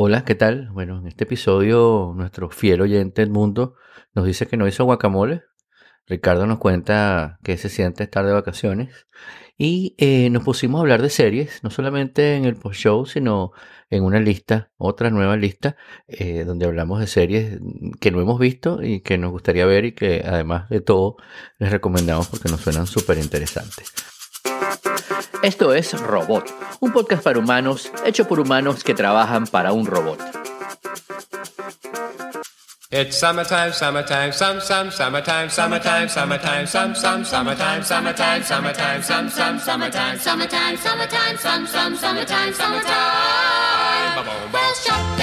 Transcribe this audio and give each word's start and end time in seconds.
Hola, 0.00 0.24
¿qué 0.24 0.36
tal? 0.36 0.68
Bueno, 0.70 1.00
en 1.00 1.08
este 1.08 1.24
episodio 1.24 2.12
nuestro 2.14 2.50
fiel 2.50 2.82
oyente 2.82 3.20
del 3.20 3.32
mundo 3.32 3.74
nos 4.14 4.26
dice 4.26 4.46
que 4.46 4.56
no 4.56 4.68
hizo 4.68 4.84
guacamole. 4.84 5.42
Ricardo 6.06 6.46
nos 6.46 6.58
cuenta 6.58 7.40
que 7.42 7.56
se 7.56 7.68
siente 7.68 8.04
estar 8.04 8.24
de 8.24 8.32
vacaciones. 8.32 9.08
Y 9.56 9.96
eh, 9.98 10.30
nos 10.30 10.44
pusimos 10.44 10.78
a 10.78 10.82
hablar 10.82 11.02
de 11.02 11.10
series, 11.10 11.64
no 11.64 11.70
solamente 11.70 12.36
en 12.36 12.44
el 12.44 12.54
post-show, 12.54 13.06
sino 13.06 13.50
en 13.90 14.04
una 14.04 14.20
lista, 14.20 14.70
otra 14.76 15.10
nueva 15.10 15.36
lista, 15.36 15.76
eh, 16.06 16.44
donde 16.44 16.66
hablamos 16.66 17.00
de 17.00 17.08
series 17.08 17.58
que 17.98 18.12
no 18.12 18.20
hemos 18.20 18.38
visto 18.38 18.80
y 18.84 19.00
que 19.00 19.18
nos 19.18 19.32
gustaría 19.32 19.66
ver 19.66 19.84
y 19.84 19.96
que 19.96 20.22
además 20.24 20.68
de 20.68 20.80
todo 20.80 21.16
les 21.58 21.72
recomendamos 21.72 22.28
porque 22.28 22.48
nos 22.48 22.60
suenan 22.60 22.86
súper 22.86 23.18
interesantes. 23.18 23.92
Esto 25.42 25.72
es 25.72 25.92
Robot, 26.00 26.52
un 26.80 26.92
podcast 26.92 27.22
para 27.22 27.38
humanos 27.38 27.92
hecho 28.04 28.26
por 28.26 28.40
humanos 28.40 28.82
que 28.82 28.94
trabajan 28.94 29.46
para 29.46 29.72
un 29.72 29.86
robot. 29.86 30.18
It's 32.90 33.16
summertime, 33.16 33.72
summertime, 33.72 34.32
some, 34.32 34.60
some, 34.60 34.90
summertime, 34.90 35.50
summertime, 35.50 36.08
summertime, 36.08 36.66
some, 36.66 36.94
some, 36.94 37.24
summertime, 37.24 37.84
summertime, 37.84 38.42
summertime, 38.42 39.02
some, 39.02 39.28
some, 39.28 39.60
summertime, 39.60 40.18
summertime, 40.18 40.76
summertime, 40.78 41.36
some, 41.36 41.66
some, 41.66 41.96
summertime, 41.96 42.52
summertime. 42.54 44.16
Ba-boom, 44.16 44.52
ba. 44.52 44.58
Shop 44.82 45.18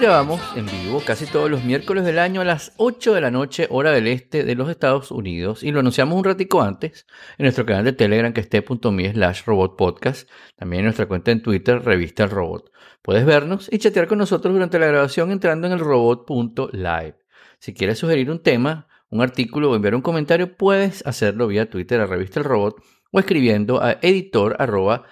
grabamos 0.00 0.40
en 0.56 0.66
vivo 0.66 1.00
casi 1.04 1.26
todos 1.26 1.50
los 1.50 1.64
miércoles 1.64 2.04
del 2.04 2.18
año 2.18 2.42
a 2.42 2.44
las 2.44 2.72
8 2.76 3.14
de 3.14 3.20
la 3.20 3.30
noche, 3.30 3.66
hora 3.70 3.92
del 3.92 4.06
este 4.08 4.44
de 4.44 4.54
los 4.54 4.68
Estados 4.68 5.10
Unidos. 5.10 5.62
Y 5.62 5.72
lo 5.72 5.80
anunciamos 5.80 6.18
un 6.18 6.24
ratico 6.24 6.60
antes 6.60 7.06
en 7.38 7.44
nuestro 7.44 7.64
canal 7.64 7.84
de 7.84 7.94
Telegram 7.94 8.32
que 8.32 8.42
esté.me 8.42 9.12
slash 9.12 9.44
robotpodcast. 9.44 10.28
También 10.56 10.80
en 10.80 10.86
nuestra 10.86 11.06
cuenta 11.06 11.30
en 11.30 11.42
Twitter, 11.42 11.82
Revista 11.82 12.24
El 12.24 12.30
Robot. 12.30 12.70
Puedes 13.00 13.24
vernos 13.24 13.68
y 13.72 13.78
chatear 13.78 14.06
con 14.06 14.18
nosotros 14.18 14.52
durante 14.52 14.78
la 14.78 14.86
grabación 14.86 15.30
entrando 15.30 15.66
en 15.66 15.72
el 15.72 15.78
robot.live. 15.78 17.16
Si 17.58 17.72
quieres 17.72 17.98
sugerir 17.98 18.30
un 18.30 18.42
tema, 18.42 18.88
un 19.08 19.22
artículo 19.22 19.70
o 19.70 19.76
enviar 19.76 19.94
un 19.94 20.02
comentario, 20.02 20.56
puedes 20.56 21.06
hacerlo 21.06 21.46
vía 21.46 21.70
Twitter 21.70 22.00
a 22.00 22.06
Revista 22.06 22.40
El 22.40 22.44
Robot 22.44 22.82
o 23.12 23.18
escribiendo 23.18 23.82
a 23.82 23.92
editor 24.02 24.56
arroba. 24.58 25.04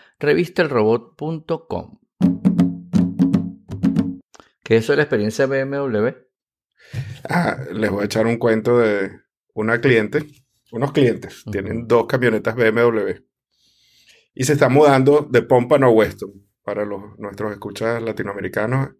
¿Qué 4.64 4.76
es 4.76 4.84
eso 4.84 4.92
de 4.92 4.96
la 4.96 5.02
experiencia 5.02 5.46
BMW? 5.46 6.08
Ah, 7.28 7.58
les 7.70 7.90
voy 7.90 8.02
a 8.02 8.06
echar 8.06 8.26
un 8.26 8.38
cuento 8.38 8.78
de 8.78 9.10
una 9.52 9.78
cliente, 9.78 10.26
unos 10.72 10.92
clientes, 10.92 11.44
tienen 11.52 11.86
dos 11.86 12.06
camionetas 12.06 12.56
BMW 12.56 13.10
y 14.32 14.44
se 14.44 14.54
están 14.54 14.72
mudando 14.72 15.28
de 15.30 15.42
Pompano 15.42 15.86
a 15.86 15.90
Weston. 15.90 16.30
Para 16.62 16.86
los, 16.86 17.18
nuestros 17.18 17.52
escuchas 17.52 18.02
latinoamericanos, 18.02 18.94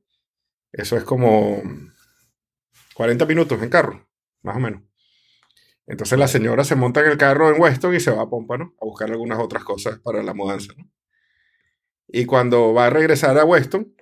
eso 0.70 0.98
es 0.98 1.04
como 1.04 1.62
40 2.94 3.24
minutos 3.24 3.62
en 3.62 3.70
carro, 3.70 4.06
más 4.42 4.56
o 4.56 4.60
menos. 4.60 4.82
Entonces 5.86 6.18
la 6.18 6.28
señora 6.28 6.64
se 6.64 6.76
monta 6.76 7.00
en 7.00 7.10
el 7.10 7.16
carro 7.16 7.48
en 7.48 7.60
Weston 7.60 7.94
y 7.94 8.00
se 8.00 8.10
va 8.10 8.22
a 8.22 8.28
Pompano 8.28 8.74
a 8.82 8.84
buscar 8.84 9.10
algunas 9.10 9.38
otras 9.38 9.64
cosas 9.64 9.98
para 10.00 10.22
la 10.22 10.34
mudanza. 10.34 10.74
¿no? 10.76 10.90
Y 12.06 12.26
cuando 12.26 12.74
va 12.74 12.86
a 12.86 12.90
regresar 12.90 13.38
a 13.38 13.46
Weston, 13.46 13.94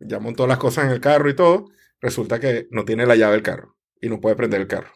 ya 0.00 0.18
montó 0.18 0.46
las 0.46 0.58
cosas 0.58 0.84
en 0.86 0.90
el 0.90 1.00
carro 1.00 1.28
y 1.30 1.34
todo, 1.36 1.66
resulta 2.00 2.38
que 2.40 2.66
no 2.70 2.84
tiene 2.84 3.06
la 3.06 3.16
llave 3.16 3.32
del 3.34 3.42
carro 3.42 3.76
y 4.00 4.08
no 4.08 4.20
puede 4.20 4.36
prender 4.36 4.60
el 4.60 4.66
carro. 4.66 4.90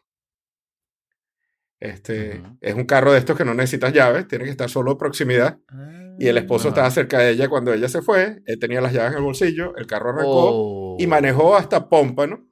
Este. 1.78 2.43
Es 2.61 2.75
un 2.75 2.84
carro 2.84 3.12
de 3.12 3.19
estos 3.19 3.37
que 3.37 3.44
no 3.44 3.55
necesitas 3.55 3.93
llaves, 3.94 4.28
tiene 4.28 4.44
que 4.44 4.50
estar 4.50 4.69
solo 4.69 4.93
a 4.93 4.99
proximidad. 4.99 5.59
Y 6.19 6.28
el 6.28 6.37
esposo 6.37 6.69
Ah. 6.69 6.71
estaba 6.71 6.91
cerca 6.91 7.19
de 7.21 7.31
ella 7.31 7.49
cuando 7.49 7.72
ella 7.72 7.88
se 7.88 8.03
fue, 8.03 8.43
él 8.44 8.59
tenía 8.59 8.83
las 8.83 8.93
llaves 8.93 9.12
en 9.12 9.19
el 9.19 9.25
bolsillo, 9.25 9.75
el 9.77 9.87
carro 9.87 10.11
arrancó 10.11 10.50
Oh. 10.53 10.97
y 10.99 11.06
manejó 11.06 11.56
hasta 11.56 11.88
Pómpano, 11.88 12.47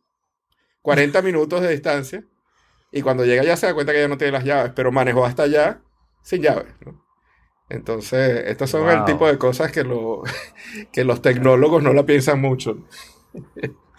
40 0.81 1.21
minutos 1.21 1.61
de 1.61 1.69
distancia, 1.71 2.25
y 2.91 3.03
cuando 3.03 3.27
llega 3.27 3.45
ya 3.45 3.59
se 3.59 3.67
da 3.67 3.75
cuenta 3.75 3.93
que 3.93 4.01
ya 4.01 4.09
no 4.09 4.17
tiene 4.17 4.33
las 4.33 4.45
llaves, 4.45 4.73
pero 4.75 4.91
manejó 4.91 5.27
hasta 5.27 5.43
allá 5.43 5.83
sin 6.23 6.41
llaves. 6.41 6.73
¿no? 6.87 7.05
Entonces, 7.69 8.45
estas 8.47 8.71
son 8.71 8.89
el 8.89 9.05
tipo 9.05 9.27
de 9.27 9.37
cosas 9.39 9.71
que, 9.73 9.85
lo- 9.85 10.23
que 10.93 11.05
los 11.05 11.21
tecnólogos 11.23 11.83
no 11.83 11.93
la 11.93 12.05
piensan 12.07 12.41
mucho. 12.41 12.79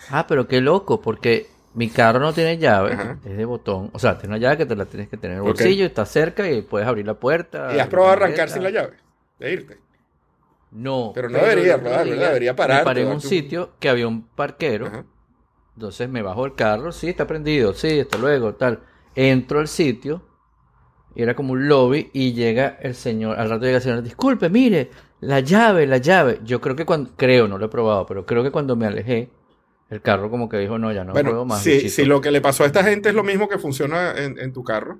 Ah, 0.10 0.26
pero 0.28 0.48
qué 0.48 0.62
loco, 0.62 1.02
porque 1.02 1.48
mi 1.76 1.90
carro 1.90 2.20
no 2.20 2.34
tiene 2.34 2.58
llave, 2.58 2.94
Ajá. 2.94 3.18
es 3.24 3.38
de 3.38 3.46
botón. 3.46 3.92
O 3.94 4.00
sea, 4.00 4.18
tiene 4.18 4.36
una 4.36 4.42
llave 4.42 4.58
que 4.58 4.66
te 4.66 4.76
la 4.76 4.86
tienes 4.86 5.08
que 5.08 5.18
tener 5.18 5.38
en 5.38 5.44
el 5.44 5.50
bolsillo, 5.50 5.86
está 5.86 6.06
cerca 6.06 6.50
y 6.50 6.62
puedes 6.62 6.88
abrir 6.88 7.06
la 7.06 7.14
puerta. 7.14 7.76
¿Y 7.76 7.80
has 7.80 7.88
probado 7.88 8.12
a 8.12 8.14
arrancar 8.14 8.50
sin 8.50 8.64
la 8.64 8.72
llave? 8.72 8.94
De 9.40 9.54
irte. 9.54 9.78
No. 10.72 11.12
Pero 11.16 11.30
no 11.30 11.40
debería 11.40 11.76
el 11.76 11.82
¿verdad? 11.82 12.06
Debería 12.06 12.56
parar, 12.56 12.80
Me 12.80 12.86
paré 12.86 13.02
en 13.02 13.08
un 13.10 13.22
sitio 13.22 13.72
que 13.80 13.90
había 13.90 14.08
un 14.08 14.24
parquero, 14.24 14.88
Ajá. 14.88 15.06
entonces 15.76 16.10
me 16.10 16.22
bajo 16.22 16.44
del 16.44 16.56
carro, 16.56 16.92
sí, 16.92 17.10
está 17.10 17.26
prendido, 17.28 17.74
sí, 17.74 18.00
hasta 18.00 18.18
luego, 18.18 18.54
tal. 18.56 18.82
Entro 19.16 19.60
al 19.60 19.68
sitio, 19.68 20.22
y 21.20 21.22
era 21.22 21.36
como 21.36 21.52
un 21.52 21.68
lobby, 21.68 22.10
y 22.14 22.32
llega 22.32 22.78
el 22.82 22.96
señor, 22.96 23.38
al 23.38 23.50
rato 23.50 23.66
llega 23.66 23.78
el 23.78 23.84
señor, 23.84 24.02
disculpe, 24.02 24.50
mire, 24.50 24.90
la 25.20 25.42
llave, 25.42 25.86
la 25.86 25.98
llave. 25.98 26.40
Yo 26.46 26.62
creo 26.62 26.78
que 26.78 26.86
cuando, 26.86 27.12
creo, 27.18 27.46
no 27.50 27.58
lo 27.58 27.66
he 27.66 27.70
probado, 27.70 28.06
pero 28.06 28.26
creo 28.26 28.42
que 28.42 28.52
cuando 28.52 28.78
me 28.78 28.86
alejé, 28.86 29.30
el 29.90 30.02
carro 30.02 30.30
como 30.30 30.48
que 30.48 30.58
dijo, 30.58 30.78
no, 30.80 30.94
ya 30.94 31.04
no 31.04 31.12
puedo 31.12 31.26
Bueno, 31.26 31.46
más. 31.46 31.62
si, 31.62 31.72
bichito". 31.72 31.90
si 31.92 32.06
lo 32.06 32.22
que 32.22 32.32
le 32.32 32.40
pasó 32.40 32.64
a 32.64 32.68
esta 32.68 32.86
gente 32.86 33.10
es 33.10 33.16
lo 33.16 33.24
mismo 33.26 33.50
que 33.50 33.58
funciona 33.58 34.14
en, 34.18 34.40
en 34.40 34.54
tu 34.54 34.64
carro, 34.64 35.00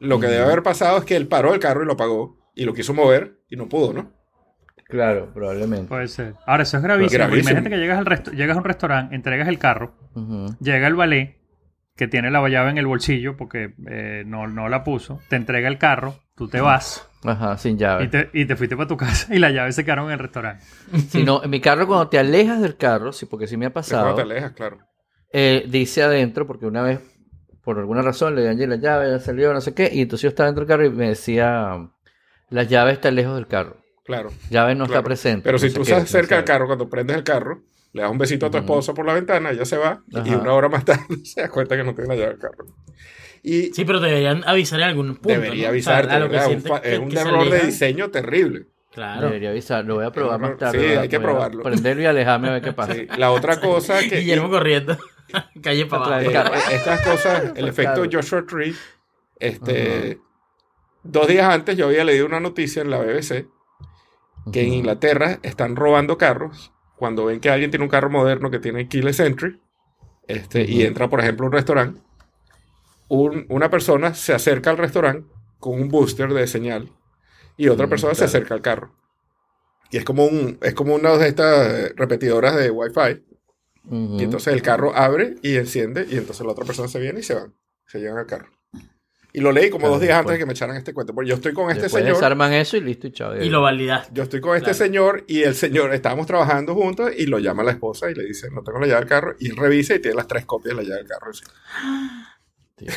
lo 0.00 0.18
que 0.18 0.26
debe 0.26 0.42
haber 0.44 0.64
pasado 0.64 0.98
es 0.98 1.04
que 1.04 1.14
él 1.14 1.28
paró 1.28 1.54
el 1.54 1.60
carro 1.60 1.84
y 1.84 1.86
lo 1.86 1.92
apagó 1.92 2.36
y 2.56 2.64
lo 2.64 2.74
quiso 2.74 2.92
mover 2.92 3.38
y 3.48 3.54
no 3.54 3.68
pudo, 3.68 3.92
¿no? 3.92 4.10
Claro, 4.88 5.30
probablemente. 5.32 5.88
Puede 5.88 6.08
ser. 6.08 6.34
Ahora, 6.46 6.62
eso 6.64 6.76
es 6.76 6.82
gravísimo. 6.82 7.18
Gravísimo. 7.18 7.50
Imagínate 7.50 7.70
que 7.70 7.80
llegas, 7.80 7.98
al 7.98 8.06
resto- 8.06 8.32
llegas 8.32 8.56
a 8.56 8.58
un 8.60 8.64
restaurante, 8.64 9.14
entregas 9.14 9.48
el 9.48 9.58
carro, 9.58 9.94
llega 10.60 10.86
el 10.86 10.94
valet 10.94 11.36
que 11.96 12.08
tiene 12.08 12.30
la 12.30 12.46
llave 12.48 12.70
en 12.70 12.78
el 12.78 12.86
bolsillo 12.86 13.36
porque 13.36 13.74
eh, 13.88 14.22
no, 14.26 14.46
no 14.46 14.68
la 14.68 14.84
puso, 14.84 15.20
te 15.28 15.36
entrega 15.36 15.68
el 15.68 15.78
carro, 15.78 16.18
tú 16.36 16.46
te 16.48 16.60
vas 16.60 17.08
Ajá, 17.24 17.56
sin 17.58 17.76
y 17.76 17.78
llave. 17.78 18.08
te, 18.08 18.30
y 18.34 18.44
te 18.44 18.54
fuiste 18.54 18.76
para 18.76 18.86
tu 18.88 18.96
casa 18.96 19.34
y 19.34 19.38
las 19.38 19.52
llaves 19.52 19.74
se 19.74 19.84
quedaron 19.84 20.06
en 20.06 20.12
el 20.12 20.18
restaurante. 20.18 20.64
Si 21.08 21.24
no, 21.24 21.42
en 21.42 21.50
mi 21.50 21.60
carro 21.60 21.86
cuando 21.86 22.08
te 22.08 22.18
alejas 22.18 22.60
del 22.60 22.76
carro, 22.76 23.12
sí, 23.12 23.26
porque 23.26 23.46
sí 23.46 23.56
me 23.56 23.66
ha 23.66 23.70
De 23.70 23.72
cuando 23.72 23.88
pasado, 23.90 24.14
te 24.14 24.22
alejas, 24.22 24.52
claro. 24.52 24.78
eh, 25.32 25.64
dice 25.68 26.02
adentro, 26.02 26.46
porque 26.46 26.66
una 26.66 26.82
vez, 26.82 27.00
por 27.64 27.78
alguna 27.78 28.02
razón, 28.02 28.34
le 28.36 28.42
di 28.42 28.48
a 28.48 28.50
Angie 28.52 28.66
la 28.66 28.76
llave, 28.76 29.10
ya 29.10 29.18
salió, 29.18 29.52
no 29.52 29.60
sé 29.60 29.74
qué, 29.74 29.90
y 29.92 30.02
entonces 30.02 30.22
yo 30.22 30.28
estaba 30.28 30.46
dentro 30.48 30.64
del 30.64 30.68
carro 30.68 30.84
y 30.86 30.90
me 30.90 31.08
decía, 31.08 31.88
la 32.50 32.62
llave 32.62 32.92
está 32.92 33.10
lejos 33.10 33.34
del 33.34 33.46
carro, 33.48 33.78
Claro. 34.04 34.30
llave 34.50 34.74
no 34.76 34.84
está 34.84 35.02
presente. 35.02 35.42
Pero 35.42 35.54
no 35.54 35.58
si 35.58 35.72
tú 35.72 35.82
estás 35.82 36.08
cerca 36.08 36.36
del 36.36 36.44
carro, 36.44 36.66
cuando 36.66 36.88
prendes 36.88 37.16
el 37.16 37.24
carro, 37.24 37.62
le 37.96 38.02
das 38.02 38.10
un 38.10 38.18
besito 38.18 38.44
a 38.46 38.50
tu 38.50 38.58
Ujú. 38.58 38.64
esposa 38.66 38.92
por 38.94 39.06
la 39.06 39.14
ventana, 39.14 39.50
ella 39.50 39.64
se 39.64 39.78
va 39.78 40.02
y 40.24 40.34
una 40.34 40.52
hora 40.52 40.68
más 40.68 40.84
tarde 40.84 41.04
se 41.24 41.40
da 41.40 41.48
cuenta 41.48 41.76
que 41.76 41.82
no 41.82 41.94
tiene 41.94 42.08
la 42.08 42.14
llave 42.16 42.28
del 42.32 42.38
carro. 42.38 42.66
Y 43.42 43.72
Sí, 43.72 43.84
pero 43.86 44.00
deberían 44.00 44.42
avisar 44.46 44.80
en 44.80 44.86
algún 44.88 45.14
punto. 45.14 45.28
debería 45.28 45.70
¿no? 45.70 45.76
O 45.78 45.80
sea, 45.80 45.98
avisarte, 45.98 46.92
es 46.92 46.98
un 46.98 47.08
que 47.08 47.18
error 47.18 47.48
de 47.48 47.60
diseño 47.60 48.10
terrible. 48.10 48.66
Claro. 48.92 49.26
Debería 49.28 49.50
avisar, 49.50 49.84
lo 49.84 49.94
voy 49.96 50.04
a 50.04 50.10
probar 50.10 50.38
más 50.40 50.56
tarde. 50.58 50.78
Sí, 50.78 50.94
hay 50.94 51.08
que 51.08 51.20
probarlo. 51.20 51.62
Prenderlo 51.62 52.02
y 52.02 52.06
alejarme 52.06 52.48
a 52.48 52.52
ver 52.52 52.62
qué 52.62 52.72
pasa. 52.74 52.94
Sí, 52.94 53.06
La 53.16 53.30
otra 53.30 53.60
cosa 53.60 54.00
que... 54.00 54.16
Guillermo 54.20 54.50
corriendo. 54.50 54.98
Calle 55.62 55.86
para 55.86 56.18
abajo. 56.18 56.54
Eh, 56.54 56.60
estas 56.74 57.00
cosas, 57.02 57.52
el 57.56 57.68
efecto. 57.68 58.02
Joshua 58.10 58.44
Tree, 58.46 58.74
este, 59.38 60.18
dos 61.02 61.28
días 61.28 61.52
antes 61.52 61.76
yo 61.76 61.86
había 61.86 62.04
leído 62.04 62.26
una 62.26 62.40
noticia 62.40 62.82
en 62.82 62.90
la 62.90 62.98
BBC 62.98 63.46
que 64.52 64.62
en. 64.62 64.72
Inglaterra 64.72 65.38
están 65.42 65.76
robando 65.76 66.16
carros 66.18 66.72
cuando 66.96 67.26
ven 67.26 67.40
que 67.40 67.50
alguien 67.50 67.70
tiene 67.70 67.84
un 67.84 67.90
carro 67.90 68.10
moderno 68.10 68.50
que 68.50 68.58
tiene 68.58 68.88
keyless 68.88 69.20
entry 69.20 69.60
este, 70.28 70.62
y 70.64 70.82
Ujú. 70.82 70.86
entra, 70.86 71.08
por 71.08 71.20
ejemplo, 71.20 71.46
a 71.46 71.48
un 71.48 71.52
restaurante, 71.52 72.00
un- 73.08 73.46
una 73.48 73.70
persona 73.70 74.14
se 74.14 74.32
acerca 74.34 74.70
al 74.70 74.78
restaurante 74.78 75.28
con 75.58 75.80
un 75.80 75.88
booster 75.88 76.32
de 76.32 76.46
señal 76.46 76.90
y 77.56 77.68
otra 77.68 77.86
Mm, 77.86 77.90
persona 77.90 78.14
se 78.14 78.24
claro. 78.24 78.28
acerca 78.28 78.54
al 78.54 78.62
carro. 78.62 78.94
Y 79.90 79.98
es 79.98 80.04
como, 80.04 80.26
un, 80.26 80.58
es 80.62 80.74
como 80.74 80.94
una 80.94 81.16
de 81.16 81.28
estas 81.28 81.92
repetidoras 81.96 82.56
de 82.56 82.70
Wi-Fi. 82.70 83.24
Ujú. 83.84 84.20
Y 84.20 84.24
entonces 84.24 84.52
el 84.52 84.62
carro 84.62 84.94
abre 84.94 85.36
y 85.42 85.56
enciende 85.56 86.06
y 86.10 86.16
entonces 86.16 86.44
la 86.44 86.52
otra 86.52 86.64
persona 86.64 86.88
se 86.88 86.98
viene 87.00 87.20
y 87.20 87.22
se 87.22 87.34
van. 87.34 87.54
Se 87.86 88.00
llevan 88.00 88.18
al 88.18 88.26
carro. 88.26 88.48
Y 89.36 89.40
lo 89.40 89.52
leí 89.52 89.68
como 89.68 89.80
Claro, 89.82 89.92
dos 89.94 90.00
días 90.00 90.18
antes 90.18 90.32
de 90.32 90.38
que 90.38 90.46
me 90.46 90.52
echaran 90.54 90.76
este 90.76 90.94
cuento. 90.94 91.14
Porque 91.14 91.28
yo 91.28 91.34
estoy 91.36 91.52
con 91.52 91.68
este 91.70 91.82
Después 91.84 92.02
señor. 92.02 92.16
desarman 92.16 92.54
eso 92.54 92.76
y 92.76 92.80
listo 92.80 93.06
y 93.06 93.12
chao. 93.12 93.36
Y 93.36 93.50
lo 93.50 93.60
validaste. 93.60 94.10
Yo 94.14 94.22
estoy 94.22 94.40
con 94.40 94.56
este 94.56 94.70
Claro. 94.70 94.78
señor 94.78 95.24
y 95.28 95.42
el 95.42 95.54
señor, 95.54 95.92
estábamos 95.92 96.26
trabajando 96.26 96.74
juntos 96.74 97.10
y 97.16 97.26
lo 97.26 97.38
llama 97.38 97.62
la 97.62 97.72
esposa 97.72 98.10
y 98.10 98.14
le 98.14 98.24
dice, 98.24 98.48
no 98.50 98.62
tengo 98.62 98.78
la 98.80 98.86
llave 98.86 99.00
del 99.00 99.08
carro. 99.08 99.36
Y 99.38 99.50
él 99.50 99.56
revisa 99.56 99.94
y 99.94 99.98
tiene 100.00 100.16
las 100.16 100.26
tres 100.26 100.46
copias 100.46 100.74
de 100.74 100.82
la 100.82 100.88
llave 100.88 101.02
del 101.02 101.08
carro. 101.08 101.30
Tío. 102.76 102.88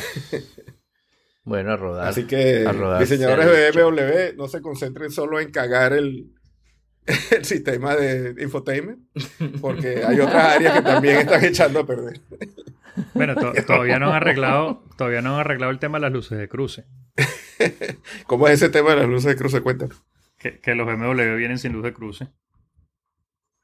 Bueno, 1.44 1.72
a 1.72 1.76
rodar. 1.76 2.08
Así 2.08 2.24
que, 2.24 2.64
a 2.66 2.72
rodar 2.72 3.00
diseñadores 3.00 3.46
de. 3.46 3.70
BMW, 3.82 4.36
no 4.36 4.48
se 4.48 4.60
concentren 4.60 5.10
solo 5.10 5.40
en 5.40 5.50
cagar 5.50 5.92
el, 5.92 6.32
el 7.32 7.44
sistema 7.44 7.96
de 7.96 8.34
infotainment, 8.42 9.00
porque 9.60 10.04
hay 10.06 10.20
otras 10.20 10.56
áreas 10.56 10.74
que 10.76 10.82
también 10.82 11.16
están 11.18 11.44
echando 11.44 11.80
a 11.80 11.86
perder. 11.86 12.20
Bueno, 13.14 13.34
to- 13.34 13.52
todavía 13.66 13.98
no 13.98 14.08
han 14.08 14.14
arreglado, 14.14 14.84
todavía 14.96 15.22
no 15.22 15.34
han 15.34 15.40
arreglado 15.40 15.70
el 15.72 15.78
tema 15.78 15.98
de 15.98 16.02
las 16.02 16.12
luces 16.12 16.38
de 16.38 16.48
cruce. 16.48 16.84
¿Cómo 18.26 18.46
es 18.48 18.54
ese 18.54 18.68
tema 18.70 18.90
de 18.90 18.96
las 18.96 19.08
luces 19.08 19.26
de 19.26 19.36
cruce? 19.36 19.60
Cuéntame. 19.60 19.94
Que, 20.38 20.58
que 20.60 20.74
los 20.74 20.86
BMW 20.86 21.36
vienen 21.36 21.58
sin 21.58 21.72
luz 21.72 21.82
de 21.82 21.92
cruce. 21.92 22.28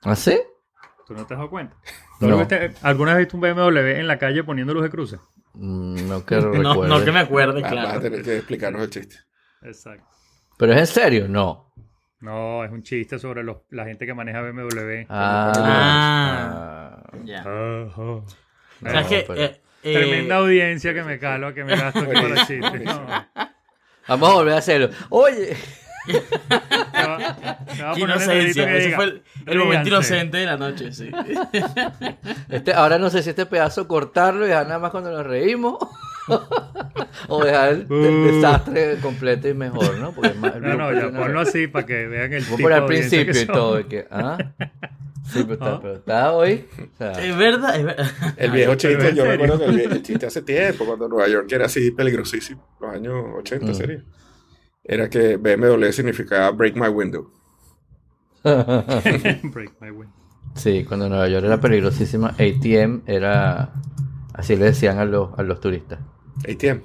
¿Ah, 0.03 0.15
sí? 0.17 0.39
¿Tú 1.07 1.15
no 1.15 1.25
te 1.27 1.35
has 1.35 1.39
dado 1.39 1.51
cuenta? 1.51 1.77
No. 2.21 2.29
¿Tú 2.31 2.39
viste- 2.39 2.73
¿Alguna 2.83 3.15
vez 3.15 3.21
viste 3.27 3.37
un 3.37 3.43
BMW 3.43 3.79
en 3.99 4.07
la 4.07 4.19
calle 4.19 4.45
poniendo 4.45 4.75
luz 4.75 4.83
de 4.83 4.91
cruce? 4.91 5.17
Mm, 5.55 6.09
No 6.09 6.25
que 6.27 6.35
No, 6.41 6.51
recuerde. 6.53 6.89
no 6.89 7.05
que 7.05 7.13
me 7.13 7.19
acuerde, 7.21 7.59
Ah, 7.61 7.63
Vas 7.63 7.71
a 7.71 7.71
claro. 7.73 8.01
tener 8.01 8.23
que 8.23 8.37
explicarnos 8.37 8.83
el 8.83 8.91
chiste. 8.91 9.17
Exacto. 9.63 10.05
¿Pero 10.59 10.73
es 10.73 10.79
en 10.79 10.87
serio? 10.87 11.29
No. 11.29 11.73
No, 12.21 12.65
es 12.65 12.71
un 12.73 12.83
chiste 12.83 13.19
sobre 13.19 13.43
los- 13.45 13.59
la 13.71 13.85
gente 13.85 14.05
que 14.07 14.15
maneja 14.15 14.43
BMW. 14.43 15.07
Ah. 15.09 15.53
Ah. 15.57 17.03
ah. 17.13 17.17
Ya. 17.25 17.43
Ah, 17.47 17.89
ah. 17.97 18.21
No, 18.81 18.91
¿Sabes 18.91 19.07
qué? 19.07 19.25
pero- 19.27 19.41
Eh, 19.43 19.61
eh, 19.83 19.95
Tremenda 19.95 20.37
audiencia 20.37 20.93
que 20.95 21.03
me 21.05 21.19
calo, 21.19 21.55
que 21.55 21.63
me 21.65 21.77
gasto 21.77 22.01
aquí 22.01 22.13
para 22.13 22.47
chistes. 22.47 22.83
No, 22.85 23.07
Vamos 24.09 24.31
a 24.31 24.33
volver 24.35 24.55
a 24.55 24.59
hacerlo. 24.59 24.91
Oye, 25.11 25.57
inocencia. 27.97 28.67
que 28.67 28.77
Ese 28.79 28.87
diga, 28.87 28.97
fue 28.97 29.05
el, 29.05 29.23
el 29.47 29.59
momento 29.59 29.89
inocente 29.89 30.37
de 30.39 30.47
la 30.47 30.57
noche, 30.57 30.93
sí. 30.93 31.11
este, 32.49 32.73
ahora 32.73 32.99
no 32.99 33.11
sé 33.11 33.23
si 33.23 33.31
este 33.31 33.47
pedazo 33.47 33.87
cortarlo 33.89 34.45
y 34.45 34.49
dejar 34.49 34.67
nada 34.67 34.79
más 34.79 34.91
cuando 34.91 35.11
nos 35.11 35.27
reímos. 35.27 35.79
o 37.29 37.45
dejar 37.45 37.69
el, 37.69 37.81
el 37.83 37.87
Uh. 37.93 38.27
desastre 38.35 38.97
completo 39.01 39.47
y 39.49 39.55
mejor, 39.55 39.97
¿no? 39.99 40.11
Porque 40.11 40.31
es 40.31 40.37
más- 40.37 40.57
el 40.57 40.63
No, 40.63 40.75
no, 40.75 40.93
ya 40.93 41.17
ponlo 41.17 41.41
así 41.41 41.69
para 41.69 41.87
que 41.87 42.07
vean 42.09 42.33
el 42.33 42.43
Voy 42.45 42.57
tipo 42.57 42.63
por 42.63 42.73
al 42.73 42.87
principio 42.87 43.33
que 43.33 43.41
y 43.43 43.47
todo. 43.47 43.87
que, 43.89 44.07
¿ah? 44.11 44.37
Sí, 45.33 45.41
pero 45.43 45.53
está, 45.55 45.67
Ah. 45.75 45.79
pero 45.83 45.95
está 45.95 46.33
hoy. 46.33 46.67
o 46.95 46.97
sea, 46.99 47.13
Es 47.13 47.37
verdad, 47.37 47.77
es 47.77 47.85
verdad. 47.85 48.07
El 48.37 48.51
viejo 48.53 48.73
pero 48.77 48.97
chiste, 48.97 49.15
yo 49.15 49.25
me 49.25 49.33
acuerdo 49.35 49.59
que 49.59 49.65
el, 49.67 49.77
vie- 49.77 49.93
el 49.93 50.03
chiste 50.03 50.27
hace 50.27 50.43
tiempo, 50.43 50.85
cuando 50.87 51.09
Nueva 51.09 51.29
York 51.29 51.51
era 51.51 51.67
así 51.67 51.91
peligrosísimo, 51.91 52.67
los 52.81 52.91
años 52.95 53.15
80 53.39 53.67
Mm. 53.67 53.75
sería. 53.75 54.05
Era 54.85 55.11
que 55.11 55.37
BMW 55.37 55.91
significaba 55.93 56.51
break 56.53 56.77
my 56.77 56.89
window. 56.89 57.31
Break 58.45 59.73
my 59.81 59.91
wind. 59.91 60.13
sí, 60.55 60.85
cuando 60.85 61.09
Nueva 61.09 61.29
York 61.29 61.45
era 61.45 61.61
peligrosísima, 61.61 62.29
ATM 62.39 63.03
era. 63.07 63.73
Así 64.33 64.55
le 64.55 64.67
decían 64.67 64.99
a 64.99 65.05
los, 65.05 65.37
a 65.39 65.43
los 65.43 65.61
turistas. 65.61 65.99
ATM, 66.49 66.83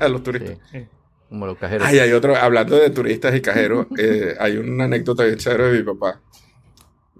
a 0.00 0.08
los 0.08 0.22
turistas. 0.22 0.58
Sí, 0.72 0.86
como 1.28 1.46
los 1.46 1.58
cajeros. 1.58 1.86
Ay, 1.86 1.98
hay 1.98 2.12
otro, 2.12 2.34
hablando 2.34 2.76
de 2.76 2.90
turistas 2.90 3.34
y 3.36 3.40
cajeros, 3.42 3.86
eh, 3.98 4.34
hay 4.40 4.56
una 4.56 4.84
anécdota 4.84 5.24
bien 5.24 5.36
chévere 5.36 5.64
de 5.70 5.78
mi 5.78 5.84
papá. 5.84 6.20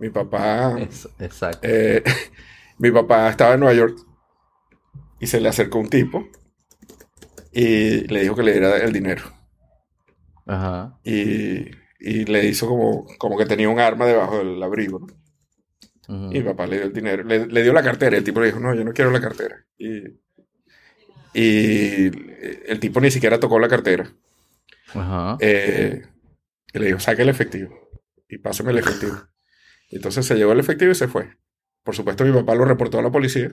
Mi 0.00 0.10
papá, 0.10 0.78
Eso, 0.78 1.10
exacto. 1.18 1.62
eh, 1.62 2.02
mi 2.78 2.90
papá 2.90 3.28
estaba 3.30 3.54
en 3.54 3.60
Nueva 3.60 3.74
York 3.74 3.98
y 5.20 5.26
se 5.26 5.40
le 5.40 5.48
acercó 5.48 5.78
un 5.78 5.88
tipo 5.88 6.28
y 7.52 8.06
le 8.08 8.20
dijo 8.22 8.34
que 8.36 8.42
le 8.42 8.52
diera 8.52 8.76
el 8.78 8.92
dinero. 8.92 9.22
Ajá. 10.46 10.98
Y, 11.04 11.70
y 12.00 12.24
le 12.26 12.46
hizo 12.46 12.68
como, 12.68 13.06
como 13.18 13.36
que 13.36 13.46
tenía 13.46 13.68
un 13.68 13.80
arma 13.80 14.06
debajo 14.06 14.38
del 14.38 14.62
abrigo. 14.62 15.06
Y 16.30 16.38
mi 16.38 16.44
papá 16.44 16.66
le 16.66 16.76
dio 16.76 16.86
el 16.86 16.92
dinero, 16.92 17.22
le, 17.24 17.46
le 17.46 17.62
dio 17.62 17.72
la 17.72 17.82
cartera. 17.82 18.16
Y 18.16 18.18
el 18.18 18.24
tipo 18.24 18.40
le 18.40 18.46
dijo, 18.46 18.60
no, 18.60 18.74
yo 18.74 18.84
no 18.84 18.92
quiero 18.92 19.10
la 19.10 19.20
cartera. 19.20 19.64
Y, 19.78 20.02
y 21.34 22.06
el 22.70 22.80
tipo 22.80 23.00
ni 23.00 23.10
siquiera 23.10 23.38
tocó 23.40 23.58
la 23.58 23.68
cartera. 23.68 24.10
Ajá. 24.94 25.38
Eh, 25.38 26.02
y 26.72 26.78
le 26.78 26.86
dijo, 26.86 27.00
saque 27.00 27.22
el 27.22 27.28
efectivo. 27.28 27.74
Y 28.28 28.38
pásame 28.38 28.72
el 28.72 28.78
efectivo. 28.78 29.16
Entonces 29.90 30.26
se 30.26 30.36
llevó 30.36 30.52
el 30.52 30.60
efectivo 30.60 30.92
y 30.92 30.94
se 30.94 31.08
fue. 31.08 31.36
Por 31.82 31.94
supuesto, 31.94 32.24
mi 32.24 32.32
papá 32.32 32.54
lo 32.54 32.64
reportó 32.64 32.98
a 32.98 33.02
la 33.02 33.10
policía. 33.10 33.50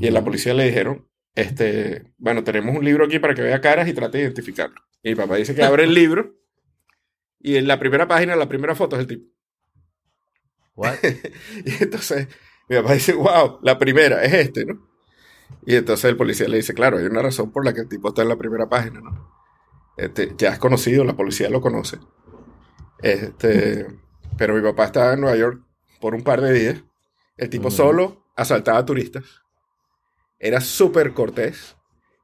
Y 0.00 0.06
en 0.06 0.14
la 0.14 0.22
policía 0.22 0.54
le 0.54 0.64
dijeron, 0.64 1.08
este, 1.34 2.12
bueno, 2.16 2.44
tenemos 2.44 2.76
un 2.76 2.84
libro 2.84 3.04
aquí 3.04 3.18
para 3.18 3.34
que 3.34 3.42
vea 3.42 3.60
caras 3.60 3.88
y 3.88 3.92
trate 3.92 4.18
de 4.18 4.24
identificarlo. 4.24 4.76
Y 5.02 5.10
mi 5.10 5.14
papá 5.16 5.36
dice 5.36 5.54
que 5.54 5.64
abre 5.64 5.84
el 5.84 5.94
libro 5.94 6.36
y 7.40 7.56
en 7.56 7.66
la 7.66 7.78
primera 7.78 8.06
página, 8.06 8.36
la 8.36 8.48
primera 8.48 8.74
foto 8.74 8.96
es 8.96 9.00
el 9.00 9.06
tipo. 9.08 9.26
What? 10.74 10.94
Y 11.64 11.82
entonces 11.82 12.28
mi 12.68 12.76
papá 12.76 12.94
dice, 12.94 13.14
wow, 13.14 13.58
la 13.62 13.78
primera 13.78 14.22
es 14.22 14.32
este, 14.32 14.64
¿no? 14.64 14.88
Y 15.66 15.74
entonces 15.74 16.04
el 16.04 16.16
policía 16.16 16.48
le 16.48 16.58
dice, 16.58 16.74
claro, 16.74 16.98
hay 16.98 17.06
una 17.06 17.22
razón 17.22 17.50
por 17.50 17.64
la 17.64 17.74
que 17.74 17.80
el 17.80 17.88
tipo 17.88 18.08
está 18.08 18.22
en 18.22 18.28
la 18.28 18.36
primera 18.36 18.68
página, 18.68 19.00
¿no? 19.00 19.34
Este, 19.96 20.34
ya 20.38 20.50
es 20.50 20.58
conocido, 20.58 21.04
la 21.04 21.16
policía 21.16 21.50
lo 21.50 21.60
conoce. 21.60 21.98
Este, 23.02 23.86
pero 24.36 24.54
mi 24.54 24.62
papá 24.62 24.84
estaba 24.86 25.12
en 25.14 25.20
Nueva 25.20 25.36
York 25.36 25.60
por 26.00 26.14
un 26.14 26.22
par 26.22 26.40
de 26.40 26.52
días. 26.52 26.84
El 27.36 27.50
tipo 27.50 27.70
solo 27.70 28.24
asaltaba 28.36 28.78
a 28.78 28.84
turistas. 28.86 29.24
Era 30.38 30.60
súper 30.60 31.12
cortés. 31.12 31.76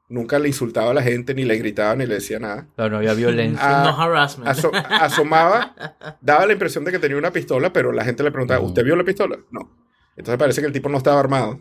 Nunca 0.09 0.39
le 0.39 0.47
insultaba 0.49 0.93
a 0.93 0.95
la 0.95 1.03
gente, 1.03 1.35
ni 1.35 1.45
le 1.45 1.57
gritaba, 1.59 1.97
ni 1.97 2.07
le 2.07 2.15
decía 2.15 2.39
nada. 2.39 2.69
Claro, 2.77 2.91
no 2.93 2.97
había 2.99 3.15
violencia. 3.15 3.61
Ah, 3.61 3.85
no 3.85 4.01
harassment. 4.03 4.49
Aso- 4.49 4.71
asomaba, 4.73 5.75
daba 6.21 6.47
la 6.47 6.53
impresión 6.53 6.85
de 6.85 6.93
que 6.93 6.99
tenía 7.01 7.17
una 7.17 7.33
pistola, 7.33 7.73
pero 7.73 7.91
la 7.93 8.05
gente 8.05 8.23
le 8.23 8.31
preguntaba. 8.31 8.61
¿usted 8.65 8.85
vio 8.85 8.95
la 8.95 9.03
pistola? 9.05 9.37
No. 9.51 9.77
Entonces 10.17 10.39
parece 10.39 10.61
que 10.61 10.69
el 10.69 10.73
tipo 10.73 10.89
no 10.89 10.99
estaba 10.99 11.19
armado. 11.19 11.59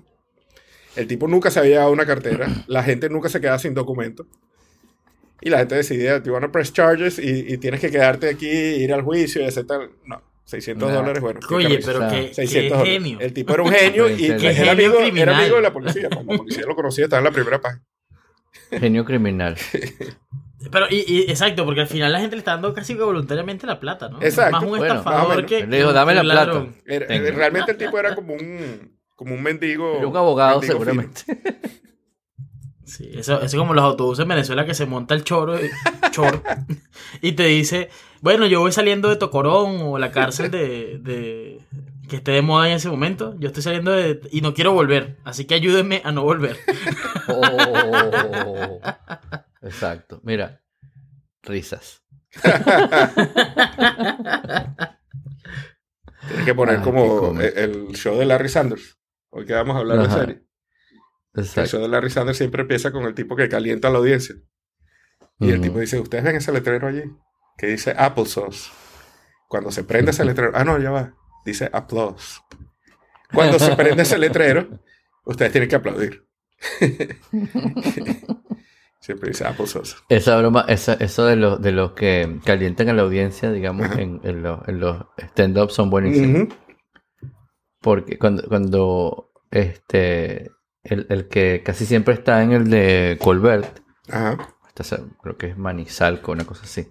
El 0.96 1.08
tipo 1.08 1.28
nunca 1.28 1.50
se 1.50 1.60
había 1.60 1.80
dado 1.80 1.92
una 1.92 2.06
cartera. 2.06 2.48
La 2.68 2.84
gente 2.84 3.10
nunca 3.10 3.30
se 3.30 3.42
quedaba 3.42 3.58
sin 3.60 3.74
documento. 3.74 4.28
Y 5.42 5.50
la 5.50 5.58
gente 5.58 5.76
decidía, 5.76 6.22
te 6.24 6.30
van 6.30 6.44
a 6.44 6.52
press 6.52 6.72
charges 6.72 7.20
y, 7.20 7.52
y 7.54 7.58
tienes 7.58 7.82
que 7.82 7.90
quedarte 7.92 8.30
aquí, 8.30 8.48
ir 8.48 8.94
al 8.94 9.02
juicio 9.02 9.42
y 9.42 9.46
hacer 9.46 9.66
tal. 9.66 9.90
No, 10.06 10.22
600 10.46 10.90
Nah. 10.90 10.96
dólares, 10.96 11.22
bueno. 11.22 11.40
Oye, 11.52 11.80
pero 11.86 12.00
qué, 12.10 12.28
qué 12.28 12.34
600 12.34 12.78
dólares. 12.80 12.94
genio. 12.94 13.20
El 13.20 13.34
tipo 13.34 13.54
era 13.54 13.64
un 13.64 13.72
genio 13.72 14.10
y 14.12 14.18
Qué 14.18 14.26
era, 14.28 14.54
genio 14.54 14.72
amigo, 14.72 15.00
era 15.22 15.38
amigo 15.38 15.56
de 15.58 15.62
la 15.62 15.74
policía. 15.74 16.10
Cuando 16.10 16.32
la 16.34 16.38
policía 16.38 16.64
lo 16.68 16.76
conocía, 16.76 17.04
estaba 17.06 17.20
en 17.20 17.24
la 17.26 17.32
primera 17.32 17.60
página. 17.62 17.84
Genio 18.72 19.04
criminal. 19.06 19.56
Pero, 20.72 20.88
y, 20.90 21.04
y- 21.08 21.22
exacto, 21.30 21.64
porque 21.66 21.82
al 21.82 21.88
final 21.88 22.12
la 22.12 22.20
gente 22.20 22.36
le 22.36 22.40
está 22.40 22.52
dando 22.52 22.74
casi 22.74 22.96
que 22.96 23.04
voluntariamente 23.04 23.68
la 23.68 23.80
plata, 23.80 24.10
¿no? 24.10 24.20
Exacto. 24.22 24.52
Más 24.54 24.64
un 24.64 24.70
Bueno, 24.70 24.86
estafador 24.86 25.46
que. 25.46 25.68
Le 25.68 25.78
dijo, 25.78 25.94
"Dame 25.94 26.16
la 26.16 26.22
plata". 26.24 26.66
Era- 26.86 27.06
realmente 27.08 27.72
el 27.74 27.78
tipo 27.78 28.00
era 28.00 28.16
como 28.16 28.34
un, 28.34 28.98
como 29.16 29.36
un 29.36 29.44
mendigo. 29.44 29.98
Era 29.98 30.08
un 30.08 30.18
abogado, 30.18 30.60
mendigo 30.62 30.84
fino. 30.84 31.04
Sí, 32.96 33.10
eso, 33.14 33.36
eso 33.38 33.46
es 33.46 33.56
como 33.56 33.74
los 33.74 33.84
autobuses 33.84 34.24
en 34.24 34.30
Venezuela 34.30 34.66
que 34.66 34.74
se 34.74 34.86
monta 34.86 35.16
el 35.16 35.24
choro, 35.26 35.58
y- 37.22 37.32
te 37.34 37.44
dice, 37.44 37.90
bueno, 38.22 38.46
yo 38.48 38.62
voy 38.62 38.72
saliendo 38.72 39.10
de 39.10 39.18
Tocorón 39.18 39.82
o 39.82 39.98
la 39.98 40.12
cárcel 40.12 40.50
de, 40.50 41.00
de 41.02 41.60
que 42.08 42.16
esté 42.18 42.32
de 42.32 42.42
moda 42.42 42.70
en 42.70 42.76
ese 42.76 42.88
momento. 42.90 43.36
Yo 43.38 43.48
estoy 43.48 43.64
saliendo 43.64 43.92
de 43.92 44.22
y 44.32 44.40
no 44.40 44.54
quiero 44.54 44.72
volver, 44.72 45.18
así 45.26 45.44
que 45.44 45.56
ayúdenme 45.56 46.02
a 46.06 46.14
no 46.14 46.24
volver. 46.24 46.58
Oh. 47.28 48.80
Exacto. 49.62 50.22
Mira, 50.24 50.62
risas. 51.44 52.02
Tienes 56.28 56.46
que 56.46 56.56
poner 56.56 56.78
qué 56.78 56.84
como 56.84 57.40
el, 57.42 57.58
el 57.58 57.88
show 57.96 58.18
de 58.18 58.26
Larry 58.26 58.50
Sanders. 58.50 58.98
Hoy 59.32 59.46
que 59.46 59.54
vamos 59.54 59.76
a 59.76 59.80
hablar 59.80 60.00
Ajá. 60.00 60.08
de 60.08 60.14
serie. 60.26 60.45
El 61.36 61.44
Exacto. 61.44 61.72
show 61.72 61.82
de 61.82 61.88
Larry 61.90 62.10
Sanders 62.10 62.38
siempre 62.38 62.62
empieza 62.62 62.92
con 62.92 63.04
el 63.04 63.14
tipo 63.14 63.36
que 63.36 63.50
calienta 63.50 63.90
a 63.90 63.92
la 63.92 63.98
audiencia. 63.98 64.36
Y 65.40 65.52
el 65.52 65.60
tipo 65.60 65.80
dice, 65.80 66.00
¿ustedes 66.00 66.24
ven 66.24 66.38
ese 66.38 66.52
letrero 66.54 66.88
allí? 66.88 67.04
Que 67.58 67.68
dice 67.68 67.94
applesauce. 67.98 68.72
Cuando 69.50 69.72
se 69.72 69.84
prende 69.84 70.12
ese 70.12 70.24
letrero, 70.24 70.52
ah, 70.56 70.64
no, 70.64 70.80
ya 70.80 70.92
va. 70.92 71.14
Dice 71.46 71.70
applause. 71.72 72.42
Cuando 73.34 73.60
se 73.60 73.76
prende 73.76 74.04
ese 74.04 74.18
letrero, 74.18 74.80
ustedes 75.26 75.52
tienen 75.52 75.70
que 75.70 75.76
aplaudir. 75.76 76.26
Siempre 79.02 79.30
dice 79.30 79.46
Apple 79.46 79.68
Sauce. 79.68 79.98
Esa 80.10 80.36
broma, 80.38 80.66
esa, 80.68 80.94
eso 80.94 81.28
de 81.28 81.36
los 81.36 81.62
de 81.62 81.72
los 81.72 81.92
que 81.92 82.40
calientan 82.44 82.90
a 82.90 82.94
la 82.94 83.04
audiencia, 83.04 83.52
digamos, 83.52 83.96
en, 83.98 84.20
en 84.24 84.42
los, 84.42 84.68
en 84.68 84.80
los 84.80 85.06
stand-ups 85.18 85.74
son 85.74 85.92
buenísimos. 85.92 86.48
Porque 87.82 88.18
cuando, 88.18 88.48
cuando 88.48 89.32
este 89.52 90.50
el, 90.86 91.06
el 91.10 91.28
que 91.28 91.62
casi 91.64 91.86
siempre 91.86 92.14
está 92.14 92.42
en 92.44 92.52
el 92.54 92.70
de 92.70 93.18
Colbert, 93.22 93.80
Ajá. 94.10 94.38
esta 94.68 94.84
se- 94.84 95.04
creo 95.22 95.38
que 95.38 95.48
es 95.48 95.58
Manizalco, 95.58 96.32
una 96.32 96.46
cosa 96.46 96.64
así. 96.64 96.88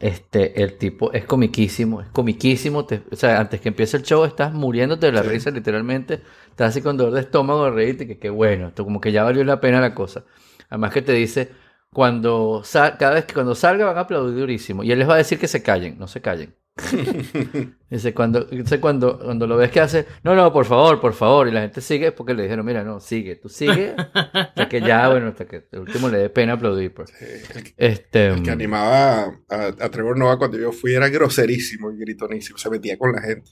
Este, 0.00 0.62
el 0.62 0.78
tipo 0.78 1.12
es 1.12 1.24
comiquísimo, 1.24 2.00
es 2.00 2.08
comiquísimo. 2.08 2.84
te- 2.86 3.02
o 3.10 3.16
sea, 3.16 3.38
antes 3.40 3.60
que 3.60 3.68
empiece 3.68 3.96
el 3.96 4.02
show 4.02 4.24
estás 4.24 4.52
muriéndote 4.52 5.06
de 5.06 5.12
la 5.12 5.22
Sí. 5.22 5.28
risa, 5.28 5.50
literalmente. 5.50 6.22
Estás 6.50 6.70
así 6.70 6.82
con 6.82 6.96
dolor 6.96 7.14
de 7.14 7.20
estómago 7.20 7.64
de 7.66 7.70
reírte, 7.70 8.06
que 8.06 8.18
qué 8.18 8.28
bueno, 8.30 8.68
esto 8.68 8.84
como 8.84 9.00
que 9.00 9.12
ya 9.12 9.22
valió 9.22 9.44
la 9.44 9.60
pena 9.60 9.80
la 9.80 9.94
cosa. 9.94 10.24
Además 10.68 10.92
que 10.92 11.02
te 11.02 11.12
dice, 11.12 11.52
cuando 11.92 12.62
sal- 12.64 12.96
cada 12.98 13.14
vez 13.14 13.26
que 13.26 13.34
cuando 13.34 13.54
salga 13.54 13.84
van 13.86 13.96
a 13.98 14.00
aplaudir 14.00 14.36
durísimo. 14.38 14.82
Y 14.82 14.90
él 14.90 14.98
les 14.98 15.08
va 15.08 15.14
a 15.14 15.18
decir 15.18 15.38
que 15.38 15.46
se 15.48 15.62
callen, 15.62 15.98
no 15.98 16.08
se 16.08 16.20
callen. 16.20 16.54
Dice, 17.90 18.14
cuando, 18.14 18.44
dice 18.44 18.80
cuando, 18.80 19.18
cuando 19.18 19.46
lo 19.46 19.56
ves 19.58 19.70
que 19.70 19.80
hace, 19.80 20.06
no, 20.22 20.34
no, 20.34 20.50
por 20.52 20.64
favor, 20.64 20.98
por 21.00 21.12
favor, 21.12 21.46
y 21.46 21.50
la 21.52 21.60
gente 21.60 21.82
sigue, 21.82 22.06
es 22.08 22.12
porque 22.12 22.32
le 22.32 22.44
dijeron, 22.44 22.64
mira, 22.64 22.82
no, 22.82 23.00
sigue, 23.00 23.36
tú 23.36 23.50
sigue, 23.50 23.94
hasta 24.14 24.68
que 24.68 24.80
ya, 24.80 25.08
bueno, 25.10 25.28
hasta 25.28 25.44
que 25.46 25.66
el 25.70 25.80
último 25.80 26.08
le 26.08 26.18
dé 26.18 26.30
pena 26.30 26.54
aplaudir. 26.54 26.94
Pues. 26.94 27.12
Eh, 27.20 27.42
El, 27.54 27.62
que- 27.64 27.74
Este, 27.76 28.28
el 28.28 28.42
que 28.42 28.50
animaba 28.50 29.24
a, 29.50 29.66
a 29.78 29.90
Trevor 29.90 30.16
Noah 30.18 30.38
cuando 30.38 30.56
yo 30.58 30.72
fui 30.72 30.94
era 30.94 31.08
groserísimo 31.10 31.90
y 31.92 31.98
gritonísimo. 31.98 32.56
Se 32.58 32.70
metía 32.70 32.96
con 32.96 33.12
la 33.12 33.20
gente. 33.20 33.50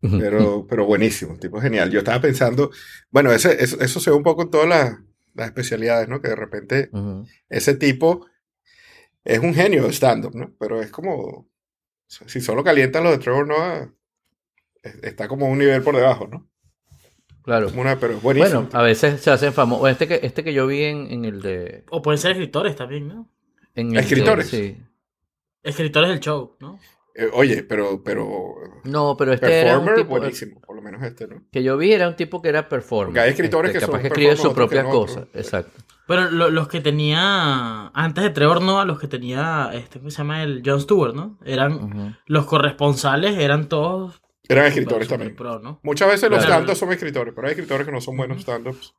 Pero, 0.00 0.64
pero 0.68 0.86
buenísimo, 0.86 1.36
tipo 1.38 1.60
genial. 1.60 1.90
Yo 1.90 1.98
estaba 1.98 2.20
pensando, 2.20 2.70
bueno, 3.10 3.32
ese, 3.32 3.60
eso, 3.62 3.80
eso 3.80 3.98
se 3.98 4.10
ve 4.10 4.16
un 4.16 4.22
poco 4.22 4.42
en 4.42 4.50
todas 4.50 4.68
las, 4.68 4.96
las 5.34 5.46
especialidades, 5.48 6.08
¿no? 6.08 6.20
Que 6.22 6.28
de 6.28 6.36
repente 6.36 6.88
Ujú. 6.92 7.26
ese 7.48 7.74
tipo 7.74 8.24
es 9.24 9.40
un 9.40 9.52
genio 9.54 9.82
de 9.82 9.92
stand-up, 9.92 10.36
¿no? 10.36 10.54
Pero 10.60 10.80
es 10.80 10.92
como, 10.92 11.48
si 12.08 12.40
solo 12.40 12.64
calientan 12.64 13.04
lo 13.04 13.10
de 13.12 13.18
Trevor 13.18 13.46
Noah, 13.46 13.90
es- 14.82 15.02
está 15.04 15.28
como 15.28 15.46
un 15.46 15.58
nivel 15.58 15.82
por 15.82 15.94
debajo, 15.94 16.26
¿no? 16.26 16.48
Claro. 17.42 17.70
Una, 17.74 17.98
pero 17.98 18.14
es 18.14 18.22
buenísimo. 18.22 18.62
Bueno, 18.64 18.78
a 18.78 18.82
veces 18.82 19.20
se 19.22 19.30
hacen 19.30 19.52
famosos. 19.54 19.88
Este 19.90 20.06
que, 20.06 20.20
este 20.22 20.44
que 20.44 20.52
yo 20.52 20.66
vi 20.66 20.82
en, 20.84 21.10
en 21.10 21.24
el 21.24 21.40
de. 21.40 21.84
O 21.90 22.02
pueden 22.02 22.18
ser 22.18 22.32
escritores 22.32 22.76
también, 22.76 23.08
¿no? 23.08 23.28
en 23.74 23.88
el 23.88 23.94
de- 23.94 24.00
¿Escritores? 24.00 24.48
sí. 24.48 24.76
Escritores 25.62 26.10
del 26.10 26.20
show, 26.20 26.56
¿no? 26.60 26.78
Eh, 27.14 27.28
oye, 27.32 27.62
pero, 27.64 28.02
pero 28.04 28.54
No, 28.84 29.16
pero 29.16 29.32
este 29.32 29.60
era 29.60 29.78
un 29.78 29.84
performer, 29.86 30.04
tipo. 30.04 30.18
buenísimo, 30.18 30.60
por 30.60 30.76
lo 30.76 30.82
menos 30.82 31.02
este, 31.02 31.26
¿no? 31.26 31.42
Que 31.50 31.62
yo 31.62 31.76
vi 31.76 31.92
era 31.92 32.06
un 32.08 32.14
tipo 32.16 32.40
que 32.40 32.48
era 32.48 32.68
performer. 32.68 33.06
Porque 33.08 33.20
hay 33.20 33.30
escritores 33.30 33.70
Este, 33.70 33.78
que 33.80 33.86
capaz 33.86 33.92
son 33.98 34.02
que 34.02 34.08
escribe 34.08 34.36
su 34.36 34.54
propia 34.54 34.84
cosa. 34.84 35.26
Exacto. 35.34 35.82
Pero 36.08 36.30
lo- 36.30 36.50
los 36.50 36.66
que 36.66 36.80
tenía, 36.80 37.88
antes 37.88 38.24
de 38.24 38.30
Trevor 38.30 38.62
Noah, 38.62 38.84
los 38.86 38.98
que 38.98 39.06
tenía, 39.06 39.70
este, 39.74 39.98
¿cómo 40.00 40.10
se 40.10 40.18
llama? 40.18 40.42
El 40.42 40.62
Jon 40.64 40.80
Stewart, 40.80 41.14
¿no? 41.14 41.38
Eran, 41.44 42.18
los 42.26 42.46
corresponsales 42.46 43.38
eran 43.38 43.68
todos 43.68 44.20
Eran 44.48 44.64
super, 44.64 44.66
escritores 44.78 45.06
super 45.06 45.18
también. 45.18 45.36
pro, 45.36 45.58
¿no? 45.60 45.78
Muchas 45.84 46.08
veces 46.08 46.30
los 46.30 46.38
Claro. 46.40 46.54
stand-ups 46.62 46.78
son 46.78 46.92
escritores, 46.92 47.34
pero 47.34 47.46
hay 47.46 47.52
escritores 47.52 47.86
que 47.86 47.92
no 47.92 48.00
son 48.00 48.16
buenos 48.16 48.38
stand-ups. 48.40 48.94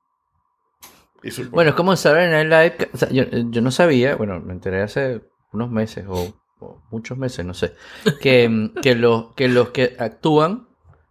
Bueno, 1.52 1.72
es 1.72 1.76
como 1.76 1.92
en 1.92 1.98
Saturday 1.98 2.30
Night 2.30 2.48
Live. 2.80 2.90
o 2.94 2.98
sea, 2.98 3.10
yo, 3.10 3.24
yo 3.30 3.62
no 3.62 3.72
sabía, 3.72 4.16
bueno, 4.16 4.40
me 4.40 4.54
enteré 4.54 4.82
hace 4.82 5.22
unos 5.52 5.70
meses 5.70 6.06
o, 6.08 6.40
o 6.60 6.82
muchos 6.92 7.18
meses, 7.18 7.46
no 7.46 7.54
sé, 7.54 7.74
que, 8.22 8.70
que, 8.82 8.96
los, 8.96 9.34
que 9.34 9.50
los 9.50 9.70
que 9.72 9.96
actúan 10.00 10.68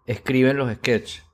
escriben 0.06 0.56
los 0.56 0.72
sketches. 0.76 1.24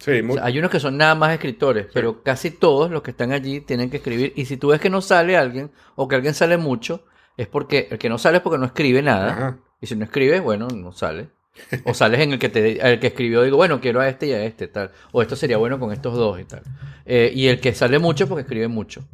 Sí, 0.00 0.18
O 0.20 0.24
muy- 0.24 0.34
sea, 0.36 0.44
hay 0.46 0.58
unos 0.58 0.70
que 0.72 0.80
son 0.80 0.96
nada 0.96 1.14
más 1.14 1.32
escritores, 1.32 1.86
pero 1.94 2.22
casi 2.24 2.50
todos 2.50 2.90
los 2.90 3.02
que 3.02 3.12
están 3.12 3.30
allí 3.32 3.60
tienen 3.60 3.88
que 3.90 3.98
escribir. 3.98 4.32
Y 4.36 4.46
si 4.46 4.56
tú 4.56 4.68
ves 4.68 4.80
que 4.80 4.90
no 4.90 5.00
sale 5.00 5.36
alguien, 5.36 5.70
o 5.94 6.08
que 6.08 6.16
alguien 6.16 6.34
sale 6.34 6.56
mucho, 6.56 7.04
es 7.36 7.46
porque 7.46 7.86
el 7.90 7.98
que 7.98 8.08
no 8.08 8.18
sale 8.18 8.38
es 8.38 8.42
porque 8.42 8.58
no 8.58 8.66
escribe 8.66 9.00
nada. 9.02 9.32
Ajá. 9.32 9.58
Y 9.80 9.86
si 9.86 9.94
no 9.96 10.04
escribes, 10.04 10.42
bueno, 10.42 10.66
no 10.68 10.92
sale. 10.92 11.28
O 11.84 11.94
sales 11.94 12.20
en 12.20 12.32
el 12.32 12.38
que 12.38 12.48
te, 12.48 12.80
el 12.92 13.00
que 13.00 13.08
escribió, 13.08 13.42
digo, 13.42 13.56
bueno, 13.56 13.80
quiero 13.80 14.00
a 14.00 14.08
este 14.08 14.26
y 14.28 14.32
a 14.32 14.44
este, 14.44 14.68
tal. 14.68 14.92
O 15.12 15.20
esto 15.20 15.36
sería 15.36 15.56
bueno 15.58 15.78
con 15.78 15.92
estos 15.92 16.14
dos 16.14 16.40
y 16.40 16.44
tal. 16.44 16.62
Eh, 17.04 17.32
y 17.34 17.48
el 17.48 17.60
que 17.60 17.74
sale 17.74 17.98
mucho 17.98 18.28
porque 18.28 18.42
escribe 18.42 18.68
mucho. 18.68 19.04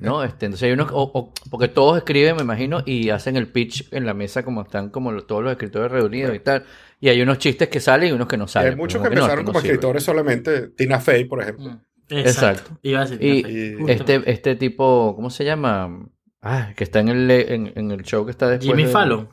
¿No? 0.00 0.22
Este, 0.24 0.46
entonces 0.46 0.66
hay 0.66 0.72
unos, 0.72 0.90
o- 0.92 1.10
o- 1.12 1.32
porque 1.50 1.68
todos 1.68 1.98
escriben, 1.98 2.36
me 2.36 2.42
imagino, 2.42 2.82
y 2.86 3.10
hacen 3.10 3.36
el 3.36 3.48
pitch 3.48 3.88
en 3.92 4.06
la 4.06 4.14
mesa 4.14 4.44
como 4.44 4.62
están 4.62 4.90
como 4.90 5.12
todos 5.22 5.42
los 5.42 5.52
escritores 5.52 5.90
reunidos 5.90 6.34
y 6.34 6.38
tal. 6.38 6.64
Y 7.00 7.08
hay 7.08 7.22
unos 7.22 7.38
chistes 7.38 7.68
que 7.68 7.80
salen 7.80 8.10
y 8.10 8.12
unos 8.12 8.28
que 8.28 8.36
no 8.36 8.44
Y 8.44 8.48
salen. 8.48 8.70
hay 8.72 8.76
muchos 8.76 9.00
que 9.00 9.08
empezaron 9.08 9.44
no 9.44 9.52
como 9.52 9.58
escritores 9.60 10.02
solamente. 10.02 10.68
Tina 10.68 11.00
Fey, 11.00 11.24
por 11.24 11.40
ejemplo. 11.42 11.66
Mm. 11.70 11.80
Exacto. 12.10 12.78
Iba 12.82 13.00
a 13.02 13.04
decir, 13.06 13.22
Y 13.22 13.46
Y- 13.86 13.90
este, 13.90 14.22
este 14.30 14.56
tipo, 14.56 15.14
¿cómo 15.16 15.30
se 15.30 15.44
llama? 15.44 16.06
Ah, 16.42 16.72
que 16.76 16.84
está 16.84 17.00
en 17.00 17.08
el, 17.08 17.30
en, 17.30 17.72
en 17.76 17.90
el 17.90 18.02
show 18.02 18.24
que 18.24 18.30
está 18.32 18.48
después. 18.48 18.68
Jimmy 18.68 18.84
de- 18.84 18.90
Fallon. 18.90 19.28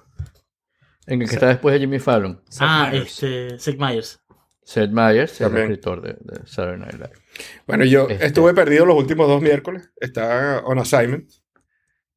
En 1.07 1.21
el 1.21 1.27
que 1.27 1.35
está 1.35 1.47
después 1.47 1.73
de 1.73 1.79
Jimmy 1.79 1.99
Fallon. 1.99 2.41
Ah, 2.59 2.89
Myers. 2.91 3.23
este, 3.23 3.59
Seth 3.59 3.79
Meyers. 3.79 4.19
Seth 4.63 4.91
Meyers, 4.91 5.39
el 5.41 5.55
escritor 5.57 6.01
de, 6.01 6.09
de 6.19 6.45
Saturday 6.45 6.77
Night 6.79 6.93
Live. 6.95 7.11
Bueno, 7.65 7.85
yo 7.85 8.07
Este- 8.09 8.25
estuve 8.25 8.53
perdido 8.53 8.85
los 8.85 8.97
últimos 8.97 9.27
dos 9.27 9.41
miércoles. 9.41 9.89
Estaba 9.95 10.59
on 10.65 10.77
assignment. 10.79 11.29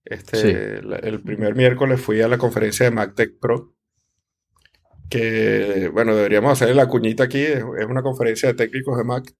Este, 0.04 0.36
Sí. 0.80 0.86
la- 0.86 0.96
el 0.96 1.20
primer 1.22 1.54
miércoles 1.54 2.00
fui 2.00 2.20
a 2.20 2.28
la 2.28 2.38
conferencia 2.38 2.84
de 2.86 2.90
MacTech 2.90 3.38
Pro. 3.40 3.74
Que, 5.10 5.90
bueno, 5.92 6.14
deberíamos 6.14 6.52
hacerle 6.52 6.74
la 6.74 6.88
cuñita 6.88 7.24
aquí. 7.24 7.42
Es, 7.42 7.64
es 7.78 7.86
una 7.86 8.02
conferencia 8.02 8.48
de 8.48 8.54
técnicos 8.54 8.96
de 8.96 9.04
Mac. 9.04 9.34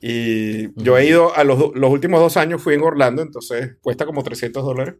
Y 0.00 0.72
yo 0.82 0.96
he 0.98 1.06
ido 1.06 1.34
a 1.34 1.44
los, 1.44 1.74
los 1.74 1.90
últimos 1.90 2.20
dos 2.20 2.36
años, 2.36 2.62
fui 2.62 2.74
en 2.74 2.82
Orlando, 2.82 3.22
entonces 3.22 3.76
cuesta 3.80 4.06
como 4.06 4.22
300 4.22 4.64
dólares. 4.64 4.96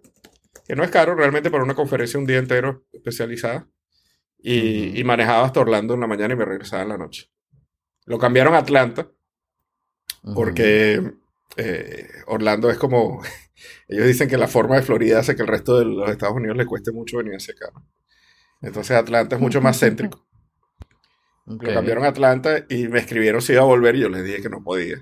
Que 0.66 0.74
no 0.76 0.82
es 0.84 0.90
caro 0.90 1.14
realmente 1.14 1.50
para 1.50 1.62
una 1.64 1.74
conferencia 1.74 2.18
un 2.18 2.26
día 2.26 2.38
entero 2.38 2.84
especializada. 2.92 3.68
Y, 4.38 4.88
Ujú. 4.88 4.98
y 4.98 5.04
manejaba 5.04 5.46
hasta 5.46 5.60
Orlando 5.60 5.94
en 5.94 6.00
la 6.00 6.06
mañana 6.06 6.34
y 6.34 6.36
me 6.36 6.44
regresaba 6.44 6.82
en 6.82 6.88
la 6.90 6.98
noche. 6.98 7.30
Lo 8.06 8.18
cambiaron 8.18 8.54
a 8.54 8.58
Atlanta 8.58 9.10
porque 10.34 11.12
eh, 11.56 12.08
Orlando 12.26 12.70
es 12.70 12.78
como, 12.78 13.22
ellos 13.88 14.06
dicen 14.06 14.28
que 14.28 14.38
la 14.38 14.48
forma 14.48 14.76
de 14.76 14.82
Florida 14.82 15.20
hace 15.20 15.36
que 15.36 15.42
el 15.42 15.48
resto 15.48 15.78
de 15.78 15.84
los 15.84 16.10
Estados 16.10 16.36
Unidos 16.36 16.56
le 16.56 16.66
cueste 16.66 16.92
mucho 16.92 17.18
venir 17.18 17.34
hacia 17.34 17.54
acá. 17.54 17.70
¿no? 17.74 17.86
Entonces 18.64 18.96
Atlanta 18.96 19.36
es 19.36 19.42
mucho 19.42 19.60
más 19.60 19.78
céntrico. 19.80 20.24
Ok. 21.46 21.62
Lo 21.62 21.74
cambiaron 21.74 22.04
a 22.06 22.08
Atlanta 22.08 22.64
y 22.70 22.88
me 22.88 23.00
escribieron 23.00 23.42
si 23.42 23.52
iba 23.52 23.60
a 23.60 23.66
volver 23.66 23.96
y 23.96 24.00
yo 24.00 24.08
les 24.08 24.24
dije 24.24 24.40
que 24.40 24.48
no 24.48 24.64
podía, 24.64 24.96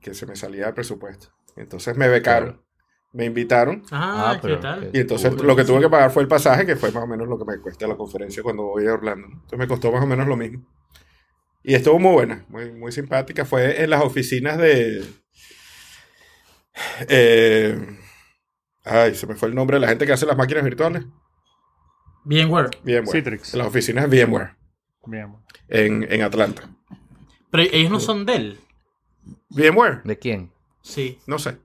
que 0.00 0.12
se 0.12 0.26
me 0.26 0.34
salía 0.34 0.66
de 0.66 0.72
presupuesto. 0.72 1.28
Entonces 1.56 1.96
me 1.96 2.08
becaron, 2.08 2.48
Claro. 2.54 2.66
me 3.12 3.26
invitaron 3.26 3.84
Ah, 3.92 4.30
Ah, 4.32 4.34
¿qué 4.34 4.40
pero 4.42 4.58
tal? 4.58 4.90
y 4.92 4.98
entonces 4.98 5.32
lo 5.40 5.54
que 5.54 5.62
tuve 5.64 5.80
que 5.82 5.88
pagar 5.88 6.10
fue 6.10 6.22
el 6.24 6.28
pasaje, 6.28 6.66
que 6.66 6.74
fue 6.74 6.90
más 6.90 7.04
o 7.04 7.06
menos 7.06 7.28
lo 7.28 7.38
que 7.38 7.44
me 7.44 7.60
cuesta 7.60 7.86
la 7.86 7.96
conferencia 7.96 8.42
cuando 8.42 8.64
voy 8.64 8.88
a 8.88 8.94
Orlando. 8.94 9.28
Entonces 9.28 9.56
me 9.60 9.68
costó 9.68 9.92
más 9.92 10.02
o 10.02 10.06
menos 10.08 10.26
lo 10.26 10.36
mismo. 10.36 10.66
Y 11.62 11.74
estuvo 11.76 12.00
muy 12.00 12.12
buena, 12.12 12.44
muy, 12.48 12.72
muy 12.72 12.90
simpática. 12.90 13.44
Fue 13.44 13.84
en 13.84 13.90
las 13.90 14.02
oficinas 14.02 14.58
de... 14.58 15.04
eh, 17.08 17.78
ay, 18.84 19.14
se 19.14 19.28
me 19.28 19.36
fue 19.36 19.48
el 19.48 19.54
nombre 19.54 19.76
de 19.76 19.80
la 19.82 19.88
gente 19.88 20.06
que 20.06 20.12
hace 20.12 20.26
las 20.26 20.36
máquinas 20.36 20.64
virtuales. 20.64 21.04
VMware. 22.24 22.70
VMware. 22.84 23.08
Citrix. 23.08 23.54
En 23.54 23.58
las 23.58 23.68
oficinas 23.68 24.08
de 24.10 24.24
VMware 24.24 24.50
Bien. 25.06 25.34
en, 25.68 26.06
en 26.10 26.22
Atlanta. 26.22 26.68
Pero 27.50 27.64
ellos 27.72 27.90
no 27.90 28.00
son 28.00 28.24
Dell. 28.24 28.58
VMware, 29.50 30.02
¿De 30.04 30.18
quién? 30.18 30.50
Sí. 30.82 31.18
no 31.26 31.38
sé. 31.38 31.58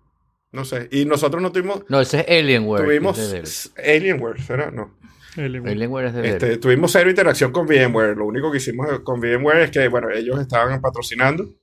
No 0.52 0.66
sé. 0.66 0.88
Y 0.92 1.06
nosotros 1.06 1.42
no 1.42 1.52
tuvimos... 1.52 1.84
No, 1.90 2.00
ese 2.00 2.22
es 2.22 2.40
Alienware. 2.40 2.84
Tuvimos 2.84 3.18
es 3.20 3.74
de 3.76 3.96
Alienware, 3.96 4.42
¿será? 4.42 4.72
No. 4.72 4.98
Alienware 5.36 6.08
es 6.08 6.14
de 6.14 6.22
Dell. 6.22 6.34
Este, 6.34 6.58
tuvimos 6.58 6.92
cero 6.92 7.10
interacción 7.10 7.52
con 7.52 7.68
VMware. 7.68 8.18
Lo 8.18 8.26
único 8.26 8.52
que 8.52 8.58
hicimos 8.58 8.88
con 9.02 9.20
VMware 9.20 9.64
es 9.64 9.72
que, 9.72 9.88
bueno, 9.88 10.10
ellos 10.10 10.40
estaban 10.40 10.82
patrocinando 10.82 11.54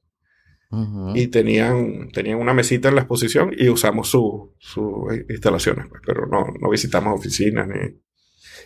y 1.14 1.28
tenían, 1.28 2.08
tenían 2.10 2.38
una 2.38 2.52
mesita 2.52 2.88
en 2.88 2.96
la 2.96 3.02
exposición 3.02 3.52
y 3.56 3.68
usamos 3.68 4.08
sus 4.08 4.50
su 4.58 5.06
instalaciones, 5.28 5.86
pues, 5.88 6.02
pero 6.04 6.26
no, 6.26 6.46
no 6.60 6.68
visitamos 6.68 7.18
oficinas 7.18 7.68
ni... 7.68 8.00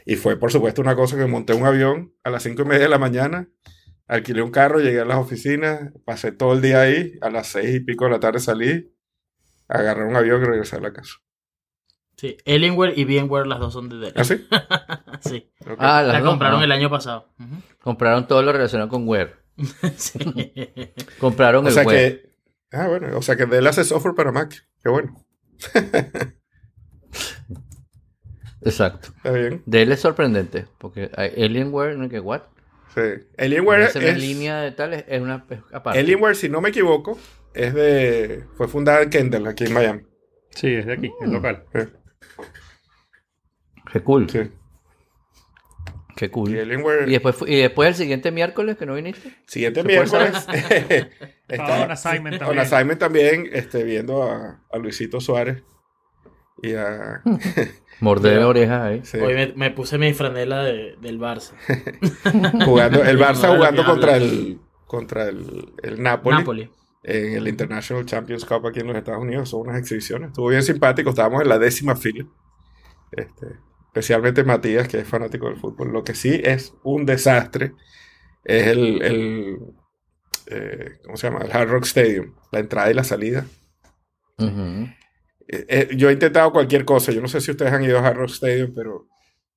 Y 0.06 0.16
fue, 0.16 0.38
por 0.38 0.52
supuesto, 0.52 0.80
una 0.80 0.94
cosa 0.94 1.16
que 1.16 1.26
monté 1.26 1.54
un 1.54 1.66
avión 1.66 2.14
a 2.24 2.30
las 2.30 2.42
cinco 2.42 2.62
y 2.62 2.64
media 2.66 2.84
de 2.84 2.88
la 2.88 2.98
mañana, 2.98 3.48
alquilé 4.06 4.42
un 4.42 4.50
carro, 4.50 4.80
llegué 4.80 5.00
a 5.00 5.04
las 5.04 5.18
oficinas, 5.18 5.92
pasé 6.04 6.32
todo 6.32 6.54
el 6.54 6.62
día 6.62 6.80
ahí, 6.80 7.14
a 7.20 7.30
las 7.30 7.48
seis 7.48 7.76
y 7.76 7.80
pico 7.80 8.04
de 8.06 8.12
la 8.12 8.20
tarde 8.20 8.40
salí, 8.40 8.92
agarré 9.68 10.04
un 10.04 10.16
avión 10.16 10.42
y 10.42 10.44
regresé 10.46 10.76
a 10.76 10.80
la 10.80 10.92
casa. 10.92 11.14
Sí. 12.16 12.36
Alienware 12.46 12.98
y 12.98 13.04
VMware, 13.04 13.46
las 13.46 13.60
dos 13.60 13.72
son 13.72 13.88
de 13.88 13.98
Dell. 13.98 14.12
¿Ah, 14.16 14.24
sí? 14.24 14.44
sí. 15.20 15.52
Ah, 15.78 16.02
las 16.02 16.20
La 16.20 16.22
compraron 16.28 16.62
el 16.62 16.72
año 16.72 16.90
pasado. 16.90 17.28
Compraron 17.80 18.26
todo 18.26 18.42
lo 18.42 18.52
relacionado 18.52 18.88
con 18.88 19.06
Ware. 19.06 19.36
sí. 19.96 20.18
Compraron 21.20 21.64
o 21.64 21.68
el 21.68 21.74
sea 21.74 21.84
web. 21.84 22.22
que... 22.22 22.28
Ah, 22.72 22.88
bueno, 22.88 23.16
o 23.16 23.22
sea 23.22 23.36
que 23.36 23.46
Dell 23.46 23.66
hace 23.66 23.84
software 23.84 24.14
para 24.14 24.32
Mac. 24.32 24.66
Qué 24.82 24.88
bueno. 24.88 25.24
Exacto. 28.68 29.08
Está 29.16 29.32
bien. 29.32 29.62
Dell 29.66 29.92
es 29.92 30.00
sorprendente. 30.00 30.66
Porque 30.78 31.10
hay 31.16 31.30
Alienware, 31.44 31.96
¿no? 31.96 32.08
que 32.08 32.20
what? 32.20 32.42
Sí. 32.94 33.00
Alienware 33.36 33.82
es, 33.82 33.96
es 33.96 34.18
línea 34.18 34.60
de 34.60 34.72
tal, 34.72 34.94
es 34.94 35.20
una 35.20 35.44
es 35.50 35.58
aparte. 35.72 35.98
Alienware, 35.98 36.34
si 36.36 36.48
no 36.48 36.60
me 36.60 36.70
equivoco, 36.70 37.18
es 37.54 37.74
de. 37.74 38.44
Fue 38.56 38.66
fundada 38.68 39.02
en 39.02 39.10
Kendall, 39.10 39.46
aquí 39.46 39.64
en 39.64 39.72
Miami. 39.74 40.02
Sí, 40.50 40.68
es 40.74 40.86
de 40.86 40.92
aquí, 40.94 41.08
Mm. 41.20 41.24
es 41.24 41.30
local. 41.30 41.64
Sí. 41.74 41.80
Qué 43.92 44.00
cool, 44.00 44.28
sí. 44.28 44.40
qué 46.16 46.30
cool. 46.30 46.54
Y 46.54 46.58
Alienware. 46.60 47.08
Y 47.08 47.12
después, 47.12 47.36
y 47.46 47.56
después 47.60 47.88
el 47.88 47.94
siguiente 47.94 48.30
miércoles 48.32 48.76
que 48.76 48.86
no 48.86 48.94
viniste. 48.94 49.34
Siguiente 49.46 49.80
¿Se 49.82 49.84
puede 49.86 49.98
miércoles. 50.00 50.46
Estaba 51.48 51.84
on 51.84 51.90
assignment 51.90 52.34
On 52.34 52.38
también. 52.40 52.58
assignment 52.58 53.00
también, 53.00 53.48
este, 53.52 53.84
viendo 53.84 54.22
a, 54.24 54.60
a 54.70 54.78
Luisito 54.78 55.20
Suárez 55.20 55.62
y 56.62 56.74
a. 56.74 57.22
Morder 58.00 58.38
orejas 58.44 58.80
ahí. 58.82 59.00
sí, 59.04 59.18
Hoy 59.18 59.34
me, 59.34 59.52
me 59.54 59.70
puse 59.72 59.98
mi 59.98 60.12
franela 60.14 60.62
de- 60.62 60.96
del 61.00 61.18
Barça. 61.18 61.52
jugando, 62.64 63.02
el 63.02 63.18
Barça 63.20 63.54
jugando 63.54 63.84
contra 63.84 64.16
el 64.16 64.60
contra 64.86 65.28
el, 65.28 65.72
el 65.82 66.02
Napoli, 66.02 66.36
Napoli. 66.38 66.70
en 67.02 67.34
el 67.34 67.48
International 67.48 68.06
Champions 68.06 68.44
Cup 68.44 68.66
aquí 68.66 68.80
en 68.80 68.86
los 68.86 68.96
Estados 68.96 69.20
Unidos. 69.22 69.48
Son 69.50 69.60
unas 69.62 69.78
exhibiciones. 69.80 70.28
Estuvo 70.28 70.48
bien 70.48 70.62
simpático. 70.62 71.10
Estábamos 71.10 71.42
en 71.42 71.48
la 71.48 71.58
décima 71.58 71.96
fila. 71.96 72.24
Este, 73.10 73.46
especialmente 73.86 74.44
Matías, 74.44 74.86
que 74.88 74.98
es 75.00 75.08
fanático 75.08 75.46
del 75.46 75.56
fútbol. 75.56 75.92
Lo 75.92 76.04
que 76.04 76.14
sí 76.14 76.40
es 76.44 76.74
un 76.84 77.04
desastre 77.04 77.72
es 78.44 78.66
el, 78.68 79.02
el, 79.02 79.58
eh, 80.46 80.98
¿cómo 81.04 81.16
se 81.16 81.28
llama? 81.30 81.44
El 81.44 81.50
Hard 81.52 81.68
Rock 81.68 81.84
Stadium. 81.84 82.34
La 82.52 82.60
entrada 82.60 82.90
y 82.90 82.94
la 82.94 83.04
salida. 83.04 83.44
Eh, 85.48 85.64
eh, 85.68 85.88
yo 85.96 86.10
he 86.10 86.12
intentado 86.12 86.52
cualquier 86.52 86.84
cosa. 86.84 87.10
Yo 87.12 87.20
no 87.20 87.28
sé 87.28 87.40
si 87.40 87.50
ustedes 87.50 87.72
han 87.72 87.82
ido 87.82 87.98
a 87.98 88.06
Hard 88.06 88.16
Rock 88.18 88.30
Stadium, 88.30 88.72
pero 88.74 89.08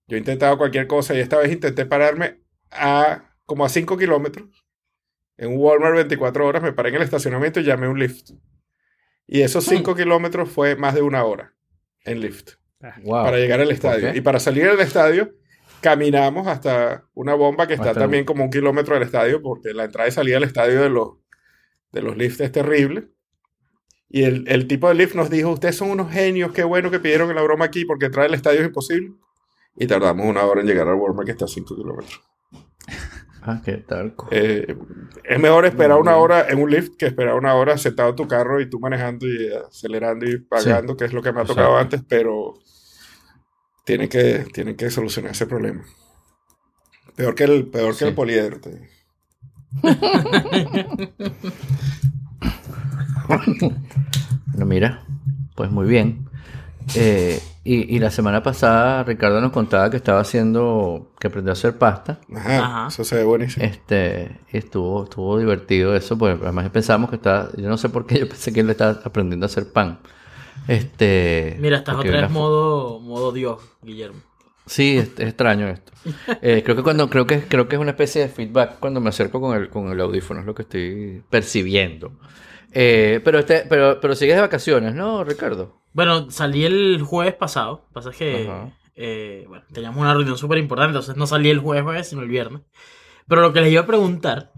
yo 0.07 0.15
he 0.15 0.19
intentado 0.19 0.57
cualquier 0.57 0.87
cosa 0.87 1.13
y 1.15 1.19
esta 1.19 1.37
vez 1.37 1.51
intenté 1.51 1.85
pararme 1.85 2.39
a 2.71 3.25
como 3.45 3.65
a 3.65 3.69
5 3.69 3.97
kilómetros. 3.97 4.47
En 5.37 5.49
un 5.49 5.57
Walmart 5.57 5.95
24 5.95 6.45
horas 6.47 6.63
me 6.63 6.71
paré 6.73 6.89
en 6.89 6.95
el 6.95 7.01
estacionamiento 7.01 7.59
y 7.59 7.63
llamé 7.63 7.87
un 7.87 7.99
lift. 7.99 8.31
Y 9.27 9.41
esos 9.41 9.65
5 9.65 9.95
kilómetros 9.95 10.49
fue 10.49 10.75
más 10.75 10.93
de 10.95 11.01
una 11.01 11.23
hora 11.23 11.53
en 12.05 12.19
lift 12.21 12.51
Wow. 13.03 13.23
para 13.23 13.37
llegar 13.37 13.59
al 13.61 13.69
estadio. 13.71 14.13
Y 14.15 14.21
para 14.21 14.39
salir 14.39 14.65
del 14.67 14.79
estadio 14.79 15.33
caminamos 15.81 16.47
hasta 16.47 17.05
una 17.13 17.33
bomba 17.33 17.67
que 17.67 17.73
está 17.73 17.89
Hasta 17.89 18.01
también 18.01 18.21
el- 18.21 18.25
como 18.25 18.43
un 18.43 18.49
kilómetro 18.49 18.93
del 18.95 19.03
estadio 19.03 19.41
porque 19.41 19.73
la 19.73 19.85
entrada 19.85 20.07
y 20.07 20.11
salida 20.11 20.35
del 20.35 20.43
estadio 20.45 20.81
de 20.81 20.89
los, 20.89 21.09
de 21.91 22.01
los 22.01 22.15
lifts 22.17 22.39
es 22.41 22.51
terrible. 22.51 23.07
Y 24.13 24.23
el, 24.23 24.43
el 24.49 24.67
tipo 24.67 24.89
de 24.89 24.95
lift 24.95 25.15
nos 25.15 25.29
dijo, 25.29 25.51
ustedes 25.51 25.77
son 25.77 25.89
unos 25.89 26.11
genios, 26.11 26.51
qué 26.51 26.65
bueno 26.65 26.91
que 26.91 26.99
pidieron 26.99 27.33
la 27.33 27.41
broma 27.41 27.65
aquí 27.65 27.85
porque 27.85 28.07
entrar 28.07 28.25
al 28.25 28.33
estadio 28.33 28.59
es 28.59 28.67
imposible. 28.67 29.13
Y 29.77 29.87
tardamos 29.87 30.25
una 30.25 30.43
hora 30.43 30.59
en 30.59 30.67
llegar 30.67 30.89
al 30.89 30.95
Walmart 30.95 31.25
que 31.25 31.31
está 31.31 31.45
a 31.45 31.47
5 31.47 31.75
kilómetros. 31.75 32.21
Ah, 33.43 33.59
qué 33.65 33.77
tal. 33.77 34.13
Eh, 34.29 34.77
es 35.23 35.39
mejor 35.39 35.65
esperar 35.65 35.97
una 35.97 36.15
hora 36.15 36.47
en 36.47 36.61
un 36.61 36.69
lift 36.69 36.95
que 36.95 37.07
esperar 37.07 37.33
una 37.33 37.55
hora 37.55 37.75
sentado 37.75 38.11
en 38.11 38.15
tu 38.15 38.27
carro 38.27 38.61
y 38.61 38.69
tú 38.69 38.79
manejando 38.79 39.27
y 39.27 39.51
acelerando 39.51 40.29
y 40.29 40.37
pagando, 40.37 40.95
que 40.95 41.05
es 41.05 41.13
lo 41.13 41.23
que 41.23 41.31
me 41.31 41.41
ha 41.41 41.45
tocado 41.45 41.69
Exacto. 41.69 41.95
antes, 41.95 42.07
pero 42.07 42.53
tienen 43.83 44.09
que, 44.09 44.45
tienen 44.53 44.75
que 44.75 44.91
solucionar 44.91 45.31
ese 45.31 45.47
problema. 45.47 45.83
Peor 47.15 47.33
que 47.33 47.45
el, 47.45 47.65
peor 47.65 47.97
que 47.97 48.05
el 48.05 48.13
poliedro. 48.13 48.59
Bueno, 54.47 54.65
mira, 54.65 55.03
pues 55.55 55.71
muy 55.71 55.87
bien. 55.87 56.27
Eh, 56.95 57.39
y, 57.63 57.95
y 57.95 57.99
la 57.99 58.09
semana 58.09 58.41
pasada 58.41 59.03
Ricardo 59.03 59.39
nos 59.39 59.51
contaba 59.51 59.89
que 59.89 59.97
estaba 59.97 60.19
haciendo, 60.19 61.11
que 61.19 61.27
aprendió 61.27 61.51
a 61.51 61.53
hacer 61.53 61.77
pasta. 61.77 62.19
Ajá, 62.35 62.57
Ajá. 62.57 62.87
eso 62.89 63.03
se 63.03 63.15
ve 63.15 63.23
buenísimo. 63.23 63.65
Este, 63.65 64.39
y 64.51 64.57
estuvo, 64.57 65.03
estuvo 65.05 65.37
divertido 65.37 65.95
eso, 65.95 66.17
porque 66.17 66.43
además 66.43 66.69
pensamos 66.69 67.09
que 67.09 67.15
estaba, 67.17 67.49
yo 67.55 67.69
no 67.69 67.77
sé 67.77 67.89
por 67.89 68.05
qué, 68.05 68.19
yo 68.19 68.27
pensé 68.27 68.51
que 68.51 68.59
él 68.61 68.69
estaba 68.69 68.99
aprendiendo 69.03 69.45
a 69.45 69.47
hacer 69.47 69.71
pan. 69.71 69.99
Este, 70.67 71.57
Mira, 71.59 71.77
estás 71.77 71.95
otra 71.95 72.21
vez 72.21 72.31
modo, 72.31 72.99
modo 72.99 73.31
Dios, 73.31 73.61
Guillermo. 73.81 74.19
Sí, 74.65 74.97
es, 74.97 75.09
es 75.17 75.27
extraño 75.27 75.67
esto. 75.67 75.91
Eh, 76.41 76.63
creo 76.63 76.75
que 76.75 76.81
cuando 76.83 77.09
creo 77.09 77.27
que 77.27 77.43
creo 77.43 77.67
que 77.67 77.75
es 77.75 77.81
una 77.81 77.91
especie 77.91 78.23
de 78.23 78.27
feedback 78.27 78.79
cuando 78.79 78.99
me 78.99 79.09
acerco 79.09 79.39
con 79.39 79.55
el 79.55 79.69
con 79.69 79.91
el 79.91 80.01
audífono 80.01 80.39
es 80.39 80.45
lo 80.45 80.55
que 80.55 80.63
estoy 80.63 81.21
percibiendo. 81.29 82.13
Eh, 82.73 83.19
pero 83.23 83.39
este, 83.39 83.65
pero 83.69 83.99
pero 83.99 84.15
sigues 84.15 84.35
de 84.35 84.41
vacaciones, 84.41 84.93
¿no, 84.95 85.23
Ricardo? 85.23 85.81
Bueno, 85.93 86.31
salí 86.31 86.63
el 86.65 87.01
jueves 87.01 87.33
pasado. 87.33 87.85
Pasa 87.93 88.11
es 88.11 88.15
que 88.17 88.47
Ajá. 88.49 88.69
eh, 88.95 89.45
bueno, 89.47 89.63
teníamos 89.73 89.99
una 89.99 90.13
reunión 90.13 90.37
súper 90.37 90.57
importante, 90.57 90.89
entonces 90.91 91.17
no 91.17 91.27
salí 91.27 91.49
el 91.49 91.59
jueves, 91.59 91.83
jueves, 91.83 92.07
sino 92.09 92.21
el 92.21 92.29
viernes. 92.29 92.61
Pero 93.27 93.41
lo 93.41 93.53
que 93.53 93.61
les 93.61 93.71
iba 93.71 93.81
a 93.81 93.85
preguntar 93.87 94.51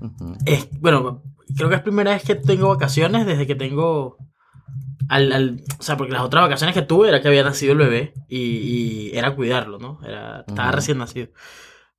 Ujú. 0.00 0.34
es, 0.44 0.68
bueno, 0.80 1.22
creo 1.56 1.68
que 1.68 1.74
es 1.76 1.82
primera 1.82 2.12
vez 2.12 2.22
que 2.24 2.34
tengo 2.36 2.68
vacaciones 2.68 3.26
desde 3.26 3.46
que 3.46 3.54
tengo 3.54 4.16
al, 5.08 5.32
al- 5.32 5.60
o 5.78 5.82
sea, 5.82 5.96
porque 5.96 6.12
las 6.12 6.22
otras 6.22 6.42
vacaciones 6.44 6.74
que 6.74 6.82
tuve 6.82 7.08
era 7.08 7.20
que 7.20 7.28
había 7.28 7.44
nacido 7.44 7.72
el 7.72 7.78
bebé 7.78 8.14
y, 8.28 9.10
y 9.10 9.10
era 9.16 9.34
cuidarlo, 9.34 9.78
¿no? 9.78 10.00
Era, 10.04 10.44
estaba 10.46 10.68
Ujú. 10.68 10.76
recién 10.76 10.98
nacido. 10.98 11.28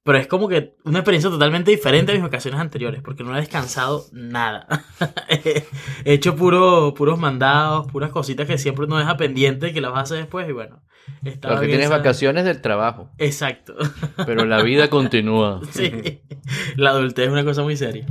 Pero 0.07 0.19
es 0.19 0.27
como 0.27 0.47
que 0.47 0.77
una 0.85 0.99
experiencia 0.99 1.29
totalmente 1.29 1.69
diferente 1.69 2.13
a 2.13 2.15
mis 2.15 2.23
vacaciones 2.23 2.61
anteriores, 2.61 3.01
porque 3.01 3.25
no 3.25 3.35
he 3.35 3.41
descansado 3.41 4.05
nada. 4.13 4.65
He 5.27 6.13
hecho 6.13 6.33
puro, 6.37 6.93
puros 6.93 7.19
mandados, 7.19 7.91
puras 7.91 8.11
cositas 8.11 8.47
que 8.47 8.57
siempre 8.57 8.85
uno 8.85 8.97
deja 8.97 9.17
pendiente 9.17 9.73
que 9.73 9.81
las 9.81 9.91
vas 9.91 10.07
después 10.07 10.47
y 10.47 10.53
bueno. 10.53 10.81
Estaba 11.23 11.55
Porque 11.55 11.67
tienes 11.69 11.89
vacaciones 11.89 12.45
del 12.45 12.61
trabajo, 12.61 13.09
Exacto. 13.17 13.75
pero 14.25 14.45
la 14.45 14.61
vida 14.61 14.89
continúa. 14.89 15.61
sí. 15.71 16.21
La 16.75 16.91
adultez 16.91 17.25
es 17.27 17.31
una 17.31 17.43
cosa 17.43 17.63
muy 17.63 17.75
seria. 17.75 18.05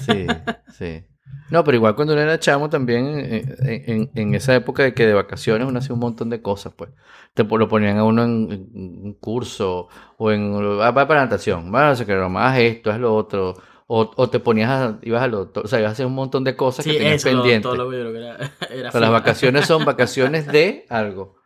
Sí, 0.00 0.26
sí. 0.72 1.04
No, 1.50 1.62
pero 1.62 1.76
igual 1.76 1.94
cuando 1.94 2.14
uno 2.14 2.22
era 2.22 2.40
chamo 2.40 2.68
también, 2.70 3.06
eh, 3.20 3.44
en, 3.60 3.90
en- 3.92 4.10
en 4.14 4.34
esa 4.34 4.54
época 4.54 4.82
de 4.82 4.94
que 4.94 5.06
de 5.06 5.14
vacaciones 5.14 5.68
uno 5.68 5.78
hacía 5.78 5.94
un 5.94 6.00
montón 6.00 6.28
de 6.30 6.42
cosas, 6.42 6.72
pues. 6.74 6.90
Te 7.34 7.44
lo 7.44 7.68
ponían 7.68 7.98
a 7.98 8.04
uno 8.04 8.24
en, 8.24 8.50
en 8.50 8.70
un 9.04 9.14
curso 9.20 9.88
o 10.16 10.32
en... 10.32 10.54
Ah, 10.80 10.90
va 10.90 11.06
para 11.06 11.20
natación, 11.22 11.72
va, 11.72 11.90
no 11.90 11.94
sé 11.96 12.06
qué, 12.06 12.14
broma, 12.16 12.48
haz 12.50 12.58
esto, 12.58 12.90
haz 12.90 12.98
lo 12.98 13.14
otro. 13.14 13.54
O, 13.86 14.10
o 14.16 14.30
te 14.30 14.40
ponías 14.40 14.70
a... 14.70 14.98
ibas 15.02 15.22
al 15.22 15.30
doctor, 15.32 15.64
o 15.66 15.68
sea, 15.68 15.78
ibas 15.78 15.90
a 15.90 15.92
hacer 15.92 16.06
un 16.06 16.14
montón 16.14 16.42
de 16.42 16.56
cosas 16.56 16.84
Sí, 16.84 16.92
que 16.92 16.98
tenías 16.98 17.24
eso, 17.24 17.30
lo- 17.36 17.60
todo 17.60 17.76
lo 17.76 17.90
que 18.12 18.18
era, 18.18 18.36
era 18.70 18.88
O 18.88 18.92
sea, 18.92 19.00
las 19.02 19.10
vacaciones 19.10 19.66
son 19.66 19.84
vacaciones 19.84 20.46
de 20.48 20.86
algo. 20.88 21.36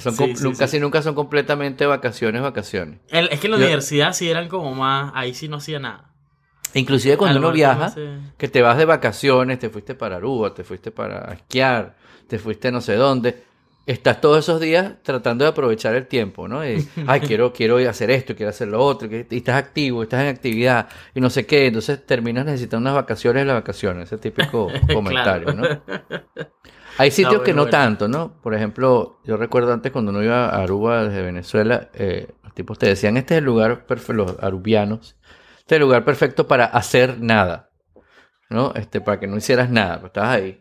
Son 0.00 0.14
Sí. 0.14 0.34
Casi 0.58 0.78
nunca 0.80 1.02
son 1.02 1.14
completamente 1.14 1.86
vacaciones, 1.86 2.40
vacaciones. 2.42 3.00
El- 3.08 3.28
es 3.30 3.40
que 3.40 3.46
en 3.48 3.52
la 3.52 3.58
Yo- 3.58 3.64
universidad 3.64 4.12
sí 4.12 4.28
eran 4.30 4.48
como 4.48 4.74
más, 4.74 5.12
ahí 5.14 5.34
sí 5.34 5.48
no 5.48 5.56
hacía 5.56 5.78
nada. 5.78 6.10
Inclusive 6.74 7.16
cuando 7.18 7.38
uno 7.38 7.52
viaja, 7.52 7.92
que 8.38 8.48
te 8.48 8.62
vas 8.62 8.78
de 8.78 8.86
vacaciones, 8.86 9.58
te 9.58 9.68
fuiste 9.68 9.94
para 9.94 10.16
Aruba, 10.16 10.54
te 10.54 10.64
fuiste 10.64 10.90
para 10.90 11.32
esquiar, 11.34 11.96
te 12.28 12.38
fuiste 12.38 12.72
no 12.72 12.80
sé 12.80 12.94
dónde, 12.94 13.42
estás 13.84 14.20
todos 14.22 14.38
esos 14.38 14.58
días 14.60 14.94
tratando 15.02 15.44
de 15.44 15.50
aprovechar 15.50 15.94
el 15.96 16.06
tiempo, 16.06 16.48
¿no? 16.48 16.66
Y, 16.66 16.88
ay, 17.06 17.20
quiero, 17.20 17.52
quiero 17.52 17.76
hacer 17.90 18.10
esto, 18.10 18.34
quiero 18.34 18.50
hacer 18.50 18.68
lo 18.68 18.80
otro, 18.82 19.06
y 19.12 19.26
estás 19.36 19.56
activo, 19.56 20.02
estás 20.04 20.22
en 20.22 20.28
actividad, 20.28 20.88
y 21.14 21.20
no 21.20 21.28
sé 21.28 21.44
qué, 21.44 21.66
entonces 21.66 22.06
terminas 22.06 22.46
necesitando 22.46 22.88
unas 22.88 22.94
vacaciones 23.02 23.42
en 23.42 23.48
las 23.48 23.56
vacaciones, 23.56 24.04
ese 24.10 24.16
típico 24.16 24.68
comentario, 24.94 25.52
¿no? 25.52 25.64
Hay 26.98 27.10
sitios 27.10 27.30
bueno, 27.32 27.44
que 27.44 27.52
no 27.54 27.62
bueno. 27.62 27.70
tanto, 27.70 28.08
¿no? 28.08 28.40
Por 28.42 28.54
ejemplo, 28.54 29.20
yo 29.24 29.36
recuerdo 29.36 29.72
antes 29.72 29.92
cuando 29.92 30.10
uno 30.10 30.22
iba 30.22 30.46
a 30.50 30.62
Aruba 30.62 31.04
desde 31.04 31.22
Venezuela, 31.22 31.90
eh, 31.94 32.28
los 32.44 32.54
tipos 32.54 32.78
te 32.78 32.86
decían, 32.86 33.16
este 33.16 33.34
es 33.34 33.38
el 33.38 33.44
lugar 33.44 33.86
perfecto, 33.86 34.12
los 34.12 34.36
arubianos, 34.42 35.16
este 35.58 35.74
es 35.74 35.76
el 35.76 35.82
lugar 35.82 36.04
perfecto 36.04 36.46
para 36.46 36.66
hacer 36.66 37.18
nada, 37.20 37.70
¿no? 38.50 38.72
Este, 38.74 39.00
para 39.00 39.18
que 39.18 39.26
no 39.26 39.36
hicieras 39.36 39.70
nada, 39.70 40.00
pues 40.00 40.10
estabas 40.10 40.36
ahí. 40.36 40.60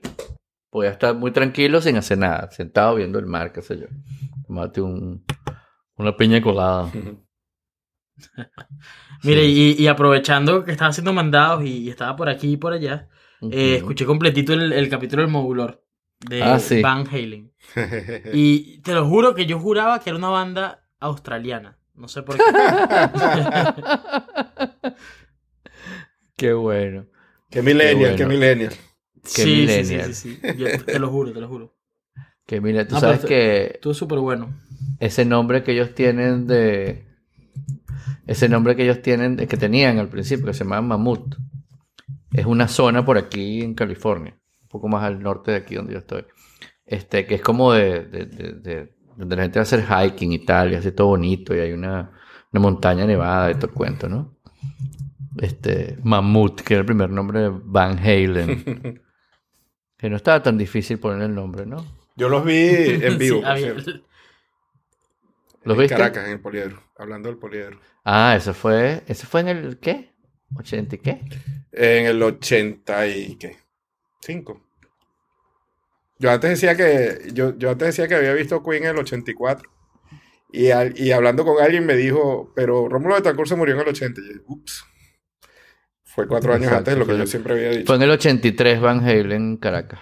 Podías 0.69 0.93
estar 0.93 1.13
muy 1.15 1.31
tranquilo 1.31 1.81
sin 1.81 1.97
hacer 1.97 2.17
nada, 2.17 2.49
sentado 2.51 2.95
viendo 2.95 3.19
el 3.19 3.25
mar, 3.25 3.51
qué 3.51 3.61
sé 3.61 3.77
yo. 3.77 3.87
Tomate 4.47 4.79
un, 4.81 5.25
una 5.97 6.15
piña 6.15 6.41
colada. 6.41 6.89
Mire, 9.23 9.41
Sí. 9.43 9.75
y, 9.77 9.83
y 9.83 9.87
aprovechando 9.87 10.63
que 10.63 10.71
estaba 10.71 10.89
haciendo 10.89 11.13
mandados 11.13 11.63
y, 11.63 11.79
y 11.79 11.89
estaba 11.89 12.15
por 12.15 12.29
aquí 12.29 12.53
y 12.53 12.57
por 12.57 12.73
allá, 12.73 13.09
eh, 13.51 13.75
escuché 13.77 14.05
completito 14.05 14.53
el, 14.53 14.71
el 14.73 14.89
capítulo 14.89 15.23
del 15.23 15.31
modulor 15.31 15.83
de 16.27 16.43
Ah, 16.43 16.59
sí. 16.59 16.81
Van 16.81 17.07
Halen. 17.07 17.51
Y 18.33 18.79
te 18.79 18.93
lo 18.93 19.07
juro 19.07 19.35
que 19.35 19.45
yo 19.45 19.59
juraba 19.59 19.99
que 19.99 20.09
era 20.09 20.17
una 20.17 20.29
banda 20.29 20.83
australiana. 20.99 21.77
No 21.95 22.07
sé 22.07 22.23
por 22.23 22.37
qué. 22.37 22.43
Qué 26.35 26.53
bueno. 26.53 27.05
Qué 27.49 27.61
millennial, 27.61 28.11
Qué 28.11 28.17
qué 28.17 28.25
bueno. 28.25 28.39
millennial. 28.39 28.73
Qué 29.23 29.29
sí, 29.29 29.43
sí, 29.43 29.45
sí, 29.45 29.55
millennial. 29.67 30.13
sí, 30.15 30.39
sí. 30.41 30.47
Yo 30.57 30.67
te 30.85 30.99
lo 30.99 31.09
juro, 31.09 31.31
te 31.33 31.41
lo 31.41 31.47
juro. 31.47 31.75
Que 32.45 32.59
mira, 32.61 32.87
tú 32.87 32.95
No, 32.95 33.01
sabes 33.01 33.23
que 33.25 33.71
Estuvo 33.75 33.93
súper 33.93 34.19
bueno. 34.19 34.53
ese 34.99 35.25
nombre 35.25 35.63
que 35.63 35.73
ellos 35.73 35.93
tienen 35.93 36.47
de 36.47 37.05
ese 38.27 38.49
nombre 38.49 38.75
que 38.75 38.83
ellos 38.83 39.01
tienen 39.01 39.37
que 39.37 39.57
tenían 39.57 39.99
al 39.99 40.09
principio 40.09 40.45
que 40.47 40.53
se 40.53 40.63
llamaba 40.63 40.81
Mamut 40.81 41.35
es 42.33 42.45
una 42.45 42.67
zona 42.67 43.03
por 43.05 43.17
aquí 43.17 43.61
en 43.61 43.73
California 43.73 44.37
poco 44.71 44.87
más 44.87 45.03
al 45.03 45.21
norte 45.21 45.51
de 45.51 45.57
aquí 45.57 45.75
donde 45.75 45.93
yo 45.93 45.99
estoy 45.99 46.25
este 46.85 47.25
que 47.25 47.35
es 47.35 47.41
como 47.41 47.73
de, 47.73 48.05
de- 48.05 48.25
de- 48.25 48.53
de- 48.53 48.93
donde 49.17 49.35
la 49.35 49.43
gente 49.43 49.59
va 49.59 49.61
a 49.61 49.63
hacer 49.63 49.83
hiking 49.85 50.31
y 50.31 50.39
tal 50.45 50.71
y 50.71 50.75
hace 50.75 50.91
todo 50.91 51.07
bonito 51.07 51.55
y 51.55 51.59
hay 51.59 51.71
una, 51.73 52.11
una 52.51 52.61
montaña 52.61 53.05
nevada 53.05 53.51
y 53.51 53.55
todo 53.55 53.67
el 53.67 53.73
cuento 53.73 54.09
¿no? 54.09 54.37
Este, 55.37 55.97
Mammoth, 56.03 56.61
que 56.61 56.73
era 56.73 56.81
el 56.81 56.85
primer 56.85 57.09
nombre 57.09 57.39
de 57.39 57.49
Van 57.51 57.97
Halen. 57.97 59.01
que 59.97 60.09
no 60.09 60.15
estaba 60.17 60.43
tan 60.43 60.57
difícil 60.57 60.99
poner 60.99 61.21
el 61.23 61.33
nombre, 61.33 61.65
¿no? 61.65 61.85
Yo 62.17 62.27
los 62.27 62.43
vi 62.43 62.53
en 63.01 63.17
vivo, 63.17 63.37
Sí, 63.37 63.41
por 63.41 63.49
había- 63.51 63.73
cierto. 63.73 63.91
¿Los 65.63 65.75
en 65.77 65.81
viste? 65.81 65.95
Caracas, 65.95 66.25
en 66.25 66.31
el 66.33 66.39
Poliedro. 66.41 66.83
Hablando 66.97 67.29
del 67.29 67.37
Poliedro. 67.37 67.79
Ah, 68.03 68.33
eso 68.35 68.53
fue, 68.53 69.03
eso 69.07 69.25
fue 69.27 69.41
en 69.41 69.47
el, 69.47 69.77
¿qué? 69.79 70.11
¿80 70.53 70.93
y 70.93 70.97
qué? 70.97 71.21
En 71.71 72.05
el 72.07 72.21
80 72.21 73.07
y 73.07 73.35
qué? 73.35 73.57
5. 74.21 74.61
Yo 76.19 76.29
antes 76.31 76.49
decía 76.51 76.75
que 76.75 77.29
yo, 77.33 77.57
yo 77.57 77.71
antes 77.71 77.87
decía 77.87 78.07
que 78.07 78.15
había 78.15 78.33
visto 78.33 78.61
Queen 78.63 78.83
en 78.83 78.89
el 78.91 78.97
84. 78.99 79.69
Y, 80.53 80.69
al- 80.71 80.97
y 80.99 81.11
hablando 81.11 81.45
con 81.45 81.61
alguien 81.63 81.85
me 81.85 81.95
dijo, 81.95 82.51
pero 82.55 82.87
Rómulo 82.89 83.15
de 83.15 83.21
Betancourt 83.21 83.49
se 83.49 83.55
murió 83.55 83.73
en 83.75 83.81
el 83.81 83.87
80. 83.87 84.21
Y 84.21 84.25
yo, 84.35 84.41
ups. 84.47 84.83
Fue 86.03 86.27
cuatro 86.27 86.51
años 86.53 86.65
Exacto, 86.65 86.91
antes 86.91 86.93
de 86.93 86.99
lo 86.99 87.07
que 87.07 87.17
yo 87.17 87.25
siempre 87.25 87.53
había 87.53 87.69
dicho. 87.69 87.85
Fue 87.87 87.95
en 87.95 88.01
el 88.01 88.11
83 88.11 88.81
Van 88.81 88.99
Halen 88.99 89.31
en 89.31 89.57
Caracas. 89.57 89.99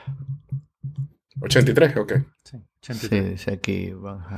83, 1.42 1.96
ok. 1.98 2.14
Sí, 2.44 2.58
Sí, 2.82 2.94
83. 2.94 3.30
dice 3.32 3.52
aquí. 3.52 3.94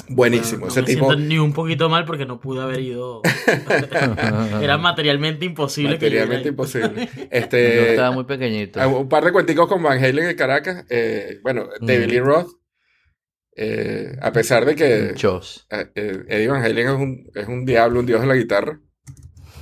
Buenísimo. 0.09 0.61
No, 0.61 0.65
no 0.65 0.71
Ese 0.71 0.81
me 0.81 0.87
tipo 0.87 1.05
siento 1.11 1.27
ni 1.27 1.37
un 1.37 1.53
poquito 1.53 1.89
mal 1.89 2.05
porque 2.05 2.25
no 2.25 2.39
pude 2.39 2.61
haber 2.61 2.79
ido. 2.79 3.21
Era 4.61 4.77
materialmente 4.79 5.45
imposible 5.45 5.93
materialmente 5.93 6.49
imposible. 6.49 7.07
Yo 7.15 7.23
Este, 7.29 7.91
estaba 7.91 8.11
muy 8.11 8.23
pequeñito. 8.23 8.81
Ah, 8.81 8.87
Un 8.87 9.07
par 9.07 9.23
de 9.25 9.31
cuenticos 9.31 9.67
con 9.67 9.83
Van 9.83 10.03
Halen 10.03 10.29
en 10.29 10.35
Caracas. 10.35 10.85
Eh, 10.89 11.39
bueno, 11.43 11.67
David 11.81 12.07
Mm. 12.07 12.09
Lee 12.09 12.19
Roth. 12.19 12.47
eh, 13.55 14.15
a 14.21 14.31
pesar 14.31 14.65
de 14.65 14.75
que 14.75 15.09
Muchos. 15.11 15.67
eh, 15.69 15.91
eh, 15.93 16.23
Eddie 16.27 16.47
Van 16.47 16.63
Halen 16.63 16.87
es 16.87 16.93
un, 16.95 17.31
es 17.35 17.47
un 17.47 17.65
diablo, 17.65 17.99
un 17.99 18.05
dios 18.05 18.21
de 18.21 18.27
la 18.27 18.35
guitarra. 18.35 18.79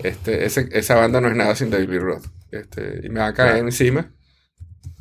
Este, 0.03 0.45
ese- 0.45 0.69
esa 0.71 0.95
banda 0.95 1.19
no 1.19 1.27
es 1.27 1.35
nada 1.35 1.53
sin 1.55 1.69
David 1.69 1.89
Lee 1.89 1.99
Roth. 1.99 2.25
Este, 2.51 3.01
y 3.03 3.09
me 3.09 3.19
va 3.19 3.27
a 3.27 3.33
caer 3.33 3.51
Claro. 3.55 3.65
encima. 3.65 4.13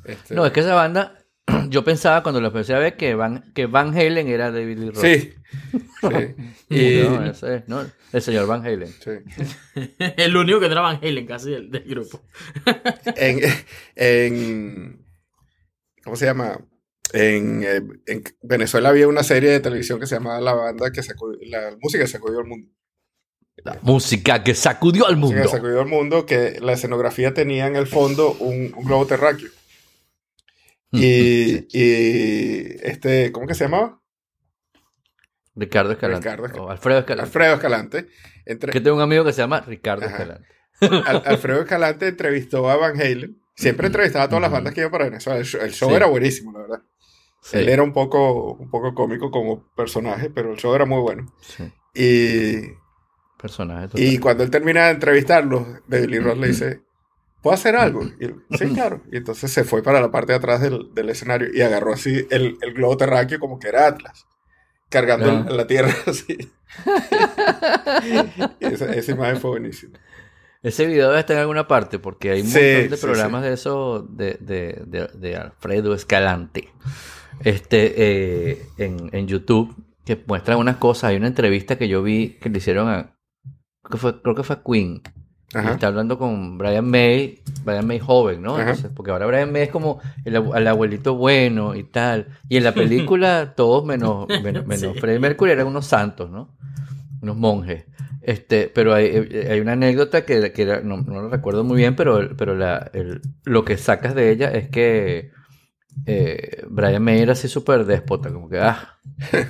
Este, 0.04 0.34
No, 0.34 0.44
es 0.46 0.52
que 0.52 0.60
esa 0.60 0.74
banda, 0.74 1.14
yo 1.70 1.84
pensaba 1.84 2.22
cuando 2.22 2.40
lo 2.40 2.48
empecé 2.48 2.74
a 2.74 2.78
ver 2.78 2.96
que 2.96 3.14
Van, 3.14 3.52
que 3.54 3.66
Van 3.66 3.88
Halen 3.96 4.28
era 4.28 4.50
David 4.50 4.78
Lee 4.78 4.90
Roth. 4.90 5.02
Sí. 5.04 5.32
sí. 6.00 6.44
Y, 6.70 7.02
No, 7.08 7.24
ese 7.24 7.54
es, 7.56 7.68
no, 7.68 7.86
el 8.12 8.22
señor 8.22 8.46
Van 8.46 8.64
Halen. 8.66 8.88
sí. 8.88 9.84
El 10.16 10.36
único 10.36 10.60
que 10.60 10.66
era 10.66 10.80
Van 10.82 10.98
Halen 11.02 11.26
casi 11.26 11.50
del, 11.50 11.70
del 11.70 11.84
grupo. 11.84 12.22
En, 13.16 13.40
en- 13.96 15.04
¿Cómo 16.04 16.16
se 16.16 16.26
llama? 16.26 16.58
En, 17.12 17.62
eh, 17.64 17.80
en 18.06 18.22
Venezuela 18.42 18.90
había 18.90 19.08
una 19.08 19.22
serie 19.22 19.50
de 19.50 19.60
televisión 19.60 19.98
que 19.98 20.06
se 20.06 20.16
llamaba 20.16 20.40
La 20.40 20.52
Banda 20.52 20.90
que 20.90 21.02
sacudió, 21.02 21.38
la 21.48 21.74
música 21.80 22.04
que 22.04 22.08
sacudió 22.10 22.38
al 22.40 22.46
mundo. 22.46 22.70
La 23.64 23.78
música 23.82 24.44
que 24.44 24.54
sacudió 24.54 25.06
al 25.06 25.16
música 25.16 25.38
mundo. 25.40 25.50
que 25.50 25.56
sacudió 25.56 25.80
al 25.80 25.86
mundo, 25.88 26.26
que 26.26 26.58
la 26.60 26.74
escenografía 26.74 27.34
tenía 27.34 27.66
en 27.66 27.76
el 27.76 27.86
fondo 27.86 28.32
un, 28.40 28.72
un 28.76 28.84
globo 28.84 29.06
terráqueo. 29.06 29.48
Y, 30.90 31.66
y 31.70 32.76
este, 32.82 33.30
¿cómo 33.32 33.46
que 33.46 33.54
se 33.54 33.64
llamaba? 33.64 34.00
Ricardo 35.54 35.92
Escalante. 35.92 36.24
Ricardo 36.28 36.46
Escalante. 36.46 36.68
o 36.68 36.70
Alfredo 36.70 36.98
Escalante. 37.00 37.26
Alfredo 37.28 37.54
Escalante. 37.54 38.06
Entre, 38.46 38.72
Que 38.72 38.80
tengo 38.80 38.96
un 38.96 39.02
amigo 39.02 39.24
que 39.24 39.32
se 39.32 39.42
llama 39.42 39.60
Ricardo 39.60 40.06
Ajá. 40.06 40.14
Escalante. 40.16 40.48
Al- 41.08 41.22
Alfredo 41.26 41.60
Escalante 41.62 42.08
entrevistó 42.08 42.70
a 42.70 42.76
Van 42.76 43.00
Halen. 43.00 43.40
Siempre 43.56 43.88
entrevistaba 43.88 44.26
a 44.26 44.28
todas 44.28 44.42
las 44.42 44.52
bandas 44.52 44.72
que 44.72 44.80
iban 44.80 44.92
para 44.92 45.06
Venezuela. 45.06 45.38
El 45.40 45.44
show, 45.44 45.60
el 45.60 45.72
show 45.72 45.88
Sí. 45.90 45.96
era 45.96 46.06
buenísimo, 46.06 46.52
la 46.52 46.60
verdad. 46.60 46.82
Sí, 47.42 47.58
Él 47.58 47.68
era 47.68 47.82
un 47.82 47.92
poco, 47.92 48.54
un 48.54 48.70
poco 48.70 48.94
cómico 48.94 49.30
como 49.32 49.68
personaje, 49.74 50.30
pero 50.30 50.52
el 50.52 50.58
show 50.58 50.74
era 50.74 50.84
muy 50.86 51.00
bueno. 51.00 51.26
sí. 51.40 51.64
Y, 51.94 52.76
Personaje 53.40 53.88
total. 53.88 54.02
y 54.04 54.18
cuando 54.18 54.44
él 54.44 54.50
termina 54.50 54.86
de 54.86 54.90
entrevistarlo, 54.92 55.66
Lee 55.88 56.18
Roth 56.20 56.38
le 56.38 56.46
dice, 56.48 56.82
¿puedo 57.42 57.54
hacer 57.54 57.76
algo? 57.76 58.02
Y 58.20 58.26
sí, 58.56 58.66
claro. 58.72 59.02
Y 59.10 59.16
entonces 59.18 59.50
se 59.52 59.64
fue 59.64 59.82
para 59.82 60.00
la 60.00 60.10
parte 60.10 60.32
de 60.32 60.38
atrás 60.38 60.60
del, 60.60 60.92
del 60.94 61.08
escenario 61.10 61.48
y 61.52 61.60
agarró 61.62 61.92
así 61.92 62.26
el, 62.30 62.56
el 62.60 62.74
globo 62.74 62.96
terráqueo 62.96 63.38
como 63.38 63.58
que 63.58 63.68
era 63.68 63.86
Atlas, 63.86 64.26
cargando 64.88 65.44
la 65.54 65.66
tierra 65.66 65.94
así. 66.06 66.36
Esa, 68.60 68.92
esa 68.94 69.12
imagen 69.12 69.36
fue 69.38 69.50
buenísima. 69.50 69.98
Ese 70.62 70.86
video 70.86 71.08
debe 71.08 71.20
estar 71.20 71.36
en 71.36 71.40
alguna 71.42 71.68
parte 71.68 71.98
porque 71.98 72.30
hay 72.32 72.40
un 72.40 72.48
Sí, 72.48 72.58
montón 72.58 72.90
de 72.90 72.96
sí, 72.96 73.02
programas 73.06 73.42
de 73.44 73.52
eso 73.52 74.02
de, 74.10 74.38
de, 74.40 74.82
de- 74.86 75.08
de 75.14 75.36
Alfredo 75.36 75.94
Escalante 75.94 76.68
este, 77.44 77.94
eh, 78.50 78.66
en, 78.78 79.08
en 79.12 79.28
YouTube 79.28 79.74
que 80.04 80.22
muestran 80.26 80.58
unas 80.58 80.76
cosas. 80.78 81.10
Hay 81.10 81.16
una 81.16 81.28
entrevista 81.28 81.78
que 81.78 81.86
yo 81.88 82.02
vi 82.02 82.38
que 82.40 82.48
le 82.50 82.58
hicieron 82.58 82.88
a. 82.88 83.16
Creo 83.82 83.90
que 83.92 83.96
fue, 83.98 84.20
creo 84.22 84.34
que 84.34 84.42
fue 84.42 84.56
a 84.56 84.62
Queen. 84.64 85.02
Ajá. 85.54 85.72
está 85.72 85.86
hablando 85.86 86.18
con 86.18 86.58
Brian 86.58 86.84
May, 86.90 87.40
Brian 87.64 87.86
May 87.86 87.98
joven, 87.98 88.42
¿no? 88.42 88.60
Entonces, 88.60 88.90
porque 88.94 89.10
ahora 89.12 89.26
Brian 89.26 89.50
May 89.50 89.62
es 89.62 89.70
como 89.70 89.98
el, 90.24 90.36
abu- 90.36 90.54
el 90.54 90.66
abuelito 90.66 91.14
bueno 91.14 91.74
y 91.74 91.84
tal. 91.84 92.28
Y 92.50 92.58
en 92.58 92.64
la 92.64 92.72
película 92.72 93.52
todos 93.56 93.84
menos, 93.84 94.28
menos, 94.42 94.66
menos 94.66 94.92
Sí. 94.94 95.00
Freddie 95.00 95.18
Mercury 95.20 95.52
eran 95.52 95.66
unos 95.66 95.86
santos, 95.86 96.30
¿no? 96.30 96.54
Unos 97.22 97.36
monjes. 97.36 97.86
Este, 98.20 98.70
pero 98.74 98.92
hay, 98.92 99.06
eh, 99.06 99.48
hay 99.50 99.60
una 99.60 99.72
anécdota 99.72 100.26
que, 100.26 100.52
que 100.52 100.62
era- 100.62 100.80
no, 100.82 100.98
no 100.98 101.22
la 101.22 101.28
recuerdo 101.30 101.64
muy 101.64 101.78
bien, 101.78 101.96
pero, 101.96 102.36
pero 102.36 102.54
la, 102.54 102.90
el- 102.92 103.22
lo 103.44 103.64
que 103.64 103.78
sacas 103.78 104.14
de 104.14 104.30
ella 104.30 104.50
es 104.50 104.68
que 104.68 105.30
eh, 106.06 106.62
Brian 106.68 107.02
May 107.02 107.20
era 107.20 107.32
así 107.32 107.48
súper 107.48 107.86
déspota, 107.86 108.30
como 108.30 108.48
que, 108.50 108.58
ah, 108.60 108.98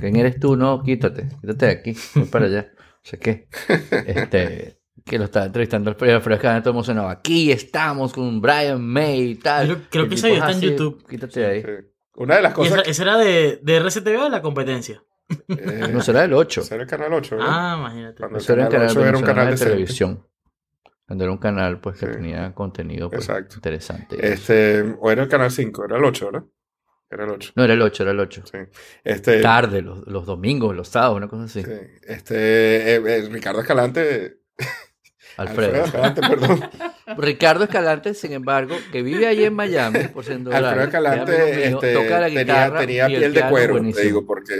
¿quién 0.01 0.15
eres 0.17 0.39
tú? 0.39 0.57
No, 0.57 0.83
quítate, 0.83 1.29
quítate 1.41 1.67
de 1.67 1.73
aquí, 1.73 1.97
voy 2.15 2.25
para 2.27 2.47
allá. 2.47 2.69
No 2.77 2.79
sé 3.03 3.19
qué. 3.19 3.49
Este, 4.07 4.78
que 5.05 5.19
lo 5.19 5.25
estaba 5.25 5.47
entrevistando 5.47 5.91
Alfredo 5.91 6.19
Escalante 6.19 6.63
todo 6.65 6.75
emocionado. 6.75 7.09
Aquí 7.09 7.51
estamos 7.53 8.13
con 8.13 8.41
Brian 8.41 8.81
May 8.85 9.31
y 9.31 9.35
tal. 9.37 9.67
Creo- 9.67 9.81
creo 9.91 10.03
El 10.05 10.09
que 10.11 10.17
tipo 10.17 10.27
ese 10.27 10.35
video 10.35 10.45
es 10.45 10.51
está 10.51 10.51
en 10.51 10.57
así, 10.57 10.67
YouTube. 10.71 11.07
Quítate 11.09 11.41
de 11.41 11.47
ahí. 11.47 11.63
Sí. 11.63 11.89
Una 12.17 12.37
de 12.37 12.43
las 12.43 12.53
¿Y 12.53 12.55
cosas... 12.55 12.73
esa, 12.81 12.91
esa 12.91 13.03
era 13.05 13.17
de, 13.19 13.61
de 13.63 13.77
RCTV 13.81 14.21
o 14.21 14.25
de 14.25 14.31
la 14.31 14.43
competencia? 14.43 15.03
eh, 15.49 15.89
No 15.93 16.01
será 16.01 16.25
el 16.25 16.33
8. 16.33 16.63
ese 16.63 16.75
era 16.75 16.83
el 16.85 16.89
canal 16.91 17.13
8, 17.13 17.37
¿verdad? 17.37 17.51
Ah, 17.53 17.77
imagínate. 17.79 18.19
Cuando 18.19 18.39
el 18.39 18.45
era, 18.45 18.55
un 18.65 18.71
canal 18.71 18.71
canal, 18.71 18.91
8 18.91 19.07
era 19.09 19.19
un 19.19 19.25
canal 19.25 19.45
de 19.47 19.51
decente. 19.53 19.71
televisión. 19.73 20.27
Cuando 21.07 21.25
era 21.25 21.33
un 21.33 21.39
canal 21.39 21.81
pues 21.81 21.99
que 21.99 22.07
Sí. 22.07 22.13
tenía 22.13 22.55
contenido 22.55 23.09
pues, 23.09 23.29
Exacto. 23.29 23.57
interesante. 23.57 24.17
Este, 24.33 24.97
o 25.01 25.11
era 25.11 25.23
el 25.23 25.29
canal 25.29 25.51
5, 25.51 25.85
era 25.87 25.97
el 25.97 26.05
8, 26.05 26.27
¿verdad? 26.27 26.45
Era 27.11 27.25
el 27.25 27.31
8. 27.31 27.53
No, 27.57 27.65
era 27.65 27.73
el 27.73 27.81
8, 27.83 28.03
era 28.03 28.13
el 28.13 28.21
8. 28.21 28.43
Sí. 28.51 28.59
Este, 29.05 29.41
Tarde, 29.41 29.81
los, 29.81 30.07
los 30.07 30.27
domingos, 30.27 30.77
los 30.77 30.89
sábados, 30.89 31.17
una 31.17 31.29
cosa 31.29 31.45
así. 31.45 31.63
sí. 31.63 31.71
Este, 32.03 32.97
eh, 32.97 33.03
eh, 33.07 33.29
Ricardo 33.31 33.61
Escalante. 33.61 34.41
Alfredo. 35.39 35.85
Escalante, 35.85 36.21
perdón. 36.21 36.61
Ricardo 37.17 37.65
Escalante, 37.65 38.15
sin 38.15 38.33
embargo, 38.33 38.77
que 38.93 39.03
vive 39.03 39.27
allí 39.27 39.45
en 39.45 39.55
Miami, 39.55 40.09
por 40.09 40.25
siendo 40.25 40.55
Alfredo 40.55 40.85
Escalante 40.85 41.65
este, 41.69 41.93
toca 41.95 42.21
la 42.21 42.27
tenía, 42.27 42.43
guitarra 42.43 42.79
tenía 42.81 43.09
y 43.09 43.15
el 43.15 43.21
piel 43.21 43.35
de 43.35 43.49
cuero, 43.49 43.75
te 43.75 43.81
buenísimo. 43.81 44.05
digo, 44.05 44.27
porque, 44.27 44.55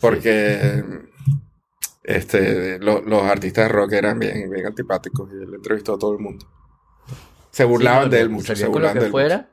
porque 0.00 0.82
este, 2.02 2.78
lo- 2.78 3.02
los 3.02 3.22
artistas 3.22 3.66
de 3.66 3.68
rock 3.72 3.92
eran 3.92 4.18
bien, 4.18 4.50
bien 4.50 4.66
antipáticos 4.66 5.28
y 5.32 5.42
él 5.42 5.54
entrevistó 5.54 5.94
a 5.94 5.98
todo 5.98 6.12
el 6.12 6.18
mundo. 6.20 6.46
Se 7.50 7.64
burlaban 7.64 8.04
Sí, 8.04 8.10
no, 8.10 8.10
de 8.16 8.20
él 8.20 8.28
mucho, 8.30 8.54
se 8.56 8.64
con 8.64 8.82
lo 8.82 8.88
burlaban 8.88 8.94
que 8.94 9.00
de 9.00 9.06
él 9.06 9.12
mucho. 9.12 9.22
fuera. 9.22 9.48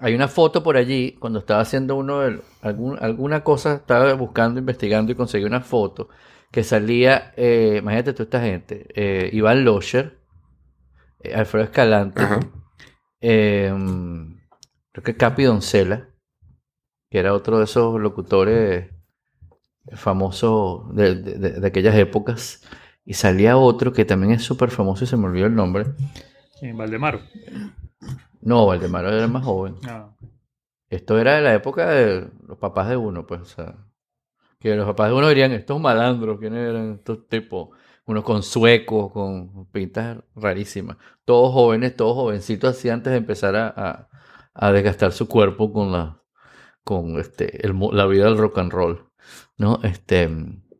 Hay 0.00 0.14
una 0.14 0.28
foto 0.28 0.62
por 0.62 0.76
allí, 0.76 1.12
cuando 1.18 1.38
estaba 1.38 1.60
haciendo 1.62 1.96
uno 1.96 2.20
de, 2.20 2.40
algún, 2.60 2.98
alguna 3.00 3.42
cosa, 3.42 3.74
estaba 3.76 4.12
buscando, 4.14 4.60
investigando 4.60 5.10
y 5.10 5.14
conseguí 5.14 5.44
una 5.44 5.62
foto 5.62 6.08
que 6.50 6.64
salía, 6.64 7.32
eh, 7.36 7.76
imagínate 7.80 8.12
tú 8.14 8.22
esta 8.24 8.40
gente, 8.40 8.86
eh, 8.94 9.30
Iván 9.32 9.64
Locher, 9.64 10.18
eh, 11.20 11.34
Alfredo 11.34 11.64
Escalante, 11.64 12.22
eh, 13.20 13.72
creo 14.92 15.04
que 15.04 15.16
Capi 15.16 15.44
Doncella, 15.44 16.08
que 17.10 17.18
era 17.18 17.34
otro 17.34 17.58
de 17.58 17.64
esos 17.64 18.00
locutores 18.00 18.90
famosos 19.94 20.94
de, 20.94 21.14
de- 21.16 21.34
de- 21.38 21.60
de 21.60 21.66
aquellas 21.66 21.94
épocas, 21.94 22.62
y 23.04 23.14
salía 23.14 23.56
otro 23.56 23.92
que 23.92 24.04
también 24.04 24.32
es 24.32 24.42
súper 24.42 24.70
famoso 24.70 25.04
y 25.04 25.06
se 25.06 25.16
me 25.16 25.26
olvidó 25.26 25.46
el 25.46 25.54
nombre. 25.54 25.86
En 26.60 26.76
Valdemaro. 26.76 27.20
No, 28.40 28.66
Valdemar 28.66 29.04
era 29.04 29.28
más 29.28 29.44
joven. 29.44 29.76
Ah, 29.88 30.10
Esto 30.90 31.18
era 31.18 31.36
de 31.36 31.42
la 31.42 31.54
época 31.54 31.88
de 31.90 32.28
los 32.46 32.58
papás 32.58 32.88
de 32.88 32.96
uno, 32.96 33.26
pues, 33.26 33.40
o 33.42 33.44
sea, 33.44 33.76
que 34.58 34.74
los 34.76 34.86
papás 34.86 35.08
de 35.10 35.14
uno 35.16 35.28
dirían, 35.28 35.52
estos 35.52 35.80
malandros, 35.80 36.38
¿quiénes 36.40 36.68
eran 36.70 36.94
estos 36.94 37.28
tipos? 37.28 37.70
Unos 38.06 38.24
con 38.24 38.42
suecos, 38.42 39.12
con 39.12 39.66
pintas 39.72 40.18
rarísimas. 40.34 40.96
Todos 41.24 41.52
jóvenes, 41.52 41.96
todos 41.96 42.14
jovencitos 42.14 42.76
así 42.76 42.88
antes 42.88 43.10
de 43.12 43.18
empezar 43.18 43.56
a, 43.56 43.68
a- 43.76 44.08
a 44.54 44.72
desgastar 44.72 45.12
su 45.12 45.28
cuerpo 45.28 45.72
con 45.72 45.92
la, 45.92 46.22
con 46.84 47.18
este, 47.20 47.66
el 47.66 47.74
la 47.92 48.06
vida 48.06 48.24
del 48.26 48.38
rock 48.38 48.58
and 48.58 48.72
roll, 48.72 49.06
¿no? 49.58 49.80
Este, 49.82 50.28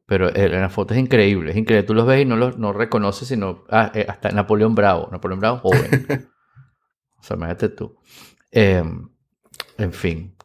pero 0.06 0.28
eran 0.34 0.62
las 0.62 0.72
fotos 0.72 0.96
increíbles, 0.96 1.56
increíble. 1.56 1.86
Tú 1.86 1.94
los 1.94 2.06
ves 2.06 2.22
y 2.22 2.24
no 2.24 2.36
los 2.36 2.58
no 2.58 2.72
reconoces, 2.72 3.28
sino 3.28 3.64
ah, 3.70 3.90
eh, 3.94 4.06
hasta 4.08 4.30
Napoleón 4.30 4.74
Bravo, 4.74 5.08
Napoleón 5.12 5.40
Bravo 5.40 5.58
joven. 5.58 6.06
o 7.18 7.22
sea, 7.22 7.36
imagínate 7.36 7.68
tú. 7.70 7.96
Em, 8.52 9.08
en 9.78 9.92
fin. 9.94 10.35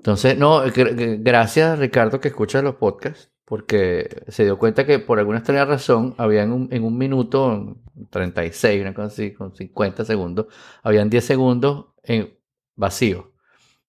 Entonces, 0.00 0.38
no, 0.38 0.64
gr- 0.64 0.96
gr- 0.96 1.18
gracias 1.22 1.78
Ricardo 1.78 2.20
que 2.20 2.28
escuchas 2.28 2.64
los 2.64 2.76
podcasts, 2.76 3.30
porque 3.44 4.24
se 4.28 4.44
dio 4.44 4.58
cuenta 4.58 4.86
que 4.86 4.98
por 4.98 5.18
alguna 5.18 5.38
extraña 5.38 5.66
razón 5.66 6.14
había 6.16 6.42
en 6.42 6.52
un, 6.52 6.96
minuto, 6.98 7.52
en 7.52 8.08
36, 8.08 8.80
una 8.80 8.94
cosa 8.94 9.08
así, 9.08 9.34
con 9.34 9.54
50 9.54 10.04
segundos, 10.06 10.46
habían 10.82 11.10
10 11.10 11.24
segundos 11.24 11.88
en 12.02 12.38
vacío. 12.76 13.34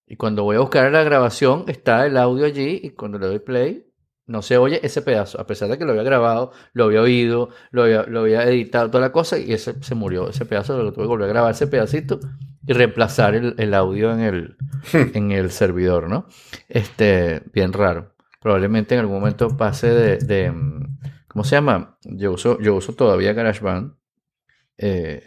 Y 0.07 0.17
cuando 0.17 0.43
voy 0.43 0.57
a 0.57 0.59
buscar 0.59 0.91
la 0.91 1.03
grabación 1.03 1.65
está 1.69 2.05
el 2.05 2.17
audio 2.17 2.45
allí 2.45 2.81
y 2.83 2.89
cuando 2.91 3.17
le 3.19 3.27
doy 3.27 3.39
play 3.39 3.87
no 4.27 4.41
se 4.41 4.57
oye 4.57 4.79
ese 4.85 5.01
pedazo, 5.01 5.39
a 5.41 5.47
pesar 5.47 5.69
de 5.69 5.77
que 5.77 5.85
lo 5.85 5.91
había 5.91 6.03
grabado, 6.03 6.51
lo 6.73 6.85
había 6.85 7.01
oído, 7.01 7.49
lo 7.71 7.83
había, 7.83 8.03
lo 8.03 8.21
había 8.21 8.43
editado, 8.43 8.89
toda 8.91 9.01
la 9.01 9.11
cosa, 9.13 9.37
y 9.39 9.53
ese 9.53 9.81
se 9.83 9.95
murió, 9.95 10.29
ese 10.29 10.45
pedazo, 10.45 10.81
lo 10.83 10.91
tuve 10.93 11.05
que 11.05 11.07
volver 11.09 11.25
a 11.29 11.33
grabar 11.33 11.51
ese 11.51 11.67
pedacito 11.67 12.19
y 12.65 12.73
reemplazar 12.73 13.35
el, 13.35 13.55
el 13.57 13.73
audio 13.73 14.11
en 14.13 14.19
el, 14.21 14.55
en 14.93 15.31
el 15.31 15.51
servidor, 15.51 16.09
¿no? 16.09 16.27
Este, 16.69 17.41
bien 17.53 17.73
raro. 17.73 18.13
Probablemente 18.41 18.95
en 18.95 19.01
algún 19.01 19.19
momento 19.19 19.55
pase 19.57 19.87
de, 19.89 20.17
de, 20.17 20.51
mm, 20.51 20.97
¿cómo 21.27 21.43
se 21.43 21.55
llama? 21.55 21.97
Yo 22.03 22.31
uso, 22.33 22.59
yo 22.59 22.75
uso 22.75 22.93
todavía 22.93 23.33
GarageBand. 23.33 23.93
Eh, 24.77 25.23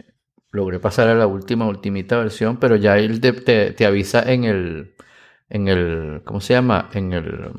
logré 0.52 0.78
pasar 0.80 1.08
a 1.08 1.14
la 1.14 1.26
última, 1.26 1.66
ultimita 1.66 2.16
versión, 2.18 2.58
pero 2.58 2.76
ya 2.76 2.98
él 2.98 3.20
te, 3.20 3.32
te- 3.32 3.72
te 3.72 3.86
avisa 3.86 4.22
en 4.32 4.44
el, 4.44 4.94
en 5.48 5.68
el, 5.68 6.22
¿cómo 6.24 6.40
se 6.40 6.54
llama? 6.54 6.90
En 6.92 7.12
el, 7.12 7.50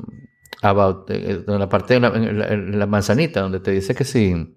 about, 0.62 1.10
eh, 1.10 1.44
en 1.46 1.58
la 1.58 1.68
parte 1.68 1.94
de 1.94 2.00
la, 2.00 2.08
en 2.08 2.38
la, 2.38 2.48
en 2.48 2.78
la 2.78 2.86
manzanita, 2.86 3.40
donde 3.42 3.60
te 3.60 3.70
dice 3.70 3.94
que 3.94 4.04
si 4.04 4.56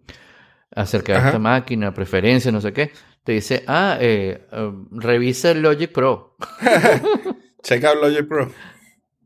acerca 0.76 1.14
de 1.14 1.20
esta 1.28 1.40
máquina, 1.40 1.94
preferencia, 1.94 2.52
no 2.52 2.62
sé 2.62 2.74
qué, 2.74 2.92
te 3.30 3.34
dice, 3.34 3.64
ah, 3.68 3.96
eh, 4.02 4.48
um, 4.54 4.88
revisa 4.90 5.52
el 5.52 5.62
Logic 5.62 5.92
Pro. 5.92 6.36
Check 7.62 7.84
out 7.84 8.02
Logic 8.02 8.28
Pro. 8.28 8.52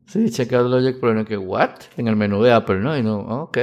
Sí, 0.06 0.30
checa 0.30 0.58
el 0.60 0.70
Logic 0.70 1.00
Pro, 1.00 1.14
¿no? 1.14 1.24
que, 1.24 1.38
¿what? 1.38 1.70
En 1.96 2.06
el 2.08 2.14
menú 2.14 2.42
de 2.42 2.52
Apple, 2.52 2.80
¿no? 2.80 2.94
Y 2.98 3.02
no, 3.02 3.24
ah, 3.30 3.44
ok. 3.44 3.58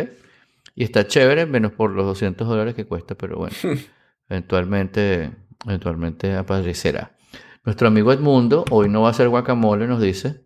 Y 0.74 0.84
está 0.84 1.06
chévere, 1.06 1.46
menos 1.46 1.74
por 1.74 1.92
los 1.92 2.08
200 2.08 2.48
dólares 2.48 2.74
que 2.74 2.86
cuesta, 2.86 3.14
pero 3.14 3.38
bueno, 3.38 3.56
eventualmente, 4.30 5.30
eventualmente 5.64 6.34
aparecerá. 6.34 7.16
Nuestro 7.64 7.90
amigo 7.90 8.12
Edmundo, 8.12 8.66
hoy 8.72 8.90
no 8.90 9.04
va 9.04 9.10
a 9.10 9.12
hacer 9.12 9.30
guacamole, 9.30 9.86
nos 9.86 10.02
dice, 10.02 10.44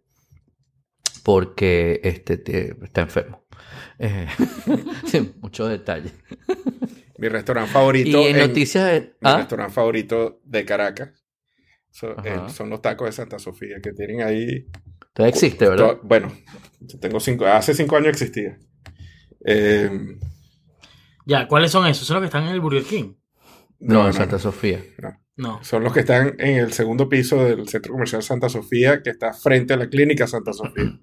porque 1.23 2.01
este 2.03 2.37
te- 2.37 2.75
está 2.83 2.99
enfermo. 3.03 3.45
Eh, 3.97 4.27
sí, 5.05 5.33
muchos 5.39 5.69
detalles. 5.69 6.13
Mi 7.17 7.27
restaurante 7.29 7.71
favorito. 7.71 8.21
Y 8.21 8.25
en 8.27 8.35
en- 8.37 8.47
noticias... 8.47 8.85
de- 8.91 9.01
Mi 9.21 9.29
¿Ah? 9.29 9.37
restaurante 9.37 9.73
favorito 9.73 10.41
de 10.43 10.65
Caracas. 10.65 11.25
So- 11.91 12.15
eh, 12.25 12.41
son 12.49 12.69
los 12.69 12.81
tacos 12.81 13.07
de 13.07 13.11
Santa 13.13 13.39
Sofía 13.39 13.77
que 13.81 13.93
tienen 13.93 14.21
ahí. 14.21 14.67
Todavía 15.13 15.33
existe, 15.33 15.67
¿verdad? 15.69 15.97
Bueno, 16.03 16.29
yo 16.81 16.99
tengo 16.99 17.19
cinco, 17.21 17.45
hace 17.45 17.73
cinco 17.73 17.95
años 17.95 18.09
existía. 18.09 18.59
Eh, 19.45 20.17
Ya, 21.25 21.47
¿cuáles 21.47 21.71
son 21.71 21.87
esos? 21.87 22.05
¿Son 22.05 22.15
los 22.15 22.21
que 22.21 22.25
están 22.27 22.43
en 22.43 22.49
el 22.53 22.59
Burger 22.61 22.83
King? 22.83 23.13
No, 23.79 24.01
no, 24.01 24.07
en 24.07 24.13
Santa 24.13 24.35
no. 24.35 24.39
Sofía. 24.39 24.81
No. 25.37 25.63
Son 25.63 25.83
los 25.83 25.93
que 25.93 26.01
están 26.01 26.35
en 26.39 26.57
el 26.57 26.73
segundo 26.73 27.07
piso 27.09 27.43
del 27.43 27.67
Centro 27.67 27.93
Comercial 27.93 28.23
Santa 28.23 28.47
Sofía, 28.49 29.01
que 29.01 29.09
está 29.09 29.33
frente 29.33 29.73
a 29.73 29.77
la 29.77 29.89
Clínica 29.89 30.27
Santa 30.27 30.53
Sofía. 30.53 30.99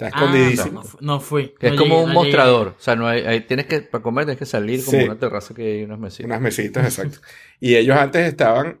Está 0.00 0.06
Ah, 0.06 0.08
escondidísimo. 0.10 0.80
no, 0.80 0.84
fu- 0.84 0.98
no 1.00 1.20
fui. 1.20 1.54
Es 1.60 1.72
como 1.72 1.82
llegué, 1.82 1.84
un 1.84 1.88
no 1.90 2.06
llegué. 2.06 2.14
mostrador. 2.14 2.68
O 2.78 2.80
sea, 2.80 2.94
no 2.94 3.08
hay, 3.08 3.22
hay- 3.22 3.40
tienes 3.40 3.66
que, 3.66 3.80
para 3.80 4.00
comer 4.02 4.26
tienes 4.26 4.38
que 4.38 4.46
salir 4.46 4.84
como 4.84 4.98
Sí. 4.98 5.04
una 5.04 5.18
terraza 5.18 5.54
que 5.54 5.62
hay 5.62 5.82
unas 5.82 5.98
mesitas. 5.98 6.26
Unas 6.26 6.40
mesitas, 6.40 6.84
exacto. 6.84 7.18
Y 7.58 7.74
ellos 7.74 7.96
antes 7.96 8.24
estaban, 8.28 8.80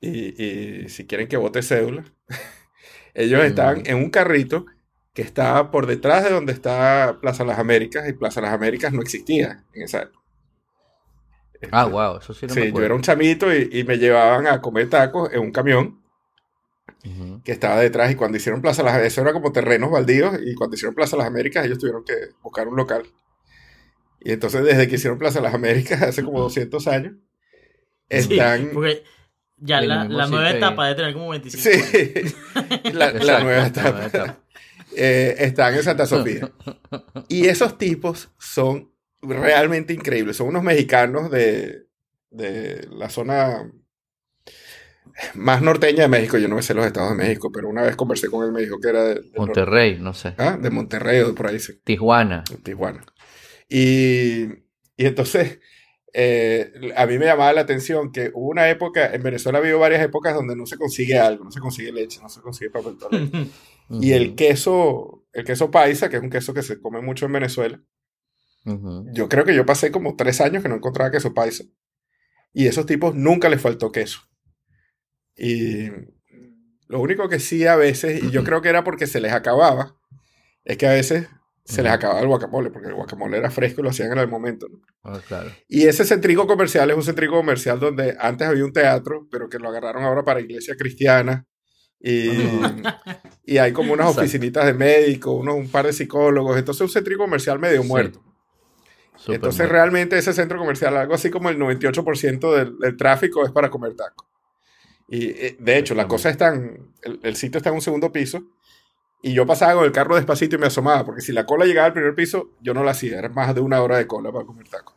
y, 0.00 0.42
y 0.84 0.88
si 0.90 1.06
quieren 1.06 1.28
que 1.28 1.38
vote 1.38 1.62
cédula, 1.62 2.04
ellos 3.14 3.42
estaban 3.44 3.82
en 3.86 3.96
un 3.96 4.10
carrito 4.10 4.66
que 5.14 5.22
estaba 5.22 5.70
por 5.70 5.86
detrás 5.86 6.24
de 6.24 6.30
donde 6.30 6.52
está 6.52 7.18
Plaza 7.22 7.44
Las 7.44 7.58
Américas, 7.58 8.08
y 8.08 8.12
Plaza 8.12 8.40
Las 8.42 8.52
Américas 8.52 8.92
no 8.92 9.00
existía 9.02 9.64
en 9.72 9.82
esa 9.82 10.02
época. 10.02 10.18
Ah, 11.72 11.82
Este, 11.82 11.92
wow, 11.92 12.18
eso 12.18 12.32
sí 12.34 12.46
no 12.46 12.54
me 12.54 12.60
sí, 12.60 12.66
yo 12.66 12.68
acuerdo. 12.70 12.86
era 12.86 12.94
un 12.94 13.02
chamito 13.02 13.54
y, 13.54 13.68
y 13.72 13.84
me 13.84 13.98
llevaban 13.98 14.46
a 14.46 14.60
comer 14.60 14.88
tacos 14.88 15.32
en 15.32 15.40
un 15.40 15.52
camión 15.52 15.99
Ujú. 17.04 17.42
que 17.42 17.52
estaba 17.52 17.80
detrás 17.80 18.10
y 18.12 18.14
cuando 18.14 18.36
hicieron 18.36 18.60
Plaza 18.60 18.82
Las 18.82 19.00
eso 19.02 19.22
era 19.22 19.32
como 19.32 19.52
terrenos 19.52 19.90
baldíos 19.90 20.38
y 20.44 20.54
cuando 20.54 20.76
hicieron 20.76 20.94
Plaza 20.94 21.16
Las 21.16 21.26
Américas 21.26 21.64
ellos 21.64 21.78
tuvieron 21.78 22.04
que 22.04 22.14
buscar 22.42 22.68
un 22.68 22.76
local. 22.76 23.04
Y 24.20 24.32
entonces 24.32 24.62
desde 24.64 24.86
que 24.86 24.96
hicieron 24.96 25.18
Plaza 25.18 25.40
Las 25.40 25.54
Américas 25.54 26.02
hace 26.02 26.22
como 26.22 26.40
200 26.40 26.86
años 26.88 27.14
Sí, 28.10 28.16
están... 28.34 28.70
porque 28.74 29.02
ya 29.56 29.80
la, 29.82 30.04
la 30.04 30.26
nueva 30.26 30.50
etapa 30.50 30.84
debe 30.88 30.96
tener 30.96 31.12
como 31.14 31.28
25 31.30 31.62
Sí, 31.62 32.12
años. 32.54 32.94
la, 32.94 33.12
la 33.12 33.40
nueva 33.44 33.66
etapa. 33.66 34.38
Eh, 34.96 35.36
están 35.44 35.72
en 35.76 35.84
Santa 35.84 36.04
Sofía. 36.04 36.50
Y 37.28 37.46
esos 37.46 37.78
tipos 37.78 38.28
son 38.40 38.90
realmente 39.22 39.92
increíbles. 39.92 40.36
Son 40.36 40.48
unos 40.48 40.64
mexicanos 40.64 41.30
de, 41.30 41.86
de 42.30 42.88
la 42.90 43.08
zona 43.08 43.70
más 45.34 45.62
norteña 45.62 46.02
de 46.02 46.08
México. 46.08 46.38
Yo 46.38 46.48
no 46.48 46.56
me 46.56 46.62
sé 46.62 46.74
los 46.74 46.86
estados 46.86 47.10
de 47.10 47.16
México, 47.16 47.50
pero 47.52 47.68
una 47.68 47.82
vez 47.82 47.96
conversé 47.96 48.28
con 48.28 48.44
él, 48.44 48.52
me 48.52 48.60
dijo 48.60 48.78
que 48.80 48.88
era 48.88 49.04
de. 49.04 49.22
Monterrey, 49.36 49.98
no 50.00 50.14
sé. 50.14 50.34
Ah, 50.38 50.58
de 50.60 50.70
Monterrey 50.70 51.20
o 51.20 51.28
de 51.28 51.32
por 51.34 51.46
ahí, 51.46 51.58
sí, 51.58 51.80
Tijuana. 51.84 52.44
Tijuana. 52.62 53.04
Y, 53.68 54.44
y 54.96 55.06
entonces, 55.06 55.60
eh, 56.12 56.72
a 56.96 57.06
mí 57.06 57.18
me 57.18 57.26
llamaba 57.26 57.52
la 57.52 57.60
atención 57.60 58.10
que 58.10 58.30
hubo 58.34 58.48
una 58.48 58.68
época, 58.68 59.14
en 59.14 59.22
Venezuela 59.22 59.58
ha 59.58 59.60
habido 59.60 59.78
varias 59.78 60.02
épocas 60.02 60.34
donde 60.34 60.56
no 60.56 60.66
se 60.66 60.76
consigue 60.76 61.18
algo, 61.18 61.44
no 61.44 61.52
se 61.52 61.60
consigue 61.60 61.92
leche, 61.92 62.20
no 62.20 62.28
se 62.28 62.40
consigue 62.40 62.70
papel 62.70 62.96
toalé. 62.98 63.30
Y 63.92 64.12
el 64.12 64.36
queso, 64.36 65.24
el 65.32 65.44
queso 65.44 65.72
paisa, 65.72 66.08
que 66.08 66.16
es 66.16 66.22
un 66.22 66.30
queso 66.30 66.54
que 66.54 66.62
se 66.62 66.80
come 66.80 67.00
mucho 67.00 67.26
en 67.26 67.32
Venezuela, 67.32 67.82
yo 68.64 69.28
creo 69.28 69.44
que 69.44 69.54
yo 69.54 69.66
pasé 69.66 69.90
como 69.90 70.14
tres 70.14 70.40
años 70.40 70.62
que 70.62 70.68
no 70.68 70.76
encontraba 70.76 71.10
queso 71.10 71.34
paisa. 71.34 71.64
Y 72.52 72.68
esos 72.68 72.86
tipos 72.86 73.16
nunca 73.16 73.48
les 73.48 73.60
faltó 73.60 73.90
queso. 73.90 74.20
Y 75.36 75.88
lo 76.88 77.00
único 77.00 77.28
que 77.28 77.38
sí 77.40 77.66
a 77.66 77.76
veces, 77.76 78.22
y 78.22 78.30
yo 78.30 78.44
creo 78.44 78.60
que 78.62 78.68
era 78.68 78.84
porque 78.84 79.06
se 79.06 79.20
les 79.20 79.32
acababa, 79.32 79.96
es 80.64 80.76
que 80.76 80.86
a 80.86 80.92
veces 80.92 81.28
se 81.64 81.82
les 81.82 81.92
acababa 81.92 82.20
el 82.20 82.26
guacamole, 82.26 82.70
porque 82.70 82.88
el 82.88 82.94
guacamole 82.94 83.36
era 83.36 83.50
fresco 83.50 83.80
y 83.80 83.84
lo 83.84 83.90
hacían 83.90 84.10
en 84.12 84.18
el 84.18 84.28
momento. 84.28 84.66
¿no? 84.68 84.80
Ah, 85.04 85.20
claro. 85.26 85.50
Y 85.68 85.86
ese 85.86 86.04
centrico 86.04 86.46
comercial 86.46 86.90
es 86.90 86.96
un 86.96 87.02
centrico 87.04 87.34
comercial 87.36 87.78
donde 87.78 88.16
antes 88.18 88.48
había 88.48 88.64
un 88.64 88.72
teatro, 88.72 89.28
pero 89.30 89.48
que 89.48 89.58
lo 89.58 89.68
agarraron 89.68 90.02
ahora 90.02 90.24
para 90.24 90.40
iglesia 90.40 90.74
cristiana. 90.76 91.46
Y, 92.02 92.30
y 93.44 93.58
hay 93.58 93.72
como 93.72 93.92
unas 93.92 94.06
Exacto. 94.06 94.22
oficinitas 94.22 94.66
de 94.66 94.72
médicos, 94.74 95.38
unos, 95.38 95.54
un 95.54 95.68
par 95.68 95.86
de 95.86 95.92
psicólogos. 95.92 96.56
Entonces, 96.58 96.80
un 96.80 96.88
centrico 96.88 97.22
comercial 97.22 97.58
medio 97.58 97.82
Sí. 97.82 97.88
muerto. 97.88 98.20
Entonces, 99.28 99.68
realmente 99.68 100.16
ese 100.16 100.32
centro 100.32 100.58
comercial, 100.58 100.96
algo 100.96 101.12
así 101.14 101.28
como 101.30 101.50
el 101.50 101.58
98% 101.58 102.54
del, 102.56 102.78
del 102.78 102.96
tráfico 102.96 103.44
es 103.44 103.52
para 103.52 103.68
comer 103.70 103.94
tacos. 103.94 104.26
Y 105.10 105.26
eh, 105.30 105.56
de 105.58 105.76
hecho, 105.78 105.94
la 105.94 106.06
cosa 106.08 106.30
está 106.30 106.54
en. 106.54 106.92
El, 107.02 107.20
el 107.22 107.36
sitio 107.36 107.58
está 107.58 107.68
en 107.70 107.74
un 107.76 107.82
segundo 107.82 108.10
piso. 108.12 108.42
Y 109.22 109.34
yo 109.34 109.44
pasaba 109.44 109.74
con 109.74 109.84
el 109.84 109.92
carro 109.92 110.16
despacito 110.16 110.56
y 110.56 110.58
me 110.58 110.68
asomaba, 110.68 111.04
porque 111.04 111.20
si 111.20 111.32
la 111.32 111.44
cola 111.44 111.66
llegaba 111.66 111.88
al 111.88 111.92
primer 111.92 112.14
piso, 112.14 112.52
yo 112.62 112.72
no 112.72 112.82
la 112.84 112.92
hacía. 112.92 113.18
Era 113.18 113.28
más 113.28 113.54
de 113.54 113.60
una 113.60 113.82
hora 113.82 113.98
de 113.98 114.06
cola 114.06 114.32
para 114.32 114.46
comer 114.46 114.66
tacos. 114.68 114.94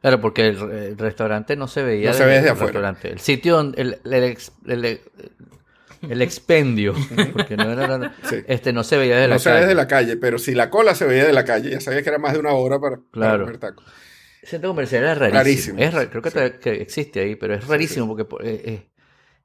Claro, 0.00 0.20
porque 0.20 0.46
el, 0.48 0.58
el 0.70 0.98
restaurante 0.98 1.56
no 1.56 1.66
se 1.66 1.82
veía 1.82 2.10
No 2.10 2.14
se 2.16 2.24
ve 2.24 2.34
desde 2.34 2.50
afuera. 2.50 2.66
restaurante. 2.66 3.10
El 3.10 3.18
sitio 3.20 3.60
el, 3.60 3.98
el, 4.04 4.24
ex- 4.24 4.52
el- 4.66 5.00
el 6.08 6.22
expendio, 6.22 6.94
porque 7.32 7.56
no 7.56 7.70
era 7.72 7.86
la- 7.98 8.14
Sí. 8.28 8.36
este 8.48 8.72
no 8.72 8.82
se 8.84 8.96
veía 8.96 9.14
desde 9.16 9.28
no 9.28 9.34
la 9.34 9.38
se 9.38 9.48
ve 9.48 9.54
calle. 9.54 9.66
desde 9.66 9.74
la 9.76 9.86
calle, 9.88 10.16
pero 10.16 10.38
si 10.38 10.54
la 10.54 10.70
cola 10.70 10.94
se 10.94 11.06
veía 11.06 11.24
de 11.24 11.32
la 11.32 11.44
calle, 11.44 11.70
ya 11.70 11.80
sabía 11.80 12.02
que 12.02 12.08
era 12.08 12.18
más 12.18 12.32
de 12.32 12.40
una 12.40 12.50
hora 12.52 12.78
para, 12.80 12.96
para 12.96 13.10
Claro. 13.12 13.44
comer 13.44 13.58
tacos. 13.58 13.84
El 14.42 14.48
centro 14.48 14.70
comercial 14.70 15.04
era 15.04 15.14
rarísimo. 15.14 15.78
Rarísimo, 15.78 15.78
Es 15.78 16.08
creo 16.10 16.22
que, 16.22 16.30
sí. 16.30 16.34
todavía- 16.34 16.58
que 16.60 16.70
existe 16.82 17.20
ahí, 17.20 17.36
pero 17.36 17.54
es 17.54 17.66
rarísimo 17.66 18.08
porque 18.08 18.24
por- 18.24 18.44
eh, 18.44 18.60
eh, 18.64 18.88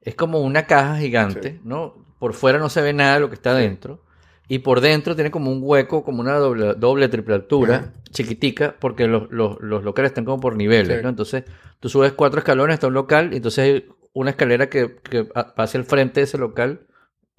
es 0.02 0.16
como 0.16 0.40
una 0.42 0.66
caja 0.66 0.98
gigante, 0.98 1.52
Sí. 1.54 1.62
¿no? 1.64 1.96
Por 2.20 2.34
fuera 2.34 2.58
no 2.60 2.70
se 2.70 2.82
ve 2.82 2.94
nada 2.94 3.16
de 3.16 3.20
lo 3.20 3.30
que 3.30 3.36
está 3.36 3.54
dentro. 3.54 4.04
Y 4.50 4.60
por 4.60 4.80
dentro 4.80 5.14
tiene 5.16 5.30
como 5.30 5.52
un 5.52 5.60
hueco, 5.62 6.04
como 6.06 6.22
una 6.22 6.36
doble, 6.36 6.74
doble 6.76 7.10
triple 7.10 7.36
altura, 7.36 7.76
Ajá. 7.76 7.94
chiquitica, 8.12 8.76
porque 8.80 9.06
los, 9.08 9.30
los, 9.30 9.58
los 9.60 9.84
locales 9.84 10.12
están 10.12 10.24
como 10.26 10.40
por 10.40 10.56
niveles, 10.56 10.98
Sí. 10.98 11.04
¿no? 11.04 11.10
Entonces, 11.10 11.44
tú 11.82 11.90
subes 11.90 12.14
cuatro 12.14 12.40
escalones 12.40 12.76
hasta 12.76 12.88
un 12.88 12.94
local, 12.94 13.34
y 13.34 13.38
entonces 13.38 13.60
hay 13.64 13.86
una 14.14 14.30
escalera 14.32 14.70
que, 14.70 14.96
que 15.04 15.28
hacia 15.58 15.78
el 15.78 15.84
frente 15.84 16.22
de 16.22 16.24
ese 16.24 16.38
local, 16.38 16.88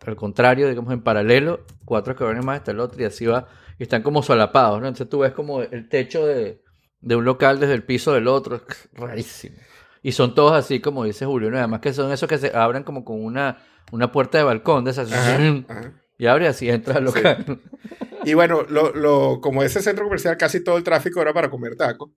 al 0.07 0.16
contrario, 0.16 0.68
digamos 0.68 0.92
en 0.92 1.01
paralelo, 1.03 1.61
cuatro 1.87 2.12
escalones 2.12 2.44
más 2.44 2.59
hasta 2.59 2.73
el 2.73 2.81
otro, 2.81 3.01
y 3.03 3.07
así 3.07 3.25
va, 3.27 3.49
y 3.79 3.85
están 3.85 4.03
como 4.03 4.23
solapados, 4.23 4.81
¿no? 4.81 4.87
Entonces 4.87 5.09
tú 5.09 5.21
ves 5.21 5.33
como 5.33 5.62
el 5.62 5.88
techo 5.88 6.27
de, 6.27 6.62
de 7.01 7.16
un 7.16 7.25
local 7.25 7.59
desde 7.59 7.73
el 7.75 7.85
piso 7.85 8.12
del 8.12 8.29
otro, 8.29 8.57
es 8.57 8.88
rarísimo. 8.92 9.57
Y 10.03 10.13
son 10.13 10.35
todos 10.35 10.53
así, 10.53 10.81
como 10.81 11.05
dice 11.05 11.27
Julio, 11.27 11.51
¿no? 11.51 11.59
además 11.59 11.81
que 11.81 11.93
son 11.93 12.13
esos 12.13 12.29
que 12.29 12.39
se 12.39 12.55
abren 12.57 12.85
como 12.85 13.05
con 13.05 13.23
una, 13.25 13.59
una 13.93 14.13
puerta 14.13 14.39
de 14.39 14.45
balcón, 14.45 14.85
de 14.85 14.93
esas, 14.93 15.13
Ajá, 15.13 15.39
ajá. 15.69 15.93
y 16.19 16.27
abre 16.27 16.47
así, 16.49 16.69
entras 16.71 16.97
al 16.99 17.09
Sí. 17.09 17.15
local. 17.17 17.61
Y 18.25 18.35
bueno, 18.35 18.63
lo, 18.69 18.93
lo- 18.95 19.41
como 19.41 19.63
ese 19.63 19.81
centro 19.83 20.05
comercial, 20.05 20.37
casi 20.37 20.63
todo 20.63 20.77
el 20.77 20.85
tráfico 20.85 21.21
era 21.23 21.33
para 21.33 21.51
comer 21.51 21.77
tacos. 21.77 22.11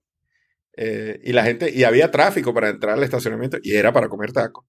Eh, 0.76 1.20
y 1.24 1.32
la 1.32 1.44
gente, 1.44 1.70
y 1.70 1.84
había 1.84 2.10
tráfico 2.10 2.52
para 2.54 2.68
entrar 2.70 2.94
al 2.96 3.02
estacionamiento 3.02 3.58
y 3.62 3.74
era 3.76 3.92
para 3.92 4.08
comer 4.08 4.32
tacos. 4.32 4.64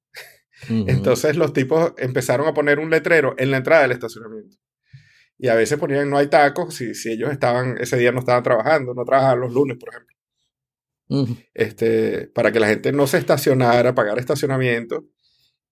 Entonces 0.70 1.36
los 1.36 1.52
tipos 1.54 1.94
empezaron 1.98 2.48
a 2.48 2.54
poner 2.54 2.80
un 2.80 2.90
letrero 2.90 3.36
en 3.38 3.52
la 3.52 3.58
entrada 3.58 3.82
del 3.82 3.92
estacionamiento. 3.92 4.56
Y 5.38 5.48
a 5.50 5.56
veces 5.56 5.78
ponían 5.80 6.10
no 6.10 6.18
hay 6.18 6.28
tacos 6.28 6.76
si, 6.76 6.94
si 6.94 7.12
ellos 7.12 7.32
estaban, 7.32 7.78
ese 7.80 7.98
día 7.98 8.12
no 8.12 8.20
estaban 8.20 8.44
trabajando, 8.44 8.94
no 8.94 9.04
trabajaban 9.04 9.42
los 9.42 9.54
lunes, 9.54 9.78
por 9.78 9.90
ejemplo. 9.90 10.13
Este, 11.54 12.28
para 12.28 12.52
que 12.52 12.60
la 12.60 12.68
gente 12.68 12.92
no 12.92 13.08
se 13.08 13.18
estacionara, 13.18 13.96
pagara 13.96 14.20
estacionamiento 14.20 15.06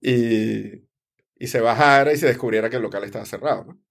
y, 0.02 0.88
y 1.38 1.48
se 1.48 1.62
bajara 1.62 2.14
y 2.14 2.18
se 2.18 2.28
descubriera 2.28 2.70
que 2.70 2.78
el 2.78 2.82
local 2.84 3.04
estaba 3.04 3.26
cerrado, 3.26 3.66
¿no? 3.66 3.82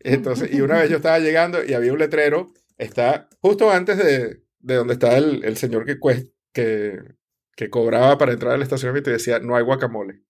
Entonces, 0.00 0.52
y 0.52 0.60
una 0.60 0.78
vez 0.80 0.90
yo 0.90 0.96
estaba 0.96 1.18
llegando 1.18 1.64
y 1.64 1.74
había 1.74 1.92
un 1.92 1.98
letrero, 1.98 2.52
está 2.78 3.28
justo 3.40 3.70
antes 3.70 3.98
de, 3.98 4.42
de 4.60 4.74
donde 4.74 4.94
está 4.94 5.16
el, 5.18 5.44
el 5.44 5.56
señor 5.56 5.84
que, 5.86 5.98
cuest- 5.98 6.32
que, 6.52 6.98
que 7.56 7.70
cobraba 7.70 8.18
para 8.18 8.32
entrar 8.32 8.52
al 8.54 8.62
estacionamiento 8.62 9.10
y 9.10 9.14
decía, 9.14 9.40
no 9.40 9.56
hay 9.56 9.64
guacamole. 9.64 10.22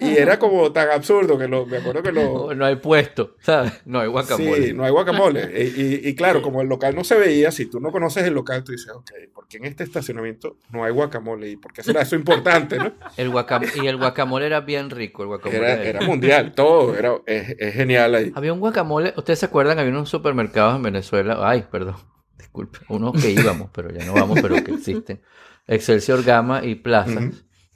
Y 0.00 0.16
era 0.16 0.38
como 0.38 0.72
tan 0.72 0.90
absurdo 0.90 1.38
que 1.38 1.46
lo, 1.48 1.66
me 1.66 1.78
acuerdo 1.78 2.02
que 2.02 2.12
lo... 2.12 2.20
No, 2.50 2.54
no 2.54 2.64
hay 2.64 2.76
puesto, 2.76 3.36
¿sabes? 3.40 3.72
No 3.84 4.00
hay 4.00 4.08
guacamole. 4.08 4.66
Sí, 4.68 4.72
no 4.74 4.84
hay 4.84 4.90
guacamole. 4.90 5.50
Y, 5.60 5.82
y- 5.82 6.08
y 6.08 6.14
claro, 6.14 6.42
como 6.42 6.62
el 6.62 6.68
local 6.68 6.94
no 6.94 7.04
se 7.04 7.16
veía, 7.16 7.50
si 7.50 7.66
tú 7.66 7.80
no 7.80 7.90
conoces 7.92 8.24
el 8.24 8.34
local, 8.34 8.64
tú 8.64 8.72
dices, 8.72 8.90
ok, 8.92 9.10
¿por 9.34 9.46
qué 9.48 9.58
en 9.58 9.64
este 9.66 9.84
estacionamiento 9.84 10.56
no 10.70 10.84
hay 10.84 10.92
guacamole? 10.92 11.48
¿Y 11.50 11.56
por 11.56 11.72
qué 11.72 11.82
será 11.82 12.02
eso 12.02 12.16
importante, 12.16 12.76
no? 12.78 12.92
El 13.16 13.30
guacam- 13.30 13.68
y 13.82 13.86
el 13.86 13.96
guacamole 13.96 14.46
era 14.46 14.60
bien 14.60 14.90
rico. 14.90 15.22
El 15.22 15.28
guacamole 15.28 15.58
Era, 15.58 15.72
era- 15.74 15.84
era 15.84 16.00
mundial, 16.02 16.52
todo, 16.54 16.96
era, 16.96 17.14
es, 17.26 17.54
es 17.58 17.74
genial 17.74 18.14
ahí. 18.14 18.32
Había 18.34 18.52
un 18.52 18.60
guacamole, 18.60 19.12
¿ustedes 19.16 19.38
se 19.40 19.46
acuerdan? 19.46 19.78
Había 19.78 19.90
unos 19.92 20.08
supermercados 20.08 20.76
en 20.76 20.82
Venezuela. 20.82 21.38
Ay, 21.40 21.64
perdón, 21.70 21.96
disculpe. 22.38 22.78
Unos 22.88 23.20
que 23.20 23.30
íbamos, 23.30 23.70
pero 23.74 23.90
ya 23.92 24.04
no 24.04 24.14
vamos, 24.14 24.38
pero 24.40 24.62
que 24.64 24.72
existen. 24.72 25.20
Excelsior 25.66 26.22
Gama 26.24 26.64
y 26.64 26.74
Plaza. 26.76 27.20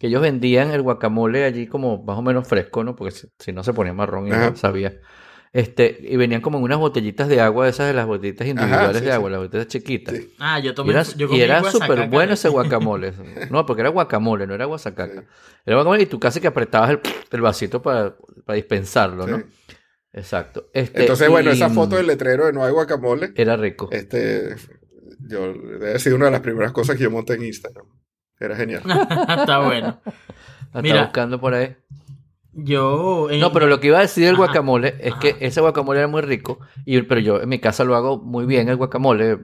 Que 0.05 0.09
ellos 0.09 0.21
vendían 0.21 0.71
el 0.71 0.83
guacamole 0.83 1.45
allí 1.45 1.67
como 1.67 2.05
más 2.05 2.19
o 2.19 2.21
menos 2.21 2.47
fresco, 2.47 2.85
¿no? 2.85 2.95
Porque 2.95 3.11
si, 3.13 3.27
si 3.39 3.53
no 3.55 3.65
se 3.65 3.73
ponía 3.73 3.95
marrón 3.95 4.29
y 4.29 4.33
Ajá. 4.33 4.51
no 4.51 4.57
sabía. 4.57 5.01
Este, 5.51 5.97
y 5.99 6.19
venían 6.19 6.43
como 6.43 6.59
en 6.59 6.65
unas 6.65 6.77
botellitas 6.77 7.27
de 7.27 7.41
agua, 7.41 7.71
esas 7.71 7.87
de 7.87 7.95
las 7.95 8.07
botellitas 8.07 8.47
individuales 8.47 8.99
sí, 8.99 9.05
de 9.05 9.11
sí. 9.11 9.15
agua, 9.15 9.31
las 9.31 9.41
botellitas 9.41 9.73
chiquitas. 9.73 10.15
Sí. 10.15 10.35
Ah, 10.39 10.61
yo 10.61 10.73
Y 10.73 10.75
tomé. 10.75 10.93
era, 10.93 11.05
yo 11.05 11.27
y 11.31 11.41
era 11.41 11.65
súper 11.71 12.11
bueno 12.11 12.35
ese 12.35 12.51
guacamole. 12.51 13.15
No, 13.51 13.65
porque 13.65 13.81
era 13.81 13.89
guacamole, 13.89 14.47
no 14.47 14.53
era 14.55 14.67
guasacaca. 14.67 15.23
Sí. 15.23 15.27
Era 15.65 15.77
guacamole 15.77 16.03
y 16.03 16.07
tú 16.07 16.21
casi 16.21 16.39
que 16.39 16.49
apretabas 16.49 16.91
el, 16.91 17.01
el 17.31 17.41
vasito 17.41 17.81
para, 17.81 18.15
para 18.45 18.57
dispensarlo, 18.57 19.27
¿no? 19.27 19.43
Exacto. 20.13 20.69
Este, 20.75 21.01
Entonces, 21.01 21.31
bueno, 21.31 21.49
y, 21.49 21.55
esa 21.55 21.71
foto 21.71 21.97
del 21.97 22.09
letrero 22.09 22.45
de 22.45 22.53
no 22.53 22.63
hay 22.63 22.73
guacamole, 22.73 23.33
Era 23.37 23.57
rico. 23.57 23.89
este, 23.91 24.55
yo, 25.21 25.55
debe 25.55 25.99
sido 25.99 26.17
una 26.17 26.27
de 26.27 26.33
las 26.33 26.43
primeras 26.43 26.73
cosas 26.73 26.95
que 26.95 27.05
yo 27.05 27.11
monté 27.11 27.37
en 27.37 27.45
Instagram. 27.47 27.87
Era 28.45 28.57
genial. 28.57 28.83
Está 29.39 29.59
bueno. 29.61 30.01
La 30.73 30.83
mira. 30.83 30.95
estaba 30.95 31.05
buscando 31.07 31.41
por 31.41 31.55
ahí. 31.55 31.77
Yo. 32.53 33.31
en- 33.31 33.41
No, 33.41 33.53
pero 33.53 33.67
lo 33.67 33.81
que 33.81 33.89
iba 33.89 33.99
a 33.99 34.03
decir 34.03 34.25
del 34.27 34.35
Ajá. 34.35 34.45
guacamole 34.45 34.95
es 35.01 35.15
que 35.17 35.37
ese 35.41 35.61
guacamole 35.61 35.99
era 35.99 36.09
muy 36.09 36.23
rico, 36.23 36.61
y, 36.85 37.03
pero 37.03 37.21
yo 37.21 37.41
en 37.41 37.49
mi 37.49 37.59
casa 37.59 37.83
lo 37.85 37.97
hago 37.97 38.19
muy 38.19 38.47
bien, 38.47 38.69
el 38.69 38.77
guacamole, 38.77 39.39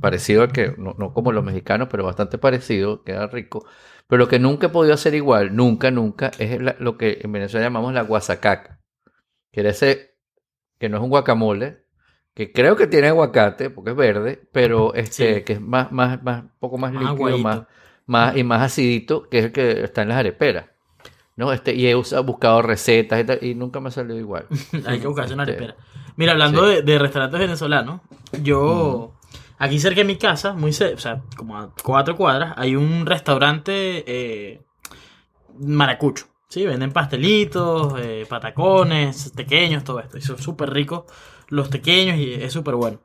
parecido 0.00 0.42
al 0.42 0.52
que, 0.52 0.74
no, 0.78 0.94
no 0.98 1.12
como 1.12 1.32
los 1.32 1.42
mexicanos, 1.44 1.88
pero 1.90 2.04
bastante 2.04 2.38
parecido, 2.38 3.02
queda 3.02 3.26
rico. 3.26 3.64
Pero 4.06 4.18
lo 4.20 4.28
que 4.28 4.38
nunca 4.38 4.68
he 4.68 4.70
podido 4.70 4.94
hacer 4.94 5.14
igual, 5.14 5.54
nunca, 5.56 5.90
nunca, 5.90 6.30
es 6.38 6.60
la- 6.60 6.76
lo 6.78 6.96
que 6.96 7.18
en 7.22 7.32
Venezuela 7.32 7.66
llamamos 7.66 7.92
la 7.94 8.02
guasacaca. 8.02 8.80
Que 9.52 9.60
era 9.60 9.70
ese, 9.70 10.14
que 10.78 10.88
no 10.88 10.98
es 10.98 11.02
un 11.02 11.10
guacamole, 11.10 11.84
que 12.34 12.52
creo 12.52 12.76
que 12.76 12.86
tiene 12.86 13.08
aguacate, 13.08 13.70
porque 13.70 13.90
es 13.90 13.96
verde, 13.96 14.48
pero 14.52 14.94
este, 14.94 15.34
Sí. 15.38 15.42
que 15.42 15.54
es 15.54 15.60
más, 15.60 15.90
más, 15.90 16.22
más, 16.22 16.44
un 16.44 16.52
poco 16.60 16.78
más 16.78 16.92
Más 16.92 17.02
líquido, 17.02 17.16
aguadito. 17.16 17.42
más, 17.42 17.62
más, 18.10 18.36
y 18.36 18.44
más 18.44 18.60
acidito, 18.62 19.28
que 19.28 19.38
es 19.38 19.44
el 19.46 19.52
que 19.52 19.84
está 19.84 20.02
en 20.02 20.08
las 20.08 20.18
areperas. 20.18 20.66
¿no? 21.36 21.52
Este, 21.52 21.74
y 21.74 21.86
he 21.86 21.96
usado- 21.96 22.24
buscado 22.24 22.60
recetas 22.60 23.20
y, 23.20 23.24
tal, 23.24 23.38
y 23.42 23.54
nunca 23.54 23.80
me 23.80 23.88
ha 23.88 23.92
salido 23.92 24.18
igual. 24.18 24.46
Hay 24.86 24.98
que 25.00 25.06
buscarse 25.06 25.32
una 25.34 25.44
Este, 25.44 25.54
arepera. 25.56 25.76
Mira, 26.16 26.32
hablando 26.32 26.68
sí. 26.68 26.74
de, 26.76 26.82
de 26.82 26.98
restaurantes 26.98 27.40
venezolanos, 27.40 28.00
yo. 28.42 29.14
Aquí 29.58 29.78
cerca 29.78 30.00
de 30.00 30.04
mi 30.04 30.16
casa, 30.16 30.54
muy 30.54 30.72
cerca, 30.72 30.96
o 30.96 30.98
sea, 31.00 31.22
como 31.36 31.56
a 31.58 31.70
cuatro 31.82 32.16
cuadras, 32.16 32.54
hay 32.56 32.76
un 32.76 33.04
restaurante 33.06 34.04
eh, 34.06 34.62
maracucho. 35.58 36.26
Sí, 36.48 36.66
venden 36.66 36.92
pastelitos, 36.92 37.94
eh, 38.00 38.26
patacones, 38.28 39.30
pequeños, 39.36 39.84
todo 39.84 40.00
esto. 40.00 40.18
Y 40.18 40.22
son 40.22 40.38
súper 40.38 40.70
ricos 40.70 41.04
los 41.48 41.68
pequeños 41.68 42.16
y 42.18 42.34
es 42.34 42.52
súper 42.52 42.74
bueno. 42.74 42.98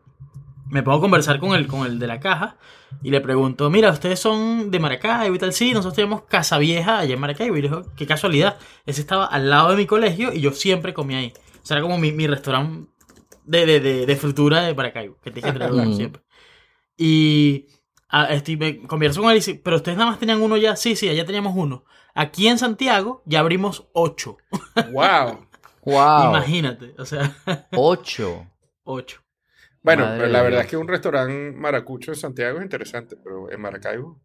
Me 0.69 0.81
pongo 0.83 0.97
a 0.97 1.01
conversar 1.01 1.39
con 1.39 1.53
el, 1.53 1.67
con 1.67 1.85
el 1.85 1.99
de 1.99 2.07
la 2.07 2.19
caja 2.19 2.57
y 3.03 3.11
le 3.11 3.21
pregunto, 3.21 3.69
mira, 3.69 3.91
ustedes 3.91 4.19
son 4.19 4.71
de 4.71 4.79
Maracaibo 4.79 5.35
y 5.35 5.39
tal, 5.39 5.53
sí, 5.53 5.71
nosotros 5.73 5.93
tenemos 5.93 6.23
Casa 6.23 6.57
Vieja 6.57 6.99
allá 6.99 7.13
en 7.13 7.19
Maracaibo. 7.19 7.55
Y 7.57 7.61
le 7.61 7.69
digo, 7.69 7.83
qué 7.95 8.07
casualidad, 8.07 8.57
ese 8.85 9.01
estaba 9.01 9.25
al 9.25 9.49
lado 9.49 9.69
de 9.69 9.75
mi 9.77 9.85
colegio 9.85 10.33
y 10.33 10.41
yo 10.41 10.51
siempre 10.51 10.93
comía 10.93 11.19
ahí. 11.19 11.33
O 11.61 11.65
sea, 11.65 11.77
era 11.77 11.83
como 11.83 11.97
mi, 11.97 12.11
mi 12.11 12.25
restaurante 12.27 12.89
de, 13.45 13.65
de, 13.65 13.79
de, 13.79 14.05
de 14.05 14.15
fritura 14.15 14.61
de 14.61 14.73
Maracaibo, 14.73 15.17
que 15.21 15.31
tienes 15.31 15.53
que 15.53 15.59
Mm. 15.67 15.93
siempre. 15.93 16.23
Y 16.97 17.67
ah, 18.09 18.25
estoy, 18.31 18.57
me 18.57 18.81
converso 18.87 19.21
con 19.21 19.29
él 19.31 19.37
y 19.37 19.39
dice, 19.39 19.61
pero 19.63 19.77
ustedes 19.77 19.97
nada 19.97 20.11
más 20.11 20.19
tenían 20.19 20.41
uno 20.41 20.57
ya, 20.57 20.75
sí, 20.75 20.95
sí, 20.95 21.09
allá 21.09 21.25
teníamos 21.25 21.53
uno. 21.55 21.85
Aquí 22.13 22.47
en 22.47 22.57
Santiago 22.57 23.21
ya 23.25 23.41
abrimos 23.41 23.87
ocho. 23.93 24.37
¡Wow! 24.91 25.47
¡Wow! 25.85 26.23
Imagínate, 26.29 26.95
o 26.97 27.05
sea, 27.05 27.35
Ocho. 27.75 28.47
ocho. 28.83 29.21
Bueno, 29.85 30.03
Madre 30.05 30.17
pero 30.17 30.31
la 30.31 30.41
verdad 30.41 30.57
Dios. 30.57 30.65
es 30.65 30.69
que 30.71 30.77
un 30.77 30.87
restaurante 30.87 31.51
maracucho 31.55 32.11
en 32.11 32.17
Santiago 32.17 32.57
es 32.57 32.63
interesante, 32.63 33.15
pero 33.23 33.51
en 33.51 33.61
Maracaibo. 33.61 34.19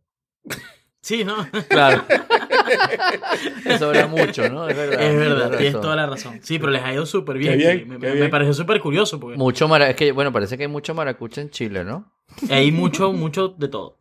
Sí, 1.02 1.22
¿no? 1.22 1.46
Claro. 1.68 2.02
Eso 3.66 3.92
era 3.92 4.06
mucho, 4.06 4.48
¿no? 4.48 4.66
Es 4.66 4.74
verdad. 4.74 5.02
Es 5.02 5.16
verdad, 5.16 5.50
tienes 5.58 5.80
toda 5.80 5.96
la 5.96 6.06
razón. 6.06 6.40
Sí, 6.42 6.58
pero 6.58 6.72
les 6.72 6.82
ha 6.82 6.94
ido 6.94 7.04
súper 7.04 7.36
bien. 7.36 7.58
Me, 7.86 7.98
bien. 7.98 8.20
me 8.20 8.28
pareció 8.30 8.54
súper 8.54 8.80
curioso 8.80 9.20
porque 9.20 9.36
Mucho 9.36 9.68
mara... 9.68 9.90
Es 9.90 9.96
que, 9.96 10.12
bueno, 10.12 10.32
parece 10.32 10.56
que 10.56 10.62
hay 10.62 10.68
mucho 10.68 10.94
maracucha 10.94 11.42
en 11.42 11.50
Chile, 11.50 11.84
¿no? 11.84 12.10
hay 12.48 12.72
mucho, 12.72 13.12
mucho 13.12 13.48
de 13.48 13.68
todo. 13.68 13.98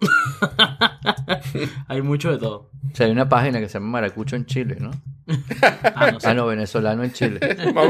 hay 1.88 2.02
mucho 2.02 2.32
de 2.32 2.38
todo. 2.38 2.70
O 2.92 2.96
sea, 2.96 3.06
hay 3.06 3.12
una 3.12 3.28
página 3.28 3.60
que 3.60 3.68
se 3.68 3.74
llama 3.80 3.90
Maracucho 3.90 4.36
en 4.38 4.46
Chile, 4.46 4.78
¿no? 4.80 4.92
Ah, 5.96 6.12
no 6.12 6.20
sé. 6.22 6.30
Ah, 6.30 6.34
no, 6.34 6.48
venezolano 6.48 7.04
en 7.04 7.12
Chile. 7.12 7.40
Más 7.74 7.86
o 7.86 7.90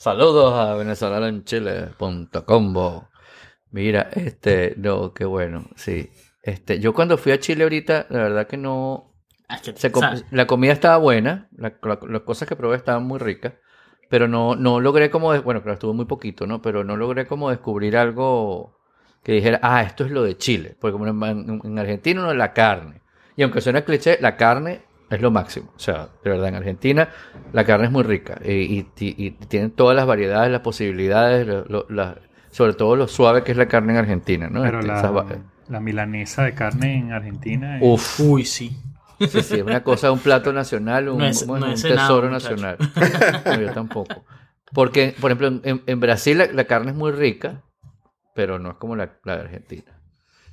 Saludos 0.00 0.54
a 0.54 0.76
venezolano 0.76 1.26
en 1.26 1.44
Chile.combo. 1.44 3.10
Mira, 3.70 4.08
este, 4.14 4.72
no, 4.78 5.12
qué 5.12 5.26
bueno, 5.26 5.66
sí. 5.76 6.08
Este, 6.42 6.80
yo 6.80 6.94
cuando 6.94 7.18
fui 7.18 7.32
a 7.32 7.38
Chile 7.38 7.64
ahorita, 7.64 8.06
la 8.08 8.22
verdad 8.22 8.46
que 8.46 8.56
no, 8.56 9.12
Ah, 9.46 9.58
se 9.58 9.90
la 10.30 10.46
comida 10.46 10.72
estaba 10.72 10.96
buena, 10.96 11.50
la- 11.54 11.74
la- 11.82 11.98
las 12.08 12.22
cosas 12.22 12.48
que 12.48 12.56
probé 12.56 12.76
estaban 12.78 13.04
muy 13.04 13.18
ricas, 13.18 13.52
pero 14.08 14.26
no, 14.26 14.56
no 14.56 14.80
logré 14.80 15.10
como, 15.10 15.38
bueno, 15.42 15.60
pero 15.62 15.74
estuvo 15.74 15.92
muy 15.92 16.06
poquito, 16.06 16.46
¿no? 16.46 16.62
Pero 16.62 16.82
no 16.82 16.96
logré 16.96 17.26
como 17.26 17.50
descubrir 17.50 17.94
algo 17.98 18.78
que 19.22 19.32
dijera, 19.32 19.60
ah, 19.62 19.82
esto 19.82 20.06
es 20.06 20.12
lo 20.12 20.22
de 20.22 20.38
Chile, 20.38 20.78
porque 20.80 20.92
como 20.92 21.08
en, 21.08 21.22
en- 21.22 21.60
en 21.62 21.78
Argentina 21.78 22.22
no 22.22 22.30
es 22.30 22.38
la 22.38 22.54
carne. 22.54 23.02
Y 23.36 23.42
aunque 23.42 23.60
suena 23.60 23.82
cliché, 23.84 24.16
la 24.22 24.38
carne 24.38 24.80
es 25.10 25.20
lo 25.20 25.30
máximo. 25.30 25.70
O 25.76 25.78
sea, 25.78 26.08
de 26.24 26.30
verdad, 26.30 26.48
en 26.48 26.54
Argentina 26.54 27.08
la 27.52 27.64
carne 27.64 27.86
es 27.86 27.92
muy 27.92 28.02
rica 28.04 28.40
y, 28.44 28.86
y, 28.98 29.30
tienen 29.48 29.72
todas 29.72 29.96
las 29.96 30.06
variedades, 30.06 30.50
las 30.52 30.60
posibilidades, 30.60 31.46
lo- 31.46 31.64
lo- 31.66 31.86
la- 31.88 32.16
sobre 32.50 32.74
todo 32.74 32.96
lo 32.96 33.06
suave 33.08 33.42
que 33.44 33.52
es 33.52 33.58
la 33.58 33.68
carne 33.68 33.92
en 33.92 33.98
Argentina, 33.98 34.48
¿no? 34.48 34.62
Pero 34.62 34.80
Este, 34.80 34.92
esas 34.92 35.12
la, 35.12 35.38
la 35.68 35.80
milanesa 35.80 36.42
de 36.44 36.54
carne 36.54 36.94
en 36.98 37.12
Argentina 37.12 37.76
es- 37.78 37.82
Uf, 37.84 38.20
Uy, 38.20 38.44
sí. 38.44 38.76
Sí, 39.20 39.42
sí, 39.42 39.56
es 39.56 39.62
una 39.62 39.82
cosa, 39.84 40.10
un 40.12 40.18
plato 40.18 40.50
nacional, 40.52 41.08
un, 41.10 41.18
tesoro 41.98 42.30
nacional. 42.30 42.78
No, 43.44 43.60
yo 43.60 43.72
tampoco. 43.72 44.24
Porque, 44.72 45.14
por 45.20 45.30
ejemplo, 45.30 45.48
en- 45.48 45.60
en, 45.64 45.82
en 45.86 46.00
Brasil 46.00 46.38
la, 46.38 46.46
la 46.46 46.64
carne 46.64 46.92
es 46.92 46.96
muy 46.96 47.12
rica, 47.12 47.62
pero 48.34 48.58
no 48.58 48.70
es 48.70 48.76
como 48.76 48.96
la, 48.96 49.18
la 49.24 49.36
de 49.36 49.42
Argentina. 49.42 49.99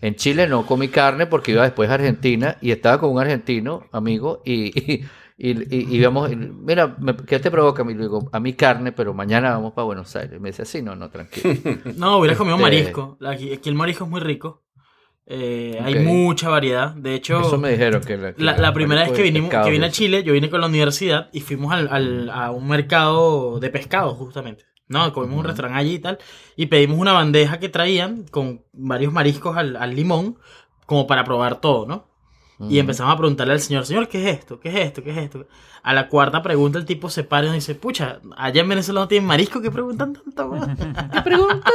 En 0.01 0.15
Chile 0.15 0.47
no 0.47 0.65
comí 0.65 0.89
carne 0.89 1.25
porque 1.27 1.51
iba 1.51 1.63
después 1.63 1.89
a 1.89 1.95
Argentina 1.95 2.57
y 2.62 2.71
estaba 2.71 2.99
con 2.99 3.12
un 3.12 3.19
argentino, 3.19 3.86
amigo, 3.91 4.41
y, 4.45 5.01
y, 5.38 5.95
íbamos, 5.95 6.29
mira, 6.36 6.95
me- 6.99 7.15
¿qué 7.15 7.39
te 7.39 7.49
provoca? 7.51 7.83
Y 7.83 7.93
le 7.95 8.01
digo, 8.03 8.29
a 8.31 8.39
mí 8.39 8.53
carne, 8.53 8.91
pero 8.91 9.13
mañana 9.13 9.51
vamos 9.51 9.73
para 9.73 9.86
Buenos 9.86 10.15
Aires. 10.15 10.39
Me 10.39 10.49
dice, 10.49 10.65
sí, 10.65 10.81
no, 10.81 10.95
no, 10.95 11.10
tranquilo. 11.10 11.53
No, 11.97 12.17
hubieras 12.19 12.38
comido 12.38 12.55
Este- 12.57 12.63
marisco. 12.63 13.17
Aquí, 13.27 13.60
el 13.63 13.76
marisco 13.76 14.03
es 14.03 14.09
muy 14.09 14.19
rico. 14.22 14.63
Eh, 15.30 15.78
Hay 15.84 15.95
mucha 16.05 16.47
variedad. 16.49 16.93
De 16.95 17.13
hecho, 17.13 17.41
Eso 17.41 17.57
me 17.57 17.72
dijeron 17.72 18.01
que 18.01 18.15
la, 18.38 18.74
primera 18.74 19.01
vez 19.01 19.11
que 19.11 19.24
vinimos, 19.24 19.49
que 19.49 19.69
vine 19.69 19.88
a. 19.88 19.91
Chile, 19.91 20.24
yo 20.24 20.32
vine 20.32 20.49
con 20.49 20.61
la 20.61 20.67
universidad 20.67 21.30
y 21.34 21.41
fuimos 21.41 21.74
al, 21.74 21.89
al- 21.91 22.30
a 22.30 22.51
un 22.51 22.65
mercado 22.67 23.59
de 23.59 23.69
pescado, 23.69 24.15
justamente. 24.15 24.63
No, 24.88 25.11
comimos 25.13 25.39
un 25.39 25.45
restaurante 25.45 25.79
allí 25.79 25.95
y 25.95 25.99
tal. 25.99 26.17
Y 26.55 26.67
pedimos 26.67 26.97
una 26.97 27.13
bandeja 27.13 27.59
que 27.59 27.69
traían 27.69 28.23
con 28.23 28.63
varios 28.73 29.11
mariscos 29.11 29.57
al, 29.57 29.75
al 29.75 29.95
limón, 29.95 30.38
como 30.85 31.07
para 31.07 31.23
probar 31.23 31.59
todo, 31.59 31.85
¿no? 31.85 32.07
Y 32.59 32.79
empezamos 32.79 33.13
a 33.13 33.17
preguntarle 33.17 33.53
al 33.53 33.59
señor, 33.59 33.85
señor, 33.85 34.07
¿qué 34.07 34.27
es 34.27 34.39
esto? 34.39 34.59
¿Qué 34.59 34.69
es 34.69 34.75
esto? 34.88 35.03
¿Qué 35.03 35.11
es 35.11 35.17
esto? 35.17 35.45
A 35.83 35.93
la 35.93 36.09
cuarta 36.09 36.41
pregunta 36.41 36.79
el 36.79 36.85
tipo 36.85 37.07
se 37.07 37.23
para 37.23 37.43
y 37.43 37.49
nos 37.49 37.55
dice, 37.55 37.75
pucha, 37.75 38.19
allá 38.35 38.61
en 38.61 38.69
Venezuela 38.69 39.01
no 39.01 39.07
tienen 39.07 39.27
marisco, 39.27 39.61
¿qué 39.61 39.69
preguntan 39.69 40.13
tanto? 40.13 40.49
weón?" 40.49 40.75
¿Qué 41.13 41.21
pregunta? 41.21 41.71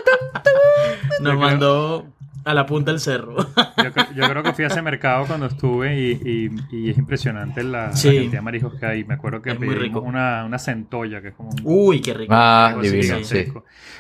Nos 1.21 1.39
mandó 1.39 2.07
A 2.45 2.55
la 2.55 2.67
punta 2.67 2.91
del 2.91 2.99
cerro. 3.01 3.37
Yo, 3.77 3.93
cre- 3.93 4.15
yo 4.15 4.29
creo 4.29 4.43
que 4.43 4.53
fui 4.53 4.65
a 4.65 4.67
ese 4.67 4.83
mercado 4.83 5.27
cuando 5.27 5.47
estuve 5.47 5.97
y, 5.97 6.51
y- 6.73 6.77
y 6.87 6.91
es 6.91 6.99
impresionante 6.99 7.63
la, 7.63 7.87
la 7.89 7.93
Sí. 7.97 8.09
cantidad 8.09 8.33
de 8.33 8.41
mariscos 8.41 8.75
que 8.81 8.87
hay. 8.87 9.05
Me 9.05 9.15
acuerdo 9.15 9.41
que 9.43 9.51
Es 9.51 9.59
muy 9.59 9.69
pedimos 9.69 9.83
rico. 9.85 10.01
Una, 10.01 10.45
una 10.45 10.59
centolla, 10.59 11.23
que 11.23 11.29
es 11.29 11.35
como 11.35 11.51
un 11.51 11.61
Uy, 11.63 12.01
qué 12.01 12.15
rico. 12.15 12.33
Ah, 12.35 12.75
divino, 12.83 13.23
sí. 13.23 13.47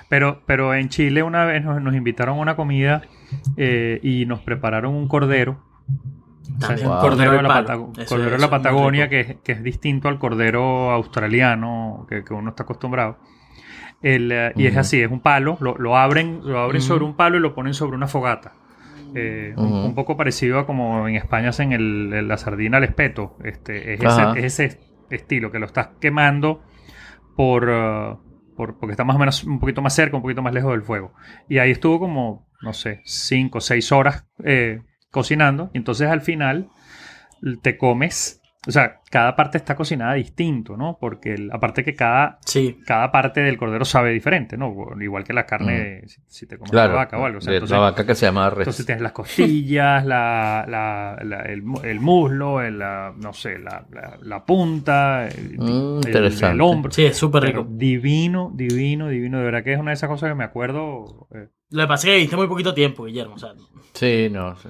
Pero, 0.08 0.42
pero 0.46 0.74
en 0.74 0.88
Chile 0.88 1.22
una 1.22 1.44
vez 1.44 1.64
nos, 1.64 1.80
nos 1.80 1.94
invitaron 1.94 2.38
a 2.38 2.40
una 2.40 2.56
comida 2.56 3.02
eh, 3.56 4.00
y 4.02 4.26
nos 4.26 4.40
prepararon 4.40 4.94
un 4.94 5.06
cordero. 5.08 5.62
También 6.58 6.88
Wow. 6.88 6.96
un 6.96 7.00
cordero 7.02 7.32
de 7.32 7.42
la, 7.42 7.48
palo. 7.48 7.66
Patago- 7.66 7.92
Eso- 7.98 8.08
cordero 8.14 8.30
de 8.32 8.38
la 8.38 8.50
Patagonia, 8.50 9.08
que 9.08 9.20
es, 9.20 9.36
que 9.44 9.52
es 9.52 9.62
distinto 9.62 10.08
al 10.08 10.18
cordero 10.18 10.90
australiano 10.90 12.06
que, 12.08 12.24
que 12.24 12.34
uno 12.34 12.50
está 12.50 12.64
acostumbrado. 12.64 13.18
El, 14.02 14.32
eh, 14.32 14.52
y 14.56 14.66
es 14.66 14.76
así, 14.76 15.00
es 15.00 15.10
un 15.10 15.20
palo, 15.20 15.56
lo, 15.60 15.76
lo 15.78 15.96
abren, 15.96 16.40
lo 16.44 16.58
abren 16.60 16.80
sobre 16.82 17.04
un 17.04 17.14
palo 17.16 17.36
y 17.36 17.40
lo 17.40 17.54
ponen 17.54 17.72
sobre 17.74 17.96
una 17.96 18.08
fogata. 18.08 18.52
Eh, 19.14 19.52
un- 19.56 19.94
poco 19.94 20.16
parecido 20.16 20.58
a 20.58 20.66
como 20.66 21.06
en 21.06 21.16
España 21.16 21.50
hacen 21.50 21.72
el, 21.72 22.12
el- 22.12 22.28
la 22.28 22.36
sardina 22.36 22.78
al 22.78 22.84
espeto. 22.84 23.36
Este, 23.44 23.94
es, 23.94 24.00
ese, 24.34 24.38
es 24.46 24.58
ese 24.60 24.80
estilo, 25.10 25.52
que 25.52 25.58
lo 25.58 25.66
estás 25.66 25.90
quemando 26.00 26.62
por, 27.36 27.68
eh, 27.70 28.16
por- 28.56 28.78
porque 28.78 28.92
está 28.92 29.04
más 29.04 29.16
o 29.16 29.18
menos 29.20 29.44
un 29.44 29.60
poquito 29.60 29.82
más 29.82 29.94
cerca, 29.94 30.16
un 30.16 30.22
poquito 30.22 30.42
más 30.42 30.52
lejos 30.54 30.72
del 30.72 30.82
fuego. 30.82 31.12
Y 31.48 31.58
ahí 31.58 31.70
estuvo 31.70 31.98
como, 32.00 32.48
no 32.60 32.72
sé, 32.72 33.00
5 33.04 33.58
o 33.58 33.60
6 33.60 33.92
horas 33.92 34.26
eh, 34.44 34.80
cocinando. 35.10 35.70
Y 35.74 35.78
entonces 35.78 36.08
al 36.08 36.20
final 36.22 36.68
te 37.62 37.76
comes, 37.76 38.41
o 38.66 38.70
sea, 38.70 39.00
cada 39.10 39.34
parte 39.34 39.58
está 39.58 39.74
cocinada 39.74 40.14
distinto, 40.14 40.76
¿no? 40.76 40.96
Porque 41.00 41.34
el- 41.34 41.50
aparte 41.52 41.82
que 41.82 41.94
cada, 41.96 42.38
Sí. 42.46 42.78
cada 42.86 43.10
parte 43.10 43.40
del 43.40 43.56
cordero 43.58 43.84
sabe 43.84 44.12
diferente, 44.12 44.56
¿no? 44.56 44.72
Igual 45.00 45.24
que 45.24 45.32
la 45.32 45.46
carne, 45.46 46.02
si, 46.06 46.20
si 46.28 46.46
te 46.46 46.56
comes 46.58 46.70
Claro. 46.70 46.92
la 46.92 46.98
vaca 47.00 47.18
o 47.18 47.24
algo. 47.24 47.38
O 47.38 47.40
sea, 47.40 47.50
de 47.50 47.56
entonces, 47.58 47.74
la 47.76 47.80
vaca 47.80 48.06
que 48.06 48.14
se 48.14 48.26
llama 48.26 48.48
res. 48.50 48.58
entonces 48.60 48.86
tienes 48.86 49.02
las 49.02 49.12
costillas, 49.12 50.06
la, 50.06 50.64
la- 50.68 51.18
la- 51.24 51.42
el, 51.42 51.62
el 51.82 52.00
muslo, 52.00 52.60
el, 52.62 52.78
la- 52.78 53.12
no 53.16 53.32
sé, 53.32 53.58
la, 53.58 53.84
la- 53.90 54.18
la 54.22 54.44
punta, 54.46 55.26
el, 55.26 55.58
Mm, 55.58 55.98
el- 55.98 56.06
interesante. 56.06 56.54
el 56.54 56.60
hombro. 56.60 56.92
Sí, 56.92 57.04
es 57.04 57.16
súper 57.16 57.42
rico. 57.42 57.66
divino, 57.68 58.50
divino, 58.54 59.08
divino. 59.08 59.38
De 59.38 59.44
verdad 59.44 59.64
que 59.64 59.72
es 59.72 59.80
una 59.80 59.90
de 59.90 59.94
esas 59.94 60.08
cosas 60.08 60.28
que 60.30 60.34
me 60.36 60.44
acuerdo. 60.44 61.26
eh, 61.34 61.48
Lo 61.70 61.82
que 61.82 61.88
pasa 61.88 62.06
es 62.06 62.12
que 62.14 62.18
viste 62.20 62.36
muy 62.36 62.46
poquito 62.46 62.72
tiempo, 62.74 63.04
Guillermo. 63.06 63.34
O 63.34 63.38
sea, 63.38 63.50
Sí, 63.94 64.28
no 64.30 64.54
sé. 64.56 64.68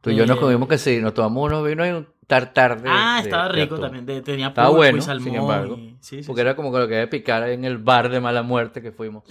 Tú 0.00 0.10
y 0.10 0.16
yo 0.16 0.26
nos 0.26 0.36
Eh, 0.36 0.40
comimos 0.40 0.68
que 0.68 0.78
sí, 0.78 1.00
nos 1.00 1.14
tomamos 1.14 1.48
unos 1.50 1.66
vinos 1.66 1.86
y 1.86 1.90
un 1.90 2.06
tartar 2.26 2.80
de. 2.82 2.88
ah, 2.90 3.20
estaba 3.22 3.48
de 3.48 3.52
rico 3.52 3.78
también. 3.78 4.06
de- 4.06 4.22
tenía 4.22 4.48
Estaba 4.48 4.68
pulpo 4.68 4.78
bueno, 4.78 4.98
y 4.98 5.00
sin 5.00 5.06
salmón. 5.06 5.34
embargo. 5.34 5.76
y- 5.78 5.96
sí, 6.00 6.22
sí, 6.22 6.26
Porque 6.26 6.40
sí. 6.42 6.46
era 6.46 6.56
como 6.56 6.72
que 6.72 6.78
lo 6.78 6.88
que 6.88 6.94
había 6.96 7.10
picar 7.10 7.48
en 7.48 7.64
el 7.64 7.78
bar 7.78 8.08
de 8.08 8.20
mala 8.20 8.42
muerte 8.42 8.80
que 8.82 8.92
fuimos. 8.92 9.24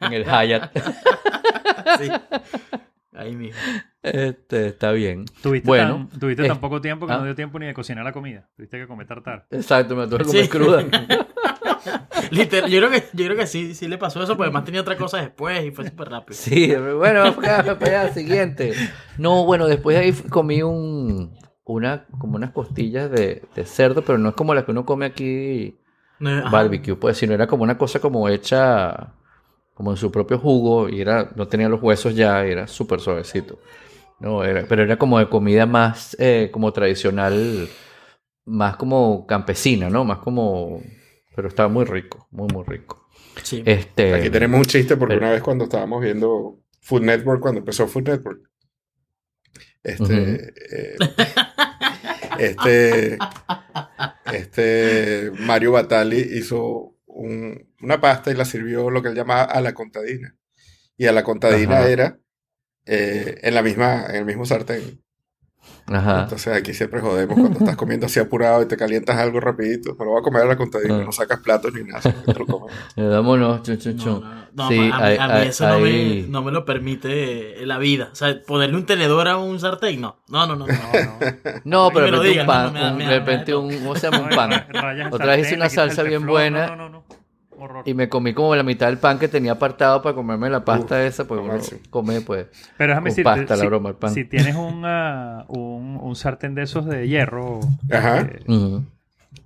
en 0.00 0.12
el 0.12 0.24
Hyatt. 0.24 0.70
Sí. 1.98 2.08
Ahí 3.14 3.34
mismo. 3.34 3.60
este, 4.02 4.68
está 4.68 4.92
bien. 4.92 5.24
Tuviste, 5.42 5.66
Bueno, 5.66 6.08
tan, 6.10 6.20
tuviste 6.20 6.44
eh, 6.44 6.48
tan 6.48 6.60
poco 6.60 6.80
tiempo 6.80 7.06
que 7.06 7.12
ah. 7.12 7.18
no 7.18 7.24
dio 7.24 7.34
tiempo 7.34 7.58
ni 7.58 7.66
de 7.66 7.74
cocinar 7.74 8.04
la 8.04 8.12
comida. 8.12 8.48
Tuviste 8.56 8.78
que 8.78 8.86
comer 8.86 9.06
tartar. 9.06 9.46
Exacto, 9.50 9.96
me 9.96 10.06
tuve 10.06 10.18
que 10.18 10.24
comer 10.24 10.42
Sí. 10.44 10.48
cruda. 10.48 10.84
Literal, 12.30 12.70
yo 12.70 12.78
creo 12.78 12.90
que, 12.90 13.04
yo 13.12 13.24
creo 13.26 13.36
que 13.36 13.46
sí, 13.46 13.74
sí 13.74 13.88
le 13.88 13.98
pasó 13.98 14.22
eso, 14.22 14.36
porque 14.36 14.44
además 14.44 14.64
tenía 14.64 14.80
otra 14.80 14.96
cosa 14.96 15.18
después 15.18 15.64
y 15.64 15.70
fue 15.72 15.86
súper 15.88 16.08
rápido. 16.08 16.38
Sí, 16.38 16.72
bueno, 16.96 17.20
vamos 17.20 17.36
para 17.44 17.58
allá, 18.02 18.12
siguiente. 18.14 18.72
No, 19.18 19.44
bueno, 19.44 19.66
después 19.66 19.96
de 19.98 20.04
ahí 20.04 20.12
comí 20.30 20.62
un, 20.62 21.36
una, 21.64 22.06
como 22.18 22.36
unas 22.36 22.50
costillas 22.52 23.10
de, 23.10 23.42
de 23.54 23.64
cerdo, 23.64 24.02
pero 24.04 24.18
no 24.18 24.30
es 24.30 24.34
como 24.34 24.54
las 24.54 24.64
que 24.64 24.72
uno 24.72 24.84
come 24.84 25.06
aquí 25.06 25.76
ajá. 26.20 26.50
barbecue, 26.50 26.96
pues, 26.96 27.16
sino 27.18 27.34
era 27.34 27.46
como 27.46 27.62
una 27.62 27.78
cosa 27.78 28.00
como 28.00 28.28
hecha 28.28 29.14
como 29.74 29.90
en 29.92 29.96
su 29.96 30.10
propio 30.12 30.38
jugo 30.38 30.88
y 30.88 31.00
era, 31.00 31.32
no 31.34 31.48
tenía 31.48 31.68
los 31.68 31.82
huesos 31.82 32.14
ya, 32.14 32.44
era 32.44 32.66
súper 32.66 33.00
suavecito. 33.00 33.58
No, 34.20 34.44
era, 34.44 34.64
pero 34.68 34.82
era 34.82 34.96
como 34.96 35.18
de 35.18 35.28
comida 35.28 35.66
más 35.66 36.16
eh, 36.20 36.50
como 36.52 36.72
tradicional, 36.72 37.68
más 38.44 38.76
como 38.76 39.26
campesina, 39.26 39.88
¿no? 39.90 40.04
Más 40.04 40.18
como, 40.18 40.80
pero 41.34 41.48
estaba 41.48 41.68
muy 41.68 41.84
rico, 41.84 42.28
muy, 42.30 42.48
muy 42.52 42.64
rico. 42.64 43.08
Sí. 43.42 43.62
Este, 43.66 44.14
Aquí 44.14 44.30
tenemos 44.30 44.58
un 44.58 44.64
chiste 44.66 44.96
porque 44.96 45.14
pero- 45.14 45.26
una 45.26 45.32
vez 45.32 45.42
cuando 45.42 45.64
estábamos 45.64 46.02
viendo 46.02 46.60
Food 46.82 47.02
Network, 47.02 47.40
cuando 47.40 47.60
empezó 47.60 47.88
Food 47.88 48.08
Network, 48.08 48.48
este, 49.82 50.52
eh, 50.70 50.96
este, 52.46 53.18
este 54.32 55.30
Mario 55.38 55.72
Batali 55.72 56.18
hizo 56.18 56.96
un- 57.06 57.72
una 57.82 58.00
pasta 58.00 58.30
y 58.30 58.34
la 58.34 58.44
sirvió 58.44 58.90
lo 58.90 59.02
que 59.02 59.08
él 59.08 59.14
llamaba 59.14 59.42
a 59.44 59.60
la 59.60 59.74
contadina. 59.74 60.36
Y 60.96 61.06
a 61.06 61.12
la 61.12 61.24
contadina 61.24 61.78
Ajá. 61.80 61.90
era 61.90 62.18
eh, 62.86 63.38
en 63.42 63.54
la 63.54 63.62
misma, 63.62 64.06
en 64.08 64.16
el 64.16 64.24
mismo 64.24 64.44
sartén. 64.44 65.02
Ajá. 65.86 66.22
Entonces 66.22 66.54
aquí 66.56 66.72
siempre 66.74 67.00
jodemos 67.00 67.38
cuando 67.38 67.58
estás 67.58 67.76
comiendo 67.76 68.06
así 68.06 68.20
apurado 68.20 68.62
y 68.62 68.66
te 68.66 68.76
calientas 68.76 69.16
algo 69.18 69.40
rapidito. 69.40 69.96
Pero 69.96 70.10
voy 70.10 70.20
a 70.20 70.22
comer 70.22 70.42
a 70.42 70.46
la 70.46 70.56
contadina, 70.56 70.96
Ah. 70.98 71.02
no 71.04 71.12
sacas 71.12 71.40
platos 71.40 71.72
ni 71.74 71.82
nada, 71.84 72.00
Vámonos, 72.96 73.62
chun, 73.62 73.78
chun, 73.78 73.96
No, 73.96 74.02
chun. 74.02 74.20
no, 74.22 74.34
no. 74.34 74.42
No, 74.54 74.68
Sí, 74.68 74.90
a 74.92 74.96
hay- 74.98 75.16
a 75.16 75.26
mí 75.28 75.32
hay- 75.34 75.48
eso 75.48 75.66
no, 75.68 75.78
me, 75.78 76.22
no 76.28 76.42
me 76.42 76.52
lo 76.52 76.64
permite 76.66 77.64
la 77.64 77.78
vida. 77.78 78.10
O 78.12 78.14
sea, 78.14 78.38
ponerle 78.46 78.76
un 78.76 78.84
tenedor 78.86 79.26
a 79.28 79.38
un 79.38 79.58
sartén, 79.58 80.00
no. 80.00 80.18
No, 80.28 80.46
no, 80.46 80.56
no. 80.56 80.66
no. 80.66 80.74
No, 81.64 81.90
pero 81.92 82.06
de 82.06 82.10
repente 82.12 82.40
un 82.42 82.46
pan, 82.46 82.98
de 82.98 83.06
repente 83.06 83.54
un, 83.54 83.72
¿cómo 83.78 83.96
se 83.96 84.10
llama? 84.10 84.28
Un 84.28 84.36
pan. 84.36 84.66
Otra 85.10 85.26
vez 85.36 85.46
hice 85.46 85.54
una 85.56 85.68
salsa 85.70 86.02
bien 86.02 86.26
buena. 86.26 86.76
Horror. 87.62 87.82
Y 87.88 87.94
me 87.94 88.08
comí 88.08 88.34
como 88.34 88.54
la 88.56 88.62
mitad 88.62 88.86
del 88.86 88.98
pan 88.98 89.18
que 89.18 89.28
tenía 89.28 89.52
apartado 89.52 90.02
para 90.02 90.14
comerme 90.14 90.50
la 90.50 90.64
pasta 90.64 90.96
Uf, 90.96 91.00
esa, 91.02 91.26
pues 91.26 91.40
uno 91.40 91.58
come 91.90 92.20
pues 92.20 92.46
Pero 92.76 92.90
déjame 92.90 93.10
con 93.10 93.16
decirte, 93.16 93.30
pasta, 93.40 93.56
la 93.56 93.62
si, 93.62 93.66
broma, 93.66 93.88
el 93.90 93.94
pan. 93.96 94.12
si 94.14 94.24
tienes 94.24 94.56
un, 94.56 94.82
ah, 94.84 95.44
un, 95.48 95.98
un 96.00 96.16
sartén 96.16 96.54
de 96.54 96.62
esos 96.62 96.86
de 96.86 97.06
hierro, 97.08 97.60
Ajá. 97.90 98.20
eh, 98.20 98.80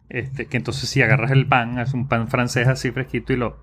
este, 0.09 0.47
que 0.47 0.57
entonces 0.57 0.89
si 0.89 1.03
agarras 1.03 1.31
el 1.33 1.47
pan, 1.47 1.79
es 1.79 1.93
un 1.95 2.09
pan 2.09 2.29
francés 2.29 2.69
así 2.69 2.91
fresquito 2.91 3.33
y 3.33 3.37
lo 3.37 3.57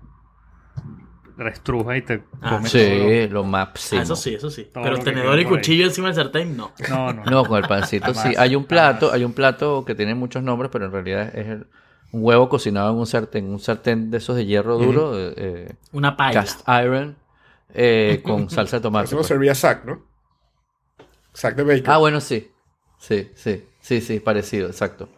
reestrujas 1.36 1.96
y 1.98 2.02
te 2.02 2.22
Ah, 2.40 2.50
comes 2.56 2.70
todo. 2.72 2.80
Sí, 2.80 3.28
lo 3.28 3.42
máximo. 3.44 4.00
Ah, 4.00 4.04
eso 4.04 4.14
sí, 4.14 4.34
eso 4.34 4.50
sí. 4.50 4.68
Todo 4.72 4.84
Pero 4.84 4.98
tenedor 5.00 5.38
y 5.40 5.44
cuchillo 5.44 5.84
encima 5.84 6.08
del 6.08 6.16
sartén, 6.16 6.56
no. 6.56 6.70
No, 6.88 7.12
no. 7.12 7.24
No, 7.24 7.44
con 7.44 7.58
el 7.62 7.68
pancito 7.68 8.14
sí. 8.14 8.34
Hay 8.38 8.54
un 8.54 8.64
plato, 8.66 9.12
hay 9.12 9.24
un 9.24 9.32
plato 9.32 9.84
que 9.84 9.94
tiene 9.94 10.14
muchos 10.14 10.42
nombres, 10.42 10.70
pero 10.72 10.86
en 10.86 10.92
realidad 10.92 11.34
es 11.36 11.46
el- 11.48 11.66
un 12.14 12.20
huevo 12.24 12.48
cocinado 12.48 12.90
en 12.92 12.96
un 12.98 13.06
sartén, 13.06 13.46
un 13.50 13.58
sartén 13.58 14.10
de 14.10 14.18
esos 14.18 14.36
de 14.36 14.46
hierro 14.46 14.78
duro, 14.78 15.18
eh, 15.18 15.34
eh, 15.36 15.72
Una 15.92 16.16
paella. 16.16 16.40
cast 16.42 16.60
iron, 16.68 17.16
eh, 17.74 18.20
con 18.24 18.48
salsa 18.50 18.76
de 18.76 18.82
tomate. 18.82 19.06
Eso 19.06 19.16
lo 19.16 19.20
pues. 19.22 19.28
servía 19.28 19.54
Zack, 19.54 19.84
¿no? 19.84 20.02
Zack 21.34 21.56
de 21.56 21.64
bacon. 21.64 21.90
Ah, 21.92 21.98
bueno, 21.98 22.20
sí. 22.20 22.50
Sí, 22.98 23.30
sí, 23.34 23.64
sí, 23.80 24.00
sí, 24.00 24.20
parecido, 24.20 24.68
exacto. 24.68 25.08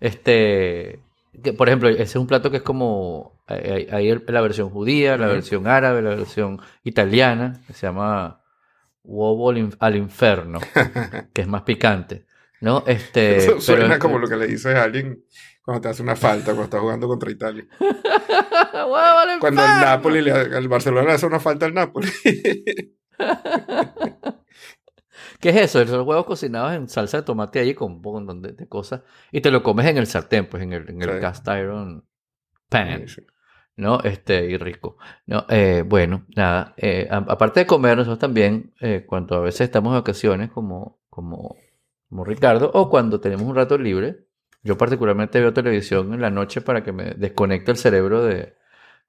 Este, 0.00 1.00
que, 1.42 1.52
por 1.52 1.68
ejemplo, 1.68 1.88
ese 1.88 2.02
es 2.04 2.16
un 2.16 2.26
plato 2.28 2.50
que 2.50 2.58
es 2.58 2.62
como, 2.62 3.32
hay, 3.46 3.88
hay- 3.90 4.22
la 4.28 4.40
versión 4.40 4.70
judía, 4.70 5.16
la 5.16 5.26
versión 5.26 5.66
árabe, 5.66 6.02
la 6.02 6.10
versión 6.10 6.60
italiana, 6.84 7.60
que 7.66 7.72
se 7.72 7.86
llama 7.86 8.40
huevo 9.02 9.50
al, 9.50 9.58
in- 9.58 9.76
al 9.80 9.96
inferno, 9.96 10.60
que 11.34 11.42
es 11.42 11.48
más 11.48 11.62
picante, 11.62 12.24
¿no? 12.60 12.84
Este, 12.86 13.36
Eso 13.38 13.60
suena 13.60 13.98
como 13.98 14.18
lo 14.18 14.28
que 14.28 14.36
le 14.36 14.46
dices 14.46 14.74
a 14.76 14.84
alguien 14.84 15.24
cuando 15.64 15.80
te 15.80 15.88
hace 15.88 16.02
una 16.02 16.14
falta, 16.16 16.46
cuando 16.46 16.64
estás 16.64 16.80
jugando 16.80 17.08
contra 17.08 17.30
Italia. 17.30 17.66
¡Huevo 17.80 18.96
al 18.96 19.38
Cuando 19.40 19.62
el! 19.64 19.68
Napoli, 19.80 20.22
le, 20.22 20.30
el 20.58 20.68
Barcelona 20.68 21.08
le 21.08 21.12
hace 21.14 21.26
una 21.26 21.40
falta 21.40 21.66
al 21.66 21.74
Napoli. 21.74 22.08
¿Qué 25.40 25.50
es 25.50 25.56
eso? 25.56 25.84
Son 25.86 25.98
los 25.98 26.06
huevos 26.06 26.26
cocinados 26.26 26.72
en 26.72 26.88
salsa 26.88 27.18
de 27.18 27.22
tomate 27.22 27.58
ahí 27.60 27.74
con 27.74 27.92
un 27.92 28.00
montón 28.02 28.42
de, 28.42 28.52
de 28.52 28.68
cosas 28.68 29.02
y 29.30 29.40
te 29.40 29.50
lo 29.50 29.62
comes 29.62 29.86
en 29.86 29.98
el 29.98 30.06
sartén, 30.06 30.46
pues 30.48 30.62
en 30.62 30.72
el, 30.72 30.88
en 30.90 31.02
el 31.02 31.10
Sí. 31.14 31.20
cast 31.20 31.46
iron 31.48 32.04
pan. 32.68 33.06
¿no? 33.76 34.00
Este, 34.02 34.44
y 34.50 34.56
rico. 34.56 34.96
No, 35.26 35.44
eh, 35.48 35.82
bueno, 35.86 36.24
nada. 36.36 36.74
eh, 36.76 37.08
a- 37.10 37.16
aparte 37.28 37.60
de 37.60 37.66
comer, 37.66 37.96
nosotros 37.96 38.18
también, 38.20 38.72
eh, 38.80 39.04
cuando 39.06 39.34
a 39.36 39.40
veces 39.40 39.62
estamos 39.62 39.92
de 39.92 40.00
vacaciones, 40.00 40.50
como, 40.50 41.00
como, 41.10 41.56
como 42.08 42.24
Ricardo, 42.24 42.70
o 42.72 42.88
cuando 42.88 43.20
tenemos 43.20 43.44
un 43.46 43.56
rato 43.56 43.76
libre, 43.76 44.26
yo 44.64 44.78
particularmente 44.78 45.40
veo 45.40 45.52
televisión 45.52 46.14
en 46.14 46.20
la 46.20 46.30
noche 46.30 46.60
para 46.62 46.82
que 46.82 46.92
me 46.92 47.14
desconecte 47.14 47.70
el 47.70 47.76
cerebro 47.76 48.24
de, 48.24 48.54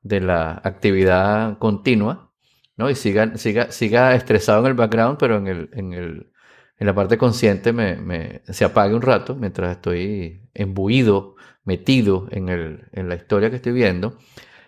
de 0.02 0.22
la 0.22 0.62
actividad 0.64 1.58
continua, 1.58 2.32
¿no? 2.78 2.90
Y 2.90 2.96
siga, 2.96 3.38
siga, 3.38 3.72
siga 3.72 4.14
estresado 4.16 4.60
en 4.62 4.68
el 4.68 4.74
background, 4.74 5.18
pero 5.18 5.38
en 5.38 5.48
el, 5.48 5.70
en 5.74 5.94
el, 5.94 6.32
en 6.78 6.88
la 6.88 6.94
parte 6.94 7.18
consciente 7.18 7.74
me, 7.74 8.42
se 8.46 8.66
apague 8.66 8.94
un 8.94 9.02
rato 9.02 9.36
mientras 9.36 9.78
estoy 9.78 10.50
embuido, 10.54 11.36
metido 11.64 12.28
en, 12.32 12.50
el, 12.50 12.90
en 12.92 13.10
la 13.10 13.16
historia 13.16 13.50
que 13.50 13.56
estoy 13.56 13.72
viendo. 13.72 14.18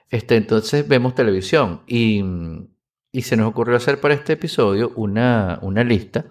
Este, 0.10 0.38
entonces 0.38 0.88
vemos 0.88 1.16
televisión 1.16 1.82
y, 1.86 2.24
y 3.12 3.22
se 3.24 3.36
nos 3.36 3.48
ocurrió 3.48 3.76
hacer 3.76 4.00
para 4.00 4.14
este 4.14 4.34
episodio 4.34 4.94
una, 4.96 5.60
una 5.62 5.84
lista 5.84 6.26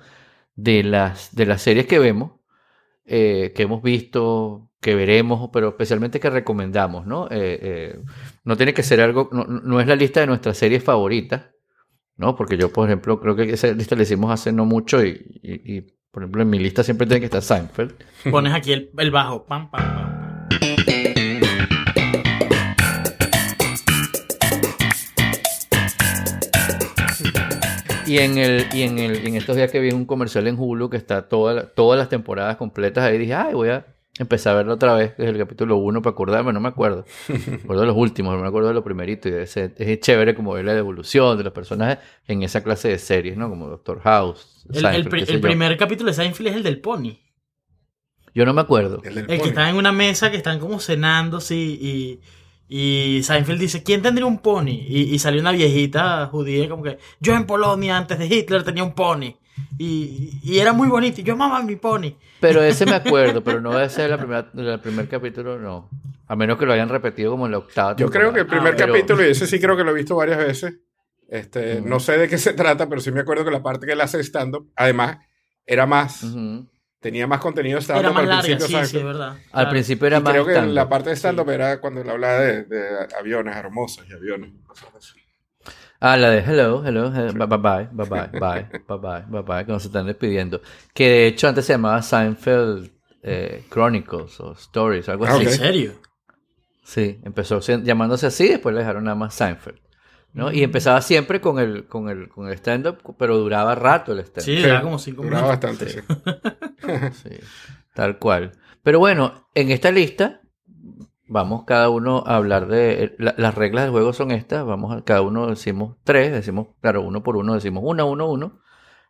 de 0.54 0.82
las, 0.82 1.34
de 1.34 1.46
las 1.46 1.62
series 1.62 1.86
que 1.86 1.98
vemos, 1.98 2.32
eh, 3.07 3.52
que 3.54 3.62
hemos 3.62 3.82
visto, 3.82 4.70
que 4.80 4.94
veremos, 4.94 5.50
pero 5.52 5.68
especialmente 5.68 6.20
que 6.20 6.30
recomendamos, 6.30 7.07
¿no? 7.07 7.26
Eh, 7.26 7.59
eh, 7.62 8.00
no 8.44 8.57
tiene 8.57 8.74
que 8.74 8.82
ser 8.82 9.00
algo, 9.00 9.28
no, 9.32 9.44
no 9.44 9.80
es 9.80 9.86
la 9.86 9.96
lista 9.96 10.20
de 10.20 10.26
nuestras 10.26 10.57
series 10.57 10.82
favoritas, 10.82 11.50
¿no? 12.16 12.34
Porque 12.36 12.57
yo, 12.57 12.72
por 12.72 12.88
ejemplo, 12.88 13.20
creo 13.20 13.36
que 13.36 13.44
esa 13.52 13.68
lista 13.68 13.96
la 13.96 14.02
hicimos 14.02 14.30
hace 14.30 14.52
no 14.52 14.64
mucho 14.64 15.04
y, 15.04 15.86
por 16.11 16.22
ejemplo, 16.22 16.42
en 16.42 16.50
mi 16.50 16.59
lista 16.59 16.82
siempre 16.82 17.07
tiene 17.07 17.20
que 17.20 17.26
estar 17.26 17.42
Seinfeld. 17.42 17.94
Pones 18.30 18.52
aquí 18.54 18.72
el, 18.72 18.90
el 18.98 19.11
bajo. 19.11 19.46
Pam, 19.46 19.70
pam, 19.70 19.94
pam. 19.94 21.05
Y 28.07 28.18
en 28.18 28.38
el 28.38 28.66
y 28.72 28.82
en 28.82 28.98
el 28.98 29.22
y 29.24 29.26
en 29.28 29.36
estos 29.36 29.57
días 29.57 29.70
que 29.70 29.80
vi 29.80 29.90
un 29.92 30.04
comercial 30.07 30.46
en 30.46 30.57
Hulu 30.59 30.88
que 30.90 30.96
está 30.96 31.28
toda 31.28 31.68
todas 31.74 31.98
las 31.98 32.09
temporadas 32.09 32.57
completas 32.57 33.04
ahí 33.04 33.18
dije, 33.18 33.34
"Ay, 33.34 33.54
voy 33.54 33.68
a 33.70 33.86
empezar 34.18 34.54
a 34.54 34.57
verlo 34.59 34.74
otra 34.74 34.94
vez 34.94 35.14
desde 35.18 35.30
el 35.32 35.38
capítulo 35.38 35.76
1 35.76 36.00
para 36.00 36.12
acordarme, 36.12 36.52
no 36.52 36.61
me 36.61 36.68
acuerdo. 36.68 37.04
Me 37.28 37.54
acuerdo 37.57 37.80
de 37.82 37.86
los 37.88 37.96
últimos, 37.96 38.34
no 38.34 38.40
me 38.42 38.48
acuerdo 38.48 38.68
de 38.68 38.74
lo 38.74 38.82
primerito 38.84 39.28
y 39.28 39.32
ese- 39.32 39.74
es 39.76 40.00
chévere 40.00 40.34
como 40.34 40.52
ver 40.54 40.64
la 40.64 40.72
evolución 40.76 41.36
de 41.36 41.44
los 41.44 41.52
personajes 41.52 41.98
en 42.26 42.42
esa 42.42 42.62
clase 42.62 42.88
de 42.88 42.98
series, 42.98 43.36
¿no? 43.36 43.50
Como 43.50 43.68
Doctor 43.68 44.00
House. 44.00 44.64
El, 44.72 44.80
Seinfeld, 44.80 45.40
primer 45.42 45.76
capítulo 45.76 46.09
de 46.11 46.14
Seinfeld 46.14 46.48
es 46.48 46.54
el 46.57 46.62
del 46.62 46.80
pony. 46.80 47.18
Yo 48.34 48.44
no 48.46 48.52
me 48.54 48.61
acuerdo. 48.61 49.02
El 49.04 49.26
que 49.26 49.34
están 49.36 49.68
en 49.70 49.76
una 49.76 49.92
mesa, 49.92 50.30
que 50.30 50.36
están 50.36 50.61
como 50.61 50.78
cenando, 50.80 51.40
sí, 51.40 51.78
y, 51.80 52.20
y 52.69 53.21
Seinfeld 53.23 53.61
dice, 53.61 53.83
¿quién 53.83 54.03
tendría 54.03 54.27
un 54.27 54.39
pony? 54.39 54.71
Y, 54.89 55.14
y 55.14 55.19
salió 55.19 55.41
una 55.41 55.53
viejita 55.53 56.27
judía 56.27 56.69
como 56.69 56.83
que, 56.83 56.99
yo 57.21 57.35
en 57.35 57.47
Polonia 57.47 57.97
antes 57.97 58.19
de 58.19 58.27
Hitler 58.27 58.62
tenía 58.64 58.83
un 58.85 58.95
pony. 58.95 59.37
Y, 59.79 60.39
y 60.43 60.59
era 60.59 60.73
muy 60.73 60.89
bonito, 60.89 61.21
y 61.21 61.25
yo 61.25 61.35
amaba 61.35 61.62
mi 61.62 61.77
pony. 61.77 62.12
Pero 62.41 62.62
ese 62.62 62.85
me 62.87 62.95
acuerdo, 62.97 63.43
pero 63.43 63.61
no 63.61 63.73
debe 63.73 63.89
ser 63.89 64.11
la 64.11 64.19
primera, 64.19 64.51
el 64.75 64.81
primer 64.81 65.09
capítulo, 65.09 65.59
no. 65.59 65.89
A 66.29 66.35
menos 66.37 66.59
que 66.59 66.67
lo 66.67 66.73
hayan 66.73 66.89
repetido 66.89 67.31
como 67.31 67.47
en 67.47 67.53
la 67.53 67.59
octava. 67.59 67.95
Yo 67.97 68.11
creo 68.11 68.33
que 68.33 68.41
el 68.41 68.47
primer 68.47 68.75
Ah, 68.75 68.77
pero- 68.77 68.93
capítulo, 68.93 69.25
y 69.27 69.31
ese 69.31 69.47
sí 69.47 69.61
creo 69.61 69.77
que 69.77 69.85
lo 69.85 69.93
he 69.93 69.95
visto 69.95 70.17
varias 70.17 70.39
veces. 70.39 70.75
Este, 71.29 71.79
Ujú. 71.81 71.89
No 71.89 72.01
sé 72.01 72.19
de 72.19 72.29
qué 72.29 72.37
se 72.39 72.53
trata, 72.53 72.89
pero 72.89 73.01
sí 73.01 73.11
me 73.12 73.21
acuerdo 73.21 73.45
que 73.45 73.51
la 73.51 73.62
parte 73.62 73.87
que 73.87 73.93
él 73.93 74.01
hace 74.01 74.21
stand-up, 74.23 74.71
además, 74.77 75.19
era 75.64 75.87
más, 75.87 76.23
Ujú. 76.23 76.67
Tenía 77.07 77.26
más 77.26 77.40
contenido 77.40 77.78
Era 77.78 77.82
stand-up 77.84 78.14
más 78.14 78.22
al 78.22 78.28
larga, 78.28 78.42
principio, 78.42 78.66
sí, 78.66 78.86
sí, 78.98 79.02
verdad. 79.02 79.28
Al 79.30 79.50
Claro. 79.52 79.70
principio 79.70 80.07
era 80.07 80.18
Y 80.18 80.22
más 80.22 80.32
creo 80.32 80.46
que 80.46 80.52
la 80.74 80.88
parte 80.88 81.11
de 81.11 81.16
stand-up 81.16 81.50
era 81.50 81.80
cuando 81.80 82.00
él 82.00 82.11
hablaba 82.11 82.40
de, 82.40 82.64
de 82.64 82.88
aviones 83.18 83.57
hermosos 83.57 84.04
y 84.09 84.12
aviones. 84.12 84.50
cosas 84.66 84.88
así. 84.96 85.20
Ah, 86.00 86.16
la 86.16 86.30
de 86.30 86.40
hello, 86.40 86.82
hello, 86.84 87.07
hello, 87.14 87.32
bye 87.32 87.46
bye, 87.46 87.88
bye, 87.90 88.07
bye, 88.07 88.07
bye, 88.07 88.28
bye, 88.38 88.66
bye, 88.86 88.98
bye, 88.98 89.22
bye, 89.28 89.42
bye, 89.42 89.64
cuando 89.64 89.80
se 89.80 89.86
están 89.88 90.07
despidiendo. 90.07 90.61
Que 90.92 91.09
de 91.09 91.26
hecho 91.28 91.48
antes 91.48 91.64
se 91.64 91.72
llamaba 91.72 92.02
Seinfeld 92.02 92.90
eh, 93.22 93.64
Chronicles 93.70 94.38
o 94.40 94.52
Stories, 94.52 95.09
algo 95.09 95.24
Ah, 95.26 95.30
así. 95.36 95.44
¿En 95.44 95.50
serio? 95.52 95.92
Sí, 96.84 97.18
empezó 97.24 97.61
llamándose 97.61 98.26
así, 98.26 98.48
después 98.48 98.74
le 98.74 98.80
dejaron 98.80 99.04
nada 99.04 99.16
más 99.16 99.34
Seinfeld. 99.34 99.78
¿No? 100.33 100.53
Y 100.53 100.62
empezaba 100.62 101.01
siempre 101.03 101.41
con 101.41 101.59
el, 101.59 101.87
con 101.87 102.09
el, 102.09 102.29
con 102.29 102.49
el 102.49 102.55
stand-up, 102.55 102.99
pero 103.18 103.37
duraba 103.39 103.74
rato 103.74 104.12
el 104.12 104.18
stand-up. 104.20 104.45
Sí, 104.45 104.62
era 104.62 104.83
como 104.83 104.99
cinco 104.99 105.22
Duraba 105.22 105.49
minutos. 105.55 105.79
bastante, 105.79 105.89
sí. 105.91 107.20
Sí, 107.22 107.37
tal 107.95 108.18
cual. 108.18 108.53
Pero 108.83 108.99
bueno, 108.99 109.49
en 109.55 109.70
esta 109.70 109.91
lista 109.91 110.41
vamos 111.29 111.64
cada 111.64 111.89
uno 111.89 112.22
a 112.27 112.37
hablar 112.37 112.68
de... 112.68 113.16
la- 113.18 113.35
las 113.37 113.55
reglas 113.55 113.85
del 113.85 113.91
juego 113.93 114.12
son 114.12 114.31
estas, 114.31 114.64
vamos 114.64 114.95
a 114.97 115.03
cada 115.03 115.22
uno 115.22 115.49
decimos 115.49 115.97
tres, 116.05 116.33
decimos, 116.33 116.68
claro, 116.81 117.03
uno 117.03 117.22
por 117.22 117.37
uno 117.37 117.55
decimos 117.55 117.83
una, 117.85 118.05
uno, 118.05 118.31
uno. 118.31 118.61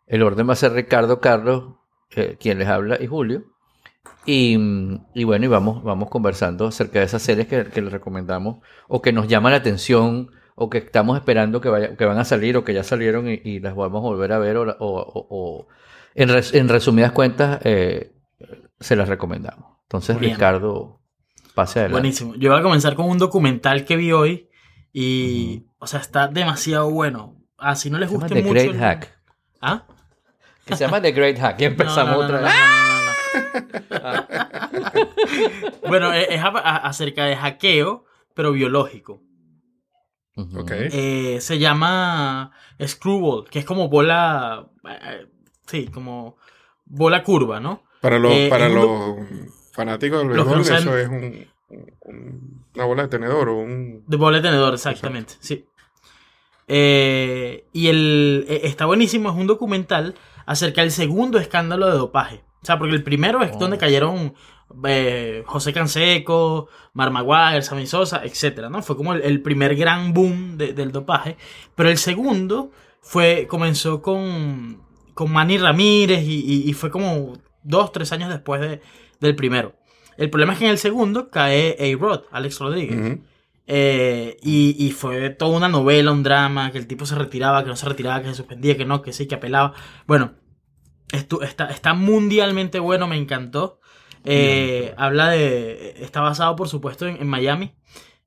El 0.07 0.23
orden 0.23 0.49
va 0.49 0.53
a 0.53 0.57
ser 0.57 0.73
Ricardo, 0.73 1.21
Carlos, 1.21 1.75
eh, 2.14 2.37
quien 2.41 2.59
les 2.59 2.69
habla, 2.69 2.97
y 3.03 3.07
Julio. 3.07 3.45
Y, 4.25 4.57
y 5.14 5.25
bueno, 5.25 5.45
y 5.45 5.49
vamos, 5.49 5.83
vamos 5.83 6.09
conversando 6.09 6.69
acerca 6.69 7.01
de 7.01 7.05
esas 7.07 7.23
series 7.23 7.49
que, 7.49 7.64
que 7.67 7.83
les 7.83 7.93
recomendamos 7.93 8.59
o 8.89 9.03
que 9.03 9.12
nos 9.12 9.27
llaman 9.29 9.53
la 9.53 9.59
atención 9.59 10.31
o 10.57 10.69
que 10.71 10.79
estamos 10.79 11.17
esperando 11.19 11.61
que, 11.61 11.69
vaya, 11.69 11.97
que 11.97 12.05
van 12.07 12.19
a 12.19 12.25
salir 12.25 12.57
o 12.57 12.65
que 12.65 12.73
ya 12.75 12.83
salieron 12.83 13.29
y, 13.31 13.41
y 13.45 13.61
las 13.61 13.77
vamos 13.77 13.99
a 13.99 14.09
volver 14.09 14.33
a 14.33 14.39
ver 14.39 14.57
o, 14.57 14.65
o- 14.81 15.69
en, 16.15 16.29
res- 16.31 16.55
en 16.55 16.69
resumidas 16.69 17.13
cuentas 17.13 17.61
eh, 17.65 18.13
se 18.81 18.97
las 18.97 19.09
recomendamos. 19.09 19.77
Entonces, 19.83 20.19
Bien. 20.19 20.33
Ricardo, 20.35 21.01
pase 21.55 21.81
adelante. 21.81 22.01
Buenísimo. 22.01 22.35
Yo 22.37 22.51
voy 22.51 22.59
a 22.59 22.63
comenzar 22.63 22.95
con 22.97 23.07
un 23.09 23.19
documental 23.19 23.85
que 23.85 23.97
vi 23.97 24.13
hoy 24.13 24.49
y, 24.93 25.67
o 25.79 25.87
sea, 25.87 26.01
está 26.01 26.27
demasiado 26.29 26.91
bueno. 26.91 27.37
Ah, 27.59 27.77
si 27.77 27.91
no 27.91 27.99
les 27.99 28.11
gusta 28.11 28.27
The 28.29 28.37
mucho... 28.43 28.49
Great 28.55 28.71
el- 28.71 28.79
Hack. 28.79 29.19
¿Ah? 29.61 29.85
Que 30.65 30.75
se 30.75 30.85
llama 30.85 31.01
The 31.03 31.13
Great 31.13 31.39
Hack. 31.39 31.61
Y 31.61 31.65
empezamos 31.67 32.17
No, 32.17 32.19
no, 32.19 32.25
otra 32.25 32.41
no, 32.41 32.47
vez. 32.47 32.55
bueno, 35.89 36.13
es, 36.13 36.29
acerca 36.43 37.25
de 37.27 37.37
hackeo, 37.37 38.05
pero 38.35 38.53
biológico. 38.53 39.23
Ujú. 40.37 40.61
Ok. 40.61 40.70
Eh, 40.74 41.39
se 41.41 41.59
llama 41.59 42.53
Screwball, 42.84 43.49
que 43.51 43.59
es 43.59 43.64
como 43.64 43.89
bola... 43.89 44.66
eh, 44.89 45.26
sí, 45.66 45.89
como 45.89 46.37
bola 46.84 47.22
curva, 47.24 47.59
¿no? 47.59 47.82
Para 48.01 48.18
los, 48.18 48.30
Eh, 48.32 48.49
para 48.51 48.66
es 48.66 48.72
un 48.74 48.78
los 48.78 49.16
fanáticos 49.72 50.20
del 50.28 50.37
Los 50.37 50.47
que 50.47 50.55
béisbol, 50.55 50.64
saben- 50.66 50.82
eso 50.89 50.97
es 50.99 51.09
un, 51.09 51.47
un- 52.05 52.64
una 52.74 52.84
bola 52.84 53.03
de 53.05 53.09
tenedor 53.09 53.49
o 53.49 53.57
un... 53.59 54.05
De 54.07 54.16
bola 54.16 54.37
de 54.37 54.43
tenedor, 54.43 54.74
exactamente, 54.74 55.34
sí. 55.41 55.64
Eh, 56.68 57.64
y 57.72 57.89
el, 57.89 58.45
eh, 58.49 58.61
está 58.64 58.87
buenísimo, 58.87 59.30
es 59.30 59.37
un 59.37 59.47
documental 59.47 60.14
acerca 60.47 60.80
del 60.82 60.91
segundo 60.91 61.39
escándalo 61.39 61.87
de 61.87 61.93
dopaje. 61.97 62.43
O 62.62 62.66
sea, 62.66 62.78
porque 62.78 62.95
el 62.95 63.05
primero 63.05 63.43
es 63.43 63.53
Oh. 63.55 63.59
donde 63.59 63.78
cayeron 63.78 64.34
eh, 64.87 65.43
José 65.47 65.73
Canseco, 65.73 66.69
Mar 66.93 67.11
Maguire, 67.11 67.62
Sammy 67.62 67.87
Sosa, 67.87 68.23
etc. 68.25 68.69
¿no? 68.71 68.83
Fue 68.83 68.97
como 68.97 69.12
el, 69.14 69.23
el 69.23 69.41
primer 69.43 69.77
gran 69.77 70.12
boom 70.12 70.57
de- 70.59 70.73
del 70.73 70.93
dopaje. 70.93 71.37
Pero 71.75 71.89
el 71.91 71.99
segundo 71.99 72.71
fue, 73.01 73.47
comenzó 73.49 74.03
con, 74.03 74.83
con 75.14 75.33
Manny 75.33 75.59
Ramírez 75.59 76.23
y, 76.25 76.41
y- 76.45 76.69
y 76.69 76.73
fue 76.73 76.91
como 76.91 77.35
dos, 77.62 77.93
tres 77.93 78.12
años 78.12 78.29
después 78.29 78.61
de- 78.61 78.81
del 79.21 79.35
primero. 79.37 79.75
El 80.17 80.31
problema 80.31 80.55
es 80.55 80.59
que 80.59 80.64
en 80.64 80.71
el 80.71 80.79
segundo 80.79 81.31
cae 81.31 81.77
A-Rod, 81.79 82.23
Alex 82.31 82.59
Rodríguez. 82.59 83.19
Eh, 83.69 84.37
y, 84.43 84.77
y 84.79 84.93
fue 84.93 85.31
toda 85.31 85.57
una 85.57 85.69
novela, 85.69 86.12
un 86.12 86.23
drama, 86.23 86.71
que 86.71 86.79
el 86.79 86.87
tipo 86.87 87.05
se 87.05 87.17
retiraba, 87.17 87.62
que 87.64 87.69
no 87.71 87.77
se 87.77 87.87
retiraba, 87.89 88.23
que 88.23 88.29
se 88.29 88.35
suspendía, 88.37 88.77
que 88.77 88.85
no, 88.85 89.03
que 89.03 89.12
sí, 89.12 89.27
que 89.27 89.35
apelaba. 89.35 89.75
Bueno, 90.07 90.35
esto, 91.12 91.43
está, 91.43 91.67
está 91.67 91.93
mundialmente 91.95 92.79
bueno, 92.79 93.07
me 93.09 93.17
encantó. 93.17 93.81
Eh, 94.27 94.95
habla 94.97 95.31
de... 95.31 95.95
Está 96.01 96.20
basado, 96.20 96.57
por 96.57 96.68
supuesto, 96.68 97.07
en, 97.07 97.16
en 97.16 97.27
Miami. 97.27 97.72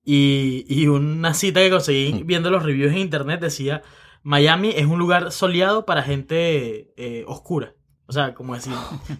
Y, 0.03 0.65
y 0.67 0.87
una 0.87 1.33
cita 1.33 1.59
que 1.59 1.69
conseguí 1.69 2.23
viendo 2.23 2.49
los 2.49 2.63
reviews 2.63 2.91
en 2.91 2.99
internet 2.99 3.41
decía, 3.41 3.83
Miami 4.23 4.71
es 4.75 4.85
un 4.85 4.99
lugar 4.99 5.31
soleado 5.31 5.85
para 5.85 6.03
gente 6.03 6.93
eh, 6.97 7.23
oscura. 7.27 7.75
O 8.09 8.11
sea, 8.11 8.33
como 8.33 8.55
decir, 8.55 8.73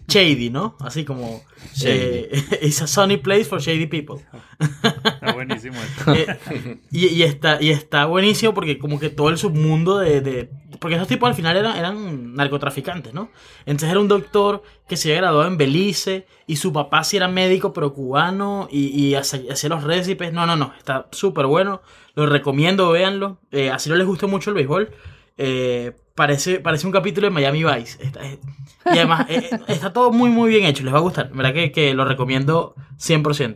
shady, 0.08 0.50
¿no? 0.50 0.74
Así 0.80 1.04
como... 1.04 1.42
Shady. 1.76 1.90
eh, 1.92 2.44
it's 2.62 2.82
a 2.82 2.88
sunny 2.88 3.18
place 3.18 3.44
for 3.44 3.60
shady 3.60 3.86
people. 3.86 4.16
Está 4.58 5.32
buenísimo 5.32 5.76
esto. 5.80 6.12
Eh, 6.50 6.80
y, 6.90 7.06
y 7.06 7.22
está, 7.22 7.62
y 7.62 7.70
está 7.70 8.06
buenísimo 8.06 8.52
porque 8.52 8.78
como 8.80 8.98
que 8.98 9.08
todo 9.08 9.28
el 9.28 9.38
submundo 9.38 9.98
de... 9.98 10.20
de- 10.20 10.50
porque 10.80 10.96
esos 10.96 11.06
tipos 11.06 11.28
al 11.28 11.34
final 11.36 11.56
eran, 11.56 11.76
eran 11.76 12.34
narcotraficantes, 12.34 13.14
¿no? 13.14 13.30
Entonces 13.66 13.90
era 13.90 14.00
un 14.00 14.08
doctor 14.08 14.62
que 14.88 14.96
se 14.96 15.10
había 15.10 15.20
graduado 15.20 15.46
en 15.48 15.56
Belice 15.56 16.26
y 16.48 16.56
su 16.56 16.72
papá 16.72 17.04
sí 17.04 17.16
era 17.16 17.28
médico 17.28 17.72
pero 17.72 17.92
cubano 17.92 18.66
y, 18.72 18.86
y 18.88 19.14
hacía, 19.14 19.52
hacía 19.52 19.68
los 19.68 19.84
récipes. 19.84 20.32
No, 20.32 20.46
no, 20.46 20.56
no, 20.56 20.72
está 20.76 21.06
súper 21.12 21.46
bueno. 21.46 21.80
Lo 22.16 22.26
recomiendo, 22.26 22.90
véanlo. 22.90 23.38
Eh, 23.52 23.70
así 23.70 23.88
no 23.88 23.94
les 23.94 24.06
gusta 24.06 24.26
mucho 24.26 24.50
el 24.50 24.54
béisbol. 24.54 24.90
eh, 25.38 25.92
parece, 26.20 26.60
parece 26.60 26.86
un 26.86 26.92
capítulo 26.92 27.26
de 27.26 27.30
Miami 27.32 27.64
Vice. 27.64 27.96
Está- 28.04 28.24
eh, 28.26 28.38
y 28.86 28.98
además 28.98 29.26
eh, 29.30 29.48
eh, 29.52 29.58
está 29.68 29.92
todo 29.92 30.12
muy, 30.12 30.28
muy 30.30 30.50
bien 30.50 30.64
hecho. 30.66 30.84
Les 30.84 30.92
va 30.92 30.98
a 30.98 31.02
gustar. 31.02 31.30
¿Verdad 31.32 31.54
que, 31.54 31.72
que 31.72 31.94
lo 31.94 32.04
recomiendo 32.04 32.74
100%? 32.98 33.54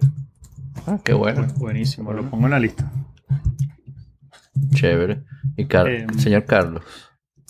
Ah, 0.87 0.99
qué 1.05 1.13
bueno. 1.13 1.47
Buenísimo, 1.59 2.13
lo 2.13 2.25
pongo 2.31 2.47
en 2.47 2.51
la 2.53 2.59
lista. 2.59 2.91
Chévere. 4.75 5.23
Y 5.57 5.67
Car- 5.67 5.89
Eh, 5.89 6.07
señor 6.19 6.45
Carlos. 6.47 6.83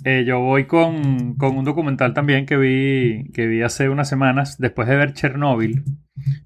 Eh, 0.04 0.24
yo 0.26 0.40
voy 0.40 0.66
con, 0.66 1.34
con 1.36 1.56
un 1.56 1.64
documental 1.64 2.12
también 2.12 2.44
que 2.44 2.56
vi, 2.56 3.30
que 3.32 3.46
vi 3.46 3.62
hace 3.62 3.88
unas 3.88 4.08
semanas, 4.08 4.58
después 4.58 4.86
de 4.88 4.96
ver 4.96 5.14
Chernobyl. 5.14 5.82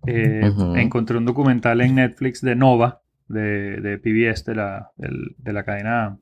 eh. 0.07 0.51
Encontré 0.77 1.16
un 1.19 1.25
documental 1.25 1.81
en 1.81 1.97
Netflix 1.97 2.41
de 2.41 2.55
Nova, 2.55 3.01
de, 3.27 3.81
de 3.81 3.99
PBS, 3.99 4.45
de 4.45 4.55
la, 4.55 4.91
de 4.97 5.53
la 5.53 5.64
cadena 5.64 6.19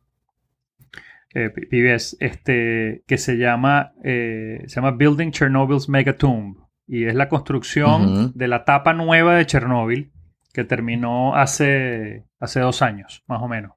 eh, 1.38 1.50
P- 1.50 1.66
PBS, 1.66 2.16
este, 2.20 3.02
que 3.06 3.18
se 3.18 3.36
llama, 3.36 3.92
eh, 4.02 4.62
se 4.66 4.76
llama 4.76 4.92
Building 4.92 5.30
Chernobyl's 5.32 5.88
Megatomb. 5.88 6.56
Y 6.88 7.04
es 7.04 7.14
la 7.14 7.28
construcción 7.28 8.32
de 8.34 8.48
la 8.48 8.64
tapa 8.64 8.92
nueva 8.92 9.34
de 9.34 9.44
Chernobyl, 9.44 10.12
que 10.54 10.62
terminó 10.64 11.34
hace, 11.34 12.24
hace 12.38 12.60
dos 12.60 12.80
años, 12.80 13.24
más 13.26 13.42
o 13.42 13.48
menos. 13.48 13.72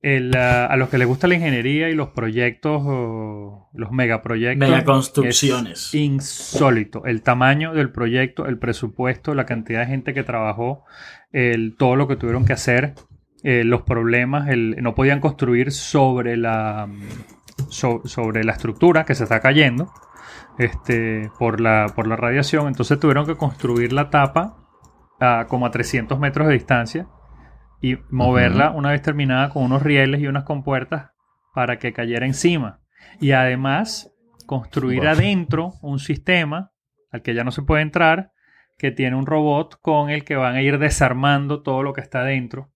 El, 0.00 0.36
ah, 0.36 0.66
a 0.66 0.76
los 0.76 0.88
que 0.88 0.98
les 0.98 1.06
gusta 1.06 1.28
la 1.28 1.36
ingeniería 1.36 1.88
y 1.88 1.94
los 1.94 2.08
proyectos, 2.08 2.82
los 3.72 3.90
megaproyectos. 3.92 4.68
Megaconstrucciones. 4.68 5.78
Es 5.86 5.94
insólito. 5.94 7.04
El 7.06 7.22
tamaño 7.22 7.72
del 7.72 7.92
proyecto, 7.92 8.46
el 8.46 8.58
presupuesto, 8.58 9.34
la 9.36 9.46
cantidad 9.46 9.78
de 9.80 9.86
gente 9.86 10.12
que 10.12 10.24
trabajó, 10.24 10.84
el, 11.30 11.76
todo 11.78 11.94
lo 11.94 12.08
que 12.08 12.16
tuvieron 12.16 12.44
que 12.44 12.52
hacer. 12.52 12.94
Eh, 13.42 13.64
los 13.64 13.82
problemas, 13.82 14.48
el- 14.48 14.76
no 14.82 14.94
podían 14.94 15.20
construir 15.20 15.72
sobre 15.72 16.36
la, 16.36 16.88
so- 17.68 18.02
sobre 18.04 18.44
la 18.44 18.52
estructura 18.52 19.04
que 19.04 19.14
se 19.14 19.24
está 19.24 19.40
cayendo 19.40 19.90
este, 20.58 21.30
por, 21.38 21.60
la, 21.60 21.86
por 21.94 22.06
la 22.06 22.16
radiación. 22.16 22.68
Entonces 22.68 22.98
tuvieron 23.00 23.26
que 23.26 23.36
construir 23.36 23.92
la 23.92 24.10
tapa 24.10 24.56
a 25.20 25.46
como 25.48 25.66
a 25.66 25.70
300 25.70 26.18
metros 26.18 26.46
de 26.48 26.54
distancia 26.54 27.06
y 27.80 27.98
moverla 28.10 28.70
una 28.70 28.90
vez 28.90 29.02
terminada 29.02 29.48
con 29.50 29.64
unos 29.64 29.82
rieles 29.82 30.20
y 30.20 30.26
unas 30.26 30.44
compuertas 30.44 31.10
para 31.54 31.78
que 31.78 31.92
cayera 31.92 32.26
encima. 32.26 32.80
Y 33.20 33.32
además 33.32 34.12
construir 34.46 35.00
Wow. 35.02 35.08
adentro 35.10 35.72
un 35.82 35.98
sistema 35.98 36.70
al 37.10 37.22
que 37.22 37.34
ya 37.34 37.44
no 37.44 37.50
se 37.50 37.62
puede 37.62 37.82
entrar, 37.82 38.30
que 38.78 38.90
tiene 38.90 39.16
un 39.16 39.26
robot 39.26 39.78
con 39.80 40.10
el 40.10 40.24
que 40.24 40.36
van 40.36 40.54
a 40.56 40.62
ir 40.62 40.78
desarmando 40.78 41.62
todo 41.62 41.82
lo 41.82 41.92
que 41.92 42.00
está 42.00 42.20
adentro 42.20 42.70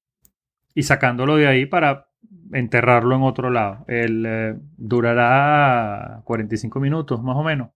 y 0.77 0.83
sacándolo 0.83 1.37
de 1.37 1.49
ahí 1.49 1.64
para 1.64 2.07
enterrarlo 2.53 3.16
en 3.16 3.22
otro 3.22 3.49
lado. 3.51 3.87
El, 3.89 4.24
eh, 4.27 4.55
durará 4.77 6.20
45 6.24 6.79
minutos 6.81 7.22
más 7.22 7.35
o 7.35 7.43
menos. 7.43 7.70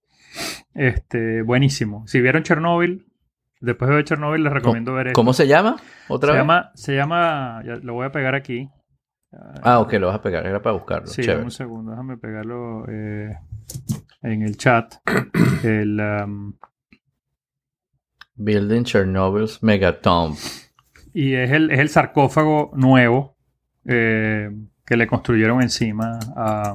Este, 0.75 1.41
buenísimo. 1.41 2.07
Si 2.07 2.21
vieron 2.21 2.43
Chernobyl, 2.43 3.07
después 3.59 3.89
de 3.89 3.97
ver 3.97 4.05
Chernobyl 4.05 4.45
les 4.45 4.53
recomiendo 4.53 4.93
ver 4.93 5.09
esto. 5.09 5.19
¿Cómo 5.19 5.33
se 5.33 5.49
llama? 5.49 5.77
¿Otra 6.09 6.29
se 6.29 6.33
vez? 6.35 6.41
llama, 6.43 6.71
se 6.75 6.95
llama, 6.95 7.63
ya 7.65 7.77
lo 7.77 7.95
voy 7.95 8.05
a 8.05 8.13
pegar 8.13 8.35
aquí. 8.35 8.69
Ah, 9.63 9.81
ok, 9.81 9.95
lo 9.95 10.09
vas 10.09 10.17
a 10.17 10.23
pegar. 10.23 10.47
Era 10.47 10.61
para 10.61 10.75
buscarlo. 10.75 11.07
Sí, 11.07 11.23
Chévere. 11.23 11.43
un 11.45 11.51
segundo, 11.51 11.93
déjame 11.93 12.19
pegarlo 12.19 12.85
eh, 12.87 13.35
en 14.23 14.43
el 14.43 14.59
chat. 14.59 14.95
El, 15.65 15.99
um, 16.01 16.53
Building 18.35 18.85
Chernobyl's 18.85 19.63
Megatomb. 19.63 20.37
Y 21.15 21.35
es 21.35 21.51
el, 21.51 21.71
es 21.71 21.79
el 21.81 21.89
sarcófago 21.89 22.71
nuevo 22.75 23.37
eh, 23.85 24.51
que 24.87 24.97
le 24.97 25.07
construyeron 25.07 25.63
encima 25.63 26.19
a, 26.37 26.75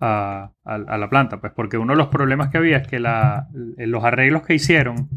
a- 0.00 0.50
a- 0.64 0.74
a 0.74 0.98
la 0.98 1.08
planta. 1.08 1.40
Pues 1.40 1.52
porque 1.54 1.78
uno 1.78 1.92
de 1.92 1.98
los 1.98 2.08
problemas 2.08 2.48
que 2.50 2.58
había 2.58 2.78
es 2.78 2.86
que 2.88 2.98
la- 2.98 3.48
los 3.54 4.04
arreglos 4.04 4.42
que 4.42 4.54
hicieron, 4.54 5.08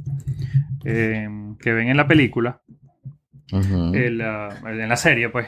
eh, 0.85 1.27
que 1.59 1.73
ven 1.73 1.89
en 1.89 1.97
la 1.97 2.07
película, 2.07 2.61
el, 3.95 4.19
en 4.21 4.89
la 4.89 4.97
serie, 4.97 5.29
pues, 5.29 5.47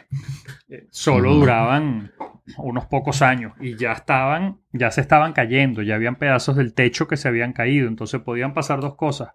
eh, 0.70 0.88
solo 0.90 1.34
duraban 1.34 2.12
unos 2.58 2.86
pocos 2.86 3.22
años 3.22 3.54
y 3.60 3.76
ya 3.76 3.92
estaban, 3.92 4.58
ya 4.72 4.90
se 4.92 5.02
estaban 5.02 5.34
cayendo, 5.34 5.82
ya 5.82 5.96
habían 5.96 6.16
pedazos 6.16 6.56
del 6.56 6.74
techo 6.74 7.08
que 7.08 7.18
se 7.18 7.28
habían 7.28 7.52
caído, 7.54 7.88
entonces 7.90 8.22
podían 8.22 8.54
pasar 8.54 8.80
dos 8.80 8.96
cosas. 8.96 9.30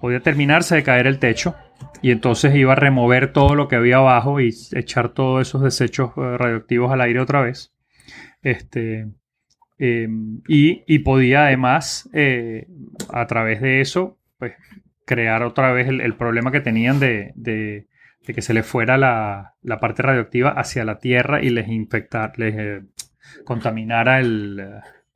Podía 0.00 0.20
terminarse 0.20 0.76
de 0.76 0.82
caer 0.82 1.06
el 1.06 1.18
techo 1.18 1.54
y 2.02 2.10
entonces 2.10 2.54
iba 2.54 2.72
a 2.72 2.76
remover 2.76 3.32
todo 3.32 3.54
lo 3.54 3.68
que 3.68 3.76
había 3.76 3.96
abajo 3.98 4.40
y 4.40 4.50
echar 4.72 5.10
todos 5.10 5.46
esos 5.46 5.62
desechos 5.62 6.10
eh, 6.16 6.36
radioactivos 6.38 6.90
al 6.92 7.00
aire 7.02 7.20
otra 7.20 7.40
vez. 7.42 7.74
Este, 8.42 9.08
eh, 9.78 10.08
y, 10.48 10.82
y 10.86 10.98
podía 11.00 11.46
además, 11.46 12.08
eh, 12.12 12.66
a 13.12 13.26
través 13.26 13.60
de 13.60 13.80
eso, 13.80 14.18
pues 14.38 14.54
crear 15.04 15.42
otra 15.42 15.72
vez 15.72 15.88
el, 15.88 16.14
problema 16.16 16.52
que 16.52 16.60
tenían 16.60 17.00
de, 17.00 17.32
de- 17.34 17.86
que 18.26 18.42
se 18.42 18.54
les 18.54 18.64
fuera 18.64 18.96
la, 18.96 19.56
la 19.62 19.80
parte 19.80 20.02
radioactiva 20.02 20.50
hacia 20.50 20.84
la 20.84 20.98
Tierra 20.98 21.42
y 21.42 21.50
les 21.50 21.66
infectar, 21.66 22.38
les 22.38 22.54
eh, 22.56 22.82
contaminara 23.44 24.20
el, 24.20 24.62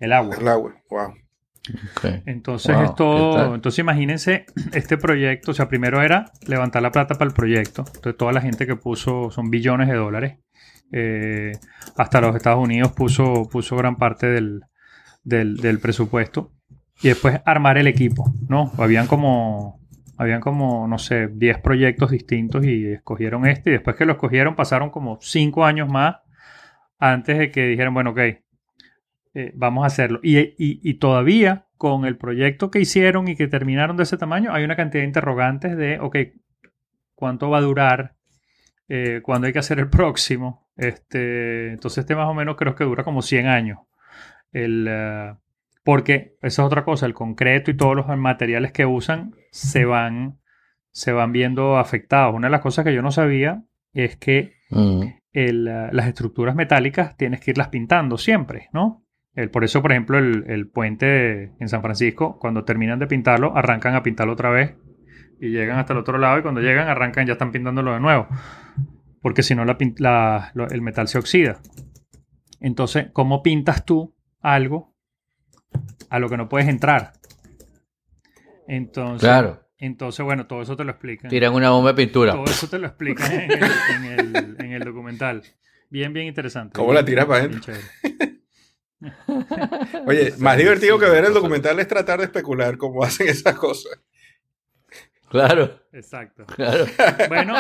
el 0.01 0.13
agua. 0.13 0.37
El 0.41 0.49
agua. 0.49 0.75
Wow. 0.91 1.15
Entonces 2.27 2.75
Wow, 2.75 2.85
es 2.85 2.91
¿qué 2.91 2.97
todo. 2.97 3.37
tal? 3.37 3.55
Entonces 3.55 3.79
imagínense 3.79 4.47
este 4.73 4.97
proyecto. 4.99 5.53
O 5.53 5.55
sea, 5.55 5.69
primero 5.69 6.03
era 6.03 6.33
levantar 6.47 6.83
la 6.83 6.93
plata 6.93 7.15
para 7.15 7.29
el 7.29 7.35
proyecto. 7.35 7.85
Entonces 7.87 8.17
toda 8.17 8.33
la 8.33 8.41
gente 8.41 8.67
que 8.67 8.77
puso 8.77 9.31
son 9.31 9.51
billones 9.51 9.89
de 9.89 9.95
dólares. 9.95 10.39
Eh, 10.93 11.53
hasta 11.97 12.21
los 12.21 12.37
Estados 12.37 12.63
Unidos 12.63 12.93
puso, 12.93 13.49
puso 13.51 13.77
gran 13.77 13.97
parte 13.97 14.27
del, 14.27 14.63
del, 15.25 15.57
del 15.57 15.79
presupuesto. 15.81 16.53
Y 17.03 17.09
después 17.09 17.41
armar 17.45 17.79
el 17.79 17.87
equipo, 17.89 18.33
¿no? 18.49 18.71
Habían 18.79 19.07
como, 19.09 19.81
habían 20.17 20.41
como, 20.41 20.87
no 20.87 20.99
sé, 20.99 21.29
10 21.29 21.59
proyectos 21.61 22.11
distintos 22.11 22.65
y 22.65 22.87
escogieron 22.87 23.47
este. 23.47 23.71
Y 23.71 23.73
después 23.75 23.97
que 23.97 24.05
lo 24.07 24.13
escogieron 24.13 24.55
pasaron 24.55 24.91
como 24.91 25.19
5 25.21 25.65
años 25.65 25.89
más 25.89 26.17
antes 26.99 27.37
de 27.39 27.51
que 27.51 27.67
dijeran, 27.67 27.95
bueno, 27.95 28.11
ok, 28.11 28.21
eh, 29.35 29.53
vamos 29.55 29.85
a 29.85 29.89
hacerlo. 29.89 30.21
Y, 30.23 30.39
y- 30.39 30.55
y 30.83 30.95
todavía 30.95 31.67
con 31.77 32.05
el 32.07 32.17
proyecto 32.17 32.71
que 32.71 32.81
hicieron 32.81 33.29
y 33.29 33.37
que 33.37 33.49
terminaron 33.49 33.97
de 33.97 34.05
ese 34.05 34.17
tamaño, 34.17 34.53
hay 34.55 34.65
una 34.65 34.77
cantidad 34.77 35.03
de 35.03 35.07
interrogantes 35.09 35.77
de, 35.77 35.99
ok, 36.01 36.17
¿cuánto 37.15 37.51
va 37.51 37.59
a 37.59 37.63
durar? 37.63 38.15
Eh, 38.89 39.21
¿Cuándo 39.23 39.47
hay 39.47 39.53
que 39.53 39.59
hacer 39.59 39.79
el 39.79 39.89
próximo? 39.91 40.69
Este, 40.77 41.73
entonces 41.73 41.99
este 41.99 42.15
más 42.17 42.29
o 42.29 42.35
menos 42.35 42.57
creo 42.57 42.75
que 42.75 42.85
dura 42.85 43.05
como 43.05 43.23
100 43.23 43.47
años. 43.47 43.79
El, 44.53 44.87
eh, 44.89 45.35
porque 45.83 46.37
esa 46.43 46.63
es 46.63 46.67
otra 46.67 46.85
cosa, 46.85 47.07
el 47.07 47.15
concreto 47.15 47.71
y 47.71 47.77
todos 47.77 47.95
los 47.97 48.07
materiales 48.17 48.73
que 48.73 48.87
usan 48.87 49.35
se 49.51 49.85
van, 49.85 50.39
se 50.91 51.13
van 51.13 51.33
viendo 51.33 51.77
afectados. 51.77 52.35
Una 52.35 52.47
de 52.47 52.53
las 52.53 52.61
cosas 52.61 52.85
que 52.85 52.95
yo 52.95 53.03
no 53.03 53.11
sabía 53.11 53.63
es 53.93 54.17
que 54.17 54.55
Mm. 54.71 55.03
el, 55.33 55.69
ah, 55.69 55.91
las 55.93 56.07
estructuras 56.09 56.55
metálicas 56.57 57.17
tienes 57.17 57.41
que 57.41 57.51
irlas 57.53 57.69
pintando 57.69 58.17
siempre, 58.19 58.71
¿no? 58.73 59.04
El- 59.35 59.51
por 59.51 59.65
eso, 59.65 59.83
por 59.83 59.93
ejemplo, 59.93 60.19
el, 60.19 60.45
el 60.49 60.69
puente 60.69 61.07
de- 61.07 61.51
en 61.59 61.69
San 61.69 61.83
Francisco, 61.83 62.39
cuando 62.39 62.65
terminan 62.65 62.99
de 62.99 63.07
pintarlo, 63.07 63.57
arrancan 63.57 63.95
a 63.95 64.03
pintarlo 64.03 64.33
otra 64.35 64.51
vez 64.51 64.75
y 65.41 65.49
llegan 65.51 65.79
hasta 65.79 65.93
el 65.93 65.99
otro 65.99 66.19
lado 66.19 66.39
y 66.39 66.43
cuando 66.43 66.61
llegan 66.61 66.89
arrancan 66.89 67.27
ya 67.27 67.33
están 67.33 67.51
pintándolo 67.53 67.93
de 67.95 68.01
nuevo. 68.01 68.29
Porque 69.21 69.43
si 69.43 69.55
no 69.55 69.65
la 69.65 69.77
pin- 69.79 69.95
la- 69.99 70.51
lo- 70.55 70.69
el 70.69 70.83
metal 70.83 71.09
se 71.09 71.19
oxida. 71.19 71.61
Entonces, 72.61 73.07
¿cómo 73.13 73.43
pintas 73.43 73.85
tú 73.85 74.15
algo 74.41 74.95
a 76.11 76.19
lo 76.19 76.29
que 76.29 76.37
no 76.37 76.49
puedes 76.49 76.69
entrar? 76.69 77.13
Entonces, 78.69 79.21
Claro. 79.29 79.61
entonces 79.79 80.25
bueno, 80.25 80.47
todo 80.47 80.63
eso 80.63 80.77
te 80.77 80.85
lo 80.85 80.91
explican. 80.93 81.31
Tiran 81.31 81.53
una 81.55 81.71
bomba 81.71 81.91
de 81.93 81.97
pintura. 81.97 82.33
Todo 82.33 82.45
eso 82.45 82.69
te 82.69 82.79
lo 82.79 82.87
explican 82.87 83.33
en 83.33 83.51
el, 83.51 83.63
en 83.63 84.05
el- 84.37 84.57
en 84.61 84.73
el 84.73 84.83
documental. 84.85 85.43
Bien, 85.91 86.13
bien 86.13 86.27
interesante. 86.27 86.75
¿Cómo 86.79 86.93
la 86.93 87.05
tiras 87.05 87.27
para 87.27 87.41
adentro? 87.45 87.75
Oye, 90.07 90.35
más 90.39 90.57
divertido 90.57 90.99
que 90.99 91.07
ver 91.07 91.25
el 91.25 91.35
documental 91.35 91.79
es 91.81 91.89
tratar 91.89 92.19
de 92.21 92.27
especular 92.27 92.77
cómo 92.77 93.03
hacen 93.05 93.29
esas 93.29 93.55
cosas. 93.55 94.01
Claro, 95.29 95.81
Exacto. 95.93 96.45
claro. 96.47 96.85
Bueno, 97.29 97.55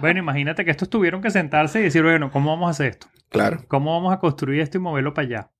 bueno, 0.00 0.18
imagínate 0.18 0.64
que 0.64 0.72
estos 0.72 0.90
tuvieron 0.90 1.22
que 1.22 1.30
sentarse 1.30 1.78
y 1.78 1.84
decir, 1.84 2.02
bueno, 2.02 2.30
¿cómo 2.32 2.50
vamos 2.50 2.66
a 2.66 2.70
hacer 2.70 2.86
esto? 2.88 3.06
Claro. 3.28 3.60
¿Cómo 3.68 3.92
vamos 3.94 4.12
a 4.12 4.18
construir 4.18 4.60
esto 4.60 4.78
y 4.78 4.80
moverlo 4.80 5.14
para 5.14 5.26
allá? 5.28 5.50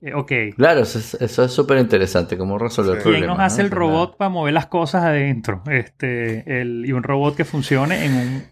Eh, 0.00 0.12
ok. 0.14 0.32
Claro, 0.56 0.80
eso 0.80 0.98
es- 0.98 1.14
eso 1.14 1.44
es 1.44 1.52
súper 1.52 1.78
interesante, 1.78 2.36
cómo 2.36 2.58
resolver 2.58 2.96
Sí. 2.96 3.02
problemas. 3.04 3.20
¿Quién 3.28 3.36
nos 3.36 3.38
hace 3.46 3.62
¿no? 3.62 3.66
el 3.66 3.70
robot 3.70 4.16
para 4.16 4.28
mover 4.28 4.54
las 4.54 4.66
cosas 4.66 5.04
adentro? 5.04 5.62
Este, 5.70 6.60
el, 6.60 6.84
y 6.84 6.90
un 6.92 7.04
robot 7.04 7.36
que 7.36 7.44
funcione 7.44 8.04
en 8.06 8.14
un, 8.16 8.44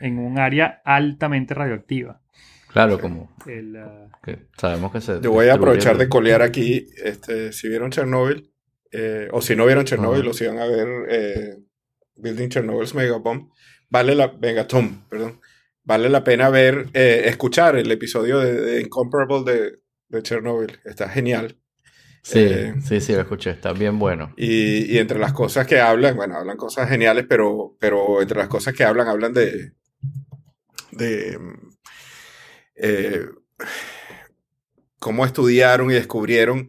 en 0.00 0.18
un 0.18 0.38
área 0.38 0.80
altamente 0.86 1.52
radioactiva. 1.52 2.21
Claro, 2.72 2.98
como 2.98 3.34
El, 3.46 3.76
que 4.22 4.46
sabemos 4.58 4.92
que 4.92 5.00
se. 5.00 5.20
Yo 5.20 5.30
voy 5.32 5.48
a 5.48 5.54
aprovechar 5.54 5.98
de 5.98 6.08
colear 6.08 6.42
aquí, 6.42 6.86
este, 7.04 7.52
si 7.52 7.68
vieron 7.68 7.90
Chernobyl, 7.90 8.50
eh, 8.90 9.28
o 9.32 9.42
si 9.42 9.54
no 9.56 9.66
vieron 9.66 9.84
Chernobyl, 9.84 10.20
Ajá. 10.22 10.30
o 10.30 10.34
si 10.34 10.46
van 10.46 10.58
a 10.58 10.66
ver 10.66 10.88
eh, 11.08 11.56
Building 12.16 12.48
Chernobyl's 12.48 12.94
Megabomb, 12.94 13.50
vale 13.90 14.14
la, 14.14 14.32
Megatom, 14.40 15.02
perdón, 15.08 15.40
vale 15.84 16.08
la 16.08 16.24
pena 16.24 16.48
ver, 16.48 16.86
eh, 16.94 17.24
escuchar 17.26 17.76
el 17.76 17.90
episodio 17.90 18.38
de, 18.38 18.54
de 18.60 18.80
Incomparable 18.80 19.42
de, 19.52 19.72
de 20.08 20.22
Chernobyl, 20.22 20.78
está 20.84 21.08
genial. 21.08 21.58
Sí, 22.24 22.38
Eh, 22.38 22.74
sí, 22.84 23.00
sí, 23.00 23.12
lo 23.14 23.20
escuché, 23.22 23.50
está 23.50 23.72
bien 23.72 23.98
bueno. 23.98 24.32
Y, 24.36 24.94
y 24.94 24.98
entre 24.98 25.18
las 25.18 25.32
cosas 25.32 25.66
que 25.66 25.80
hablan, 25.80 26.14
bueno, 26.16 26.36
hablan 26.36 26.56
cosas 26.56 26.88
geniales, 26.88 27.26
pero, 27.28 27.76
pero 27.80 28.22
entre 28.22 28.38
las 28.38 28.48
cosas 28.48 28.74
que 28.74 28.84
hablan, 28.84 29.08
hablan 29.08 29.32
de. 29.34 29.72
de. 30.92 31.36
Eh, 32.82 33.26
cómo 34.98 35.24
estudiaron 35.24 35.90
y 35.90 35.94
descubrieron 35.94 36.68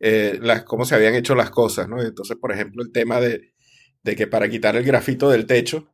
eh, 0.00 0.38
las, 0.42 0.64
cómo 0.64 0.84
se 0.84 0.94
habían 0.94 1.14
hecho 1.14 1.34
las 1.34 1.50
cosas, 1.50 1.88
¿no? 1.88 2.02
Entonces, 2.02 2.36
por 2.36 2.52
ejemplo, 2.52 2.82
el 2.82 2.90
tema 2.92 3.20
de, 3.20 3.52
de 4.02 4.16
que 4.16 4.26
para 4.26 4.48
quitar 4.48 4.76
el 4.76 4.84
grafito 4.84 5.30
del 5.30 5.46
techo, 5.46 5.88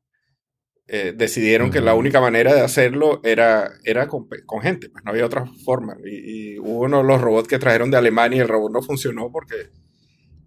eh, 0.90 1.12
decidieron 1.14 1.70
que 1.70 1.82
la 1.82 1.94
única 1.94 2.18
manera 2.20 2.54
de 2.54 2.62
hacerlo 2.62 3.20
era, 3.22 3.72
era 3.84 4.08
con, 4.08 4.26
gente, 4.62 4.88
pues 4.88 5.04
no 5.04 5.10
había 5.10 5.26
otra 5.26 5.44
forma. 5.64 5.96
Y, 6.02 6.54
y 6.54 6.58
hubo 6.58 6.80
uno 6.86 6.98
de 6.98 7.04
los 7.04 7.20
robots 7.20 7.46
que 7.48 7.58
trajeron 7.58 7.90
de 7.90 7.98
Alemania 7.98 8.38
y 8.38 8.40
el 8.40 8.48
robot 8.48 8.72
no 8.72 8.80
funcionó 8.82 9.30
porque 9.30 9.70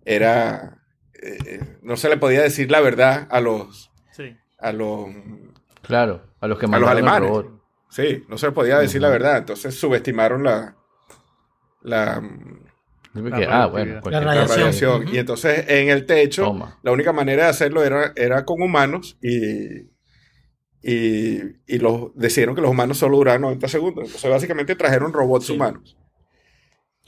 era. 0.03 0.79
eh, 1.13 1.77
no 1.83 1.95
se 1.95 2.09
le 2.09 2.17
podía 2.17 2.41
decir 2.41 2.71
la 2.71 2.81
verdad 2.81 3.27
a 3.29 3.39
los. 3.41 3.91
sí. 4.11 4.35
A 4.57 4.71
los 4.73 5.07
Claro, 5.81 6.23
a 6.39 6.47
los 6.47 6.59
que 6.59 6.65
A 6.65 6.69
los 6.69 6.79
mandaron 6.81 6.97
el 6.97 7.07
alemanes. 7.07 7.29
robot. 7.29 7.60
Sí, 7.91 8.23
no 8.27 8.37
se 8.39 8.47
le 8.47 8.51
podía 8.53 8.79
decir 8.79 9.01
la 9.01 9.09
verdad. 9.09 9.37
Entonces 9.37 9.75
subestimaron 9.75 10.43
la. 10.43 10.75
La, 11.83 12.21
La 13.13 13.37
que- 13.37 13.47
ah, 13.49 13.65
bueno, 13.67 14.01
La 14.05 14.19
radiación. 14.21 15.07
Y 15.07 15.17
entonces 15.19 15.65
en 15.67 15.89
el 15.89 16.05
techo, 16.07 16.45
Toma. 16.45 16.79
la 16.83 16.91
única 16.91 17.11
manera 17.13 17.43
de 17.43 17.49
hacerlo 17.49 17.83
era, 17.83 18.13
era 18.15 18.45
con 18.45 18.61
humanos 18.61 19.17
y, 19.21 19.89
y, 20.83 21.41
y 21.67 21.77
los, 21.79 22.11
decidieron 22.15 22.55
que 22.55 22.61
los 22.61 22.71
humanos 22.71 22.97
solo 22.97 23.17
duraban 23.17 23.41
90 23.41 23.67
segundos. 23.67 24.05
Entonces, 24.05 24.29
básicamente 24.31 24.75
trajeron 24.75 25.11
robots 25.13 25.47
Sí. 25.47 25.53
humanos. 25.53 25.97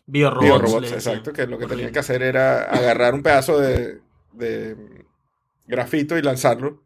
Biorobots. 0.05 0.43
Biorobots, 0.43 0.91
exacto, 0.91 1.31
que 1.31 1.47
lo 1.47 1.57
que 1.57 1.65
tenían 1.67 1.91
que 1.91 1.99
hacer 1.99 2.21
era 2.23 2.63
agarrar 2.63 3.13
un 3.13 3.23
pedazo 3.23 3.57
de, 3.59 4.01
de 4.33 4.75
grafito 5.65 6.17
y 6.17 6.21
lanzarlo 6.21 6.82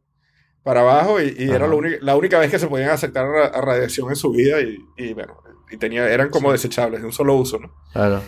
para 0.68 0.82
abajo 0.82 1.22
y, 1.22 1.34
y 1.40 1.50
era 1.50 1.66
lo 1.66 1.78
único- 1.78 1.98
la 2.02 2.16
única 2.18 2.38
vez 2.40 2.52
que 2.52 2.60
se 2.60 2.68
podían 2.68 2.90
aceptar 2.90 3.26
a, 3.26 3.46
a 3.48 3.62
radiación 3.62 4.10
en 4.10 4.16
su 4.18 4.32
vida 4.32 4.62
y, 4.62 4.78
y, 4.98 5.14
bueno, 5.14 5.38
y 5.72 5.78
tenía, 5.78 6.08
eran 6.10 6.30
como 6.30 6.52
desechables, 6.52 7.00
de 7.02 7.08
un 7.08 7.14
solo 7.14 7.36
uso, 7.36 7.58
¿no? 7.60 7.72
Claro. 7.94 8.22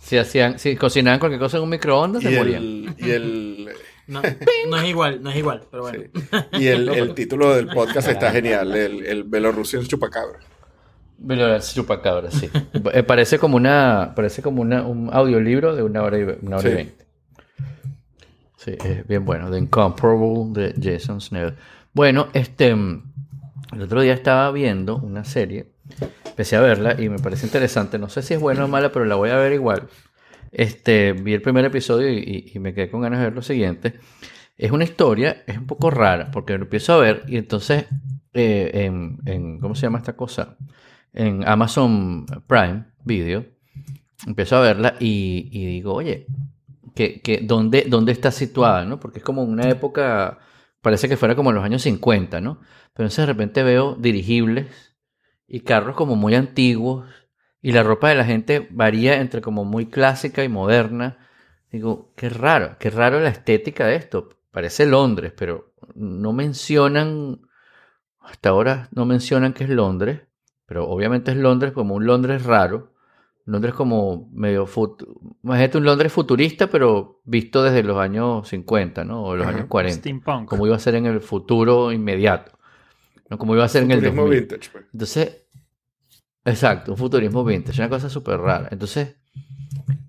Si 0.00 0.18
hacían, 0.18 0.58
si 0.58 0.76
cocinaban 0.76 1.18
cualquier 1.20 1.40
cosa 1.40 1.56
en 1.58 1.62
un 1.62 1.70
microondas, 1.70 2.22
Y 2.22 2.26
se 2.28 2.36
morían. 2.38 2.62
el, 2.62 2.94
y 2.98 3.10
el, 3.10 3.68
No, 4.08 4.22
no 4.70 4.76
es 4.78 4.84
igual, 4.84 5.22
no 5.22 5.30
es 5.30 5.36
igual, 5.36 5.62
pero 5.70 5.82
bueno. 5.84 6.02
sí. 6.14 6.20
y 6.52 6.66
el, 6.68 6.88
el 6.88 7.14
título 7.14 7.54
del 7.54 7.68
podcast 7.68 8.08
está 8.08 8.30
genial, 8.32 8.74
el, 8.74 9.04
el 9.06 9.24
Belorrusian 9.24 9.84
Chupacabra. 9.86 10.38
Veloraz 11.18 11.74
Chupacabra, 11.74 12.30
sí. 12.30 12.48
Eh, 12.94 13.02
parece 13.02 13.38
como 13.38 13.56
una, 13.56 14.12
parece 14.16 14.40
como 14.42 14.62
una, 14.62 14.82
un 14.86 15.10
audiolibro 15.12 15.74
de 15.76 15.82
una 15.82 16.02
hora 16.02 16.18
y, 16.18 16.24
ve- 16.24 16.38
una 16.42 16.56
hora 16.58 16.68
y 16.68 16.70
Sí. 16.70 16.76
veinte. 16.76 17.06
Sí, 18.58 18.72
es 18.84 19.06
bien 19.06 19.24
bueno. 19.24 19.50
The 19.50 19.58
Incomparable 19.58 20.52
de 20.52 20.74
Jason 20.82 21.20
Snell. 21.20 21.54
Bueno, 21.94 22.26
este, 22.32 22.70
el 22.70 23.82
otro 23.82 24.00
día 24.00 24.12
estaba 24.12 24.50
viendo 24.50 24.96
una 24.96 25.24
serie, 25.24 25.70
empecé 26.26 26.56
a 26.56 26.60
verla 26.60 27.00
y 27.00 27.08
me 27.08 27.20
parece 27.20 27.46
interesante. 27.46 28.00
No 28.00 28.08
sé 28.08 28.20
si 28.20 28.34
es 28.34 28.40
buena 28.40 28.64
o 28.64 28.68
mala, 28.68 28.90
pero 28.90 29.04
la 29.04 29.14
voy 29.14 29.30
a 29.30 29.36
ver 29.36 29.52
igual. 29.52 29.88
Este, 30.50 31.12
vi 31.12 31.34
el 31.34 31.42
primer 31.42 31.64
episodio 31.66 32.10
y, 32.10 32.52
me 32.58 32.74
quedé 32.74 32.90
con 32.90 33.00
ganas 33.00 33.20
de 33.20 33.26
ver 33.26 33.34
lo 33.34 33.42
siguiente. 33.42 34.00
Es 34.56 34.72
una 34.72 34.82
historia, 34.82 35.44
es 35.46 35.56
un 35.56 35.66
poco 35.66 35.90
rara, 35.90 36.32
porque 36.32 36.58
lo 36.58 36.64
empiezo 36.64 36.94
a 36.94 36.98
ver 36.98 37.22
y 37.28 37.36
entonces, 37.36 37.86
eh, 38.34 38.90
en, 39.24 39.60
¿cómo 39.60 39.76
se 39.76 39.82
llama 39.82 39.98
esta 39.98 40.16
cosa? 40.16 40.56
En 41.12 41.46
Amazon 41.46 42.26
Prime 42.48 42.86
Video, 43.04 43.44
empiezo 44.26 44.56
a 44.56 44.62
verla 44.62 44.96
y 44.98 45.48
digo, 45.66 45.94
oye, 45.94 46.26
que, 46.98 47.20
que 47.20 47.38
¿dónde, 47.40 47.84
¿dónde 47.86 48.10
está 48.10 48.32
situada? 48.32 48.84
¿no? 48.84 48.98
Porque 48.98 49.18
es 49.20 49.24
como 49.24 49.44
una 49.44 49.68
época, 49.70 50.40
parece 50.82 51.08
que 51.08 51.16
fuera 51.16 51.36
como 51.36 51.50
en 51.50 51.56
los 51.56 51.64
años 51.64 51.82
50, 51.82 52.40
¿no? 52.40 52.58
Pero 52.92 53.06
entonces 53.06 53.18
de 53.18 53.26
repente 53.26 53.62
veo 53.62 53.94
dirigibles 53.94 54.96
y 55.46 55.60
carros 55.60 55.94
como 55.94 56.16
muy 56.16 56.34
antiguos 56.34 57.08
y 57.62 57.70
la 57.70 57.84
ropa 57.84 58.08
de 58.08 58.16
la 58.16 58.24
gente 58.24 58.66
varía 58.72 59.20
entre 59.20 59.40
como 59.40 59.64
muy 59.64 59.86
clásica 59.86 60.42
y 60.42 60.48
moderna. 60.48 61.18
Digo, 61.70 62.12
qué 62.16 62.30
raro, 62.30 62.76
qué 62.80 62.90
raro 62.90 63.20
la 63.20 63.28
estética 63.28 63.86
de 63.86 63.94
esto. 63.94 64.30
Parece 64.50 64.84
Londres, 64.84 65.32
pero 65.38 65.74
no 65.94 66.32
mencionan, 66.32 67.42
hasta 68.18 68.48
ahora 68.48 68.88
no 68.90 69.06
mencionan 69.06 69.52
que 69.52 69.64
es 69.64 69.70
Londres, 69.70 70.22
pero 70.66 70.88
obviamente 70.88 71.30
es 71.30 71.36
Londres 71.36 71.70
como 71.72 71.94
un 71.94 72.06
Londres 72.06 72.42
raro. 72.42 72.92
Londres 73.48 73.72
como 73.72 74.28
medio 74.30 74.66
fut 74.66 75.02
imagínate 75.42 75.78
un 75.78 75.84
Londres 75.84 76.12
futurista, 76.12 76.66
pero 76.66 77.22
visto 77.24 77.62
desde 77.62 77.82
los 77.82 77.96
años 77.96 78.46
50, 78.46 79.04
¿no? 79.04 79.24
O 79.24 79.36
los 79.36 79.46
Ajá. 79.46 79.56
años 79.56 79.68
40. 79.68 80.00
Steampunk. 80.00 80.48
Como 80.48 80.66
iba 80.66 80.76
a 80.76 80.78
ser 80.78 80.96
en 80.96 81.06
el 81.06 81.20
futuro 81.22 81.90
inmediato. 81.90 82.58
No 83.30 83.38
como 83.38 83.54
iba 83.54 83.64
a 83.64 83.68
ser 83.68 83.84
en 83.84 83.92
el 83.92 84.00
Turismo 84.00 84.22
2000. 84.22 84.40
vintage, 84.40 84.70
pues. 84.70 84.84
Entonces, 84.92 85.46
exacto, 86.44 86.92
un 86.92 86.98
futurismo 86.98 87.42
vintage, 87.42 87.80
una 87.80 87.88
cosa 87.88 88.10
súper 88.10 88.38
rara. 88.38 88.68
Entonces, 88.70 89.16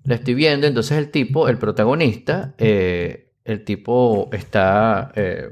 la 0.04 0.16
estoy 0.16 0.34
viendo, 0.34 0.66
entonces 0.66 0.98
el 0.98 1.10
tipo, 1.10 1.48
el 1.48 1.56
protagonista, 1.56 2.54
eh, 2.58 3.32
el 3.44 3.64
tipo 3.64 4.28
está, 4.32 5.12
eh, 5.14 5.48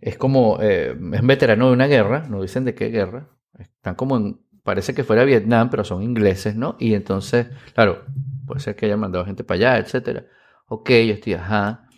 es 0.00 0.16
como, 0.16 0.58
eh, 0.60 0.96
es 1.14 1.20
un 1.20 1.26
veterano 1.26 1.66
de 1.66 1.72
una 1.72 1.88
guerra, 1.88 2.26
no 2.28 2.42
dicen 2.42 2.64
de 2.64 2.76
qué 2.76 2.90
guerra, 2.90 3.28
están 3.58 3.96
como 3.96 4.16
en, 4.16 4.40
parece 4.62 4.94
que 4.94 5.04
fuera 5.04 5.24
Vietnam, 5.24 5.70
pero 5.70 5.84
son 5.84 6.02
ingleses, 6.02 6.56
¿no? 6.56 6.76
Y 6.78 6.94
entonces, 6.94 7.48
claro, 7.74 8.04
puede 8.46 8.60
ser 8.60 8.76
que 8.76 8.86
haya 8.86 8.96
mandado 8.96 9.24
gente 9.24 9.44
para 9.44 9.56
allá, 9.56 9.78
etcétera. 9.78 10.26
Ok, 10.66 10.90
yo 10.90 11.14
estoy, 11.14 11.34
ajá. 11.34 11.88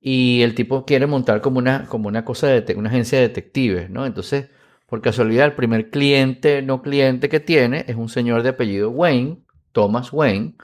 Y 0.00 0.42
el 0.42 0.54
tipo 0.54 0.84
quiere 0.84 1.06
montar 1.06 1.40
como 1.40 1.58
una, 1.58 1.86
como 1.86 2.08
una 2.08 2.24
cosa 2.24 2.48
de 2.48 2.74
una 2.74 2.88
agencia 2.90 3.18
de 3.18 3.28
detectives, 3.28 3.90
¿no? 3.90 4.06
Entonces, 4.06 4.50
por 4.86 5.02
casualidad, 5.02 5.46
el 5.46 5.54
primer 5.54 5.90
cliente, 5.90 6.62
no 6.62 6.80
cliente 6.80 7.28
que 7.28 7.40
tiene 7.40 7.84
es 7.88 7.96
un 7.96 8.08
señor 8.08 8.42
de 8.42 8.50
apellido 8.50 8.90
Wayne, 8.90 9.42
Thomas 9.72 10.12
Wayne. 10.12 10.54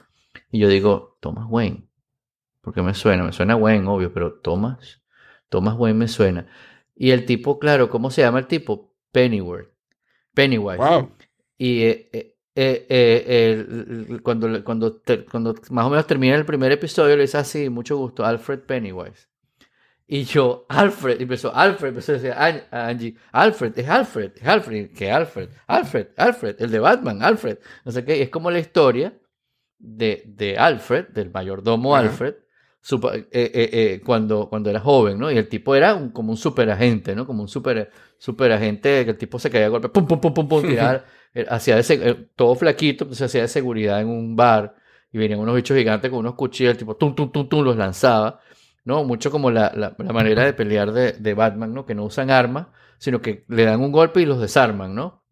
Y 0.49 0.59
yo 0.59 0.69
digo, 0.69 1.17
Thomas 1.19 1.45
Wayne. 1.49 1.87
Porque 2.61 2.81
me 2.81 2.93
suena, 2.93 3.23
me 3.23 3.33
suena 3.33 3.57
Wayne, 3.57 3.85
obvio, 3.87 4.13
pero 4.13 4.39
Thomas, 4.39 5.01
Thomas 5.49 5.75
Wayne 5.77 5.99
me 5.99 6.07
suena. 6.07 6.47
Y 6.95 7.11
el 7.11 7.25
tipo, 7.25 7.59
claro, 7.59 7.89
¿cómo 7.89 8.09
se 8.11 8.21
llama 8.21 8.39
el 8.39 8.47
tipo? 8.47 8.95
Pennyworth. 9.11 9.73
Pennywise. 10.33 10.77
Wow. 10.77 11.11
Y 11.63 11.83
eh, 11.83 12.09
eh, 12.11 12.33
eh, 12.55 12.85
eh, 12.89 14.19
cuando, 14.21 14.63
cuando, 14.65 14.97
te- 14.97 15.23
cuando 15.23 15.55
más 15.69 15.85
o 15.85 15.89
menos 15.89 16.05
termina 16.05 16.35
el 16.35 16.45
primer 16.45 16.73
episodio, 16.73 17.15
le 17.15 17.21
dice 17.21 17.37
así, 17.37 17.69
mucho 17.69 17.95
gusto, 17.95 18.25
Alfred 18.25 18.59
Pennywise. 18.61 19.29
Y 20.05 20.25
yo, 20.25 20.65
Alfred, 20.67 21.21
empezó, 21.21 21.55
Alfred, 21.55 21.89
empezó 21.89 22.11
a 22.11 22.15
decir 22.15 22.31
a 22.33 22.87
Angie, 22.87 23.15
Alfred, 23.31 23.79
es 23.79 23.87
Alfred, 23.87 24.31
es 24.35 24.45
Alfred, 24.45 24.89
que 24.91 25.09
Alfred, 25.09 25.47
Alfred, 25.67 26.07
Alfred, 26.17 26.55
el 26.59 26.69
de 26.69 26.79
Batman, 26.79 27.23
Alfred. 27.23 27.59
No 27.85 27.91
sé 27.93 28.03
qué, 28.03 28.21
es 28.21 28.29
como 28.29 28.51
la 28.51 28.59
historia 28.59 29.13
de, 29.79 30.23
de 30.25 30.57
Alfred, 30.57 31.07
del 31.13 31.31
mayordomo 31.31 31.95
Ajá. 31.95 32.09
Alfred, 32.09 32.35
supa- 32.81 33.15
eh, 33.15 33.25
eh, 33.31 33.69
eh, 33.71 34.01
cuando, 34.05 34.49
cuando 34.49 34.69
era 34.69 34.81
joven, 34.81 35.17
¿no? 35.17 35.31
Y 35.31 35.37
el 35.37 35.47
tipo 35.47 35.73
era 35.75 35.95
un- 35.95 36.09
como 36.09 36.31
un 36.31 36.37
superagente, 36.37 37.15
¿no? 37.15 37.25
Como 37.25 37.41
un 37.41 37.47
super, 37.47 37.89
superagente 38.17 39.05
que 39.05 39.11
el 39.11 39.17
tipo 39.17 39.39
se 39.39 39.49
caía 39.49 39.67
a 39.67 39.69
golpe, 39.69 39.87
pum, 39.87 40.05
pum, 40.05 40.19
pum, 40.19 40.33
pum, 40.33 40.47
pum, 40.49 40.61
tiraba, 40.67 40.95
eh, 40.97 41.03
hacía 41.49 41.75
de 41.75 41.81
seg- 41.81 42.01
eh, 42.03 42.27
todo 42.35 42.55
flaquito, 42.55 43.03
entonces 43.05 43.25
hacía 43.25 43.41
de 43.43 43.47
seguridad 43.47 44.01
en 44.01 44.07
un 44.09 44.35
bar 44.35 44.75
y 45.11 45.17
venían 45.17 45.39
unos 45.39 45.55
bichos 45.55 45.77
gigantes 45.77 46.09
con 46.09 46.19
unos 46.19 46.35
cuchillos, 46.35 46.77
tipo 46.77 46.95
tum, 46.95 47.15
tum, 47.15 47.31
tum, 47.31 47.47
tum, 47.49 47.63
los 47.63 47.75
lanzaba, 47.77 48.39
¿no? 48.85 49.03
Mucho 49.03 49.31
como 49.31 49.51
la, 49.51 49.71
la, 49.75 49.95
manera 50.13 50.43
de 50.45 50.53
pelear 50.53 50.91
de, 50.91 51.13
de 51.13 51.33
Batman, 51.33 51.73
¿no? 51.73 51.85
Que 51.85 51.95
no 51.95 52.03
usan 52.05 52.29
armas, 52.31 52.67
sino 52.97 53.21
que 53.21 53.45
le 53.47 53.63
dan 53.65 53.81
un 53.81 53.91
golpe 53.91 54.21
y 54.21 54.25
los 54.25 54.39
desarman, 54.39 54.95
¿no? 54.95 55.23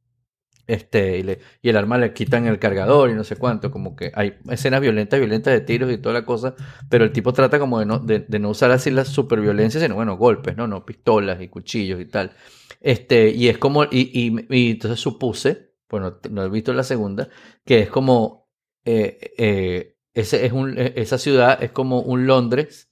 Este, 0.68 1.18
y, 1.18 1.24
le- 1.24 1.40
y 1.62 1.70
el 1.70 1.76
arma 1.78 1.98
le 1.98 2.14
quitan 2.14 2.46
el 2.48 2.60
cargador 2.60 3.10
y 3.10 3.14
no 3.16 3.24
sé 3.26 3.36
cuánto, 3.36 3.72
como 3.72 3.96
que 3.96 4.12
hay 4.16 4.36
escenas 4.50 4.80
violentas, 4.80 5.20
violentas 5.20 5.54
de 5.54 5.62
tiros 5.62 5.92
y 5.92 5.98
toda 5.98 6.14
la 6.14 6.26
cosa, 6.26 6.56
pero 6.90 7.04
el 7.04 7.12
tipo 7.12 7.34
trata 7.34 7.60
como 7.60 7.80
de 7.80 7.86
no, 7.86 8.00
de, 8.00 8.26
no 8.40 8.50
usar 8.50 8.72
así 8.72 8.90
la 8.92 9.04
superviolencia, 9.04 9.82
sino 9.82 9.96
bueno, 9.96 10.16
golpes, 10.18 10.56
¿no? 10.56 10.68
No 10.68 10.86
pistolas 10.86 11.42
y 11.42 11.50
cuchillos 11.50 12.00
y 12.00 12.06
tal. 12.06 12.32
Este, 12.80 13.30
y 13.32 13.50
es 13.50 13.58
como, 13.58 13.84
y, 13.86 14.46
y 14.50 14.72
entonces 14.72 15.00
supuse, 15.00 15.71
bueno, 15.92 16.14
t- 16.14 16.30
no 16.30 16.44
he 16.44 16.50
visto 16.50 16.74
la 16.74 16.84
segunda, 16.84 17.28
que 17.66 17.80
es 17.82 17.90
como, 17.90 18.48
eh, 18.86 19.34
eh, 19.38 19.96
ese 20.14 20.46
es 20.46 20.52
un, 20.52 20.78
eh, 20.80 20.94
esa 20.96 21.18
ciudad 21.18 21.62
es 21.62 21.72
como 21.72 22.00
un 22.02 22.26
Londres, 22.26 22.90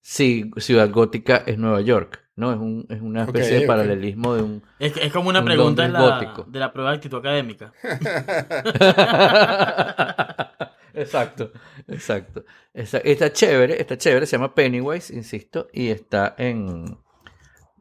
si 0.00 0.50
ciudad 0.56 0.90
gótica 0.90 1.42
es 1.46 1.58
Nueva 1.58 1.82
York, 1.82 2.24
¿no? 2.36 2.52
Es, 2.52 2.58
un, 2.58 2.86
es 2.88 3.00
una 3.02 3.24
especie 3.24 3.60
de 3.60 3.66
paralelismo 3.66 4.34
de 4.34 4.42
un... 4.42 4.62
Es, 4.78 4.96
es 4.96 5.12
como 5.12 5.28
una 5.28 5.40
Un 5.40 5.44
pregunta 5.44 5.82
de 5.82 5.90
la, 5.90 6.00
gótico. 6.00 6.44
de 6.48 6.58
la 6.58 6.72
prueba 6.72 6.90
de 6.90 6.96
actitud 6.96 7.18
académica. 7.18 7.72
exacto, 10.94 11.52
exacto. 11.86 12.44
Está 12.72 13.32
chévere, 13.32 13.80
está 13.80 13.98
chévere, 13.98 14.26
se 14.26 14.36
llama 14.36 14.54
Pennywise, 14.54 15.14
insisto, 15.14 15.68
y 15.72 15.88
está 15.88 16.34
en 16.38 16.96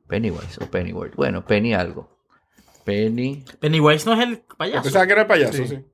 Pennywise 0.07 0.61
o 0.63 0.69
Pennyworth. 0.69 1.15
Bueno, 1.15 1.45
Penny 1.45 1.73
algo. 1.73 2.18
Penny. 2.89 3.43
Pennywise 3.59 4.05
no 4.05 4.13
es 4.13 4.27
el 4.27 4.39
payaso. 4.57 4.83
pensaba 4.83 5.05
que 5.07 5.13
era 5.13 5.27
payaso, 5.27 5.53
Sí. 5.53 5.67
sí. 5.67 5.85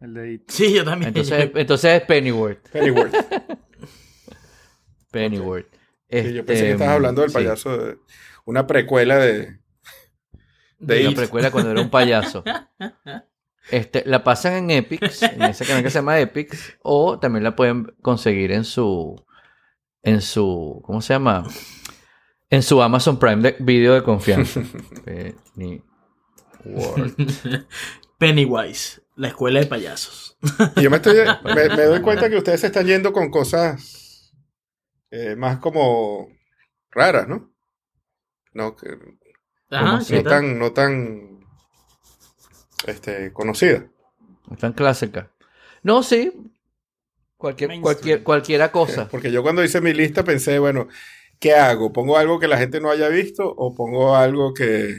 El 0.00 0.14
de 0.14 0.32
It. 0.34 0.42
Sí, 0.50 0.72
yo 0.74 0.84
también. 0.84 1.08
Entonces, 1.08 1.50
entonces 1.54 2.00
es 2.00 2.06
Pennyworth. 2.06 2.68
Pennyworth. 2.70 3.14
Pennyworth. 5.10 5.66
Sí, 6.10 6.32
yo 6.32 6.44
pensé 6.44 6.44
que 6.44 6.52
Este, 6.52 6.70
estabas 6.72 6.94
hablando 6.94 7.22
del 7.22 7.30
sí, 7.30 7.34
payaso 7.34 7.76
de 7.78 7.98
una 8.44 8.66
precuela 8.66 9.16
de, 9.18 9.58
de 10.78 11.00
Una 11.02 11.10
It. 11.10 11.16
precuela 11.16 11.50
cuando 11.50 11.70
era 11.70 11.80
un 11.80 11.90
payaso. 11.90 12.44
Este, 13.70 14.02
la 14.04 14.22
pasan 14.22 14.52
en 14.52 14.70
Epics, 14.72 15.22
en 15.22 15.40
ese 15.44 15.64
canal 15.64 15.82
que 15.82 15.88
se 15.88 15.94
llama 15.98 16.20
Epics, 16.20 16.76
o 16.82 17.18
también 17.18 17.42
la 17.44 17.56
pueden 17.56 17.94
conseguir 18.02 18.52
en 18.52 18.62
su, 18.62 19.16
en 20.02 20.20
su, 20.20 20.82
¿cómo 20.84 21.00
se 21.00 21.14
llama? 21.14 21.44
En 22.50 22.62
su 22.62 22.82
Amazon 22.82 23.18
Prime 23.18 23.40
de 23.40 23.56
video 23.60 23.94
de 23.94 24.02
confianza. 24.02 24.60
Pennywise, 28.18 29.02
la 29.16 29.28
escuela 29.28 29.60
de 29.60 29.66
payasos. 29.66 30.36
Y 30.76 30.82
yo 30.82 30.90
me, 30.90 30.96
estoy, 30.96 31.16
me, 31.44 31.68
me 31.68 31.82
doy 31.84 32.00
cuenta 32.02 32.28
que 32.30 32.36
ustedes 32.36 32.60
se 32.60 32.68
están 32.68 32.86
yendo 32.86 33.12
con 33.12 33.30
cosas 33.30 34.32
eh, 35.10 35.36
más 35.36 35.58
como 35.58 36.28
raras, 36.90 37.28
¿no? 37.28 37.52
No, 38.52 38.76
que- 38.76 38.98
Ajá, 39.70 39.98
no 39.98 40.22
tal? 40.22 40.24
tan, 40.24 40.58
no 40.58 40.72
tan 40.72 41.40
este, 42.86 43.32
conocidas. 43.32 43.84
Tan 44.58 44.72
clásica. 44.72 45.30
No, 45.82 46.02
sí. 46.02 46.32
Cualquier, 47.36 47.80
cualquier, 47.80 48.22
cualquiera 48.22 48.70
cosa. 48.70 49.08
Porque 49.10 49.32
yo 49.32 49.42
cuando 49.42 49.64
hice 49.64 49.80
mi 49.80 49.92
lista 49.92 50.22
pensé, 50.24 50.58
bueno, 50.58 50.88
¿qué 51.40 51.54
hago? 51.54 51.92
¿Pongo 51.92 52.16
algo 52.16 52.38
que 52.38 52.48
la 52.48 52.58
gente 52.58 52.80
no 52.80 52.90
haya 52.90 53.08
visto 53.08 53.44
o 53.46 53.74
pongo 53.74 54.14
algo 54.16 54.54
que, 54.54 54.96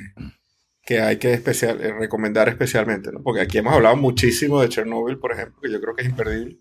que 0.86 1.02
hay 1.02 1.18
que 1.18 1.34
especial, 1.34 1.82
eh, 1.82 1.92
recomendar 1.94 2.48
especialmente? 2.50 3.12
¿no? 3.12 3.22
Porque 3.24 3.42
aquí 3.42 3.58
hemos 3.58 3.74
hablado 3.74 3.96
muchísimo 3.98 4.62
de 4.62 4.70
Chernobyl, 4.70 5.18
por 5.20 5.32
ejemplo, 5.34 5.60
que 5.62 5.72
yo 5.72 5.82
creo 5.82 5.96
que 5.96 6.04
es 6.04 6.10
imperdible. 6.10 6.60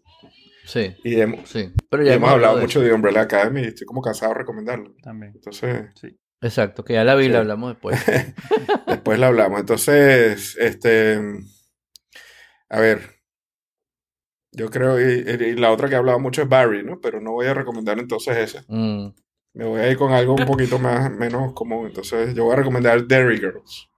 Sí, 0.66 0.94
Y 1.04 1.20
hemos, 1.20 1.48
sí. 1.50 1.70
Pero 1.90 2.04
y 2.04 2.08
hemos 2.08 2.30
hablado 2.30 2.56
de 2.56 2.62
mucho 2.62 2.78
eso. 2.80 2.88
de 2.88 2.94
Umbrella 2.94 3.20
Academy 3.20 3.60
y 3.60 3.66
estoy 3.66 3.86
como 3.86 4.00
cansado 4.00 4.32
de 4.32 4.38
recomendarlo. 4.38 4.94
También. 5.02 5.32
Entonces, 5.34 5.90
Sí. 6.00 6.18
Exacto, 6.40 6.84
que 6.84 6.94
ya 6.94 7.04
la 7.04 7.14
vi, 7.14 7.24
Sí. 7.24 7.30
la 7.30 7.38
hablamos 7.40 7.72
después. 7.72 7.98
después 8.86 9.18
la 9.18 9.26
hablamos. 9.28 9.60
Entonces, 9.60 10.56
este, 10.58 11.18
a 12.70 12.80
ver, 12.80 13.00
yo 14.52 14.70
creo, 14.70 15.00
y, 15.00 15.24
y 15.28 15.52
la 15.56 15.70
otra 15.72 15.88
que 15.88 15.94
he 15.94 15.98
hablado 15.98 16.18
mucho 16.20 16.42
es 16.42 16.48
Barry, 16.48 16.84
¿no? 16.84 17.00
Pero 17.00 17.20
no 17.20 17.32
voy 17.32 17.46
a 17.46 17.54
recomendar 17.54 17.98
entonces 17.98 18.36
esa. 18.36 18.64
Mm, 18.68 19.08
Me 19.54 19.64
voy 19.64 19.80
a 19.80 19.90
ir 19.90 19.96
con 19.96 20.12
algo 20.12 20.34
un 20.34 20.46
poquito 20.46 20.78
más, 20.78 21.10
menos 21.10 21.52
común. 21.54 21.86
Entonces, 21.88 22.34
yo 22.34 22.44
voy 22.44 22.54
a 22.54 22.56
recomendar 22.56 23.04
Derry 23.06 23.38
Girls. 23.38 23.88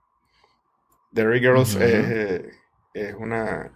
Derry 1.17 1.41
Girls 1.41 1.75
es, 1.77 1.81
eh, 1.83 2.51
es 2.95 3.15
una, 3.15 3.73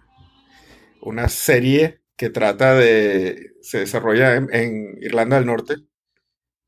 una 1.01 1.27
serie 1.29 2.01
que 2.15 2.29
trata 2.29 2.75
de. 2.75 3.53
se 3.61 3.79
desarrolla 3.79 4.35
en, 4.35 4.47
en 4.53 4.97
Irlanda 5.01 5.37
del 5.37 5.47
Norte 5.47 5.75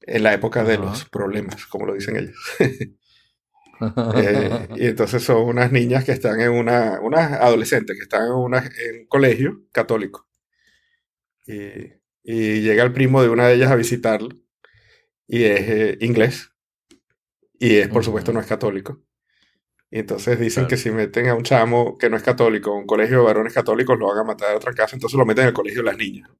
en 0.01 0.23
la 0.23 0.33
época 0.33 0.63
de 0.63 0.77
los 0.77 1.05
problemas, 1.05 1.65
como 1.67 1.85
lo 1.85 1.93
dicen 1.93 2.17
ellos. 2.17 2.37
Eh, 4.15 4.69
y 4.77 4.87
entonces 4.87 5.23
son 5.23 5.41
unas 5.43 5.71
niñas 5.71 6.05
que 6.05 6.13
están 6.13 6.39
en 6.39 6.51
una, 6.51 7.01
unas 7.01 7.33
adolescentes 7.33 7.97
que 7.97 8.03
están 8.03 8.27
en, 8.27 8.31
una, 8.33 8.59
en 8.59 9.01
un 9.01 9.07
colegio 9.07 9.63
católico. 9.73 10.27
Y, 11.45 11.93
y 12.23 12.61
llega 12.61 12.83
el 12.83 12.93
primo 12.93 13.21
de 13.21 13.29
una 13.29 13.47
de 13.47 13.55
ellas 13.55 13.71
a 13.71 13.75
visitarlo 13.75 14.29
y 15.27 15.43
es 15.45 15.61
eh, 15.61 15.97
inglés. 16.01 16.51
Y 17.59 17.77
es, 17.77 17.87
por 17.87 18.03
supuesto, 18.03 18.31
no 18.33 18.39
es 18.39 18.45
católico. 18.47 19.01
Y 19.93 19.99
entonces 19.99 20.39
dicen 20.39 20.63
Claro. 20.63 20.69
que 20.69 20.77
si 20.77 20.89
meten 20.89 21.27
a 21.27 21.35
un 21.35 21.43
chamo 21.43 21.99
que 21.99 22.09
no 22.09 22.17
es 22.17 22.23
católico 22.23 22.71
a 22.71 22.77
un 22.77 22.87
colegio 22.87 23.19
de 23.19 23.25
varones 23.25 23.53
católicos, 23.53 23.95
lo 23.99 24.07
van 24.07 24.17
a 24.17 24.23
matar 24.23 24.51
a 24.51 24.57
otra 24.57 24.73
casa, 24.73 24.95
entonces 24.95 25.15
lo 25.19 25.23
meten 25.23 25.43
en 25.43 25.49
el 25.49 25.53
colegio 25.53 25.81
de 25.81 25.85
las 25.85 25.97
niñas. 25.97 26.31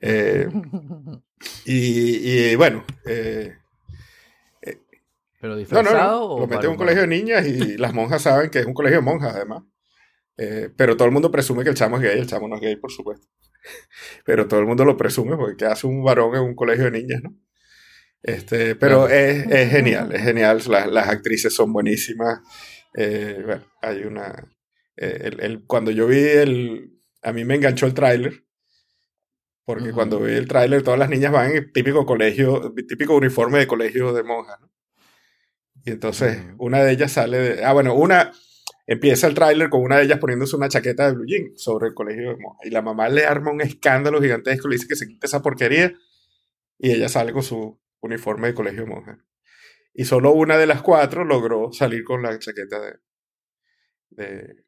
Eh, 0.00 0.48
y, 1.64 2.50
y, 2.50 2.56
bueno, 2.56 2.84
eh, 3.06 3.56
Pero 4.60 4.80
no, 5.42 5.48
no, 5.50 5.56
disfrazado 5.56 6.20
no. 6.20 6.24
o 6.34 6.40
Lo 6.40 6.46
meten 6.48 6.64
en 6.64 6.70
un 6.72 6.76
colegio 6.76 7.02
de 7.02 7.06
niñas 7.06 7.46
y 7.46 7.76
las 7.78 7.94
monjas 7.94 8.22
saben 8.22 8.50
que 8.50 8.58
es 8.58 8.66
un 8.66 8.74
colegio 8.74 8.98
de 8.98 9.04
monjas, 9.04 9.36
además. 9.36 9.62
Eh, 10.36 10.70
pero 10.76 10.96
todo 10.96 11.06
el 11.06 11.12
mundo 11.14 11.30
presume 11.30 11.62
que 11.62 11.70
el 11.70 11.76
chamo 11.76 11.98
es 11.98 12.02
gay. 12.02 12.18
El 12.18 12.26
chamo 12.26 12.48
no 12.48 12.56
es 12.56 12.60
gay, 12.62 12.74
por 12.76 12.90
supuesto. 12.90 13.28
Pero 14.24 14.46
todo 14.48 14.60
el 14.60 14.66
mundo 14.66 14.84
lo 14.84 14.96
presume 14.96 15.36
porque 15.36 15.56
¿qué 15.56 15.66
hace 15.66 15.86
un 15.86 16.02
varón 16.04 16.34
en 16.34 16.42
un 16.42 16.54
colegio 16.54 16.84
de 16.84 16.90
niñas, 16.92 17.22
no? 17.22 17.34
Este, 18.22 18.74
pero 18.74 19.06
Claro. 19.06 19.14
es, 19.14 19.46
es 19.50 19.70
genial, 19.70 20.14
es 20.14 20.22
genial. 20.22 20.60
Las, 20.68 20.90
las 20.90 21.08
actrices 21.08 21.54
son 21.54 21.72
buenísimas. 21.72 22.40
Eh, 22.94 23.40
bueno, 23.44 23.64
hay 23.82 24.02
una... 24.04 24.48
eh, 24.96 25.18
el- 25.24 25.40
el- 25.40 25.64
cuando 25.66 25.90
yo 25.90 26.06
vi 26.06 26.18
el... 26.18 26.92
A 27.22 27.32
mí 27.32 27.44
me 27.44 27.54
enganchó 27.54 27.86
el 27.86 27.94
tráiler. 27.94 28.44
Porque 29.64 29.92
cuando 29.92 30.18
vi 30.20 30.32
el 30.32 30.48
tráiler, 30.48 30.82
todas 30.82 30.98
las 30.98 31.10
niñas 31.10 31.30
van 31.30 31.50
en 31.54 31.72
típico 31.72 32.06
colegio, 32.06 32.72
típico 32.88 33.14
uniforme 33.14 33.58
de 33.58 33.66
colegio 33.66 34.12
de 34.14 34.22
monjas, 34.22 34.58
¿no? 34.60 34.70
Y 35.84 35.90
entonces 35.90 36.38
una 36.58 36.82
de 36.82 36.92
ellas 36.92 37.12
sale 37.12 37.38
de... 37.38 37.64
Ah, 37.64 37.72
bueno, 37.72 37.94
una... 37.94 38.32
Empieza 38.86 39.26
el 39.26 39.34
tráiler 39.34 39.68
con 39.68 39.82
una 39.82 39.98
de 39.98 40.04
ellas 40.04 40.18
poniéndose 40.18 40.56
una 40.56 40.70
chaqueta 40.70 41.06
de 41.08 41.12
blue 41.12 41.26
jean 41.26 41.52
sobre 41.56 41.88
el 41.88 41.94
colegio 41.94 42.30
de 42.30 42.36
monjas. 42.38 42.66
Y 42.66 42.70
la 42.70 42.80
mamá 42.80 43.10
le 43.10 43.26
arma 43.26 43.50
un 43.52 43.60
escándalo 43.60 44.20
gigantesco, 44.22 44.66
le 44.66 44.76
dice 44.76 44.88
que 44.88 44.96
se 44.96 45.06
quite 45.06 45.26
esa 45.26 45.42
porquería. 45.42 45.92
Y 46.78 46.92
ella 46.92 47.10
sale 47.10 47.32
con 47.34 47.42
su 47.42 47.78
uniforme 48.00 48.48
de 48.48 48.54
colegio 48.54 48.82
de 48.82 48.88
monjas. 48.88 49.18
Y 49.94 50.04
solo 50.04 50.32
una 50.32 50.56
de 50.56 50.66
las 50.66 50.82
cuatro 50.82 51.24
logró 51.24 51.72
salir 51.72 52.04
con 52.04 52.22
la 52.22 52.38
chaqueta 52.38 52.80
de... 52.80 52.98
de 54.10 54.64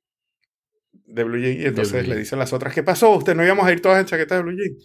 de 0.92 1.24
blue 1.24 1.38
jean 1.40 1.60
y 1.60 1.64
entonces 1.66 2.04
blue 2.04 2.14
le 2.14 2.20
dicen 2.20 2.38
las 2.38 2.52
otras, 2.52 2.74
¿qué 2.74 2.82
pasó? 2.82 3.10
Usted 3.10 3.34
no 3.34 3.44
íbamos 3.44 3.66
a 3.66 3.72
ir 3.72 3.80
todas 3.80 4.00
en 4.00 4.06
chaqueta 4.06 4.36
de 4.36 4.42
blue 4.42 4.56
jean. 4.56 4.76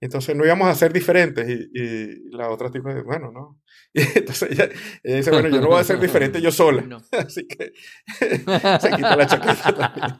Entonces 0.00 0.34
no 0.34 0.44
íbamos 0.44 0.66
a 0.66 0.74
ser 0.74 0.92
diferentes. 0.92 1.48
Y, 1.48 1.70
y 1.72 2.30
la 2.36 2.50
otra 2.50 2.70
tipo 2.72 2.88
dice, 2.88 3.02
bueno, 3.02 3.30
no. 3.30 3.60
Y 3.94 4.00
entonces 4.18 4.50
ella, 4.50 4.68
ella 5.04 5.16
dice, 5.16 5.30
bueno, 5.30 5.48
yo 5.48 5.60
no 5.60 5.68
voy 5.68 5.80
a 5.80 5.84
ser 5.84 6.00
diferente 6.00 6.40
yo 6.40 6.50
sola. 6.52 6.82
No. 6.82 6.96
Así 7.12 7.46
que 7.46 7.72
se 8.18 8.90
quita 8.96 9.16
la 9.16 9.26
chaqueta 9.26 9.72
también. 9.74 10.18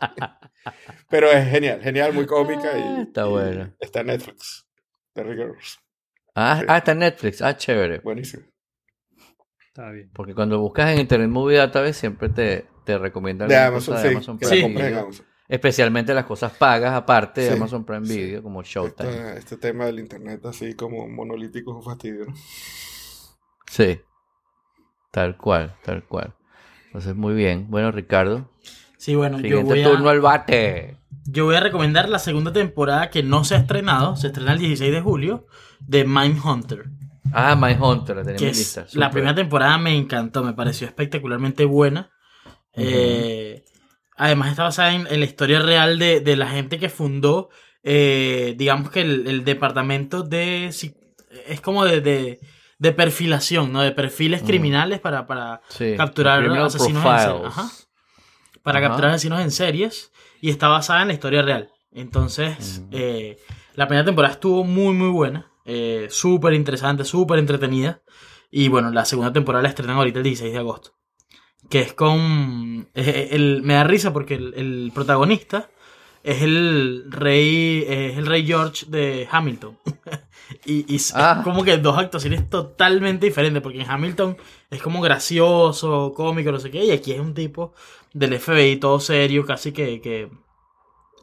Pero 1.09 1.33
es 1.33 1.51
genial, 1.51 1.81
genial, 1.83 2.13
muy 2.13 2.27
cómica. 2.27 2.71
Ah, 2.73 2.97
Y, 2.99 3.03
está 3.03 3.27
y 3.27 3.31
buena. 3.31 3.77
Está 3.81 4.01
en 4.01 4.07
Netflix. 4.07 4.69
Terry 5.15 5.35
Girls. 5.37 5.81
Ah, 6.35 6.59
Sí. 6.61 6.67
ah, 6.69 6.79
está 6.79 6.93
en 6.93 6.99
Netflix. 7.01 7.43
Ah, 7.43 7.57
chévere. 7.57 7.99
Buenísimo. 8.01 8.45
Está 9.69 9.91
bien. 9.91 10.11
Porque 10.15 10.35
cuando 10.35 10.59
buscas 10.61 10.91
en 10.93 11.01
Internet 11.01 11.29
Movie 11.31 11.57
Database 11.59 11.95
siempre 11.95 12.29
te, 12.29 12.67
te 12.85 12.99
recomiendan 12.99 13.49
De 13.49 13.57
Amazon, 13.57 13.97
sí. 13.97 14.03
de 14.05 14.09
Amazon 14.11 14.39
que 14.39 14.47
Prime 14.49 14.69
Video. 14.69 15.01
Amazon. 15.01 15.27
Especialmente 15.49 16.15
las 16.15 16.25
cosas 16.25 16.53
pagas 16.53 16.95
aparte 16.95 17.43
de 17.43 17.49
Sí, 17.49 17.57
Amazon 17.57 17.85
Prime 17.85 18.07
sí. 18.07 18.17
Video, 18.17 18.43
como 18.43 18.63
Showtime. 18.63 19.37
Este 19.37 19.57
tema 19.59 19.87
del 19.87 19.99
internet 19.99 20.45
así 20.47 20.75
como 20.75 21.07
monolítico 21.09 21.73
es 21.73 21.77
un 21.77 21.83
fastidio, 21.83 22.27
¿no? 22.27 22.35
Sí. 23.71 24.01
Tal 25.11 25.37
cual, 25.37 25.77
tal 25.83 26.05
cual. 26.05 26.35
Entonces, 26.87 27.15
muy 27.15 27.35
bien. 27.35 27.67
Bueno, 27.71 27.91
Ricardo. 27.93 28.51
Sí, 28.97 29.15
bueno, 29.15 29.39
yo 29.39 29.43
Siguiente 29.43 29.73
voy, 29.75 29.83
turno 29.83 30.09
a, 30.09 30.13
al 30.13 30.21
bate. 30.21 30.97
Yo 31.25 31.45
voy 31.45 31.55
a 31.57 31.61
recomendar 31.61 32.09
la 32.09 32.19
segunda 32.19 32.53
temporada 32.53 33.11
que 33.11 33.23
no 33.23 33.45
se 33.45 33.55
ha 33.55 33.59
estrenado, 33.59 34.17
se 34.17 34.29
estrena 34.29 34.53
el 34.53 34.59
16 34.59 34.93
de 34.93 35.01
julio, 35.01 35.47
de 35.81 36.05
Mindhunter. 36.05 36.85
Ah, 37.33 37.57
Mindhunter, 37.57 38.17
la 38.17 38.23
tenemos 38.25 38.43
lista. 38.57 38.87
la 38.93 39.11
primera 39.11 39.35
temporada 39.35 39.79
me 39.79 39.97
encantó, 39.97 40.43
me 40.43 40.53
pareció 40.53 40.87
espectacularmente 40.87 41.65
buena. 41.65 42.11
Eh, 42.75 43.65
además 44.17 44.51
está 44.51 44.65
basada 44.65 44.95
en, 44.95 45.07
en 45.09 45.21
la 45.21 45.27
historia 45.27 45.61
real 45.61 45.99
de, 45.99 46.21
de 46.21 46.37
la 46.37 46.49
gente 46.49 46.79
que 46.79 46.89
fundó, 46.89 47.49
eh, 47.83 48.55
digamos 48.57 48.91
que 48.91 49.01
el, 49.03 49.27
el 49.27 49.45
departamento 49.45 50.23
de... 50.23 50.67
Es 51.47 51.61
como 51.63 51.85
de, 51.85 52.01
de, 52.03 52.41
de 52.79 52.93
perfilación, 52.93 53.73
¿no? 53.73 53.81
De 53.83 53.93
perfiles 53.93 54.43
Mm. 54.43 54.47
criminales 54.47 55.01
para, 55.01 55.27
para 55.27 55.63
Sí, 55.69 55.95
capturar 55.97 56.45
asesinos 56.45 57.05
en 57.05 57.11
serie. 57.13 57.41
Profiles. 57.41 57.59
Ajá. 57.59 57.71
para 58.63 58.79
Ajá. 58.79 58.89
capturar 58.89 59.11
asesinos 59.13 59.41
en 59.41 59.51
series 59.51 60.13
y 60.43 60.51
está 60.51 60.69
basada 60.69 61.01
en 61.01 61.09
la 61.09 61.15
historia 61.15 61.41
real. 61.41 61.71
Entonces, 61.93 62.83
eh, 62.91 63.39
la 63.75 63.87
primera 63.87 64.05
temporada 64.05 64.35
estuvo 64.35 64.65
muy, 64.65 64.93
muy 64.95 65.09
buena, 65.09 65.51
eh, 65.65 66.09
súper 66.11 66.53
interesante, 66.53 67.05
súper 67.05 67.39
entretenida. 67.39 68.03
Y 68.51 68.69
bueno, 68.69 68.91
la 68.91 69.05
segunda 69.07 69.33
temporada 69.33 69.63
la 69.63 69.69
estrenan 69.71 69.97
ahorita 69.97 70.19
el 70.19 70.25
16 70.25 70.53
de 70.53 70.59
agosto. 70.59 70.91
Que 71.71 71.81
es 71.81 71.93
con. 71.95 72.89
eh, 72.95 73.29
el, 73.33 73.63
me 73.63 73.75
da 73.75 73.85
risa 73.85 74.13
porque 74.13 74.35
el, 74.35 74.53
el 74.55 74.91
protagonista 74.95 75.71
es 76.23 76.43
el 76.43 77.05
rey. 77.09 77.85
Es 77.89 78.19
el 78.19 78.27
rey 78.27 78.45
George 78.45 78.87
de 78.89 79.29
Hamilton. 79.31 79.79
y 80.67 80.93
y 80.93 80.97
es 80.97 81.15
Ah. 81.15 81.41
como 81.45 81.63
que 81.65 81.79
dos 81.79 81.97
actuaciones 81.97 82.51
totalmente 82.51 83.27
diferentes. 83.27 83.63
Porque 83.63 83.81
en 83.81 83.89
Hamilton 83.91 84.37
es 84.71 84.83
como 84.83 85.01
gracioso, 85.01 86.13
cómico, 86.15 86.51
no 86.53 86.59
sé 86.59 86.71
qué. 86.71 86.85
Y 86.85 86.91
aquí 86.91 87.13
es 87.13 87.21
un 87.21 87.33
tipo 87.33 87.73
del 88.15 88.39
FBI 88.39 88.77
todo 88.77 89.01
serio, 89.01 89.45
casi 89.47 89.73
que. 89.73 90.01
que 90.01 90.31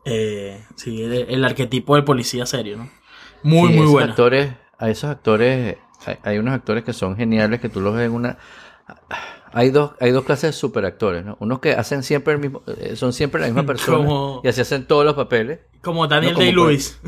eh, 0.06 0.64
sí, 0.76 1.04
el, 1.04 1.14
el 1.30 1.46
arquetipo 1.46 1.96
del 1.96 2.04
policía 2.04 2.46
serio, 2.46 2.78
¿no? 2.78 2.90
Muy, 3.44 3.70
Sí, 3.72 3.78
muy 3.78 3.88
bueno. 3.88 4.10
Actores, 4.10 4.52
a 4.78 4.90
esos 4.90 5.10
actores, 5.10 5.78
hay, 6.06 6.18
hay 6.24 6.38
unos 6.38 6.54
actores 6.54 6.84
que 6.84 6.94
son 6.94 7.16
geniales 7.16 7.60
que 7.60 7.70
tú 7.70 7.82
los 7.82 7.96
ves 7.96 8.06
en 8.08 8.14
una. 8.14 8.38
Hay 9.52 9.72
dos, 9.72 9.92
hay 10.00 10.12
dos 10.12 10.26
clases 10.26 10.50
de 10.50 10.54
superactores, 10.54 11.26
¿no? 11.26 11.36
Unos 11.40 11.60
que 11.60 11.72
hacen 11.74 12.04
siempre 12.04 12.34
el 12.34 12.40
mismo, 12.40 12.62
eh, 12.68 12.96
son 12.96 13.14
siempre 13.14 13.42
la 13.42 13.48
misma 13.48 13.64
persona 13.66 13.98
Como- 13.98 14.42
y 14.44 14.48
así 14.48 14.62
hacen 14.62 14.86
todos 14.86 15.06
los 15.06 15.16
papeles. 15.16 15.60
Como 15.82 16.08
Daniel 16.08 16.34
No, 16.34 16.40
Day-Lewis. 16.40 17.00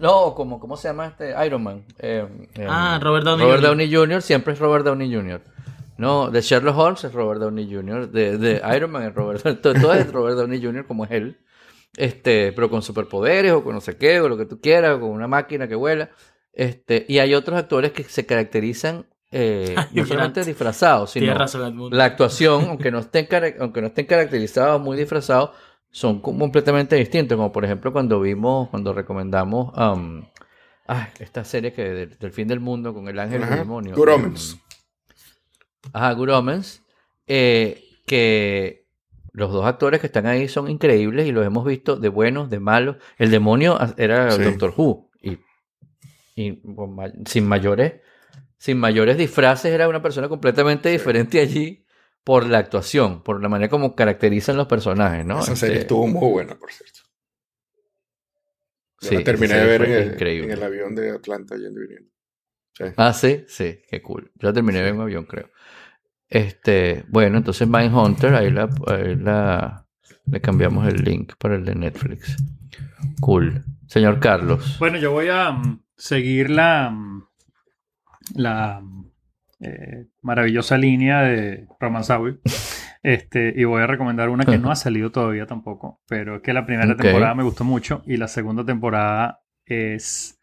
No, 0.00 0.34
como, 0.34 0.60
¿cómo 0.60 0.76
se 0.76 0.88
llama 0.88 1.06
este 1.06 1.34
Iron 1.46 1.62
Man? 1.62 1.84
Eh, 1.98 2.26
eh, 2.54 2.66
Ah, 2.68 2.98
Robert 3.02 3.24
Downey 3.24 3.44
Robert 3.46 3.60
Jr. 3.62 3.70
Downey 3.70 3.94
Jr. 3.94 4.22
siempre 4.22 4.52
es 4.52 4.58
Robert 4.58 4.84
Downey 4.84 5.12
Jr. 5.12 5.40
No, 5.98 6.30
de 6.30 6.40
Sherlock 6.40 6.76
Holmes 6.76 7.04
es 7.04 7.12
Robert 7.12 7.40
Downey 7.40 7.72
Jr. 7.72 8.10
De, 8.10 8.38
de 8.38 8.62
Iron 8.76 8.90
Man 8.90 9.04
es 9.04 9.14
Robert 9.14 9.42
todo, 9.62 9.74
todo 9.74 9.94
es 9.94 10.12
Robert 10.12 10.36
Downey 10.36 10.62
Jr. 10.62 10.86
como 10.86 11.04
es 11.04 11.10
él. 11.10 11.38
Este, 11.96 12.52
pero 12.52 12.68
con 12.68 12.82
superpoderes 12.82 13.52
o 13.52 13.64
con 13.64 13.74
no 13.74 13.80
sé 13.80 13.96
qué, 13.96 14.20
o 14.20 14.28
lo 14.28 14.36
que 14.36 14.44
tú 14.44 14.60
quieras, 14.60 14.96
o 14.96 15.00
con 15.00 15.10
una 15.10 15.28
máquina 15.28 15.66
que 15.66 15.74
vuela. 15.74 16.10
Este, 16.52 17.06
y 17.08 17.18
hay 17.18 17.34
otros 17.34 17.58
actores 17.58 17.92
que 17.92 18.04
se 18.04 18.26
caracterizan 18.26 19.06
eh, 19.32 19.74
Ay, 19.76 19.86
no 19.92 20.06
solamente 20.06 20.44
disfrazados, 20.44 21.10
sino 21.10 21.34
razón, 21.34 21.90
la 21.90 22.04
actuación, 22.04 22.64
aunque 22.68 22.90
no 22.90 22.98
estén, 23.00 23.28
aunque 23.60 23.80
no 23.80 23.88
estén 23.88 24.06
caracterizados 24.06 24.80
muy 24.80 24.96
disfrazados, 24.96 25.50
son 25.90 26.20
com- 26.20 26.38
completamente 26.38 26.96
distintos. 26.96 27.36
Como 27.36 27.52
por 27.52 27.64
ejemplo 27.64 27.92
cuando 27.92 28.20
vimos, 28.20 28.68
cuando 28.68 28.92
recomendamos 28.92 29.72
um, 29.76 30.22
ah, 30.88 31.08
esta 31.18 31.44
serie 31.44 31.72
que 31.72 31.82
del, 31.82 32.18
del 32.18 32.32
fin 32.32 32.48
del 32.48 32.60
mundo 32.60 32.94
con 32.94 33.08
el 33.08 33.18
ángel 33.18 33.42
y 33.42 33.44
el 33.44 33.58
demonio. 33.58 33.94
Good 33.94 34.08
em, 34.08 34.14
Omens. 34.14 34.58
Ajá, 35.92 36.12
Good 36.12 36.30
Omens, 36.30 36.82
eh, 37.26 37.82
que 38.06 38.86
los 39.32 39.52
dos 39.52 39.66
actores 39.66 40.00
que 40.00 40.06
están 40.06 40.26
ahí 40.26 40.48
son 40.48 40.70
increíbles 40.70 41.26
y 41.26 41.32
los 41.32 41.44
hemos 41.46 41.64
visto 41.64 41.96
de 41.96 42.08
buenos, 42.08 42.48
de 42.50 42.60
malos. 42.60 42.96
El 43.18 43.30
demonio 43.30 43.78
era 43.96 44.30
Sí. 44.32 44.42
Doctor 44.42 44.72
Who 44.76 45.10
y 46.36 46.60
sin 47.26 47.46
mayores, 47.48 47.94
sin 48.58 48.78
mayores 48.78 49.16
disfraces, 49.16 49.72
era 49.72 49.88
una 49.88 50.02
persona 50.02 50.28
completamente 50.28 50.90
diferente 50.90 51.40
allí 51.40 51.86
por 52.22 52.46
la 52.46 52.58
actuación, 52.58 53.22
por 53.22 53.40
la 53.40 53.48
manera 53.48 53.70
como 53.70 53.94
caracterizan 53.94 54.56
los 54.56 54.66
personajes, 54.66 55.24
¿no? 55.24 55.40
Esa 55.40 55.56
serie 55.56 55.76
Este, 55.76 55.82
estuvo 55.84 56.06
muy 56.06 56.28
buena, 56.30 56.58
por 56.58 56.70
cierto. 56.72 57.00
Yo 59.00 59.08
sí, 59.10 59.14
la 59.16 59.24
terminé 59.24 59.54
de 59.54 59.66
ver 59.66 59.82
en 59.82 59.92
el, 59.92 60.06
increíble. 60.14 60.46
en 60.52 60.58
el 60.58 60.62
avión 60.62 60.94
de 60.94 61.10
Atlanta 61.10 61.56
yendo 61.56 61.80
y 61.80 61.86
viniendo. 61.86 62.10
Sí. 62.72 62.84
Ah, 62.96 63.12
sí, 63.12 63.44
sí, 63.48 63.80
qué 63.88 64.02
cool. 64.02 64.32
Yo 64.34 64.48
la 64.48 64.52
terminé 64.52 64.78
de 64.78 64.84
ver 64.84 64.90
en 64.94 64.96
un 64.96 65.02
avión, 65.02 65.24
creo. 65.24 65.50
Este, 66.28 67.04
bueno, 67.08 67.38
entonces 67.38 67.68
Mindhunter, 67.68 68.34
ahí 68.34 68.50
la, 68.50 68.68
ahí 68.88 69.14
la 69.16 69.86
le 70.26 70.40
cambiamos 70.40 70.86
el 70.88 71.02
link 71.04 71.34
para 71.38 71.54
el 71.54 71.64
de 71.64 71.74
Netflix. 71.74 72.36
Cool. 73.20 73.64
Señor 73.86 74.18
Carlos. 74.18 74.76
Bueno, 74.78 74.98
yo 74.98 75.12
voy 75.12 75.28
a 75.28 75.52
mm, 75.52 75.80
seguir 75.96 76.50
la, 76.50 76.90
mm, 76.90 77.22
la 78.34 78.80
mm, 78.82 79.06
eh, 79.60 80.06
maravillosa 80.22 80.76
línea 80.76 81.22
de 81.22 81.66
Romanzawi. 81.80 82.38
Este, 83.02 83.52
y 83.54 83.62
voy 83.62 83.82
a 83.82 83.86
recomendar 83.86 84.28
una 84.30 84.44
que 84.44 84.58
no 84.58 84.72
ha 84.72 84.74
salido 84.74 85.12
todavía 85.12 85.46
tampoco, 85.46 86.00
pero 86.08 86.36
es 86.36 86.42
que 86.42 86.52
la 86.52 86.66
primera 86.66 86.96
temporada 86.96 87.36
me 87.36 87.44
gustó 87.44 87.62
mucho 87.62 88.02
y 88.04 88.16
la 88.16 88.26
segunda 88.26 88.64
temporada 88.64 89.42
es 89.64 90.40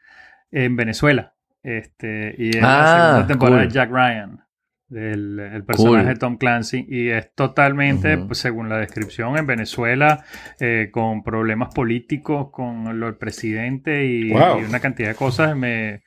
en 0.50 0.78
Venezuela. 0.78 1.34
Este, 1.62 2.34
y 2.38 2.52
es 2.56 2.64
Ah, 2.64 2.84
la 2.86 3.06
segunda 3.08 3.28
temporada 3.28 3.58
cool. 3.58 3.68
de 3.68 3.74
Jack 3.74 3.90
Ryan, 3.92 4.43
del 4.88 5.40
el 5.40 5.64
personaje 5.66 6.04
Cool. 6.04 6.14
de 6.14 6.20
Tom 6.20 6.38
Clancy, 6.38 6.86
y 6.88 7.10
es 7.10 7.34
totalmente, 7.34 8.18
pues, 8.18 8.38
según 8.40 8.70
la 8.70 8.78
descripción, 8.78 9.38
en 9.38 9.48
Venezuela, 9.48 10.24
eh, 10.60 10.90
con 10.92 11.24
problemas 11.24 11.74
políticos, 11.74 12.50
con 12.52 13.00
lo 13.00 13.08
del 13.08 13.16
presidente 13.16 14.06
y, 14.06 14.32
Wow. 14.32 14.60
y 14.62 14.64
una 14.66 14.80
cantidad 14.80 15.10
de 15.10 15.16
cosas. 15.16 15.56
Me, 15.56 16.04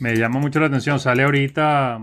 me 0.00 0.16
llama 0.16 0.38
mucho 0.40 0.60
la 0.60 0.66
atención. 0.66 0.98
Sale 0.98 1.24
ahorita, 1.24 1.98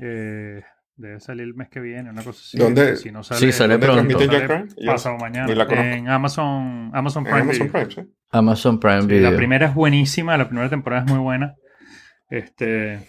eh, 0.00 0.62
debe 0.96 1.18
salir 1.20 1.44
el 1.44 1.54
mes 1.54 1.68
que 1.68 1.80
viene, 1.80 2.10
una 2.10 2.22
cosa 2.22 2.40
así. 2.44 2.58
¿Dónde? 2.58 2.96
Si 2.96 3.10
no 3.10 3.22
sale, 3.22 3.40
Sí, 3.40 3.52
sale 3.52 3.78
¿Dónde 3.78 4.14
pronto. 4.14 4.26
sale 4.32 4.66
pasado 4.86 5.16
mañana. 5.18 5.50
En 5.70 6.08
Amazon, 6.08 6.90
Amazon 6.94 7.26
en 7.26 7.32
Prime. 7.32 7.42
Amazon 7.52 7.66
Video. 7.66 7.72
Prime, 7.88 7.90
sí. 8.06 8.12
Amazon 8.30 8.78
Prime 8.80 9.02
Sí, 9.02 9.18
la 9.20 9.34
primera 9.36 9.66
es 9.66 9.74
buenísima, 9.74 10.36
la 10.36 10.46
primera 10.48 10.68
temporada 10.68 11.04
es 11.04 11.10
muy 11.10 11.18
buena. 11.20 11.54
Este, 12.28 13.00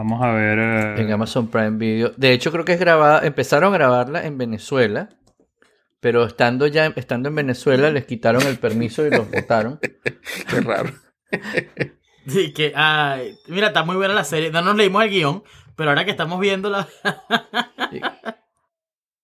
vamos 0.00 0.22
a 0.22 0.32
ver. 0.32 0.58
eh, 0.58 0.94
En 1.02 1.12
Amazon 1.12 1.48
Prime 1.48 1.76
Video. 1.76 2.12
De 2.16 2.32
hecho, 2.32 2.50
creo 2.50 2.64
que 2.64 2.72
es 2.72 2.80
grabada. 2.80 3.26
Empezaron 3.26 3.72
a 3.74 3.76
grabarla 3.78 4.24
en 4.26 4.38
Venezuela. 4.38 5.08
Pero 6.00 6.24
estando 6.24 6.66
ya 6.66 6.86
estando 6.96 7.28
en 7.28 7.34
Venezuela, 7.34 7.90
les 7.90 8.06
quitaron 8.06 8.42
el 8.46 8.58
permiso 8.58 9.06
y 9.06 9.10
los 9.10 9.30
votaron. 9.32 9.78
Qué 9.80 10.60
raro. 10.60 10.90
Sí, 12.26 12.52
que, 12.52 12.72
ay, 12.76 13.34
mira, 13.48 13.68
está 13.68 13.82
muy 13.82 13.96
buena 13.96 14.12
la 14.14 14.24
serie. 14.24 14.50
No 14.50 14.60
nos 14.62 14.76
leímos 14.76 15.02
el 15.02 15.10
guion, 15.10 15.42
pero 15.74 15.90
ahora 15.90 16.04
que 16.04 16.10
estamos 16.10 16.38
viendo 16.38 16.68
la... 16.68 16.86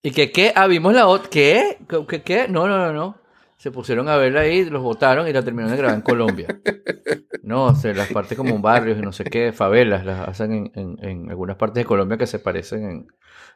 ¿Y 0.03 0.11
que 0.11 0.31
qué? 0.31 0.51
Ah, 0.55 0.67
vimos 0.67 0.93
la 0.93 1.07
otra. 1.07 1.29
¿Qué? 1.29 1.77
¿Qué, 1.87 2.05
qué? 2.07 2.21
qué? 2.23 2.47
No, 2.47 2.67
no, 2.67 2.77
no, 2.77 2.91
no. 2.93 3.21
Se 3.57 3.71
pusieron 3.71 4.07
a 4.07 4.17
verla 4.17 4.41
ahí, 4.41 4.65
los 4.65 4.83
votaron 4.83 5.27
y 5.27 5.33
la 5.33 5.41
terminaron 5.43 5.71
de 5.71 5.77
grabar 5.77 5.95
en 5.95 6.01
Colombia. 6.01 6.47
No, 7.43 7.67
o 7.67 7.75
sea, 7.75 7.93
las 7.93 8.09
partes 8.11 8.37
como 8.37 8.59
barrios 8.59 8.97
y 8.99 9.01
no 9.01 9.13
sé 9.13 9.23
qué, 9.23 9.53
favelas, 9.53 10.05
las 10.05 10.27
hacen 10.27 10.51
en, 10.51 10.71
en- 10.75 10.97
en 11.05 11.29
algunas 11.29 11.55
partes 11.55 11.81
de 11.81 11.85
Colombia 11.85 12.17
que 12.17 12.27
se 12.27 12.39
parecen 12.39 12.83
en 12.83 13.07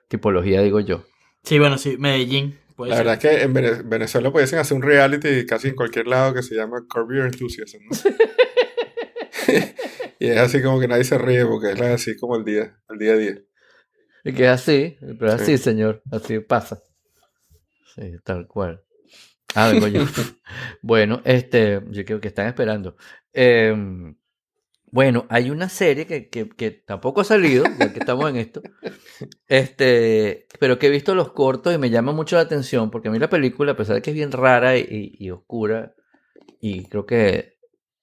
tipología, 0.07 0.61
digo 0.61 0.79
yo. 0.79 1.03
Sí, 1.43 1.59
bueno, 1.59 1.77
sí, 1.77 1.97
Medellín. 1.97 2.57
puede 2.77 2.91
La 2.91 2.95
ser. 2.97 3.05
verdad 3.05 3.25
es 3.25 3.37
que 3.39 3.43
en 3.43 3.53
Vene- 3.53 3.81
Venezuela 3.83 4.31
pudiesen 4.31 4.59
hacer 4.59 4.77
un 4.77 4.83
reality 4.83 5.45
casi 5.45 5.67
en 5.69 5.75
cualquier 5.75 6.07
lado 6.07 6.33
que 6.33 6.41
se 6.41 6.55
llama 6.55 6.85
Curb 6.87 7.11
Your 7.13 7.25
Enthusiasm. 7.25 7.81
¿no? 7.83 7.91
y 10.19 10.27
es 10.27 10.37
así 10.37 10.61
como 10.61 10.79
que 10.79 10.87
nadie 10.87 11.03
se 11.03 11.17
ríe 11.17 11.45
porque 11.45 11.71
es 11.71 11.81
así 11.81 12.15
como 12.17 12.37
el 12.37 12.45
día, 12.45 12.77
el 12.89 12.97
día 12.97 13.11
a 13.13 13.17
día. 13.17 13.37
Y 14.23 14.31
que 14.31 14.43
es 14.45 14.49
así, 14.51 14.95
pero 15.19 15.33
es 15.33 15.41
Sí. 15.41 15.53
así, 15.55 15.57
señor, 15.57 16.01
así 16.13 16.39
pasa. 16.39 16.79
Sí, 17.95 18.13
tal 18.23 18.47
cual. 18.47 18.81
Ah, 19.55 19.71
yo. 19.73 20.05
bueno, 20.81 21.21
este, 21.25 21.81
yo 21.89 22.05
creo 22.05 22.19
que 22.21 22.27
están 22.29 22.47
esperando. 22.47 22.95
Eh, 23.33 23.75
bueno, 24.91 25.25
hay 25.29 25.49
una 25.49 25.69
serie 25.69 26.05
que, 26.05 26.27
que, 26.29 26.49
que 26.49 26.69
tampoco 26.71 27.21
ha 27.21 27.23
salido, 27.23 27.63
ya 27.79 27.93
que 27.93 27.99
estamos 27.99 28.29
en 28.29 28.35
esto, 28.35 28.61
este, 29.47 30.47
pero 30.59 30.77
que 30.77 30.87
he 30.87 30.89
visto 30.89 31.15
los 31.15 31.31
cortos 31.31 31.73
y 31.73 31.77
me 31.77 31.89
llama 31.89 32.11
mucho 32.11 32.35
la 32.35 32.41
atención, 32.41 32.91
porque 32.91 33.07
a 33.07 33.11
mí 33.11 33.17
la 33.17 33.29
película, 33.29 33.71
a 33.71 33.75
pesar 33.77 33.95
de 33.95 34.01
que 34.01 34.09
es 34.11 34.15
bien 34.15 34.33
rara 34.33 34.77
y, 34.77 35.29
oscura, 35.31 35.95
y 36.59 36.85
creo 36.89 37.05
que 37.05 37.57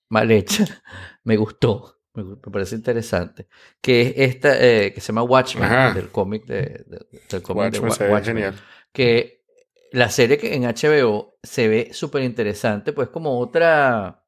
mal 0.09 0.31
hecha, 0.31 0.65
me 1.25 1.37
gustó, 1.37 2.01
me, 2.15 2.25
parece 2.51 2.77
interesante, 2.77 3.49
que 3.83 4.01
es 4.01 4.13
esta, 4.17 4.57
eh, 4.59 4.93
que 4.95 5.03
se 5.03 5.09
llama 5.09 5.25
Watchmen, 5.25 5.65
Ajá. 5.65 5.93
del 5.93 6.09
cómic 6.09 6.47
de, 6.47 6.85
de- 6.87 7.07
del 7.31 7.43
cómic 7.43 7.71
de 7.73 7.81
Watchmen 7.81 8.11
Watchmen 8.11 8.37
genial. 8.37 8.55
que 8.93 9.45
la 9.93 10.09
serie 10.11 10.39
que 10.39 10.55
en 10.55 10.63
HBO 10.65 11.38
se 11.49 11.69
ve 11.69 11.91
súper 11.93 12.23
interesante, 12.23 12.93
pues 12.93 13.09
como 13.09 13.39
otra, 13.41 14.25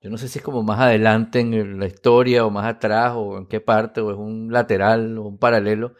yo 0.00 0.10
no 0.10 0.18
sé 0.18 0.28
si 0.28 0.38
es 0.40 0.44
como 0.44 0.62
más 0.62 0.80
adelante 0.80 1.40
en 1.40 1.78
la 1.78 1.86
historia 1.86 2.44
o 2.44 2.50
más 2.50 2.66
atrás 2.66 3.12
o 3.16 3.38
en 3.38 3.46
qué 3.46 3.60
parte 3.60 4.00
o 4.00 4.10
es 4.10 4.16
un 4.18 4.52
lateral 4.52 5.18
o 5.18 5.22
un 5.24 5.38
paralelo, 5.38 5.94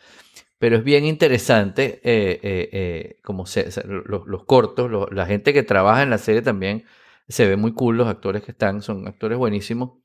pero 0.59 0.77
es 0.77 0.85
bien 0.85 1.05
interesante 1.05 2.01
eh, 2.05 2.41
eh, 2.43 2.69
eh, 2.73 3.19
como 3.23 3.47
se, 3.47 3.69
los, 3.87 4.27
los 4.27 4.45
cortos, 4.45 4.91
lo- 4.91 5.09
la 5.11 5.27
gente 5.27 5.53
que 5.53 5.63
trabaja 5.63 6.03
en 6.03 6.11
la 6.11 6.19
serie 6.19 6.43
también 6.43 6.85
se 7.29 7.47
ve 7.49 7.57
muy 7.57 7.73
cool, 7.75 7.97
los 7.97 8.09
actores 8.09 8.43
que 8.43 8.53
están 8.53 8.83
son 8.83 9.07
actores 9.09 9.39
buenísimos 9.39 9.99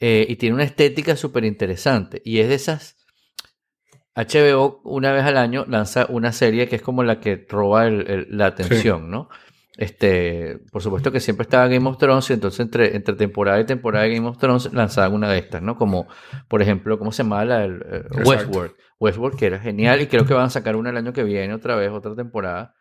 y 0.00 0.36
tiene 0.36 0.54
una 0.54 0.64
estética 0.64 1.16
súper 1.16 1.44
interesante 1.44 2.20
y 2.24 2.40
es 2.40 2.48
de 2.48 2.54
esas 2.56 2.96
HBO 4.14 4.80
una 4.84 5.12
vez 5.12 5.24
al 5.24 5.36
año 5.36 5.64
lanza 5.68 6.06
una 6.08 6.32
serie 6.32 6.68
que 6.68 6.76
es 6.76 6.82
como 6.82 7.02
la 7.02 7.20
que 7.20 7.46
roba 7.48 7.86
el- 7.86 8.08
el- 8.10 8.26
la 8.30 8.46
atención, 8.46 9.10
¿no? 9.10 9.28
Este, 9.76 10.58
por 10.72 10.82
supuesto 10.82 11.12
que 11.12 11.20
siempre 11.20 11.42
estaba 11.44 11.68
Game 11.68 11.86
of 11.88 11.98
Thrones 11.98 12.30
y 12.30 12.32
entonces 12.32 12.60
entre, 12.60 12.96
entre 12.96 13.14
temporada 13.14 13.60
y 13.60 13.66
temporada 13.66 14.04
de 14.06 14.14
Game 14.14 14.26
of 14.28 14.38
Thrones 14.38 14.72
lanzaban 14.72 15.12
una 15.12 15.30
de 15.30 15.38
estas, 15.38 15.60
¿no? 15.62 15.76
Como, 15.76 16.06
por 16.48 16.62
ejemplo, 16.62 16.98
¿cómo 16.98 17.12
se 17.12 17.22
llama? 17.22 17.44
La, 17.44 17.64
el. 17.64 17.82
Westworld. 18.24 18.72
Westworld, 18.98 19.38
que 19.38 19.46
era 19.46 19.58
genial 19.58 20.00
y 20.00 20.06
creo 20.06 20.24
que 20.24 20.32
van 20.34 20.46
a 20.46 20.50
sacar 20.50 20.76
una 20.76 20.90
el 20.90 20.96
año 20.96 21.12
que 21.12 21.24
viene 21.24 21.52
otra 21.52 21.76
vez, 21.76 21.90
otra 21.90 22.14
temporada. 22.14 22.74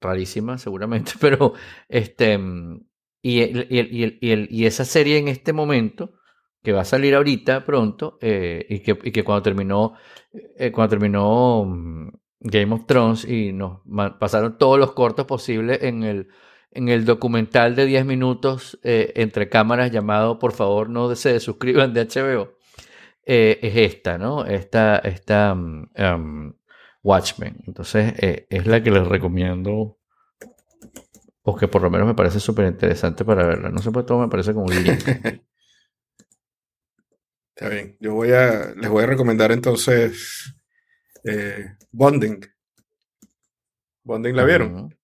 Rarísima, 0.00 0.58
seguramente, 0.58 1.12
pero 1.20 1.54
este... 1.88 2.36
mm, 2.36 2.80
Y, 3.22 3.40
el- 3.40 3.66
y, 3.70 3.78
el- 3.78 3.92
y, 3.94 4.02
el- 4.02 4.18
y, 4.20 4.30
el- 4.32 4.48
y 4.50 4.66
esa 4.66 4.84
serie 4.84 5.16
en 5.16 5.28
este 5.28 5.54
momento, 5.54 6.12
que 6.62 6.72
va 6.72 6.82
a 6.82 6.84
salir 6.84 7.14
ahorita 7.14 7.64
pronto, 7.64 8.18
eh, 8.20 8.66
y, 8.68 8.80
que, 8.80 8.98
y 9.02 9.12
que 9.12 9.24
cuando 9.24 9.42
terminó 9.42 9.94
eh, 10.58 10.70
cuando 10.72 10.90
terminó 10.90 11.64
mm, 11.64 12.08
Game 12.44 12.74
of 12.74 12.86
Thrones 12.86 13.24
y 13.24 13.52
nos 13.52 13.80
pasaron 14.20 14.58
todos 14.58 14.78
los 14.78 14.92
cortos 14.92 15.26
posibles 15.26 15.82
en 15.82 16.02
el, 16.02 16.28
en 16.70 16.90
el 16.90 17.06
documental 17.06 17.74
de 17.74 17.86
10 17.86 18.04
minutos 18.04 18.78
eh, 18.82 19.12
entre 19.16 19.48
cámaras 19.48 19.90
llamado 19.90 20.38
Por 20.38 20.52
favor 20.52 20.90
no 20.90 21.14
se 21.16 21.40
suscriban 21.40 21.94
de 21.94 22.04
HBO, 22.06 22.58
eh, 23.24 23.58
es 23.62 23.76
esta, 23.76 24.18
¿no? 24.18 24.44
Esta, 24.44 24.98
esta 24.98 25.54
mm, 25.54 25.88
um, 25.98 26.52
Watchmen. 27.02 27.56
Entonces 27.66 28.12
eh, 28.18 28.46
es 28.50 28.66
la 28.66 28.82
que 28.82 28.90
les 28.90 29.06
recomiendo. 29.06 29.98
O 31.46 31.56
que 31.56 31.68
por 31.68 31.82
lo 31.82 31.90
menos 31.90 32.06
me 32.06 32.14
parece 32.14 32.40
súper 32.40 32.66
interesante 32.66 33.24
para 33.24 33.46
verla. 33.46 33.70
No 33.70 33.80
sé 33.80 33.90
por 33.90 34.04
todo 34.04 34.20
me 34.20 34.28
parece 34.28 34.52
como 34.52 34.66
un 34.66 34.82
link. 34.82 35.00
Está 37.54 37.68
bien. 37.68 37.96
Yo 38.00 38.14
voy 38.14 38.32
a, 38.32 38.74
les 38.74 38.90
voy 38.90 39.04
a 39.04 39.06
recomendar 39.06 39.52
entonces 39.52 40.53
eh, 41.24 41.74
Bonding. 41.90 42.40
Bonding, 44.02 44.36
¿la 44.36 44.44
vieron? 44.44 44.94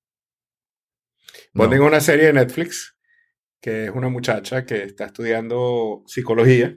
Bonding 1.55 1.79
No. 1.79 1.85
es 1.85 1.89
una 1.89 2.01
serie 2.01 2.27
de 2.27 2.33
Netflix 2.35 2.97
que 3.61 3.85
es 3.85 3.91
una 3.91 4.09
muchacha 4.09 4.65
que 4.65 4.85
está 4.85 5.07
estudiando 5.07 6.03
psicología 6.07 6.77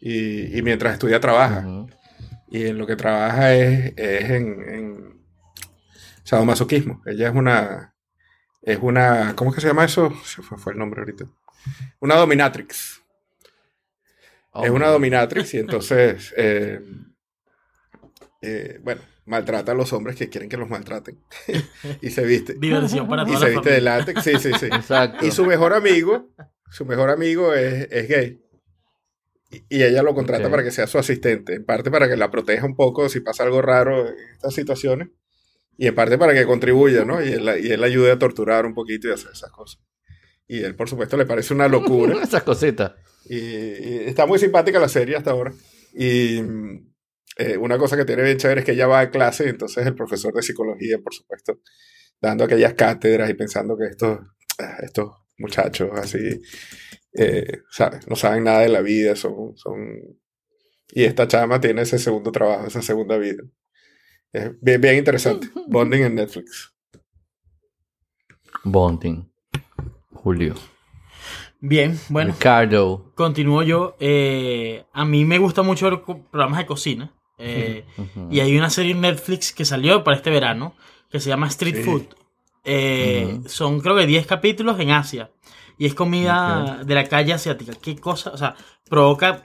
y, 0.00 0.56
y 0.56 0.62
mientras 0.62 0.92
estudia 0.94 1.20
trabaja. 1.20 1.66
Y 2.50 2.66
en 2.66 2.78
lo 2.78 2.86
que 2.86 2.96
trabaja 2.96 3.54
es, 3.54 3.92
es 3.96 4.30
en, 4.30 4.68
en 4.68 5.20
sadomasoquismo. 6.24 7.02
Ella 7.04 7.28
es 7.28 7.34
una, 7.34 7.94
es 8.62 8.78
una, 8.80 9.34
¿cómo 9.34 9.50
es 9.50 9.56
que 9.56 9.60
se 9.60 9.66
llama 9.66 9.84
eso? 9.84 10.12
Se 10.24 10.40
fue, 10.42 10.56
fue 10.56 10.72
el 10.72 10.78
nombre 10.78 11.00
ahorita. 11.00 11.24
Una 12.00 12.14
dominatrix. 12.14 13.02
Oh, 14.52 14.64
es 14.64 14.70
una 14.70 14.88
dominatrix 14.88 15.54
y 15.54 15.58
entonces, 15.58 16.32
eh, 16.36 16.80
eh, 18.40 18.78
bueno, 18.82 19.00
maltrata 19.26 19.72
a 19.72 19.74
los 19.74 19.92
hombres 19.92 20.16
que 20.16 20.28
quieren 20.28 20.48
que 20.48 20.56
los 20.56 20.68
maltraten. 20.68 21.18
y 22.02 22.10
se 22.10 22.24
viste. 22.24 22.54
Diversión 22.60 23.08
para 23.08 23.22
Y 23.22 23.26
toda 23.26 23.38
se 23.38 23.44
la 23.44 23.50
viste 23.50 23.70
de 23.70 23.76
familia. 23.76 23.98
látex, 23.98 24.22
sí, 24.24 24.32
sí, 24.38 24.50
sí. 24.58 24.66
Exacto. 24.72 25.26
Y 25.26 25.30
su 25.30 25.44
mejor 25.44 25.72
amigo, 25.74 26.30
su 26.70 26.84
mejor 26.86 27.10
amigo 27.10 27.54
es, 27.54 27.88
es 27.90 28.08
gay. 28.08 28.40
Y, 29.50 29.76
y 29.78 29.82
ella 29.82 30.02
lo 30.02 30.14
contrata 30.14 30.50
para 30.50 30.62
que 30.62 30.70
sea 30.70 30.86
su 30.86 30.98
asistente. 30.98 31.54
En 31.54 31.64
parte 31.64 31.90
para 31.90 32.08
que 32.08 32.16
la 32.16 32.30
proteja 32.30 32.66
un 32.66 32.76
poco 32.76 33.08
si 33.08 33.20
pasa 33.20 33.42
algo 33.44 33.62
raro 33.62 34.06
en 34.08 34.14
estas 34.32 34.54
situaciones. 34.54 35.08
Y 35.80 35.86
en 35.86 35.94
parte 35.94 36.18
para 36.18 36.34
que 36.34 36.44
contribuya, 36.44 37.04
¿no? 37.04 37.22
Y 37.24 37.28
él, 37.32 37.44
la- 37.44 37.58
y 37.58 37.68
él 37.68 37.82
ayude 37.84 38.10
a 38.10 38.18
torturar 38.18 38.66
un 38.66 38.74
poquito 38.74 39.08
y 39.08 39.12
a 39.12 39.14
hacer 39.14 39.30
esas 39.32 39.50
cosas. 39.52 39.80
Y 40.48 40.62
él, 40.62 40.74
por 40.74 40.88
supuesto, 40.88 41.16
le 41.16 41.24
parece 41.24 41.54
una 41.54 41.68
locura. 41.68 42.20
Esas 42.22 42.42
cositas. 42.42 42.92
Y, 43.26 43.36
y 43.36 44.02
está 44.06 44.26
muy 44.26 44.38
simpática 44.38 44.78
la 44.80 44.88
serie 44.88 45.14
hasta 45.16 45.30
ahora. 45.30 45.52
Y 45.94 46.40
eh, 47.38 47.56
una 47.56 47.78
cosa 47.78 47.96
que 47.96 48.04
tiene 48.04 48.24
bien 48.24 48.36
chévere 48.36 48.60
es 48.60 48.66
que 48.66 48.72
ella 48.72 48.88
va 48.88 48.98
a 48.98 49.10
clase 49.10 49.46
y 49.46 49.48
entonces 49.48 49.86
el 49.86 49.94
profesor 49.94 50.34
de 50.34 50.42
psicología, 50.42 50.98
por 50.98 51.14
supuesto, 51.14 51.60
dando 52.20 52.42
aquellas 52.42 52.74
cátedras 52.74 53.30
y 53.30 53.34
pensando 53.34 53.78
que 53.78 53.86
estos, 53.86 54.18
ah, 54.58 54.78
estos 54.82 55.12
muchachos 55.38 55.90
así, 55.94 56.42
eh, 57.12 57.60
¿sabes? 57.70 58.08
no 58.08 58.16
saben 58.16 58.42
nada 58.42 58.62
de 58.62 58.68
la 58.68 58.80
vida, 58.80 59.14
son, 59.14 59.56
son... 59.56 59.78
Y 60.90 61.04
esta 61.04 61.28
chama 61.28 61.60
tiene 61.60 61.82
ese 61.82 62.00
segundo 62.00 62.32
trabajo, 62.32 62.66
esa 62.66 62.82
segunda 62.82 63.16
vida. 63.16 63.44
Es 64.32 64.50
bien, 64.60 64.80
bien 64.80 64.96
interesante. 64.96 65.48
Bonding 65.68 66.02
en 66.02 66.14
Netflix. 66.16 66.74
Bonding. 68.64 69.30
Julio. 70.12 70.56
Bien, 71.60 71.96
bueno, 72.08 72.32
Ricardo. 72.32 73.12
continúo 73.14 73.62
yo. 73.62 73.96
Eh, 74.00 74.84
a 74.92 75.04
mí 75.04 75.24
me 75.24 75.38
gusta 75.38 75.62
mucho 75.62 75.88
ver 75.88 76.02
programas 76.02 76.58
de 76.58 76.66
cocina. 76.66 77.14
Eh. 77.38 77.84
Y 78.30 78.40
hay 78.40 78.56
una 78.56 78.70
serie 78.70 78.92
en 78.92 79.00
Netflix 79.00 79.52
que 79.52 79.64
salió 79.64 80.02
para 80.04 80.16
este 80.16 80.30
verano 80.30 80.74
que 81.10 81.20
se 81.20 81.28
llama 81.28 81.46
Street 81.48 81.76
Sí. 81.76 81.82
Food. 81.84 82.02
Eh. 82.64 83.40
Son 83.46 83.80
creo 83.80 83.96
que 83.96 84.06
10 84.06 84.26
capítulos 84.26 84.78
en 84.80 84.90
Asia. 84.90 85.30
Y 85.78 85.86
es 85.86 85.94
comida 85.94 86.82
de 86.84 86.94
la 86.94 87.04
calle 87.04 87.32
asiática. 87.32 87.72
¿Qué 87.80 87.96
cosa? 87.96 88.30
O 88.30 88.36
sea, 88.36 88.56
provoca 88.90 89.44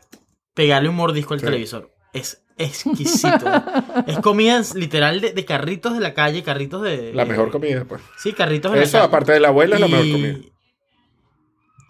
pegarle 0.54 0.90
un 0.90 0.96
mordisco 0.96 1.34
al 1.36 1.40
Sí. 1.40 1.46
televisor. 1.46 1.92
Es 2.12 2.44
exquisito. 2.58 3.46
es 4.08 4.20
comida 4.20 4.62
literal 4.76 5.22
de, 5.22 5.32
de 5.34 5.46
carritos 5.46 5.94
de 5.94 6.00
la 6.00 6.14
calle, 6.14 6.44
carritos 6.44 6.82
de... 6.82 7.14
La 7.14 7.26
mejor 7.26 7.50
comida, 7.52 7.86
pues. 7.86 8.02
Sí, 8.18 8.34
carritos 8.34 8.72
de 8.72 8.80
la 8.80 8.84
Eso, 8.84 8.94
calle. 8.98 9.06
aparte 9.08 9.32
de 9.34 9.40
la 9.40 9.48
abuela, 9.50 9.76
es 9.76 9.82
la 9.82 9.88
mejor 9.88 10.12
comida. 10.12 10.38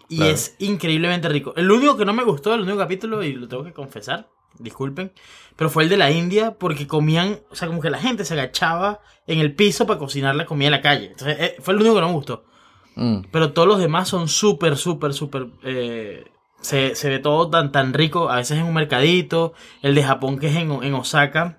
Y 0.08 0.16
Claro. 0.18 0.32
es 0.32 0.54
increíblemente 0.58 1.28
rico. 1.28 1.54
El 1.56 1.70
único 1.70 1.96
que 1.96 2.04
no 2.04 2.12
me 2.12 2.22
gustó, 2.24 2.54
el 2.54 2.60
único 2.62 2.78
capítulo, 2.78 3.22
y 3.22 3.32
lo 3.32 3.48
tengo 3.48 3.64
que 3.64 3.72
confesar, 3.72 4.28
disculpen, 4.58 5.12
pero 5.56 5.70
fue 5.70 5.84
el 5.84 5.88
de 5.88 5.96
la 5.96 6.10
India 6.10 6.56
porque 6.58 6.86
comían, 6.86 7.40
o 7.50 7.54
sea, 7.54 7.68
como 7.68 7.80
que 7.80 7.90
la 7.90 7.98
gente 7.98 8.24
se 8.24 8.34
agachaba 8.34 9.00
en 9.26 9.38
el 9.38 9.54
piso 9.54 9.86
para 9.86 9.98
cocinar 9.98 10.36
la 10.36 10.46
comida 10.46 10.68
en 10.68 10.72
la 10.72 10.80
calle. 10.80 11.06
Entonces, 11.06 11.36
eh, 11.40 11.56
fue 11.60 11.74
el 11.74 11.80
único 11.80 11.94
que 11.94 12.00
no 12.00 12.08
me 12.08 12.14
gustó. 12.14 12.44
Mm. 12.96 13.22
Pero 13.30 13.52
todos 13.52 13.68
los 13.68 13.78
demás 13.78 14.08
son 14.08 14.28
súper, 14.28 14.76
súper, 14.76 15.14
súper... 15.14 15.48
eh, 15.64 16.24
se, 16.60 16.94
se 16.94 17.08
ve 17.10 17.18
todo 17.18 17.50
tan, 17.50 17.72
tan 17.72 17.92
rico, 17.92 18.30
a 18.30 18.36
veces 18.36 18.58
en 18.58 18.64
un 18.64 18.74
mercadito. 18.74 19.52
El 19.82 19.94
de 19.94 20.02
Japón, 20.02 20.38
que 20.38 20.48
es 20.48 20.56
en, 20.56 20.70
en 20.82 20.94
Osaka, 20.94 21.58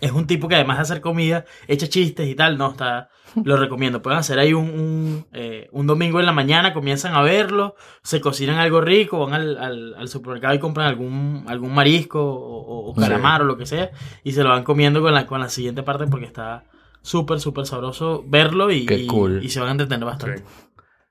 es 0.00 0.12
un 0.12 0.26
tipo 0.26 0.48
que 0.48 0.54
además 0.56 0.76
de 0.78 0.82
hacer 0.82 1.00
comida, 1.00 1.44
echa 1.68 1.88
chistes 1.88 2.28
y 2.28 2.34
tal. 2.34 2.58
No, 2.58 2.70
está... 2.70 3.08
Lo 3.44 3.58
recomiendo. 3.58 4.00
Pueden 4.00 4.18
hacer 4.18 4.38
ahí 4.38 4.54
un, 4.54 4.64
un, 4.70 5.26
eh, 5.34 5.68
un 5.72 5.86
domingo 5.86 6.20
en 6.20 6.26
la 6.26 6.32
mañana, 6.32 6.72
comienzan 6.72 7.14
a 7.14 7.20
verlo, 7.20 7.74
se 8.02 8.18
cocinan 8.22 8.56
algo 8.56 8.80
rico, 8.80 9.18
van 9.18 9.34
al, 9.34 9.58
al, 9.58 9.94
al 9.94 10.08
supermercado 10.08 10.54
y 10.54 10.58
compran 10.58 10.86
algún, 10.86 11.44
algún 11.46 11.74
marisco 11.74 12.18
o, 12.24 12.90
o 12.90 12.94
Sí. 12.94 13.00
calamar 13.02 13.42
o 13.42 13.44
lo 13.44 13.58
que 13.58 13.66
sea, 13.66 13.90
y 14.24 14.32
se 14.32 14.42
lo 14.42 14.48
van 14.48 14.64
comiendo 14.64 15.02
con 15.02 15.12
la, 15.12 15.26
con 15.26 15.38
la 15.40 15.50
siguiente 15.50 15.82
parte 15.82 16.06
porque 16.06 16.24
está 16.24 16.64
súper, 17.02 17.38
súper 17.38 17.66
sabroso 17.66 18.24
verlo 18.26 18.70
y, 18.70 18.86
Qué 18.86 19.00
y- 19.00 19.06
cool. 19.06 19.40
y 19.44 19.50
se 19.50 19.60
van 19.60 19.68
a 19.68 19.72
entretener 19.72 20.06
bastante. 20.06 20.38
Sí. 20.38 20.44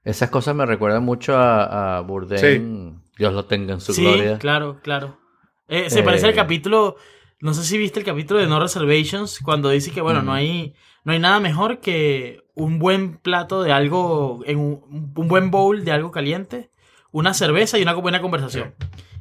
Esas 0.04 0.32
cosas 0.32 0.56
me 0.56 0.66
recuerdan 0.66 1.04
mucho 1.04 1.38
a, 1.38 1.98
a 1.98 2.02
Bourdain. 2.02 3.04
Dios 3.20 3.34
lo 3.34 3.46
tenga 3.46 3.74
en 3.74 3.82
su 3.82 3.94
Sí, 3.94 4.02
gloria. 4.04 4.40
claro, 4.40 4.80
claro. 4.82 5.20
Eh, 5.68 5.92
se 5.92 6.00
Eh, 6.00 6.04
parece 6.04 6.26
al 6.28 6.34
capítulo, 6.34 6.96
no 7.40 7.54
sé 7.54 7.64
si 7.64 7.78
viste 7.78 8.00
el 8.00 8.06
capítulo 8.06 8.40
de 8.40 8.48
No 8.48 8.60
Reservations, 8.60 9.40
cuando 9.40 9.70
dice 9.70 9.92
que, 9.92 10.02
bueno, 10.02 10.22
no, 10.22 10.32
Mm. 10.32 10.36
hay, 10.36 10.74
no 11.04 11.14
hay 11.14 11.20
nada 11.20 11.40
mejor 11.40 11.80
que 11.80 12.44
un 12.56 12.80
buen 12.80 13.18
plato 13.18 13.62
de 13.64 13.72
algo, 13.72 14.42
en 14.46 14.58
un, 14.60 15.12
un 15.16 15.28
buen 15.28 15.52
bowl 15.52 15.84
de 15.86 15.92
algo 15.92 16.12
caliente, 16.12 16.72
una 17.12 17.34
cerveza 17.34 17.78
y 17.78 17.82
una 17.84 17.94
buena 17.94 18.22
conversación. 18.22 18.74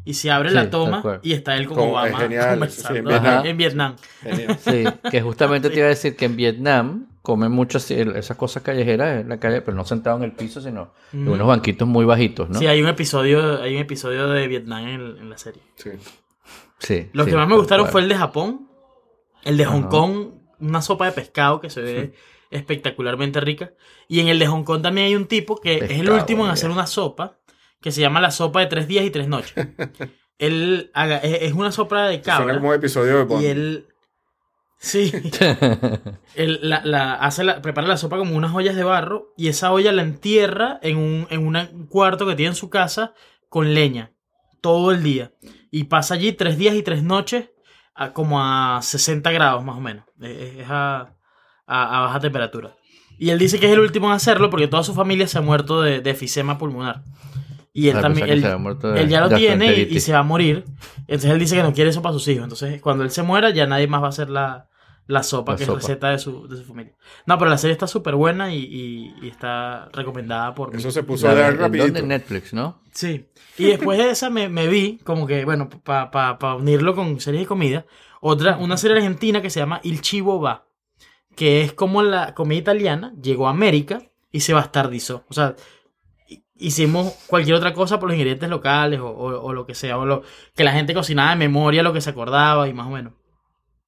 Y 0.06 0.14
se 0.14 0.30
abre 0.30 0.50
Sí, 0.50 0.54
la 0.54 0.68
toma 0.68 1.02
y 1.22 1.32
está 1.32 1.56
él 1.56 1.66
con 1.66 1.76
Como- 1.78 1.92
Obama 1.92 2.18
genial, 2.18 2.50
conversando 2.50 2.92
sí, 2.92 2.98
en 2.98 3.04
Vietnam. 3.06 3.46
en 3.46 3.56
Vietnam. 3.56 3.96
Genial. 4.22 4.58
Sí, 4.60 4.84
que 5.10 5.22
justamente 5.22 5.70
te 5.70 5.76
iba 5.78 5.86
a 5.86 5.88
decir 5.88 6.14
que 6.14 6.26
en 6.26 6.36
Vietnam 6.36 7.06
comen 7.22 7.58
el- 7.90 8.16
esas 8.16 8.36
cosas 8.36 8.62
callejeras 8.62 9.22
en 9.22 9.30
la 9.30 9.40
calle, 9.40 9.62
pero 9.62 9.74
no 9.74 9.84
sentado 9.86 10.18
en 10.18 10.24
el 10.24 10.32
piso, 10.32 10.60
sino 10.60 10.92
en 11.12 11.22
Ujú. 11.22 11.32
unos 11.32 11.46
banquitos 11.48 11.88
muy 11.88 12.04
bajitos, 12.04 12.50
¿no? 12.50 12.58
Sí, 12.58 12.66
hay 12.66 12.82
un 12.82 12.88
episodio, 12.88 13.62
hay 13.62 13.76
un 13.76 13.80
episodio 13.80 14.28
de 14.28 14.46
Vietnam 14.46 14.86
en, 14.86 15.00
en 15.16 15.30
la 15.30 15.38
serie. 15.38 15.62
Sí. 15.76 15.90
Sí, 16.78 17.08
Los 17.12 17.24
sí, 17.26 17.30
que 17.30 17.36
más 17.36 17.48
me 17.48 17.56
gustaron 17.56 17.84
cual. 17.86 17.92
fue 17.92 18.00
el 18.02 18.08
de 18.08 18.16
Japón, 18.16 18.68
el 19.44 19.56
de 19.56 19.64
Hong 19.64 19.80
Ajá. 19.80 19.88
Kong, 19.88 20.26
una 20.60 20.82
sopa 20.82 21.06
de 21.06 21.12
pescado 21.12 21.60
que 21.60 21.70
se 21.70 21.80
ve 21.82 22.14
espectacularmente 22.50 23.40
rica. 23.40 23.72
Y 24.08 24.20
en 24.20 24.28
el 24.28 24.38
de 24.38 24.46
Hong 24.46 24.64
Kong 24.64 24.82
también 24.82 25.06
hay 25.08 25.16
un 25.16 25.26
tipo 25.26 25.56
que 25.56 25.76
es 25.76 25.90
el 26.00 26.10
último 26.10 26.44
en 26.44 26.50
hacer 26.50 26.70
una 26.70 26.86
sopa 26.86 27.38
que 27.80 27.90
se 27.92 28.00
llama 28.00 28.20
la 28.20 28.30
sopa 28.30 28.60
de 28.60 28.66
tres 28.66 28.86
días 28.88 29.04
y 29.04 29.10
tres 29.10 29.28
noches. 29.28 29.52
él 30.38 30.90
haga- 30.94 31.18
es, 31.18 31.42
es 31.42 31.52
una 31.52 31.70
sopa 31.72 32.06
de 32.08 32.22
Suena 32.22 32.38
cabra 32.38 32.54
como 32.54 32.68
un 32.68 32.74
episodio 32.74 33.18
de 33.18 33.24
Bond. 33.24 33.42
y 33.42 33.46
él 33.46 33.86
sí 34.78 35.12
él 36.34 36.58
la, 36.62 36.82
la- 36.84 37.14
hace 37.14 37.44
la, 37.44 37.62
prepara 37.62 37.86
la 37.86 37.96
sopa 37.96 38.18
como 38.18 38.36
unas 38.36 38.54
ollas 38.54 38.76
de 38.76 38.84
barro 38.84 39.32
y 39.36 39.48
esa 39.48 39.72
olla 39.72 39.92
la 39.92 40.02
entierra 40.02 40.78
en 40.82 40.96
un, 40.98 41.26
en 41.30 41.46
un 41.46 41.86
cuarto 41.86 42.26
que 42.26 42.34
tiene 42.34 42.50
en 42.50 42.56
su 42.56 42.68
casa 42.70 43.14
con 43.48 43.74
leña 43.74 44.12
todo 44.60 44.90
el 44.90 45.02
día 45.02 45.32
y 45.78 45.84
pasa 45.84 46.14
allí 46.14 46.32
tres 46.32 46.56
días 46.58 46.74
y 46.74 46.82
tres 46.82 47.02
noches 47.02 47.50
a 47.94 48.12
como 48.12 48.40
a 48.42 48.80
60 48.82 49.30
grados 49.32 49.64
más 49.64 49.76
o 49.76 49.80
menos 49.80 50.04
es, 50.20 50.60
es 50.60 50.66
a, 50.70 51.14
a- 51.66 51.98
a 51.98 52.00
baja 52.02 52.20
temperatura 52.20 52.70
y 53.18 53.30
él 53.30 53.38
dice 53.38 53.58
que 53.60 53.66
es 53.66 53.72
el 53.72 53.80
último 53.80 54.06
en 54.08 54.12
hacerlo 54.12 54.50
porque 54.50 54.68
toda 54.68 54.82
su 54.82 54.94
familia 54.94 55.26
se 55.26 55.38
ha 55.38 55.40
muerto 55.40 55.82
de, 55.82 56.00
de 56.00 56.10
efisema 56.10 56.58
pulmonar 56.58 57.02
y 57.72 57.88
él 57.88 57.96
Ah, 57.96 58.02
también 58.02 58.26
él- 58.34 58.42
de 58.92 59.00
él 59.02 59.08
ya 59.08 59.20
lo 59.20 59.26
tiene 59.38 59.66
y, 59.78 59.80
y 59.96 60.00
se 60.00 60.12
va 60.12 60.18
a 60.20 60.22
morir. 60.22 60.64
Entonces 61.08 61.30
él 61.32 61.38
dice 61.40 61.56
que 61.56 61.62
no 61.64 61.72
quiere 61.72 61.90
eso 61.90 62.02
para 62.02 62.12
sus 62.12 62.28
hijos. 62.28 62.44
Entonces 62.44 62.80
cuando 62.80 63.02
él 63.02 63.10
se 63.10 63.22
muera 63.24 63.50
ya 63.50 63.66
nadie 63.66 63.88
más 63.88 64.00
va 64.00 64.06
a 64.06 64.10
hacer 64.10 64.30
la, 64.30 64.68
la 65.06 65.22
sopa 65.22 65.52
La 65.52 65.58
que 65.58 65.64
sopa. 65.66 65.78
es 65.78 65.84
receta 65.86 66.10
de 66.10 66.18
su, 66.18 66.48
de 66.48 66.56
su 66.56 66.64
familia. 66.64 66.94
No, 67.26 67.36
pero 67.38 67.50
la 67.50 67.58
serie 67.58 67.72
está 67.72 67.86
súper 67.86 68.14
buena 68.14 68.54
y, 68.54 68.58
y- 68.58 69.14
y 69.22 69.28
está 69.28 69.88
recomendada 69.92 70.54
por. 70.54 70.74
Eso 70.74 70.90
se 70.90 71.02
puso 71.02 71.28
a 71.28 71.34
dar 71.34 71.52
¿en 71.52 71.58
dónde? 71.58 71.78
rapidito. 71.78 71.98
En 72.00 72.08
Netflix, 72.08 72.54
¿no? 72.54 72.80
Sí. 72.92 73.26
Y 73.58 73.64
después 73.66 73.98
de 73.98 74.10
esa 74.10 74.30
me, 74.30 74.48
me 74.48 74.66
vi, 74.68 74.98
como 75.04 75.26
que, 75.26 75.44
bueno, 75.44 75.68
para 75.68 76.10
pa, 76.10 76.38
pa 76.38 76.54
unirlo 76.54 76.94
con 76.94 77.20
series 77.20 77.42
de 77.42 77.46
comida, 77.46 77.86
otra, 78.20 78.56
una 78.56 78.76
serie 78.76 78.96
argentina 78.96 79.42
que 79.42 79.50
se 79.50 79.60
llama 79.60 79.80
Il 79.82 80.00
Chivo 80.00 80.40
Va, 80.40 80.66
que 81.36 81.60
es 81.62 81.72
como 81.74 82.02
la 82.02 82.32
comida 82.34 82.58
italiana 82.60 83.12
llegó 83.20 83.46
a 83.48 83.50
América 83.50 84.02
y 84.32 84.40
se 84.40 84.54
bastardizó. 84.54 85.24
O 85.28 85.34
sea, 85.34 85.54
hi- 86.28 86.44
hicimos 86.56 87.12
cualquier 87.26 87.56
otra 87.56 87.74
cosa 87.74 87.98
por 88.00 88.08
los 88.08 88.16
ingredientes 88.16 88.48
locales 88.48 89.00
o, 89.00 89.08
o- 89.08 89.42
o 89.42 89.52
lo 89.52 89.66
que 89.66 89.74
sea, 89.74 89.98
o 89.98 90.06
lo, 90.06 90.22
que 90.56 90.64
la 90.64 90.72
gente 90.72 90.94
cocinaba 90.94 91.30
de 91.30 91.36
memoria 91.36 91.82
lo 91.82 91.92
que 91.92 92.00
se 92.00 92.10
acordaba 92.10 92.68
y 92.68 92.72
más 92.72 92.86
o 92.86 92.90
menos. 92.90 93.12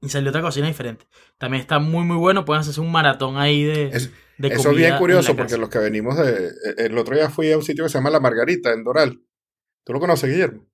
Y 0.00 0.08
salió 0.10 0.30
otra 0.30 0.42
cocina 0.42 0.66
diferente. 0.66 1.06
También 1.38 1.60
está 1.62 1.78
muy, 1.78 2.04
muy 2.04 2.16
bueno. 2.16 2.44
Pueden 2.44 2.60
hacerse 2.60 2.80
un 2.80 2.92
maratón 2.92 3.38
ahí 3.38 3.64
de, 3.64 3.88
Es- 3.88 4.10
de 4.38 4.48
Eso 4.48 4.70
es 4.70 4.76
bien 4.76 4.92
en 4.92 4.98
curioso 4.98 5.30
la 5.32 5.36
porque 5.38 5.56
los 5.56 5.70
que 5.70 5.78
venimos 5.78 6.16
de... 6.18 6.50
El 6.76 6.96
otro 6.98 7.14
día 7.16 7.30
fui 7.30 7.50
a 7.52 7.56
un 7.56 7.62
sitio 7.64 7.84
que 7.84 7.90
se 7.90 7.96
llama 7.98 8.10
La 8.10 8.20
Margarita, 8.20 8.72
en 8.72 8.84
Doral. 8.84 9.22
¿Tú 9.84 9.92
lo 9.94 10.00
conoces, 10.00 10.28
Guillermo? 10.30 10.66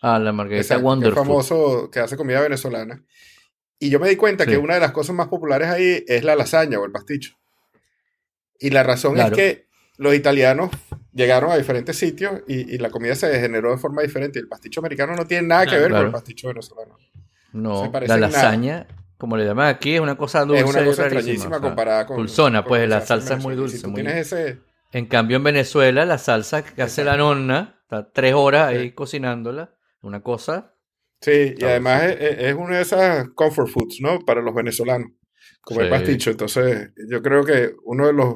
Ah, 0.00 0.18
la 0.18 0.32
margarita 0.32 0.68
que 0.68 0.78
es 0.78 0.82
Wonderful. 0.82 1.22
famoso, 1.24 1.90
que 1.90 2.00
hace 2.00 2.16
comida 2.16 2.40
venezolana. 2.40 3.04
Y 3.78 3.90
yo 3.90 4.00
me 4.00 4.08
di 4.08 4.16
cuenta 4.16 4.44
Sí. 4.44 4.50
que 4.50 4.56
una 4.58 4.74
de 4.74 4.80
las 4.80 4.92
cosas 4.92 5.14
más 5.14 5.28
populares 5.28 5.68
ahí 5.68 6.02
es 6.06 6.24
la 6.24 6.34
lasaña 6.36 6.78
o 6.78 6.84
el 6.86 6.92
pasticho. 6.92 7.36
Y 8.58 8.70
la 8.70 8.82
razón 8.82 9.14
Claro. 9.14 9.36
es 9.36 9.42
que 9.42 9.66
los 9.98 10.14
italianos 10.14 10.70
llegaron 11.12 11.50
a 11.50 11.56
diferentes 11.56 11.96
sitios 11.96 12.40
y, 12.48 12.74
y 12.74 12.78
la 12.78 12.90
comida 12.90 13.14
se 13.14 13.28
degeneró 13.28 13.70
de 13.72 13.78
forma 13.78 14.02
diferente. 14.02 14.38
El 14.38 14.48
pasticho 14.48 14.80
americano 14.80 15.14
no 15.14 15.26
tiene 15.26 15.46
nada 15.48 15.64
que 15.64 15.70
Claro. 15.70 15.82
ver 15.82 15.92
con 15.92 16.06
el 16.06 16.12
pasticho 16.12 16.48
venezolano. 16.48 16.96
No, 17.52 17.90
la 17.92 18.00
nada. 18.00 18.16
lasaña, 18.18 18.86
como 19.16 19.36
le 19.36 19.44
llaman 19.44 19.68
aquí, 19.68 19.94
es 19.94 20.00
una 20.00 20.16
cosa 20.16 20.44
dulce. 20.44 20.62
es 20.64 20.70
una 20.70 20.84
cosa 20.84 21.02
extrañísima 21.04 21.56
o 21.56 21.60
sea, 21.60 21.68
comparada 21.68 22.06
con. 22.06 22.16
dulzona, 22.18 22.62
con 22.62 22.68
pues, 22.68 22.88
la 22.88 23.00
salsa 23.00 23.34
es 23.34 23.42
muy 23.42 23.54
dulce, 23.54 23.76
Si 23.78 23.82
tú 23.82 23.90
muy- 23.90 24.02
tienes 24.02 24.32
ese. 24.32 24.60
En 24.92 25.06
cambio, 25.06 25.36
en 25.38 25.44
Venezuela, 25.44 26.04
la 26.04 26.18
salsa 26.18 26.64
que 26.64 26.82
hace 26.82 27.04
la 27.04 27.16
nonna, 27.16 27.78
está 27.82 28.10
tres 28.12 28.34
horas 28.34 28.68
ahí 28.68 28.88
Sí. 28.88 28.92
cocinándola, 28.94 29.74
una 30.00 30.22
cosa. 30.22 30.74
Sí, 31.20 31.54
y 31.56 31.64
además 31.64 32.02
es, 32.04 32.54
una 32.54 32.76
de 32.76 32.82
esas 32.82 33.28
comfort 33.34 33.68
foods, 33.68 33.98
¿no? 34.00 34.20
Para 34.20 34.42
los 34.42 34.54
venezolanos, 34.54 35.08
como 35.62 35.80
el 35.80 35.86
Sí. 35.86 35.90
pasticho. 35.90 36.30
Entonces, 36.30 36.90
yo 37.08 37.22
creo 37.22 37.42
que 37.44 37.74
uno 37.84 38.06
de 38.06 38.12
los, 38.12 38.34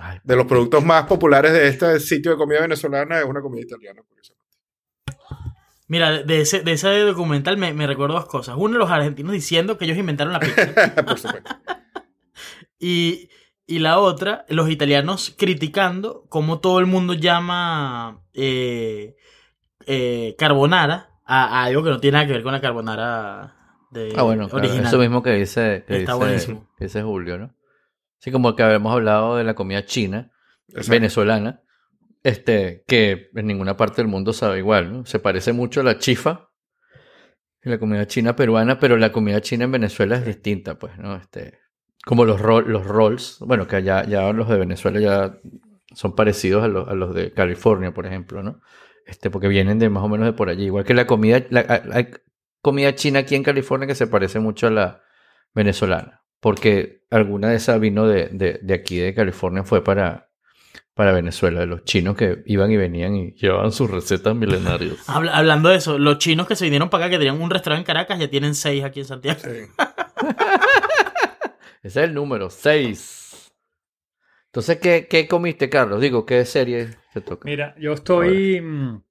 Ay, 0.00 0.18
de 0.24 0.36
los 0.36 0.46
productos 0.46 0.84
más 0.84 1.04
populares 1.04 1.52
de 1.52 1.68
este 1.68 2.00
sitio 2.00 2.32
de 2.32 2.36
comida 2.36 2.60
venezolana 2.60 3.18
es 3.20 3.24
una 3.24 3.40
comida 3.40 3.62
italiana, 3.62 4.02
curiosamente. 4.06 4.39
Mira, 5.90 6.22
de- 6.22 6.40
ese, 6.42 6.60
de 6.62 6.72
ese 6.72 7.00
documental 7.00 7.56
me, 7.56 7.74
me 7.74 7.84
recuerdo 7.86 8.14
dos 8.14 8.26
cosas. 8.26 8.54
Uno, 8.56 8.78
los 8.78 8.90
argentinos 8.90 9.32
diciendo 9.32 9.76
que 9.76 9.86
ellos 9.86 9.98
inventaron 9.98 10.32
la 10.32 10.38
pizza. 10.38 10.94
Por 11.04 11.18
supuesto. 11.18 11.50
y, 12.78 13.28
y 13.66 13.78
la 13.80 13.98
otra, 13.98 14.44
los 14.48 14.70
italianos 14.70 15.34
criticando 15.36 16.24
cómo 16.28 16.60
todo 16.60 16.78
el 16.80 16.86
mundo 16.86 17.14
llama 17.14 18.22
eh, 18.34 19.16
eh, 19.86 20.34
carbonara 20.38 21.10
a, 21.24 21.60
a 21.60 21.64
algo 21.64 21.82
que 21.84 21.90
no 21.90 22.00
tiene 22.00 22.14
nada 22.18 22.26
que 22.26 22.32
ver 22.34 22.42
con 22.42 22.52
la 22.52 22.60
carbonara 22.60 23.56
de, 23.90 24.12
Ah, 24.16 24.22
bueno, 24.22 24.48
claro, 24.48 24.64
original. 24.64 24.86
eso 24.86 24.98
mismo 24.98 25.22
que 25.22 25.32
dice, 25.32 25.84
que 25.86 25.98
Está 25.98 26.12
dice, 26.14 26.24
buenísimo. 26.24 26.68
que 26.78 26.84
dice 26.84 27.02
Julio, 27.02 27.38
¿no? 27.38 27.54
Así 28.20 28.30
como 28.30 28.54
que 28.54 28.62
habíamos 28.62 28.92
hablado 28.92 29.36
de 29.36 29.44
la 29.44 29.54
comida 29.54 29.84
china, 29.86 30.30
Exacto. 30.68 30.90
venezolana, 30.90 31.62
este, 32.22 32.84
que 32.86 33.30
en 33.34 33.46
ninguna 33.46 33.76
parte 33.76 33.96
del 34.02 34.08
mundo 34.08 34.32
sabe 34.32 34.58
igual, 34.58 34.92
¿no? 34.92 35.06
Se 35.06 35.18
parece 35.20 35.52
mucho 35.52 35.80
a 35.80 35.84
la 35.84 35.98
chifa, 35.98 36.50
en 37.62 37.72
la 37.72 37.78
comida 37.78 38.06
china 38.06 38.36
peruana, 38.36 38.78
pero 38.78 38.96
la 38.96 39.12
comida 39.12 39.40
china 39.40 39.64
en 39.64 39.72
Venezuela 39.72 40.16
es 40.16 40.24
distinta, 40.24 40.78
pues, 40.78 40.96
¿no? 40.98 41.16
Este, 41.16 41.58
como 42.04 42.24
los, 42.24 42.40
los 42.40 42.86
rolls, 42.86 43.38
bueno, 43.40 43.66
que 43.66 43.82
ya, 43.82 44.04
ya 44.04 44.32
los 44.32 44.48
de 44.48 44.56
Venezuela 44.58 45.00
ya 45.00 45.38
son 45.94 46.14
parecidos 46.14 46.64
a 46.64 46.68
los, 46.68 46.88
a 46.88 46.94
los 46.94 47.14
de 47.14 47.32
California, 47.32 47.92
por 47.92 48.06
ejemplo, 48.06 48.42
¿no? 48.42 48.60
Este, 49.06 49.30
porque 49.30 49.48
vienen 49.48 49.78
de 49.78 49.90
más 49.90 50.02
o 50.04 50.08
menos 50.08 50.26
de 50.26 50.32
por 50.32 50.48
allí. 50.48 50.64
Igual 50.66 50.84
que 50.84 50.94
la 50.94 51.06
comida, 51.06 51.44
la, 51.50 51.62
la- 51.62 51.82
hay 51.92 52.08
comida 52.62 52.94
china 52.94 53.20
aquí 53.20 53.34
en 53.34 53.42
California 53.42 53.86
que 53.86 53.94
se 53.94 54.06
parece 54.06 54.40
mucho 54.40 54.68
a 54.68 54.70
la 54.70 55.02
venezolana, 55.54 56.22
porque 56.40 57.02
alguna 57.10 57.48
de 57.50 57.56
esas 57.56 57.78
vino 57.80 58.06
de, 58.06 58.28
de, 58.28 58.60
de 58.62 58.74
aquí 58.74 58.98
de 58.98 59.14
California 59.14 59.64
fue 59.64 59.84
para, 59.84 60.29
para 60.94 61.12
Venezuela, 61.12 61.60
de 61.60 61.66
los 61.66 61.84
chinos 61.84 62.16
que 62.16 62.42
iban 62.46 62.70
y 62.70 62.76
venían 62.76 63.14
y 63.16 63.32
llevaban 63.32 63.72
sus 63.72 63.90
recetas 63.90 64.34
milenarias. 64.34 64.96
Habla- 65.08 65.36
hablando 65.36 65.68
de 65.70 65.76
eso, 65.76 65.98
los 65.98 66.18
chinos 66.18 66.46
que 66.46 66.56
se 66.56 66.64
vinieron 66.64 66.90
para 66.90 67.04
acá, 67.06 67.12
que 67.12 67.18
tenían 67.18 67.40
un 67.40 67.50
restaurante 67.50 67.82
en 67.82 67.86
Caracas, 67.86 68.18
ya 68.18 68.28
tienen 68.28 68.54
seis 68.54 68.84
aquí 68.84 69.00
en 69.00 69.06
Santiago. 69.06 69.40
Sí. 69.42 69.48
Ese 71.82 72.02
es 72.02 72.08
el 72.08 72.14
número 72.14 72.50
6. 72.50 73.50
Entonces, 74.46 74.78
¿qué, 74.80 75.06
¿qué 75.08 75.26
comiste, 75.26 75.70
Carlos? 75.70 76.00
Digo, 76.00 76.26
¿qué 76.26 76.44
serie 76.44 76.90
te 77.14 77.20
toca? 77.20 77.46
Mira, 77.48 77.74
yo 77.78 77.92
estoy. 77.92 78.60
mm, 78.60 79.02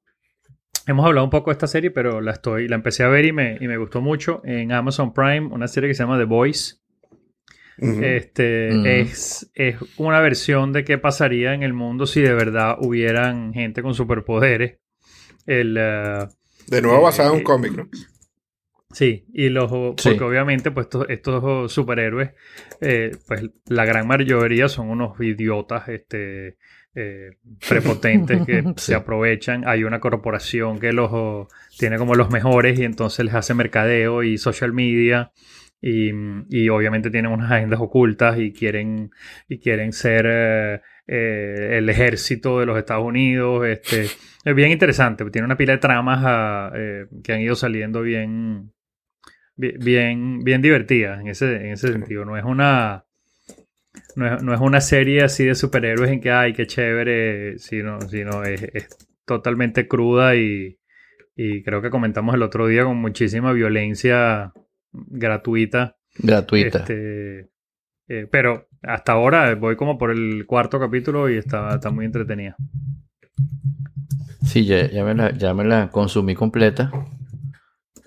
Hemos 0.85 1.05
hablado 1.05 1.23
un 1.25 1.29
poco 1.31 1.49
de 1.49 1.53
esta 1.53 1.67
serie, 1.67 1.91
pero 1.91 2.19
la 2.21 2.31
estoy, 2.31 2.67
la 2.67 2.75
empecé 2.75 3.03
a 3.03 3.07
ver 3.09 3.25
y 3.25 3.31
me, 3.31 3.57
y 3.61 3.67
me 3.67 3.77
gustó 3.77 4.01
mucho 4.01 4.41
en 4.43 4.71
Amazon 4.71 5.13
Prime, 5.13 5.47
una 5.51 5.67
serie 5.67 5.89
que 5.89 5.93
se 5.93 6.03
llama 6.03 6.17
The 6.17 6.25
Voice. 6.25 6.75
Este 7.81 9.01
es, 9.01 9.49
es 9.53 9.75
una 9.97 10.19
versión 10.19 10.73
de 10.73 10.83
qué 10.83 10.97
pasaría 10.97 11.53
en 11.53 11.63
el 11.63 11.73
mundo 11.73 12.05
si 12.05 12.21
de 12.21 12.33
verdad 12.33 12.77
hubieran 12.79 13.53
gente 13.53 13.81
con 13.81 13.93
superpoderes. 13.93 14.79
El, 15.45 15.75
eh, 15.79 16.27
De 16.67 16.81
nuevo 16.81 17.01
basado 17.01 17.29
en 17.29 17.35
un 17.35 17.41
eh, 17.41 17.43
cómic, 17.43 17.71
¿no? 17.73 17.89
Sí, 18.91 19.25
y 19.33 19.49
los 19.49 19.69
Sí. 19.97 20.09
porque 20.09 20.23
obviamente 20.23 20.71
pues 20.71 20.87
estos, 20.87 21.05
estos 21.09 21.71
superhéroes, 21.71 22.31
eh, 22.81 23.11
pues 23.27 23.43
la 23.67 23.85
gran 23.85 24.07
mayoría 24.07 24.67
son 24.67 24.89
unos 24.89 25.19
idiotas, 25.21 25.87
este 25.89 26.57
eh, 26.95 27.37
prepotentes 27.67 28.45
que 28.47 28.63
Sí. 28.63 28.73
se 28.77 28.95
aprovechan. 28.95 29.63
Hay 29.67 29.83
una 29.83 29.99
corporación 29.99 30.79
que 30.79 30.91
los 30.91 31.09
oh, 31.13 31.47
tiene 31.77 31.97
como 31.97 32.15
los 32.15 32.31
mejores 32.31 32.79
y 32.79 32.83
entonces 32.83 33.23
les 33.25 33.35
hace 33.35 33.53
mercadeo 33.53 34.23
y 34.23 34.37
social 34.39 34.73
media. 34.73 35.31
Y, 35.81 36.11
y 36.49 36.67
obviamente 36.67 37.09
tienen 37.09 37.31
unas 37.31 37.51
agendas 37.51 37.79
ocultas 37.79 38.37
y 38.37 38.51
quieren, 38.51 39.11
y 39.47 39.59
quieren 39.59 39.93
ser 39.93 40.25
eh, 40.27 40.81
eh, 41.07 41.77
el 41.77 41.89
ejército 41.89 42.59
de 42.59 42.65
los 42.65 42.77
Estados 42.77 43.05
Unidos. 43.05 43.65
Este, 43.65 44.03
es 44.43 44.55
bien 44.55 44.71
interesante, 44.71 45.23
tiene 45.29 45.45
una 45.45 45.55
pila 45.55 45.73
de 45.73 45.79
tramas 45.79 46.19
ah, 46.25 46.71
eh, 46.75 47.05
que 47.23 47.31
han 47.31 47.39
ido 47.39 47.55
saliendo 47.55 48.01
bien, 48.01 48.73
bi- 49.55 49.77
bien, 49.77 50.39
bien 50.43 50.61
divertidas 50.61 51.21
en 51.21 51.27
ese, 51.27 51.55
en 51.55 51.71
ese 51.71 51.93
sentido. 51.93 52.25
No 52.25 52.35
es 52.37 52.43
una. 52.43 53.05
No 54.15 54.35
es, 54.35 54.43
no 54.43 54.53
es 54.53 54.59
una 54.59 54.81
serie 54.81 55.23
así 55.23 55.45
de 55.45 55.55
superhéroes 55.55 56.11
en 56.11 56.21
que 56.21 56.29
ay, 56.29 56.53
qué 56.53 56.67
chévere, 56.67 57.57
sino, 57.57 58.01
sino 58.01 58.43
es, 58.43 58.61
es 58.73 58.89
totalmente 59.25 59.87
cruda 59.87 60.35
y, 60.35 60.77
y 61.35 61.63
creo 61.63 61.81
que 61.81 61.89
comentamos 61.89 62.35
el 62.35 62.43
otro 62.43 62.67
día 62.67 62.83
con 62.83 62.97
muchísima 62.97 63.51
violencia 63.51 64.51
gratuita. 64.91 65.97
Gratuita. 66.17 66.79
Este, 66.79 67.39
eh, 68.07 68.27
pero 68.31 68.67
hasta 68.81 69.11
ahora 69.13 69.53
voy 69.55 69.75
como 69.75 69.97
por 69.97 70.11
el 70.11 70.45
cuarto 70.45 70.79
capítulo 70.79 71.29
y 71.29 71.37
está, 71.37 71.75
está 71.75 71.91
muy 71.91 72.05
entretenida. 72.05 72.55
Sí, 74.43 74.65
ya, 74.65 74.89
ya 74.89 75.03
me 75.03 75.13
la, 75.13 75.31
ya 75.31 75.53
me 75.53 75.63
la 75.63 75.89
consumí 75.91 76.33
completa. 76.35 76.91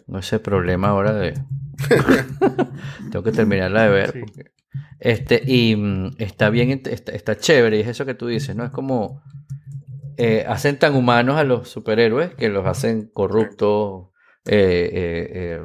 No 0.07 0.19
ese 0.19 0.41
problema 0.41 0.89
ahora 0.89 1.13
de... 1.13 1.35
Tengo 3.11 3.23
que 3.23 3.33
terminarla 3.33 3.83
de 3.85 3.89
ver. 3.91 4.13
Sí. 4.13 4.21
porque- 4.21 4.51
Este, 4.99 5.43
y 5.47 5.77
mm, 5.77 6.11
está 6.19 6.51
bien, 6.51 6.81
está, 6.85 7.13
está 7.13 7.37
chévere, 7.37 7.79
y 7.79 7.81
es 7.81 7.89
eso 7.89 8.05
que 8.07 8.15
tú 8.15 8.27
dices, 8.27 8.55
¿no? 8.57 8.65
Es 8.65 8.71
como... 8.71 9.23
eh, 10.17 10.45
hacen 10.49 10.79
tan 10.79 10.95
humanos 10.95 11.37
a 11.37 11.45
los 11.45 11.69
superhéroes 11.69 12.35
que 12.35 12.49
los 12.49 12.67
hacen 12.67 13.09
corruptos, 13.13 14.09
eh, 14.45 14.91
eh, 14.93 15.31
eh, 15.33 15.61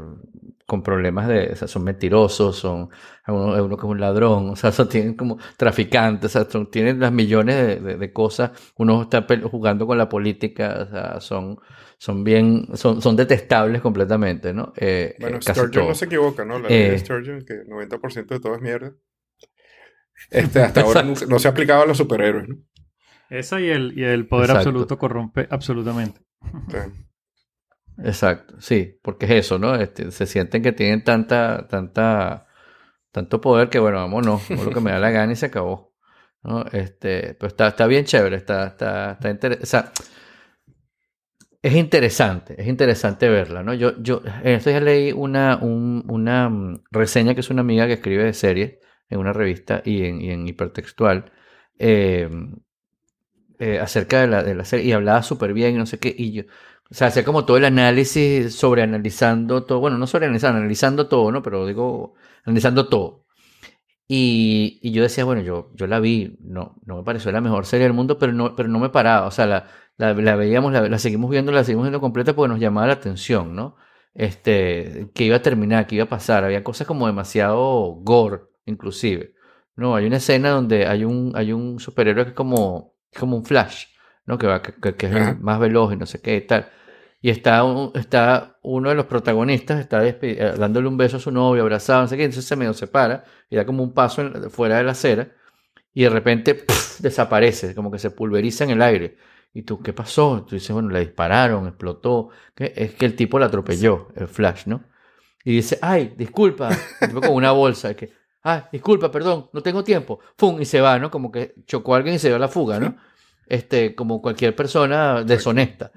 con 0.68 0.84
problemas 0.84 1.28
de... 1.28 1.50
O 1.54 1.56
sea, 1.56 1.68
son 1.68 1.84
mentirosos, 1.84 2.56
son... 2.58 2.90
Uno, 3.28 3.66
uno 3.66 3.76
que 3.78 3.86
es 3.88 3.90
un 3.92 4.00
ladrón, 4.00 4.52
o 4.52 4.56
sea, 4.56 4.72
son, 4.74 4.88
tienen 4.90 5.16
como 5.16 5.38
traficantes, 5.58 6.36
o 6.36 6.40
sea, 6.44 6.50
son- 6.52 6.70
tienen 6.70 7.00
las 7.00 7.12
millones 7.12 7.56
de, 7.56 7.76
de- 7.80 7.98
de 7.98 8.14
cosas. 8.14 8.52
Uno 8.78 9.02
está 9.04 9.26
jugando 9.50 9.88
con 9.88 9.98
la 9.98 10.08
política, 10.08 10.86
o 10.88 10.92
sea, 10.92 11.20
son, 11.22 11.58
son 11.98 12.24
bien... 12.24 12.68
Son, 12.76 13.02
son 13.02 13.16
detestables 13.16 13.82
completamente, 13.82 14.54
¿no? 14.54 14.74
Eh, 14.78 15.16
Bueno, 15.20 15.38
eh, 15.38 15.40
casi 15.44 15.60
Sturgeon 15.62 15.88
no 15.88 15.96
se 15.96 16.06
equivoca, 16.06 16.46
¿no? 16.46 16.60
La 16.60 16.68
Eh. 16.68 16.82
ley 16.84 16.90
de 16.92 17.00
Sturgeon, 17.00 17.42
que 17.46 17.54
90% 17.66 18.28
de 18.36 18.40
todo 18.40 18.54
es 18.56 18.62
mierda. 18.62 18.94
Este, 20.30 20.62
hasta 20.64 20.82
ahora 20.82 21.04
no 21.04 21.40
se 21.40 21.48
ha 21.48 21.52
aplicado 21.52 21.84
a 21.84 21.86
los 21.86 21.98
superhéroes, 21.98 22.50
¿no? 22.50 22.56
Esa 23.30 23.60
y 23.60 23.70
el, 23.70 23.98
y 23.98 24.04
el 24.06 24.28
poder 24.28 24.46
Exacto. 24.52 24.70
absoluto 24.70 24.98
corrompe 24.98 25.48
absolutamente. 25.50 26.22
Sea, 26.70 26.90
Exacto, 28.04 28.56
sí, 28.62 29.00
porque 29.02 29.26
es 29.26 29.32
eso, 29.32 29.58
¿no? 29.58 29.74
Este, 29.76 30.12
se 30.12 30.28
sienten 30.28 30.62
que 30.62 30.72
tienen 30.72 31.04
tanta, 31.04 31.68
tanta, 31.68 32.46
tanto 33.12 33.42
poder 33.42 33.70
que, 33.70 33.80
bueno, 33.80 33.98
vámonos, 34.00 34.52
hago 34.52 34.64
lo 34.66 34.72
que 34.74 34.82
me 34.82 34.92
da 34.92 35.00
la 35.00 35.12
gana 35.12 35.34
y 35.34 35.36
se 35.38 35.48
acabó. 35.48 35.94
¿no? 36.44 36.66
Este, 36.74 37.36
pero 37.36 37.48
está, 37.50 37.70
está 37.70 37.88
bien 37.88 38.06
chévere, 38.06 38.38
está, 38.38 38.68
está, 38.68 39.14
está 39.14 39.30
interesante. 39.32 39.64
O 39.64 39.68
sea, 39.68 39.92
es 41.62 41.74
interesante, 41.76 42.56
es 42.62 42.68
interesante 42.68 43.28
verla, 43.30 43.64
¿no? 43.64 43.74
Yo, 43.74 44.02
yo, 44.02 44.22
en 44.44 44.54
estos 44.54 44.72
días 44.72 44.84
leí 44.84 45.12
una, 45.12 45.58
un- 45.58 46.04
una 46.10 46.50
mm, 46.50 46.84
reseña 46.92 47.34
que 47.34 47.42
es 47.42 47.50
una 47.50 47.62
amiga 47.62 47.88
que 47.88 47.94
escribe 47.94 48.24
de 48.24 48.34
series 48.34 48.78
en 49.10 49.20
una 49.20 49.34
revista 49.34 49.82
y 49.86 50.06
en, 50.06 50.22
y 50.22 50.32
en 50.32 50.48
hipertextual. 50.48 51.32
eh, 51.80 52.30
eh, 53.60 53.80
acerca 53.80 54.22
de 54.22 54.28
la, 54.28 54.44
de 54.44 54.56
la 54.56 54.66
serie 54.66 54.86
y 54.88 54.92
hablaba 54.92 55.24
súper 55.24 55.54
bien 55.54 55.76
y 55.76 55.78
no 55.78 55.86
sé 55.86 56.00
qué. 56.00 56.14
Y 56.18 56.32
yo, 56.34 56.44
o 56.90 56.94
sea, 56.96 57.08
hacía 57.08 57.26
como 57.26 57.46
todo 57.46 57.58
el 57.58 57.66
análisis 57.66 58.56
sobre 58.56 58.82
analizando 58.84 59.66
todo. 59.66 59.80
Bueno, 59.80 59.98
no 59.98 60.08
sobre 60.08 60.26
analizando, 60.26 60.60
analizando 60.60 61.08
todo, 61.08 61.32
¿no? 61.32 61.42
Pero 61.44 61.66
digo, 61.66 62.16
analizando 62.46 62.88
todo. 62.90 63.26
Y, 64.08 64.80
y 64.82 64.92
yo 64.92 65.04
decía, 65.04 65.26
bueno, 65.26 65.42
yo, 65.42 65.72
yo 65.76 65.86
la 65.88 66.00
vi, 66.00 66.38
no, 66.42 66.76
no 66.86 66.98
me 66.98 67.04
pareció 67.04 67.32
la 67.32 67.42
mejor 67.42 67.66
serie 67.66 67.86
del 67.86 67.94
mundo, 67.94 68.18
pero 68.18 68.32
no, 68.34 68.56
pero 68.56 68.70
no 68.70 68.80
me 68.80 68.90
paraba. 68.90 69.28
O 69.28 69.32
sea, 69.32 69.46
la, 69.48 69.68
la, 69.98 70.14
la 70.14 70.36
veíamos, 70.36 70.72
la, 70.72 70.88
la 70.88 71.00
seguimos 71.00 71.30
viendo, 71.30 71.52
la 71.52 71.64
seguimos 71.64 71.86
viendo 71.86 72.00
completa 72.02 72.34
porque 72.34 72.50
nos 72.50 72.60
llamaba 72.60 72.88
la 72.88 72.94
atención, 72.94 73.56
¿no? 73.56 73.76
Este, 74.14 75.10
que 75.14 75.26
iba 75.26 75.36
a 75.38 75.42
terminar, 75.42 75.88
que 75.88 75.96
iba 75.96 76.06
a 76.06 76.10
pasar. 76.10 76.44
Había 76.44 76.64
cosas 76.64 76.88
como 76.88 77.08
demasiado 77.08 77.96
gore, 78.02 78.44
inclusive. 78.66 79.34
No, 79.76 79.96
hay 79.96 80.06
una 80.08 80.18
escena 80.18 80.52
donde 80.52 80.88
hay 80.88 81.04
un, 81.04 81.34
hay 81.36 81.54
un 81.54 81.80
superhéroe 81.80 82.24
que 82.26 82.30
es 82.32 82.36
como, 82.36 82.96
como 83.18 83.38
un 83.38 83.46
flash, 83.46 83.86
¿no? 84.28 84.38
Que, 84.38 84.46
va, 84.48 84.62
que, 84.62 84.96
que- 84.96 85.08
es 85.08 85.40
más 85.42 85.60
veloz 85.60 85.94
y 85.94 85.98
no 85.98 86.06
sé 86.06 86.22
qué 86.22 86.36
y 86.38 86.42
tal. 86.42 86.70
Y 87.20 87.32
está, 87.32 87.64
un- 87.64 87.92
está 87.96 88.58
uno 88.62 88.90
de 88.90 88.96
los 88.96 89.06
protagonistas, 89.08 89.80
está 89.80 90.06
eh, 90.06 90.54
dándole 90.60 90.88
un 90.88 90.98
beso 90.98 91.18
a 91.18 91.20
su 91.20 91.32
novio, 91.32 91.64
abrazado, 91.64 92.04
no 92.04 92.08
sé 92.08 92.16
qué, 92.18 92.24
entonces 92.26 92.46
se 92.46 92.56
medio 92.56 92.74
separa 92.76 93.24
y 93.50 93.56
da 93.56 93.66
como 93.66 93.82
un 93.84 93.94
paso 93.94 94.22
en- 94.22 94.52
fuera 94.52 94.78
de 94.78 94.84
la 94.84 94.92
acera 94.92 95.32
y 95.94 96.04
de 96.04 96.10
repente 96.12 96.64
desaparece, 97.00 97.74
como 97.74 97.90
que 97.92 98.00
se 98.00 98.12
pulveriza 98.12 98.64
en 98.64 98.70
el 98.72 98.82
aire. 98.84 99.18
Y 99.54 99.64
tú, 99.64 99.82
¿qué 99.82 99.94
pasó? 99.94 100.46
Tú 100.48 100.54
dices, 100.56 100.72
bueno, 100.72 100.90
le 100.90 101.00
dispararon, 101.00 101.68
explotó. 101.68 102.30
¿Qué? 102.54 102.74
Es 102.76 102.94
que 102.94 103.06
el 103.06 103.16
tipo 103.16 103.40
la 103.40 103.48
atropelló, 103.48 104.10
el 104.16 104.28
flash, 104.28 104.68
¿no? 104.68 104.84
Y 105.44 105.54
dice, 105.56 105.80
ay, 105.82 106.14
disculpa, 106.16 106.70
el 107.02 107.08
tipo 107.08 107.22
con 107.22 107.32
una 107.34 107.52
bolsa, 107.52 107.96
que, 107.96 108.12
ay, 108.44 108.64
disculpa, 108.72 109.10
perdón, 109.10 109.50
no 109.54 109.64
tengo 109.64 109.84
tiempo. 109.84 110.20
¡Pum! 110.36 110.62
Y 110.62 110.66
se 110.66 110.82
va, 110.82 111.00
¿no? 111.00 111.10
Como 111.10 111.32
que 111.32 111.56
chocó 111.66 111.94
a 111.96 111.98
alguien 111.98 112.16
y 112.16 112.20
se 112.20 112.28
dio 112.28 112.36
a 112.36 112.40
la 112.40 112.50
fuga, 112.50 112.80
¿no? 112.80 112.96
Este, 113.48 113.96
como 113.96 114.22
cualquier 114.22 114.56
persona 114.56 115.24
deshonesta. 115.24 115.92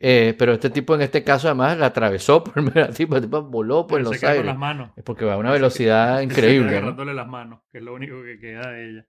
Eh, 0.00 0.34
pero 0.38 0.54
este 0.54 0.70
tipo 0.70 0.94
en 0.94 1.02
este 1.02 1.22
caso 1.22 1.48
además 1.48 1.76
la 1.76 1.86
atravesó 1.86 2.42
por 2.42 2.58
el 2.58 2.64
tipo, 2.94 3.16
el 3.16 3.22
tipo 3.22 3.42
voló 3.42 3.86
por 3.86 3.98
Pero 3.98 4.08
se 4.14 4.14
los 4.14 4.24
aires. 4.24 4.46
las 4.46 4.56
manos. 4.56 4.90
Es 4.96 5.04
porque 5.04 5.24
va 5.24 5.34
a 5.34 5.36
una 5.36 5.52
velocidad 5.52 6.20
increíble, 6.22 6.70
¿no? 6.70 6.76
Agarrándole 6.78 7.14
las 7.14 7.28
manos, 7.28 7.60
que 7.70 7.78
es 7.78 7.84
lo 7.84 7.94
único 7.94 8.22
que 8.22 8.38
queda 8.38 8.70
de 8.70 8.90
ella. 8.90 9.06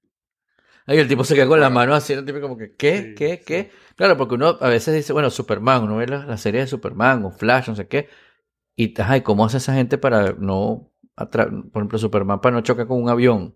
Ahí 0.88 1.00
el 1.00 1.08
tipo 1.08 1.24
se 1.24 1.34
queda 1.34 1.48
con 1.48 1.60
las 1.60 1.72
manos 1.72 1.98
así, 1.98 2.14
el 2.14 2.26
tipo 2.26 2.40
como 2.42 2.58
que, 2.58 2.76
¿qué? 2.76 3.02
Sí, 3.02 3.16
¿Qué? 3.16 3.38
sí. 3.38 3.44
¿Qué? 3.46 3.72
Claro, 3.96 4.18
porque 4.18 4.36
uno 4.36 4.58
a 4.62 4.70
veces 4.70 4.94
dice, 4.94 5.14
bueno, 5.14 5.30
Superman, 5.30 5.84
uno 5.84 5.96
ve 5.98 6.08
la, 6.08 6.26
la 6.26 6.38
serie 6.38 6.62
de 6.62 6.68
Superman 6.68 7.24
o 7.26 7.32
Flash, 7.32 7.70
no 7.70 7.76
sé 7.76 7.88
qué, 7.88 8.10
y, 8.76 8.94
ay, 9.02 9.22
¿cómo 9.22 9.46
hace 9.46 9.58
esa 9.58 9.74
gente 9.74 9.98
para 9.98 10.34
no, 10.34 10.92
por 11.16 11.82
ejemplo, 11.82 11.98
Superman 11.98 12.42
para 12.42 12.56
no 12.56 12.62
chocar 12.62 12.88
con 12.88 13.02
un 13.02 13.10
avión? 13.10 13.56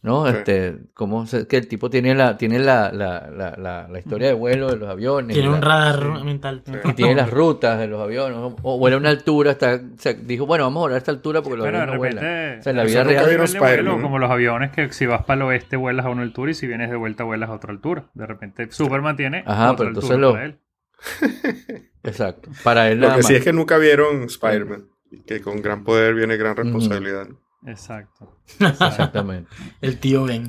¿No? 0.00 0.26
Sí. 0.30 0.36
Este, 0.36 0.78
cómo 0.94 1.26
se- 1.26 1.46
que 1.48 1.56
el 1.56 1.66
tipo 1.66 1.90
tiene 1.90 2.14
la, 2.14 2.36
tiene 2.36 2.58
la, 2.60 2.92
la, 2.92 3.28
la, 3.30 3.56
la, 3.58 3.88
la 3.88 3.98
historia 3.98 4.28
de 4.28 4.34
vuelo 4.34 4.70
de 4.70 4.76
los 4.76 4.88
aviones. 4.88 5.34
Tiene 5.34 5.50
un 5.50 5.60
radar 5.60 6.22
mental. 6.24 6.62
y 6.84 6.92
tiene 6.92 7.14
las 7.16 7.30
rutas 7.30 7.78
de 7.80 7.88
los 7.88 8.00
aviones, 8.00 8.36
o, 8.38 8.56
o 8.62 8.78
vuela 8.78 8.96
a 8.96 9.00
una 9.00 9.08
altura, 9.10 9.50
está, 9.50 9.74
o 9.74 9.98
sea, 9.98 10.12
dijo, 10.12 10.46
bueno, 10.46 10.64
vamos 10.64 10.80
a 10.80 10.82
volar 10.82 10.94
a 10.94 10.98
esta 10.98 11.10
altura 11.10 11.42
porque 11.42 11.56
los 11.56 11.64
de 11.64 11.68
aviones 11.70 11.92
no 11.94 11.98
vuelan. 11.98 12.58
O 12.58 12.62
sea, 12.62 12.70
en 12.70 12.76
la 12.76 12.84
vida 12.84 13.04
nunca 13.04 13.10
real, 13.24 13.84
de 13.84 14.02
como 14.02 14.18
los 14.18 14.30
aviones 14.30 14.70
que 14.70 14.92
si 14.92 15.06
vas 15.06 15.24
para 15.24 15.36
el 15.36 15.42
oeste 15.42 15.76
vuelas 15.76 16.06
a 16.06 16.10
una 16.10 16.22
altura 16.22 16.52
y 16.52 16.54
si 16.54 16.66
vienes 16.66 16.90
de 16.90 16.96
vuelta 16.96 17.24
vuelas 17.24 17.50
a 17.50 17.54
otra 17.54 17.72
altura. 17.72 18.04
De 18.14 18.26
repente 18.26 18.70
Superman 18.70 19.16
tiene 19.16 19.42
Ajá, 19.46 19.72
otra 19.72 19.76
pero 19.78 19.88
entonces 19.88 20.10
altura 20.12 20.26
lo- 20.28 20.32
para 20.32 20.44
él. 20.44 20.58
exacto, 22.04 22.50
para 22.64 22.90
él 22.90 23.00
Lo 23.00 23.14
que 23.14 23.22
sí 23.22 23.34
es 23.34 23.44
que 23.44 23.52
nunca 23.52 23.78
vieron 23.78 24.22
Spider-Man. 24.24 24.84
Que 25.26 25.40
con 25.40 25.62
gran 25.62 25.84
poder 25.84 26.14
viene 26.14 26.36
gran 26.36 26.54
responsabilidad. 26.56 27.28
Exacto. 27.66 28.40
Exactamente. 28.60 29.50
El 29.80 29.98
tío 29.98 30.24
Ben. 30.24 30.48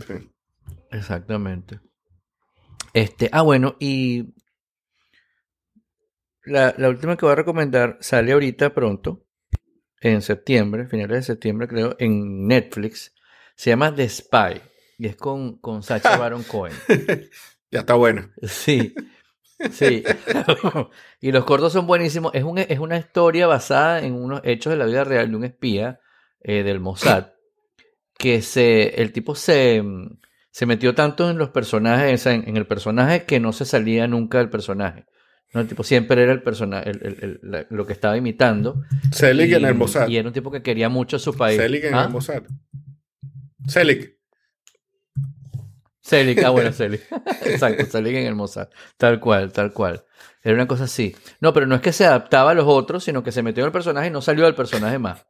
Exactamente. 0.91 1.79
Este, 2.93 3.29
ah, 3.31 3.41
bueno, 3.41 3.75
y 3.79 4.33
la, 6.43 6.73
la 6.77 6.89
última 6.89 7.15
que 7.15 7.25
voy 7.25 7.33
a 7.33 7.35
recomendar 7.35 7.97
sale 8.01 8.31
ahorita 8.31 8.73
pronto, 8.73 9.25
en 10.01 10.21
septiembre, 10.21 10.87
finales 10.87 11.17
de 11.17 11.23
septiembre 11.23 11.67
creo, 11.67 11.95
en 11.99 12.47
Netflix. 12.47 13.13
Se 13.55 13.69
llama 13.69 13.93
The 13.93 14.07
Spy 14.07 14.61
y 14.97 15.07
es 15.07 15.15
con, 15.15 15.57
con 15.59 15.83
Sacha 15.83 16.17
Baron 16.17 16.43
Cohen. 16.43 16.73
Ya 17.71 17.81
está 17.81 17.95
bueno. 17.95 18.29
Sí, 18.43 18.95
sí. 19.71 20.03
y 21.21 21.31
los 21.31 21.45
cortos 21.45 21.73
son 21.73 21.85
buenísimos. 21.85 22.33
Es, 22.33 22.43
un, 22.43 22.57
es 22.57 22.79
una 22.79 22.97
historia 22.97 23.47
basada 23.47 24.01
en 24.01 24.13
unos 24.13 24.41
hechos 24.43 24.71
de 24.71 24.77
la 24.77 24.85
vida 24.85 25.03
real 25.03 25.29
de 25.29 25.35
un 25.35 25.43
espía 25.43 25.99
eh, 26.41 26.63
del 26.63 26.79
Mossad. 26.79 27.27
Que 28.17 28.41
se, 28.41 29.01
el 29.01 29.11
tipo 29.13 29.33
se, 29.35 29.81
se 30.51 30.65
metió 30.65 30.93
tanto 30.93 31.29
en 31.29 31.37
los 31.37 31.49
personajes, 31.49 32.25
en, 32.25 32.47
en 32.47 32.57
el 32.57 32.67
personaje, 32.67 33.23
que 33.23 33.39
no 33.39 33.53
se 33.53 33.65
salía 33.65 34.07
nunca 34.07 34.39
del 34.39 34.49
personaje. 34.49 35.05
¿no? 35.53 35.61
El 35.61 35.67
tipo 35.67 35.83
siempre 35.83 36.21
era 36.21 36.31
el 36.33 36.43
personaje, 36.43 36.89
el- 36.91 36.99
el- 37.05 37.17
el- 37.21 37.39
la- 37.43 37.65
lo 37.69 37.85
que 37.87 37.93
estaba 37.93 38.17
imitando. 38.17 38.83
Selig 39.11 39.49
y, 39.49 39.53
en 39.55 39.65
el 39.65 39.73
Mossad. 39.75 40.07
y 40.09 40.17
era 40.17 40.27
un 40.27 40.33
tipo 40.33 40.51
que 40.51 40.61
quería 40.61 40.89
mucho 40.89 41.15
a 41.15 41.19
su 41.19 41.33
país. 41.35 41.57
Selig 41.57 41.85
en 41.85 41.95
¿Ah? 41.95 42.03
el 42.03 42.09
Mossad. 42.09 42.43
Selig. 43.67 44.18
Selig, 46.09 46.43
ah, 46.43 46.49
bueno, 46.49 46.73
Selig. 46.73 47.01
Exacto, 47.45 47.85
Selig 47.85 48.15
en 48.15 48.25
el 48.25 48.35
Mossad. 48.35 48.69
Tal 48.97 49.19
cual, 49.19 49.51
tal 49.51 49.71
cual. 49.71 50.03
Era 50.43 50.55
una 50.55 50.67
cosa 50.67 50.85
así. 50.85 51.15
No, 51.39 51.53
pero 51.53 51.67
no 51.67 51.75
es 51.75 51.81
que 51.81 51.93
se 51.93 52.05
adaptaba 52.05 52.51
a 52.51 52.53
los 52.55 52.65
otros, 52.65 53.03
sino 53.03 53.23
que 53.23 53.31
se 53.31 53.43
metió 53.43 53.63
en 53.63 53.67
el 53.67 53.71
personaje 53.71 54.07
y 54.07 54.11
no 54.11 54.21
salió 54.21 54.45
del 54.45 54.55
personaje 54.55 54.97
más. 54.97 55.27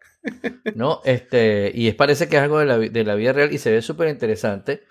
¿No? 0.75 1.01
Este, 1.03 1.71
y 1.75 1.89
es, 1.89 1.95
parece 1.95 2.29
que 2.29 2.37
es 2.37 2.43
algo 2.43 2.59
de 2.59 2.65
la, 2.65 2.77
de 2.77 3.03
la 3.03 3.15
vida 3.15 3.33
real 3.33 3.51
y 3.51 3.57
se 3.57 3.71
ve 3.71 3.81
súper 3.81 4.07
interesante. 4.07 4.83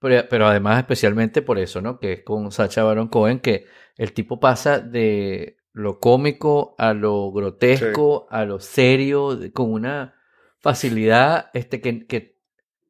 Pero, 0.00 0.28
pero 0.28 0.46
además, 0.46 0.78
especialmente 0.78 1.42
por 1.42 1.58
eso, 1.58 1.80
¿no? 1.80 2.00
Que 2.00 2.14
es 2.14 2.22
con 2.22 2.50
Sacha 2.50 2.82
Baron 2.82 3.08
Cohen, 3.08 3.40
que 3.40 3.66
el 3.96 4.12
tipo 4.12 4.40
pasa 4.40 4.80
de 4.80 5.58
lo 5.72 6.00
cómico 6.00 6.74
a 6.78 6.94
lo 6.94 7.30
grotesco, 7.30 8.26
a 8.30 8.44
lo 8.44 8.58
serio, 8.58 9.38
con 9.52 9.72
una 9.72 10.14
facilidad 10.58 11.50
este, 11.54 11.80
que, 11.80 12.06
que, 12.06 12.37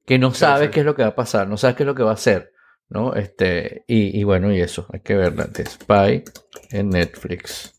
que 0.09 0.19
no 0.19 0.33
sabes 0.33 0.71
qué 0.71 0.81
es 0.81 0.87
lo 0.87 0.95
que 0.97 1.03
va 1.03 1.09
a 1.11 1.15
pasar, 1.15 1.47
no 1.49 1.57
sabes 1.59 1.77
qué 1.77 1.83
es 1.83 1.87
lo 1.87 1.95
que 1.95 2.03
va 2.03 2.13
a 2.13 2.15
hacer, 2.15 2.53
¿no? 2.89 3.15
Este, 3.15 3.85
y, 3.87 4.19
y 4.19 4.25
bueno, 4.25 4.51
y 4.53 4.61
eso, 4.61 4.87
hay 4.91 5.01
que 5.01 5.15
verla. 5.15 5.47
The 5.53 5.67
Spy 5.67 6.25
en 6.71 6.89
Netflix. 6.89 7.75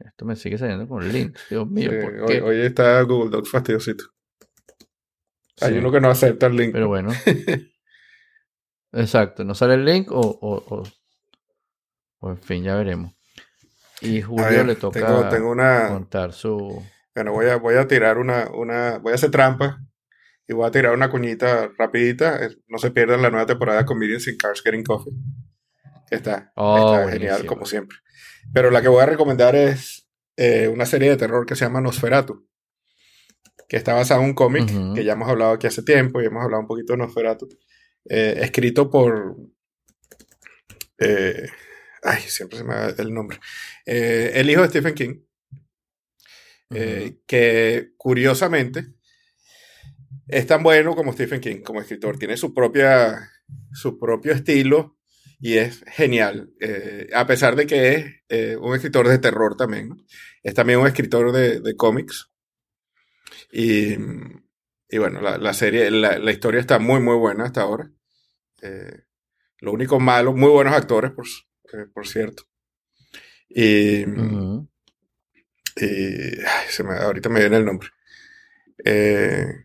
Esto 0.00 0.24
me 0.24 0.36
sigue 0.36 0.56
saliendo 0.58 0.88
con 0.88 1.06
links, 1.12 1.42
Dios 1.50 1.68
mío, 1.68 1.90
Sí, 1.90 1.96
¿por 1.98 2.14
hoy, 2.20 2.26
qué? 2.26 2.40
hoy 2.40 2.60
está 2.62 3.00
Google 3.02 3.30
Docs 3.30 3.50
fastidiosito. 3.50 4.04
Hay 5.60 5.72
Sí, 5.72 5.78
uno 5.78 5.92
que 5.92 6.00
no 6.00 6.08
acepta 6.10 6.46
el 6.46 6.56
link. 6.56 6.72
Pero 6.72 6.88
bueno. 6.88 7.10
Exacto, 8.92 9.44
no 9.44 9.54
sale 9.54 9.74
el 9.74 9.84
link 9.84 10.10
o, 10.10 10.20
o, 10.20 10.64
o, 10.76 10.82
o 12.20 12.30
en 12.30 12.38
fin, 12.38 12.62
ya 12.64 12.76
veremos. 12.76 13.12
Y 14.00 14.22
Julio 14.22 14.44
ver, 14.44 14.66
le 14.66 14.76
toca 14.76 15.00
tengo, 15.00 15.28
tengo 15.28 15.50
una. 15.50 15.88
contar 15.88 16.32
su... 16.32 16.82
Bueno, 17.14 17.32
voy 17.32 17.46
a, 17.46 17.56
voy 17.56 17.76
a 17.76 17.86
tirar 17.86 18.18
una, 18.18 18.48
una. 18.52 18.98
Voy 18.98 19.12
a 19.12 19.14
hacer 19.14 19.30
trampa. 19.30 19.78
Y 20.46 20.52
voy 20.52 20.66
a 20.66 20.70
tirar 20.70 20.94
una 20.94 21.10
cuñita 21.10 21.70
rapidita. 21.78 22.38
No 22.68 22.78
se 22.78 22.90
pierdan 22.90 23.22
la 23.22 23.30
nueva 23.30 23.46
temporada 23.46 23.80
de 23.80 23.86
Comedians 23.86 24.26
in 24.28 24.36
Cars 24.36 24.62
Getting 24.62 24.84
Coffee. 24.84 25.12
Que 26.08 26.16
está, 26.16 26.52
Oh, 26.56 26.76
está 26.76 27.10
genial, 27.12 27.46
como 27.46 27.64
siempre. 27.64 27.96
Pero 28.52 28.70
la 28.70 28.82
que 28.82 28.88
voy 28.88 29.02
a 29.02 29.06
recomendar 29.06 29.56
es 29.56 30.06
eh, 30.36 30.68
una 30.68 30.84
serie 30.84 31.08
de 31.10 31.16
terror 31.16 31.46
que 31.46 31.56
se 31.56 31.64
llama 31.64 31.80
Nosferatu. 31.80 32.46
Que 33.68 33.78
está 33.78 33.94
basada 33.94 34.20
en 34.20 34.26
un 34.26 34.34
cómic 34.34 34.68
que 34.94 35.02
ya 35.04 35.14
hemos 35.14 35.28
hablado 35.30 35.52
aquí 35.52 35.66
hace 35.66 35.82
tiempo 35.82 36.20
y 36.20 36.26
hemos 36.26 36.44
hablado 36.44 36.60
un 36.60 36.68
poquito 36.68 36.92
de 36.92 36.98
Nosferatu. 36.98 37.48
eh, 38.06 38.34
escrito 38.42 38.90
por. 38.90 39.36
eh, 40.98 41.48
ay, 42.02 42.20
siempre 42.22 42.58
se 42.58 42.64
me 42.64 42.74
va 42.74 42.88
el 42.98 43.14
nombre. 43.14 43.40
Eh, 43.86 44.32
el 44.34 44.50
hijo 44.50 44.60
de 44.60 44.68
Stephen 44.68 44.94
King. 44.94 45.14
que 47.26 47.92
curiosamente 47.96 48.88
es 50.28 50.46
tan 50.46 50.62
bueno 50.62 50.94
como 50.94 51.12
Stephen 51.12 51.40
King 51.40 51.62
como 51.62 51.80
escritor. 51.80 52.18
Tiene 52.18 52.36
su 52.36 52.52
propia 52.54 53.30
su 53.72 53.98
propio 53.98 54.32
estilo 54.32 54.98
y 55.40 55.54
es 55.58 55.84
genial. 55.88 56.50
Eh, 56.60 57.08
a 57.14 57.26
pesar 57.26 57.56
de 57.56 57.66
que 57.66 57.94
es 57.94 58.06
eh, 58.28 58.56
un 58.56 58.74
escritor 58.74 59.08
de 59.08 59.18
terror 59.18 59.56
también. 59.56 59.90
Es 60.42 60.54
también 60.54 60.78
un 60.80 60.86
escritor 60.86 61.32
de, 61.32 61.60
de 61.60 61.76
cómics. 61.76 62.30
Y, 63.52 63.94
y 64.88 64.98
bueno, 64.98 65.20
la, 65.20 65.38
la 65.38 65.52
serie, 65.54 65.90
la, 65.90 66.18
la 66.18 66.30
historia 66.32 66.60
está 66.60 66.78
muy, 66.78 67.00
muy 67.00 67.16
buena 67.16 67.44
hasta 67.44 67.62
ahora. 67.62 67.90
Eh, 68.62 69.02
lo 69.60 69.72
único 69.72 70.00
malo, 70.00 70.32
muy 70.34 70.50
buenos 70.50 70.74
actores, 70.74 71.12
por, 71.12 71.26
por 71.92 72.06
cierto. 72.06 72.44
Y, 73.48 74.04
y- 75.76 76.40
ay, 76.46 76.66
se 76.68 76.84
me- 76.84 76.94
ahorita 76.96 77.28
me 77.28 77.40
viene 77.40 77.56
el 77.56 77.64
nombre. 77.64 77.88
Eh, 78.84 79.63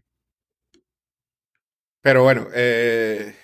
pero 2.02 2.24
bueno, 2.24 2.48
eh, 2.54 3.36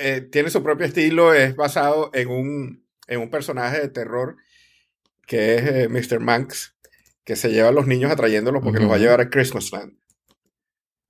eh, 0.00 0.20
tiene 0.32 0.50
su 0.50 0.62
propio 0.62 0.86
estilo, 0.86 1.32
es 1.34 1.54
basado 1.56 2.10
en 2.14 2.28
un, 2.28 2.86
en 3.08 3.20
un 3.20 3.30
personaje 3.30 3.80
de 3.80 3.88
terror 3.88 4.36
que 5.26 5.54
es 5.56 5.62
eh, 5.66 5.88
Mr. 5.88 6.20
Manx, 6.20 6.76
que 7.24 7.36
se 7.36 7.50
lleva 7.50 7.68
a 7.68 7.72
los 7.72 7.86
niños 7.86 8.10
atrayéndolos 8.10 8.62
porque 8.62 8.80
los 8.80 8.90
va 8.90 8.96
a 8.96 8.98
llevar 8.98 9.20
a 9.20 9.30
Christmasland. 9.30 9.96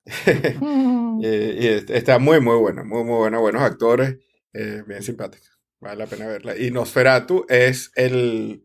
y, 0.06 1.27
y 1.27 1.66
es- 1.69 1.90
está 1.90 2.19
muy, 2.19 2.40
muy 2.40 2.56
buena, 2.56 2.85
muy, 2.85 3.05
muy 3.05 3.16
buena, 3.16 3.39
buenos 3.39 3.62
actores, 3.62 4.16
eh, 4.52 4.82
bien 4.86 5.02
simpática, 5.02 5.48
vale 5.81 5.97
la 5.98 6.06
pena 6.06 6.27
verla. 6.27 6.56
Y 6.56 6.70
Nosferatu 6.70 7.47
es 7.48 7.90
el, 7.97 8.65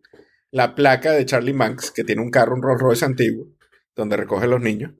la 0.52 0.76
placa 0.76 1.12
de 1.12 1.26
Charlie 1.26 1.54
Manx, 1.54 1.92
que 1.92 2.04
tiene 2.04 2.22
un 2.22 2.32
carro, 2.32 2.56
un 2.56 2.62
Rolls 2.62 2.82
Royce 2.82 3.06
antiguo, 3.06 3.48
donde 3.96 4.18
recoge 4.18 4.46
a 4.46 4.50
los 4.50 4.62
niños. 4.62 4.94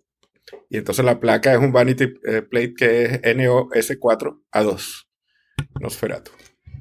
Y 0.70 0.78
entonces 0.78 1.04
la 1.06 1.20
placa 1.20 1.54
es 1.54 1.60
un 1.60 1.72
Vanity 1.72 2.06
eh, 2.26 2.42
Plate 2.42 2.74
que 2.74 3.04
es 3.06 3.22
NOS4A2. 3.22 5.06
Nosferatu. 5.80 6.32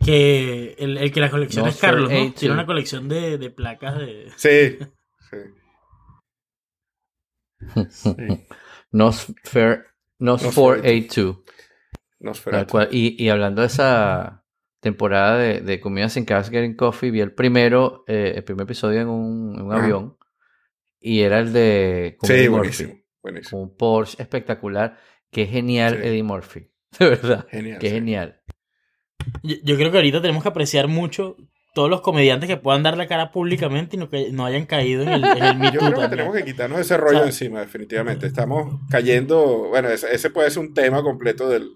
Que 0.05 0.77
el, 0.79 0.99
el 0.99 1.11
que 1.13 1.21
la 1.21 1.31
colección 1.31 1.65
No 1.65 1.71
es 1.71 1.77
Carlos, 1.79 2.11
¿no? 2.11 2.17
Fair 2.17 2.33
Tiene 2.35 2.55
A2. 2.55 2.59
una 2.59 2.67
colección 2.67 3.09
de, 3.09 3.39
de 3.39 3.51
placas 3.51 3.99
de. 3.99 4.31
Sí. 4.37 4.79
sí. 5.31 5.37
Sí. 7.91 8.47
Nosfer, 8.93 9.87
Nosfer 10.19 10.83
A2. 10.83 11.43
Tal 11.45 11.45
Nosferatu. 12.21 12.79
Y, 12.91 13.23
y 13.23 13.29
hablando 13.29 13.63
de 13.63 13.67
esa 13.69 14.45
temporada 14.81 15.39
de, 15.39 15.61
de 15.61 15.81
Comidas 15.81 16.13
sin 16.13 16.25
Cars 16.25 16.51
Getting 16.51 16.77
Coffee, 16.77 17.11
vi 17.11 17.21
el 17.21 17.35
primero, 17.35 18.05
eh, 18.07 18.33
el 18.37 18.45
primer 18.45 18.65
episodio 18.65 19.01
en 19.01 19.09
un, 19.09 19.55
en 19.59 19.63
un 19.67 19.73
avión. 19.73 20.17
Y 21.01 21.21
era 21.21 21.39
el 21.41 21.53
de 21.53 22.17
Sí, 22.23 22.49
buenísimo. 22.49 22.91
Murphy. 22.91 23.05
Buenísimo. 23.33 23.63
Un 23.63 23.77
Porsche 23.77 24.23
espectacular. 24.23 24.99
Qué 25.31 25.47
genial 25.47 25.99
Sí. 26.03 26.09
Eddie 26.09 26.23
Murphy. 26.23 26.71
De 26.99 27.09
verdad. 27.09 27.47
Genial. 27.51 27.79
Qué 27.79 27.89
sí. 27.89 27.95
genial. 27.95 28.41
Yo, 29.43 29.57
yo 29.63 29.77
creo 29.77 29.91
que 29.91 29.99
ahorita 29.99 30.21
tenemos 30.23 30.43
que 30.43 30.49
apreciar 30.49 30.89
mucho 30.89 31.37
todos 31.75 31.91
los 31.91 32.01
comediantes 32.01 32.49
que 32.49 32.57
puedan 32.57 32.83
dar 32.83 32.97
la 32.97 33.07
cara 33.07 33.31
públicamente 33.31 33.97
y 33.97 33.99
no, 33.99 34.09
que, 34.09 34.33
no 34.33 34.47
hayan 34.47 34.65
caído 34.67 35.03
en 35.03 35.11
el, 35.11 35.25
en 35.25 35.45
el 35.45 35.57
Me 35.59 35.67
Yo 35.71 35.73
Too 35.73 35.79
creo 35.81 35.91
que 35.91 36.01
también. 36.01 36.11
tenemos 36.11 36.37
que 36.37 36.45
quitarnos 36.45 36.81
ese 36.81 36.97
rollo 36.97 37.19
O 37.19 37.21
sea- 37.21 37.27
encima, 37.27 37.61
definitivamente. 37.61 38.27
Estamos 38.27 38.81
cayendo. 38.91 39.69
Bueno, 39.69 39.89
ese, 39.91 40.13
ese 40.15 40.31
puede 40.31 40.51
ser 40.51 40.61
un 40.63 40.73
tema 40.75 41.03
completo 41.03 41.49
del, 41.49 41.71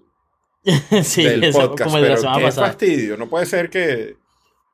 sí, 1.03 1.23
del 1.23 1.43
eso, 1.43 1.59
podcast. 1.69 1.83
como 1.83 1.97
el 1.97 2.03
de 2.03 2.09
la 2.09 2.15
pero 2.15 2.21
semana 2.21 2.39
qué 2.39 2.45
pasada. 2.45 2.67
fastidio. 2.67 3.17
No 3.17 3.29
puede 3.29 3.45
ser 3.45 3.69
que. 3.69 4.15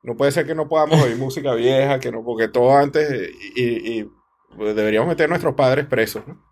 No 0.02 0.16
puede 0.16 0.32
ser 0.32 0.46
que 0.46 0.54
no 0.54 0.66
podamos 0.66 1.02
oír 1.02 1.16
música 1.16 1.52
vieja, 1.54 2.00
que 2.00 2.10
no, 2.10 2.24
porque 2.24 2.48
todo 2.48 2.74
antes. 2.74 3.10
eh, 3.12 3.30
Y, 3.54 3.62
y- 3.62 3.98
y, 4.00 4.08
pues, 4.56 4.74
deberíamos 4.74 5.08
meter 5.08 5.26
a 5.26 5.28
nuestros 5.28 5.54
padres 5.54 5.84
presos, 5.86 6.26
¿no? 6.26 6.42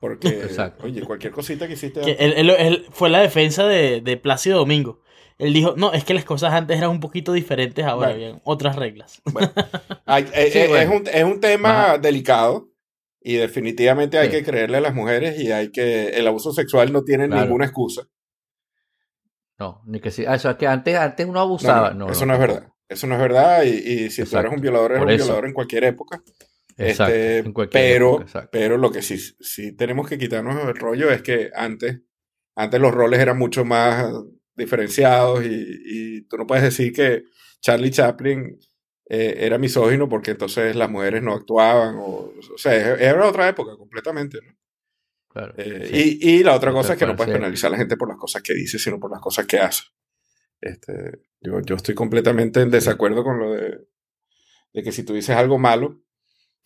Porque, 0.00 0.28
Exacto. 0.28 0.86
oye, 0.86 1.02
cualquier 1.02 1.32
cosita 1.32 1.66
que 1.66 1.72
hiciste 1.74 2.00
Que 2.02 2.12
él, 2.12 2.34
él- 2.36 2.50
él- 2.50 2.86
fue 2.90 3.08
la 3.10 3.20
defensa 3.20 3.66
de, 3.66 4.00
de 4.00 4.16
Plácido 4.16 4.58
Domingo. 4.58 5.00
Él 5.38 5.52
dijo, 5.52 5.74
no, 5.76 5.92
es 5.92 6.04
que 6.04 6.14
las 6.14 6.24
cosas 6.24 6.52
antes 6.52 6.78
eran 6.78 6.90
un 6.90 7.00
poquito 7.00 7.32
diferentes, 7.32 7.84
ahora 7.84 8.08
Bueno. 8.08 8.12
habían 8.24 8.40
otras 8.44 8.76
reglas. 8.76 9.20
Ay, 10.06 10.26
eh, 10.34 10.50
Sí, 10.52 10.58
eh, 10.60 10.68
bueno. 10.68 10.92
es, 10.94 11.00
un, 11.00 11.06
es 11.08 11.24
un 11.24 11.40
tema 11.40 11.84
Ajá. 11.84 11.98
delicado. 11.98 12.68
Y 13.20 13.34
definitivamente 13.34 14.16
hay 14.18 14.26
Sí. 14.28 14.36
que 14.36 14.44
creerle 14.44 14.76
a 14.78 14.80
las 14.80 14.94
mujeres 14.94 15.38
y 15.40 15.50
hay 15.50 15.70
que... 15.72 16.10
El 16.10 16.26
abuso 16.28 16.52
sexual 16.52 16.92
no 16.92 17.02
tiene 17.02 17.26
Claro. 17.26 17.42
ninguna 17.42 17.64
excusa. 17.66 18.02
No, 19.58 19.82
ni 19.86 20.00
que 20.00 20.10
si. 20.12 20.24
Ah, 20.24 20.36
eso 20.36 20.48
es 20.50 20.56
que 20.56 20.66
antes, 20.68 20.94
antes 20.96 21.26
uno 21.26 21.34
No, 21.34 21.40
abusaba. 21.40 21.90
no, 21.90 22.06
No, 22.06 22.12
eso 22.12 22.24
no, 22.26 22.34
es 22.34 22.40
verdad. 22.40 22.68
Eso 22.88 23.06
no 23.08 23.16
es 23.16 23.20
verdad 23.20 23.64
y, 23.64 23.70
y 23.70 24.10
si 24.10 24.24
tú 24.24 24.38
eres 24.38 24.52
un 24.52 24.60
violador, 24.60 24.92
eres 24.92 25.00
Por 25.00 25.08
un 25.08 25.14
eso. 25.14 25.24
violador 25.24 25.46
en 25.48 25.52
cualquier 25.52 25.84
época. 25.84 26.22
Exacto. 26.78 27.14
Este, 27.14 27.38
en 27.38 27.52
pero, 27.70 28.08
época, 28.10 28.22
exacto. 28.24 28.48
pero 28.52 28.76
lo 28.78 28.90
que 28.90 29.02
sí, 29.02 29.18
sí 29.18 29.72
tenemos 29.76 30.08
que 30.08 30.16
quitarnos 30.18 30.66
el 30.66 30.74
rollo 30.76 31.10
es 31.10 31.22
que 31.22 31.50
antes, 31.54 32.00
antes 32.54 32.80
los 32.80 32.94
roles 32.94 33.20
eran 33.20 33.36
mucho 33.36 33.64
más 33.64 34.12
diferenciados 34.54 35.44
y, 35.44 35.48
y 35.84 36.22
tú 36.22 36.36
no 36.36 36.46
puedes 36.46 36.64
decir 36.64 36.92
que 36.92 37.24
Charlie 37.60 37.90
Chaplin 37.90 38.58
eh, 39.10 39.36
era 39.38 39.58
misógino 39.58 40.08
porque 40.08 40.32
entonces 40.32 40.76
las 40.76 40.90
mujeres 40.90 41.22
no 41.22 41.34
actuaban. 41.34 41.96
O, 41.98 42.32
o 42.54 42.58
sea, 42.58 42.74
era 42.94 43.26
otra 43.26 43.48
época 43.48 43.76
completamente. 43.76 44.38
¿no? 44.44 44.52
Claro, 45.28 45.54
Eh, 45.56 45.88
sí. 45.90 46.18
y, 46.20 46.30
y 46.38 46.42
la 46.44 46.54
otra 46.54 46.72
cosa 46.72 46.92
es 46.92 46.98
que 46.98 47.06
no 47.06 47.16
puedes 47.16 47.32
penalizar 47.32 47.68
a 47.68 47.72
la 47.72 47.78
gente 47.78 47.96
por 47.96 48.08
las 48.08 48.18
cosas 48.18 48.42
que 48.42 48.54
dice, 48.54 48.78
sino 48.78 48.98
por 49.00 49.10
las 49.10 49.20
cosas 49.20 49.46
que 49.46 49.58
hace. 49.58 49.82
Este, 50.60 51.22
yo, 51.40 51.60
yo 51.60 51.76
estoy 51.76 51.94
completamente 51.94 52.60
en 52.60 52.70
desacuerdo 52.70 53.22
con 53.22 53.38
lo 53.38 53.52
de, 53.52 53.78
de 54.72 54.82
que 54.82 54.92
si 54.92 55.04
tú 55.04 55.14
dices 55.14 55.36
algo 55.36 55.58
malo, 55.58 56.02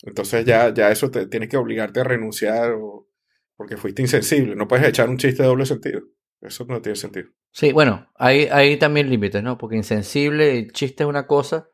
entonces 0.03 0.45
ya, 0.45 0.73
ya 0.73 0.91
eso 0.91 1.09
te 1.11 1.25
tiene 1.27 1.47
que 1.47 1.57
obligarte 1.57 1.99
a 2.01 2.03
renunciar 2.03 2.71
o, 2.73 3.07
porque 3.55 3.77
fuiste 3.77 4.01
insensible. 4.01 4.55
No 4.55 4.67
puedes 4.67 4.87
echar 4.87 5.09
un 5.09 5.17
chiste 5.17 5.43
de 5.43 5.49
doble 5.49 5.65
sentido. 5.65 6.01
Eso 6.41 6.65
no 6.67 6.81
tiene 6.81 6.95
sentido. 6.95 7.29
Sí, 7.51 7.71
bueno, 7.71 8.09
hay, 8.15 8.45
hay 8.51 8.77
también 8.77 9.09
límites, 9.09 9.41
¿no? 9.43 9.57
Porque 9.57 9.75
insensible, 9.77 10.57
el 10.59 10.71
chiste 10.73 11.03
es 11.03 11.09
una 11.09 11.25
cosa 11.27 11.69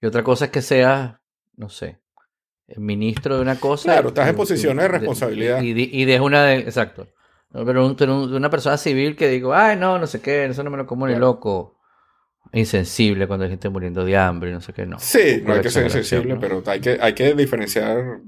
y 0.00 0.06
otra 0.06 0.22
cosa 0.24 0.46
es 0.46 0.50
que 0.50 0.62
seas, 0.62 1.16
no 1.56 1.68
sé, 1.68 2.00
el 2.68 2.80
ministro 2.80 3.36
de 3.36 3.42
una 3.42 3.56
cosa. 3.60 3.92
Claro, 3.92 4.08
estás 4.08 4.28
en 4.28 4.36
posiciones 4.36 4.82
de 4.84 4.88
responsabilidad. 4.88 5.62
Y, 5.62 5.72
y, 5.72 6.02
y 6.02 6.04
de 6.04 6.20
una 6.20 6.44
de. 6.44 6.58
Exacto. 6.60 7.08
Pero, 7.52 7.86
un- 7.86 7.96
pero 7.96 8.22
un- 8.22 8.34
una 8.34 8.50
persona 8.50 8.76
civil 8.76 9.16
que 9.16 9.28
digo, 9.28 9.54
ay, 9.54 9.76
no, 9.76 9.98
no 9.98 10.06
sé 10.06 10.20
qué, 10.20 10.44
eso 10.46 10.62
no 10.62 10.70
me 10.70 10.76
lo 10.76 10.86
como 10.86 11.06
ni 11.06 11.12
Claro. 11.12 11.26
loco. 11.26 11.75
Insensible 12.58 13.26
cuando 13.26 13.44
hay 13.44 13.50
gente 13.50 13.68
muriendo 13.68 14.04
de 14.04 14.16
hambre, 14.16 14.50
no 14.52 14.60
sé 14.60 14.72
qué, 14.72 14.86
no. 14.86 14.98
Sí, 14.98 15.42
no 15.44 15.52
hay 15.54 15.60
que 15.60 15.70
ser 15.70 15.84
insensible, 15.84 16.34
¿no? 16.34 16.40
pero 16.40 16.62
hay 16.66 16.80
que, 16.80 16.98
hay 17.00 17.12
que 17.14 17.34
diferenciar, 17.34 18.20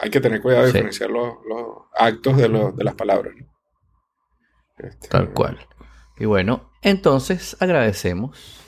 hay 0.00 0.10
que 0.10 0.20
tener 0.20 0.40
cuidado 0.40 0.64
de 0.64 0.70
Sí. 0.70 0.78
diferenciar 0.78 1.10
los, 1.10 1.34
los 1.48 1.66
actos 1.96 2.36
de, 2.36 2.48
los, 2.48 2.76
de 2.76 2.84
las 2.84 2.94
palabras. 2.94 3.32
¿no? 3.38 3.46
Este, 4.78 5.08
Tal 5.08 5.30
cual. 5.32 5.58
Y 6.18 6.24
bueno, 6.24 6.70
entonces 6.82 7.56
agradecemos 7.60 8.60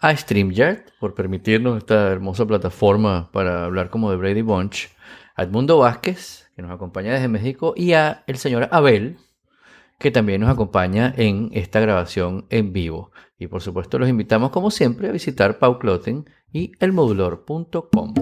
a 0.00 0.16
StreamYard 0.16 0.80
por 0.98 1.14
permitirnos 1.14 1.78
esta 1.78 2.10
hermosa 2.10 2.44
plataforma 2.46 3.30
para 3.32 3.64
hablar 3.64 3.90
como 3.90 4.10
de 4.10 4.16
Brady 4.16 4.42
Bunch, 4.42 4.88
a 5.36 5.44
Edmundo 5.44 5.78
Vázquez, 5.78 6.50
que 6.56 6.62
nos 6.62 6.72
acompaña 6.72 7.12
desde 7.12 7.28
México, 7.28 7.74
y 7.76 7.92
a 7.92 8.24
el 8.26 8.38
señor 8.38 8.68
Abel, 8.72 9.18
que 10.02 10.10
también 10.10 10.40
nos 10.42 10.50
acompaña 10.50 11.14
en 11.16 11.48
esta 11.52 11.80
grabación 11.80 12.46
en 12.50 12.72
vivo. 12.72 13.12
Y 13.38 13.46
por 13.46 13.62
supuesto 13.62 13.98
los 13.98 14.08
invitamos 14.08 14.50
como 14.50 14.70
siempre 14.70 15.08
a 15.08 15.12
visitar 15.12 15.58
Pau 15.58 15.78
Clothing 15.78 16.24
y 16.52 16.72
elmodulor.com. 16.80 18.14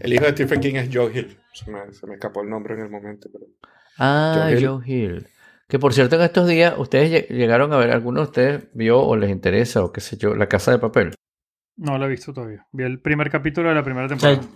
El 0.00 0.12
hijo 0.12 0.24
de 0.24 0.30
Stephen 0.32 0.60
King 0.60 0.74
es 0.76 0.90
Joe 0.92 1.10
Hill. 1.12 1.36
Se 1.52 1.70
me, 1.70 1.92
se 1.92 2.06
me 2.06 2.14
escapó 2.14 2.42
el 2.42 2.50
nombre 2.50 2.74
en 2.74 2.80
el 2.80 2.90
momento. 2.90 3.28
Pero... 3.32 3.46
Ah, 3.98 4.42
Joe 4.44 4.52
Hill. 4.60 4.66
Joe 4.66 4.82
Hill. 4.86 5.26
Que 5.68 5.78
por 5.80 5.92
cierto, 5.94 6.14
en 6.16 6.22
estos 6.22 6.46
días, 6.46 6.74
ustedes 6.78 7.10
lle- 7.10 7.28
llegaron 7.34 7.72
a 7.72 7.76
ver, 7.78 7.90
alguno 7.90 8.20
de 8.20 8.26
ustedes 8.26 8.64
vio 8.72 9.00
o 9.00 9.16
les 9.16 9.30
interesa 9.30 9.82
o 9.82 9.90
qué 9.92 10.00
sé 10.00 10.16
yo, 10.16 10.36
La 10.36 10.48
Casa 10.48 10.70
de 10.70 10.78
Papel. 10.78 11.14
No 11.76 11.98
lo 11.98 12.06
he 12.06 12.08
visto 12.08 12.32
todavía. 12.32 12.66
Vi 12.72 12.84
el 12.84 13.00
primer 13.00 13.30
capítulo 13.30 13.68
de 13.70 13.74
la 13.74 13.82
primera 13.82 14.06
O 14.06 14.08
sea, 14.10 14.16
temporada. 14.38 14.48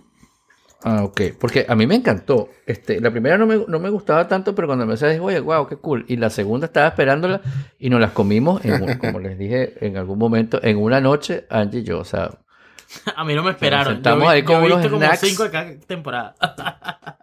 Ah, 0.83 1.05
ok. 1.05 1.21
Porque 1.39 1.67
a 1.69 1.75
mí 1.75 1.87
me 1.87 1.95
encantó. 1.95 2.49
Este, 2.67 3.01
la 3.01 3.11
primera 3.11 3.37
no 3.37 3.47
me, 3.47 3.65
no 3.69 3.79
me 3.81 3.91
gustaba 3.91 4.27
tanto, 4.29 4.55
pero 4.55 4.67
cuando 4.67 4.85
empecé 4.85 5.09
dije, 5.09 5.21
oye, 5.21 5.41
wow, 5.41 5.67
qué 5.69 5.77
cool. 5.77 6.05
Y 6.09 6.17
la 6.17 6.31
segunda 6.31 6.67
estaba 6.67 6.89
esperándola 6.89 7.41
y 7.79 7.91
nos 7.91 8.01
las 8.01 8.13
comimos, 8.13 8.65
en 8.65 8.99
como 8.99 9.19
les 9.21 9.37
dije 9.39 9.75
en 9.87 9.97
algún 9.99 10.19
momento, 10.19 10.59
en 10.63 10.79
una 10.79 11.01
noche, 11.01 11.47
Angie 11.51 11.81
y 11.81 11.85
yo. 11.85 11.99
O 11.99 12.05
sea, 12.05 12.31
a 13.17 13.25
mí 13.25 13.35
no 13.35 13.43
me 13.43 13.51
esperaron. 13.51 14.03
vi- 14.03 14.27
ahí 14.27 14.43
con 14.43 14.61
yo 14.61 14.67
unos 14.67 14.79
visto 14.79 14.91
como 14.93 15.05
snacks. 15.05 15.21
cinco 15.21 15.45
de 15.45 15.51
cada 15.51 15.79
temporada. 15.87 16.35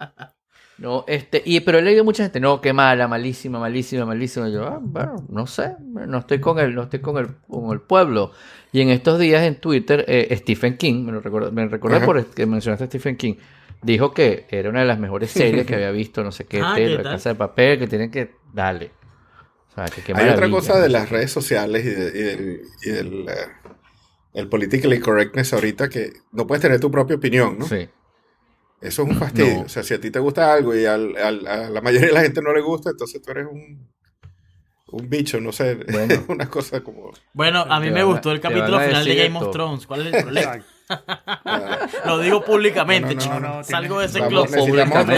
no, 0.79 1.05
este, 1.07 1.41
y, 1.45 1.59
pero 1.61 1.79
he 1.79 1.81
leído 1.81 2.03
mucha 2.03 2.23
gente, 2.23 2.39
no, 2.39 2.61
qué 2.61 2.71
mala, 2.73 3.07
malísima, 3.07 3.59
malísima, 3.59 4.05
malísima. 4.05 4.47
Y 4.49 4.53
yo, 4.53 4.63
ah, 4.67 4.79
bueno, 4.81 5.15
no 5.29 5.47
sé, 5.47 5.71
no 5.81 6.19
estoy 6.19 6.39
con 6.39 6.59
el, 6.59 6.75
no 6.75 6.83
estoy 6.83 6.99
con 6.99 7.17
el, 7.17 7.27
con 7.47 7.71
el 7.71 7.81
pueblo. 7.81 8.31
Y 8.71 8.81
en 8.81 8.89
estos 8.89 9.17
días 9.19 9.43
en 9.43 9.55
Twitter, 9.55 10.05
eh, 10.07 10.35
Stephen 10.37 10.77
King, 10.77 11.03
me 11.05 11.11
lo 11.11 11.19
recordé, 11.21 11.51
me 11.51 11.67
recordé 11.67 11.99
por 12.05 12.23
que 12.27 12.45
mencionaste 12.45 12.83
a 12.83 12.87
Stephen 12.87 13.17
King, 13.17 13.35
dijo 13.81 14.11
que 14.13 14.45
era 14.49 14.69
una 14.69 14.81
de 14.81 14.85
las 14.85 14.99
mejores 14.99 15.31
series 15.31 15.65
que 15.65 15.75
había 15.75 15.91
visto, 15.91 16.23
no 16.23 16.31
sé 16.31 16.45
qué, 16.45 16.61
Ah, 16.63 16.73
¿qué 16.75 16.89
La? 16.89 17.03
Casa 17.03 17.29
de 17.29 17.35
Papel, 17.35 17.79
que 17.79 17.87
tienen 17.87 18.11
que 18.11 18.35
darle. 18.53 18.91
O 19.71 19.73
sea, 19.75 19.85
que 19.85 20.01
qué 20.01 20.13
Hay 20.15 20.29
otra 20.29 20.49
cosa 20.49 20.79
de 20.79 20.89
las 20.89 21.09
redes 21.09 21.31
sociales 21.31 21.85
y, 21.85 21.89
de- 21.89 22.09
y 22.19 22.21
del, 22.23 22.61
y 22.83 22.89
del, 22.89 23.29
eh, 23.29 23.33
el 24.33 24.47
politically 24.49 24.99
correctness 24.99 25.53
ahorita 25.53 25.89
que 25.89 26.13
no 26.31 26.45
puedes 26.45 26.61
tener 26.61 26.79
tu 26.79 26.91
propia 26.91 27.15
opinión, 27.15 27.57
¿no? 27.59 27.65
Sí. 27.65 27.87
Eso 28.81 29.03
es 29.03 29.09
un 29.09 29.15
fastidio. 29.15 29.53
No. 29.55 29.61
O 29.61 29.69
sea, 29.69 29.83
si 29.83 29.93
a 29.93 29.99
ti 29.99 30.11
te 30.11 30.19
gusta 30.19 30.53
algo 30.53 30.75
y 30.75 30.85
al- 30.85 31.15
al- 31.17 31.47
a 31.47 31.69
la 31.69 31.81
mayoría 31.81 32.07
de 32.07 32.13
la 32.13 32.21
gente 32.21 32.41
no 32.41 32.53
le 32.53 32.61
gusta, 32.61 32.91
entonces 32.91 33.21
tú 33.21 33.31
eres 33.31 33.47
un, 33.51 33.89
un 34.91 35.09
bicho, 35.09 35.39
no 35.41 35.51
sé. 35.51 35.75
Bueno. 35.91 36.23
una 36.27 36.47
cosa 36.49 36.81
como... 36.81 37.11
Bueno, 37.33 37.61
a 37.67 37.79
mí 37.79 37.89
me 37.89 38.01
a- 38.01 38.03
gustó 38.03 38.31
el 38.31 38.39
capítulo 38.39 38.79
final 38.79 39.03
de 39.03 39.15
Game 39.15 39.37
of. 39.39 39.51
Thrones. 39.51 39.87
¿Cuál 39.87 40.07
es 40.07 40.13
el 40.13 40.23
problema? 40.23 40.59
Lo 42.05 42.19
digo 42.19 42.45
públicamente, 42.45 43.09
No, 43.09 43.15
no, 43.15 43.19
chicos. 43.21 43.41
no, 43.41 43.55
no, 43.57 43.63
Salgo 43.63 43.99
de 43.99 44.05
ese. 44.05 44.19
Públicamente. 44.21 45.15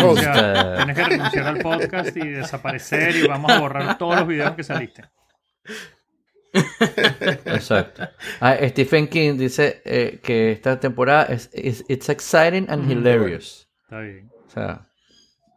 Tienes 0.78 0.96
que 0.96 1.04
renunciar 1.04 1.48
al 1.48 1.58
podcast 1.60 2.18
y 2.18 2.28
desaparecer 2.28 3.16
y 3.18 3.28
vamos 3.28 3.52
a 3.52 3.60
borrar 3.60 3.98
todos 3.98 4.16
los 4.16 4.28
videos 4.28 4.56
que 4.56 4.64
saliste. 4.64 5.04
Exacto. 7.46 8.08
Ah, 8.40 8.58
Stephen 8.70 9.08
King 9.08 9.38
dice 9.38 9.82
eh, 9.86 10.20
que 10.24 10.52
esta 10.52 10.80
temporada 10.80 11.24
es 11.26 11.50
it's 11.54 12.10
exciting 12.10 12.66
and 12.70 12.90
hilarious. 12.90 13.68
Está 13.84 14.00
bien. 14.02 14.30
O 14.48 14.50
sea, 14.50 14.88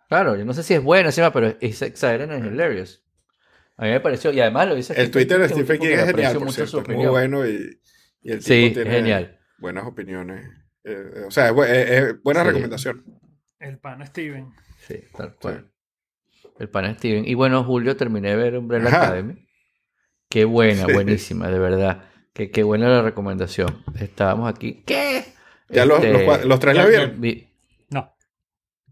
claro, 0.09 0.37
yo 0.37 0.45
no 0.45 0.53
sé 0.53 0.63
si 0.63 0.75
es 0.75 0.83
buena 0.83 1.09
encima, 1.09 1.33
pero 1.33 1.55
es 1.61 1.83
exciting 1.83 2.31
and 2.31 2.47
hilarious. 2.47 3.03
A 3.77 3.85
mí 3.85 3.91
me 3.91 4.01
pareció, 4.01 4.33
y 4.33 4.41
además 4.41 4.69
lo 4.69 4.75
dice 4.75 4.93
El 4.93 5.09
Stephen 5.09 5.13
Twitter 5.13 5.39
de 5.41 5.49
Stephen 5.49 5.81
King 5.81 5.87
es 5.89 5.99
genial, 5.99 6.09
aprecio 6.11 6.39
por 6.39 6.47
mucho 6.47 6.55
cierto. 6.67 6.85
su 6.85 6.91
Es 6.93 6.97
muy 6.97 7.07
bueno 7.07 7.47
y, 7.47 7.81
y 8.23 8.31
el 8.33 8.39
tipo 8.39 8.49
Sí, 8.49 8.65
es 8.67 8.73
tiene 8.75 8.91
genial. 8.91 9.39
buenas 9.59 9.85
opiniones. 9.87 10.47
Eh, 10.85 11.25
o 11.27 11.31
sea, 11.31 11.49
es, 11.51 11.57
es 11.91 12.23
buena 12.23 12.43
Sí. 12.43 12.47
recomendación. 12.49 13.05
El 13.59 13.79
pan 13.79 14.07
Steven. 14.07 14.53
Sí, 14.87 14.97
tal 15.17 15.35
cual. 15.37 15.71
El 16.59 16.69
pan 16.69 16.95
Steven. 16.99 17.25
Y 17.27 17.35
bueno, 17.35 17.65
Julio, 17.65 17.97
terminé 17.97 18.31
de 18.31 18.37
ver 18.37 18.59
Umbrella 18.59 18.89
Ajá. 18.89 19.03
Academy. 19.07 19.49
Qué 20.33 20.47
buena, 20.47 20.87
Sí. 20.87 20.93
buenísima, 20.95 21.49
de 21.49 21.59
verdad. 21.59 22.05
Que, 22.33 22.51
qué 22.51 22.63
buena 22.63 22.89
la 22.89 23.03
recomendación. 23.03 23.83
Estábamos 24.01 24.49
aquí. 24.49 24.83
¿Qué? 24.87 25.27
Ya 25.69 25.85
los, 25.85 25.99
Este, 26.03 26.13
los, 26.15 26.23
cua- 26.23 26.45
los 26.45 26.59
tres 26.59 26.75
la 26.75 26.87
vieron. 26.87 27.21
vi- 27.21 27.49
No. 27.91 28.15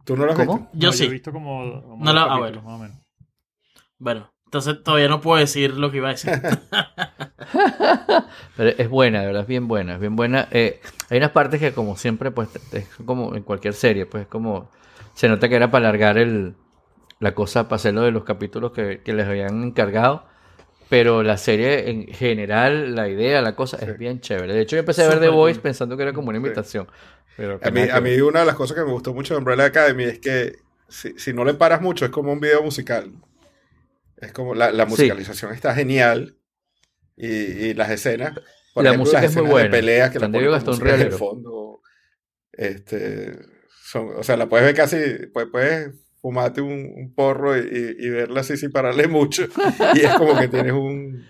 ¿Tú 0.04 0.18
no 0.18 0.26
lo 0.26 0.32
has 0.32 0.38
¿Cómo? 0.38 0.58
visto? 0.58 0.70
Yo 0.74 0.88
no, 0.88 0.92
sí. 0.92 1.04
he 1.04 1.08
visto 1.08 1.32
como, 1.32 1.82
como 1.82 2.04
No 2.04 2.12
la- 2.12 2.20
dos 2.24 2.30
ah, 2.32 2.38
bueno. 2.38 2.60
más 2.62 2.74
o 2.74 2.78
menos. 2.82 2.98
Bueno, 3.98 4.30
entonces 4.44 4.82
todavía 4.84 5.08
no 5.08 5.22
puedo 5.22 5.38
decir 5.40 5.72
lo 5.78 5.90
que 5.90 5.96
iba 5.96 6.08
a 6.08 6.12
decir. 6.12 6.30
Pero 8.56 8.70
es 8.76 8.88
buena, 8.90 9.20
de 9.20 9.26
verdad, 9.26 9.42
es 9.42 9.48
bien 9.48 9.66
buena, 9.66 9.94
es 9.94 10.00
bien 10.00 10.16
buena. 10.16 10.46
Eh, 10.50 10.80
hay 11.08 11.16
unas 11.18 11.30
partes 11.30 11.58
que 11.60 11.72
como 11.72 11.96
siempre, 11.96 12.30
pues, 12.30 12.48
es 12.72 12.86
como 13.06 13.34
en 13.34 13.42
cualquier 13.44 13.72
serie, 13.72 14.04
pues 14.04 14.24
es 14.24 14.28
como, 14.28 14.70
se 15.14 15.26
nota 15.28 15.48
que 15.48 15.56
era 15.56 15.70
para 15.70 15.88
alargar 15.88 16.18
el, 16.18 16.54
la 17.18 17.34
cosa, 17.34 17.64
para 17.64 17.76
hacerlo 17.76 18.02
de 18.02 18.10
los 18.10 18.24
capítulos 18.24 18.72
que, 18.72 19.00
que 19.02 19.14
les 19.14 19.26
habían 19.26 19.62
encargado. 19.64 20.28
Pero 20.90 21.22
la 21.22 21.38
serie 21.38 21.88
en 21.88 22.06
general, 22.08 22.94
la 22.94 23.08
idea, 23.08 23.40
la 23.40 23.54
cosa, 23.56 23.78
Sí. 23.78 23.86
es 23.86 23.96
bien 23.96 24.20
chévere. 24.20 24.52
De 24.52 24.60
hecho, 24.60 24.76
yo 24.76 24.80
empecé 24.80 25.04
a 25.04 25.08
ver 25.08 25.20
The 25.20 25.28
Voice 25.28 25.60
pensando 25.60 25.96
que 25.96 26.02
era 26.02 26.12
como 26.12 26.28
una 26.28 26.38
Sí. 26.40 26.44
imitación. 26.44 26.88
Pero 27.36 27.58
que 27.60 27.68
A 27.68 27.70
mí, 27.70 27.80
nada 27.82 27.96
a 27.96 28.02
que 28.02 28.10
mí 28.10 28.20
una 28.20 28.40
de 28.40 28.46
las 28.46 28.56
cosas 28.56 28.76
que 28.76 28.84
me 28.84 28.90
gustó 28.90 29.14
mucho 29.14 29.32
de 29.34 29.38
Umbrella 29.38 29.64
Academy 29.64 30.04
es 30.04 30.18
que 30.18 30.56
si, 30.88 31.16
si 31.18 31.32
no 31.32 31.44
le 31.44 31.54
paras 31.54 31.80
mucho 31.80 32.04
es 32.04 32.10
como 32.10 32.32
un 32.32 32.40
video 32.40 32.62
musical. 32.62 33.12
Es 34.18 34.32
como 34.32 34.54
la, 34.54 34.70
la 34.72 34.84
Sí. 34.84 34.90
musicalización 34.90 35.52
está 35.54 35.74
genial 35.74 36.36
y, 37.16 37.28
y 37.28 37.74
las 37.74 37.88
escenas. 37.90 38.32
Por 38.74 38.82
La 38.84 38.90
ejemplo, 38.90 39.04
música 39.04 39.22
las 39.22 39.30
es 39.30 39.36
muy 39.36 39.46
buena. 39.50 39.64
de 39.68 39.70
peleas 39.70 40.10
que 40.10 40.18
la 40.18 40.28
Gastón 40.28 40.86
en 40.86 41.00
el 41.00 41.12
fondo. 41.12 41.80
Este, 42.52 43.38
son, 43.84 44.10
o 44.16 44.22
sea, 44.22 44.36
la 44.36 44.48
puedes 44.48 44.66
ver 44.66 44.74
casi, 44.74 44.96
puedes, 45.32 45.50
puedes 45.50 45.90
fumarte 46.20 46.60
un, 46.60 46.92
un 46.96 47.14
porro 47.14 47.56
y, 47.56 47.60
y- 47.60 48.06
y 48.06 48.10
verla 48.10 48.40
así 48.40 48.56
sin 48.56 48.70
pararle 48.72 49.08
mucho. 49.08 49.44
Y 49.94 50.00
es 50.00 50.14
como 50.14 50.38
que 50.38 50.48
tienes 50.48 50.72
un... 50.72 51.24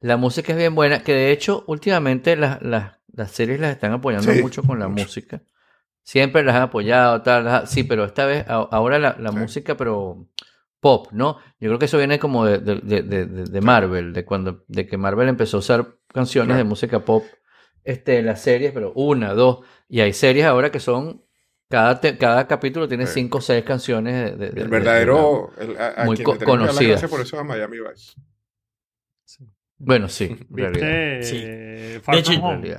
La 0.00 0.16
música 0.16 0.52
es 0.52 0.58
bien 0.58 0.74
buena, 0.74 1.02
que 1.02 1.12
de 1.14 1.30
hecho 1.32 1.64
últimamente 1.66 2.36
las, 2.36 2.60
las, 2.62 2.98
las 3.12 3.30
series 3.30 3.58
las 3.60 3.72
están 3.72 3.92
apoyando 3.92 4.32
Sí, 4.32 4.42
mucho 4.42 4.62
con 4.62 4.78
la 4.78 4.88
mucho. 4.88 5.04
música. 5.04 5.42
Siempre 6.02 6.42
las 6.44 6.54
han 6.56 6.62
apoyado, 6.62 7.22
tal, 7.22 7.44
las 7.44 7.70
sí, 7.70 7.84
pero 7.84 8.04
esta 8.04 8.26
vez, 8.26 8.44
a- 8.46 8.68
ahora 8.70 8.98
la, 8.98 9.16
la 9.18 9.30
Sí. 9.30 9.36
música, 9.38 9.76
pero 9.76 10.28
pop, 10.80 11.08
¿no? 11.12 11.38
Yo 11.58 11.70
creo 11.70 11.78
que 11.78 11.86
eso 11.86 11.96
viene 11.96 12.18
como 12.18 12.44
de, 12.44 12.58
de, 12.58 12.80
de, 12.82 13.02
de- 13.02 13.26
de 13.44 13.60
Marvel, 13.62 14.12
de 14.12 14.26
cuando, 14.26 14.64
de 14.68 14.86
que 14.86 14.98
Marvel 14.98 15.28
empezó 15.30 15.56
a 15.56 15.60
usar 15.60 15.96
canciones 16.08 16.48
Claro. 16.48 16.58
de 16.58 16.64
música 16.64 17.04
pop 17.06 17.24
este, 17.82 18.22
las 18.22 18.42
series, 18.42 18.72
pero 18.72 18.92
una, 18.94 19.32
dos. 19.32 19.60
Y 19.88 20.00
hay 20.00 20.12
series 20.12 20.44
ahora 20.44 20.70
que 20.70 20.80
son. 20.80 21.23
Cada, 21.68 21.98
te- 22.00 22.16
cada 22.18 22.46
capítulo 22.46 22.86
tiene 22.86 23.06
Sí. 23.06 23.14
cinco 23.20 23.38
o 23.38 23.40
seis 23.40 23.64
canciones 23.64 24.14
de, 24.14 24.30
de- 24.36 24.36
de- 24.36 24.46
El 24.46 24.54
de- 24.54 24.66
verdadero. 24.78 25.50
el- 25.58 25.76
a, 25.80 26.02
a 26.02 26.04
Muy 26.04 26.16
quien 26.16 26.24
co- 26.26 26.38
conocidas. 26.44 27.02
por 27.10 27.20
eso 27.20 27.36
es 27.36 27.40
a 27.40 27.44
Miami 27.44 27.78
Vice. 27.78 28.14
Bueno, 29.78 30.08
sí. 30.08 30.36
¿Viste? 30.50 31.22
Sí. 31.22 32.00
Far 32.02 32.14
De 32.16 32.20
hecho, 32.20 32.32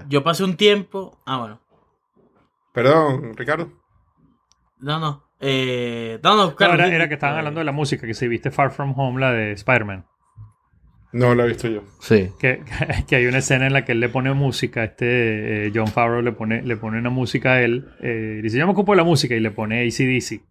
yo 0.07 0.23
pasé 0.23 0.43
un 0.43 0.55
tiempo. 0.55 1.21
Ah, 1.25 1.39
bueno. 1.39 1.61
Perdón, 2.73 3.33
Ricardo. 3.35 3.71
No, 4.79 4.99
no. 4.99 5.23
Eh, 5.39 6.19
no, 6.23 6.35
no, 6.35 6.45
No, 6.47 6.55
claro, 6.55 6.73
era, 6.83 7.07
que 7.07 7.13
estaban 7.15 7.35
eh, 7.35 7.39
hablando 7.39 7.59
de 7.59 7.65
la 7.65 7.71
música, 7.71 8.07
que 8.07 8.13
si 8.13 8.27
viste 8.27 8.51
Far 8.51 8.71
From 8.71 8.93
Home, 8.97 9.19
la 9.19 9.31
de 9.33 9.51
Spider-Man. 9.53 10.05
No 11.17 11.33
lo 11.33 11.45
he 11.45 11.47
visto 11.47 11.67
yo. 11.69 11.81
Sí. 12.01 12.29
Que, 12.39 12.61
que 13.07 13.15
hay 13.15 13.25
una 13.25 13.37
escena 13.37 13.67
en 13.67 13.73
la 13.73 13.85
que 13.85 13.93
él 13.93 13.99
le 14.01 14.09
pone 14.09 14.33
música, 14.33 14.83
este 14.83 15.67
eh, 15.67 15.71
John 15.73 15.87
Favreau 15.87 16.21
le 16.21 16.33
pone, 16.33 16.61
le 16.61 16.75
pone 16.75 16.97
una 16.99 17.09
música 17.09 17.53
a 17.53 17.61
él, 17.61 17.87
eh, 18.01 18.37
y 18.39 18.41
dice, 18.41 18.57
yo 18.57 18.65
me 18.65 18.73
ocupo 18.73 18.91
de 18.91 18.97
la 18.97 19.03
música, 19.05 19.33
y 19.33 19.39
le 19.39 19.51
pone 19.51 19.81
ACDC. 19.87 20.41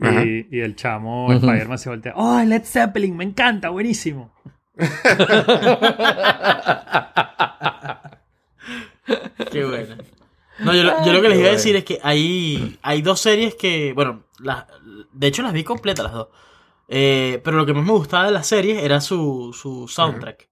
Y, 0.00 0.56
y 0.56 0.60
el 0.60 0.74
chamo, 0.74 1.26
Ujú. 1.26 1.34
Spider-Man 1.34 1.78
se 1.78 1.88
voltea, 1.90 2.12
¡Oh, 2.16 2.42
Led 2.42 2.64
Zeppelin! 2.64 3.16
¡Me 3.16 3.22
encanta! 3.24 3.68
¡Buenísimo! 3.70 4.32
Qué 9.50 9.64
bueno. 9.64 9.96
No, 10.60 10.74
yo, 10.74 10.82
lo- 10.84 11.04
yo 11.04 11.12
lo 11.12 11.22
que 11.22 11.28
les 11.28 11.38
iba 11.38 11.48
a 11.48 11.52
decir 11.52 11.76
es 11.76 11.84
que 11.84 11.98
hay, 12.02 12.78
hay 12.82 13.02
dos 13.02 13.20
series 13.20 13.54
que, 13.54 13.92
bueno, 13.94 14.24
las, 14.40 14.64
de 15.12 15.26
hecho 15.26 15.42
las 15.42 15.52
vi 15.52 15.64
completas 15.64 16.04
las 16.04 16.12
dos. 16.14 16.28
Eh, 16.94 17.40
pero 17.42 17.56
lo 17.56 17.64
que 17.64 17.72
más 17.72 17.84
me 17.86 17.92
gustaba 17.92 18.26
de 18.26 18.32
las 18.32 18.46
series 18.46 18.82
era 18.82 19.00
su, 19.00 19.56
su 19.58 19.88
soundtrack. 19.88 20.48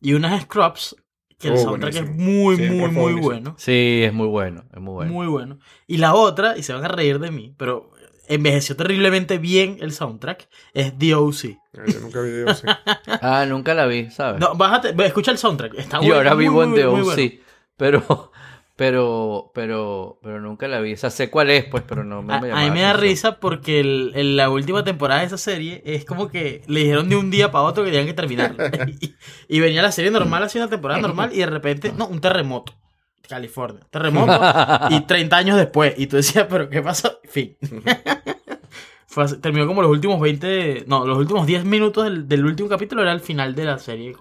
Y 0.00 0.14
una 0.14 0.34
es 0.34 0.44
Scrubs, 0.44 0.96
que 1.38 1.48
el 1.48 1.54
Oh, 1.54 1.58
soundtrack 1.58 1.92
buenísimo. 1.94 2.10
es 2.10 2.16
muy, 2.18 2.56
Sí, 2.56 2.62
muy, 2.70 2.90
muy 2.90 3.12
bueno. 3.20 3.54
Sí, 3.58 4.00
es 4.04 4.12
muy 4.12 4.26
bueno. 4.28 4.64
Es 4.72 4.80
muy 4.80 4.92
bueno. 4.94 5.12
Muy 5.12 5.26
bueno. 5.26 5.58
Y 5.86 5.98
la 5.98 6.14
otra, 6.14 6.56
y 6.56 6.62
se 6.62 6.72
van 6.72 6.84
a 6.84 6.88
reír 6.88 7.18
de 7.18 7.30
mí, 7.30 7.54
pero 7.58 7.90
envejeció 8.26 8.74
terriblemente 8.74 9.36
bien 9.36 9.76
el 9.80 9.92
soundtrack, 9.92 10.48
es 10.72 10.96
The 10.96 11.14
O.C. 11.14 11.48
Eh, 11.48 11.58
Yo 11.92 12.00
nunca 12.00 12.20
vi 12.22 12.30
sí. 12.54 12.66
Ah, 13.20 13.44
nunca 13.46 13.74
la 13.74 13.84
vi, 13.86 14.10
¿sabes? 14.10 14.40
No, 14.40 14.54
bájate, 14.54 14.92
ve, 14.92 15.06
escucha 15.06 15.30
el 15.30 15.38
soundtrack. 15.38 15.74
Está 15.74 15.98
Yo 15.98 16.04
bueno, 16.04 16.16
ahora 16.16 16.34
muy, 16.34 16.44
vivo 16.44 16.62
en 16.62 16.70
muy, 16.70 16.78
The 16.80 16.86
muy 16.86 17.00
OC, 17.02 17.04
bueno. 17.04 17.32
pero, 17.76 18.31
pero, 18.82 19.52
pero, 19.54 20.18
pero 20.24 20.40
nunca 20.40 20.66
la 20.66 20.80
vi. 20.80 20.94
O 20.94 20.96
sea, 20.96 21.08
sé 21.10 21.30
cuál 21.30 21.50
es, 21.50 21.66
pues, 21.66 21.84
pero 21.86 22.02
no 22.02 22.20
me, 22.20 22.34
A, 22.34 22.40
me 22.40 22.50
a 22.50 22.56
mí 22.56 22.70
me 22.72 22.80
da 22.80 22.94
risa 22.94 23.38
porque 23.38 23.78
el- 23.78 24.10
en 24.16 24.34
la 24.34 24.50
última 24.50 24.82
temporada 24.82 25.20
de 25.20 25.28
esa 25.28 25.38
serie 25.38 25.80
es 25.86 26.04
como 26.04 26.26
que 26.26 26.62
le 26.66 26.80
dijeron 26.80 27.08
de 27.08 27.14
un 27.14 27.30
día 27.30 27.52
para 27.52 27.62
otro 27.62 27.84
que 27.84 27.90
tenían 27.92 28.08
que 28.08 28.14
terminar. 28.14 28.56
y, 29.00 29.14
y 29.46 29.60
venía 29.60 29.82
la 29.82 29.92
serie 29.92 30.10
normal, 30.10 30.42
así 30.42 30.58
una 30.58 30.68
temporada 30.68 31.00
normal, 31.00 31.30
y 31.32 31.38
de 31.38 31.46
repente, 31.46 31.92
no, 31.96 32.08
un 32.08 32.20
terremoto. 32.20 32.72
California. 33.28 33.86
Terremoto. 33.88 34.40
y 34.90 35.00
30 35.02 35.36
años 35.36 35.56
después. 35.56 35.94
Y 35.96 36.08
tú 36.08 36.16
decías, 36.16 36.48
¿pero 36.50 36.68
qué 36.68 36.82
pasó? 36.82 37.20
Fin. 37.28 37.56
Fue 39.12 39.26
terminó 39.42 39.66
como 39.66 39.82
los 39.82 39.90
últimos 39.90 40.18
20. 40.20 40.84
No, 40.86 41.06
los 41.06 41.18
últimos 41.18 41.46
10 41.46 41.66
minutos 41.66 42.04
del, 42.04 42.26
del 42.26 42.46
último 42.46 42.70
capítulo 42.70 43.02
era 43.02 43.12
el 43.12 43.20
final 43.20 43.54
de 43.54 43.64
la 43.66 43.78
serie 43.78 44.14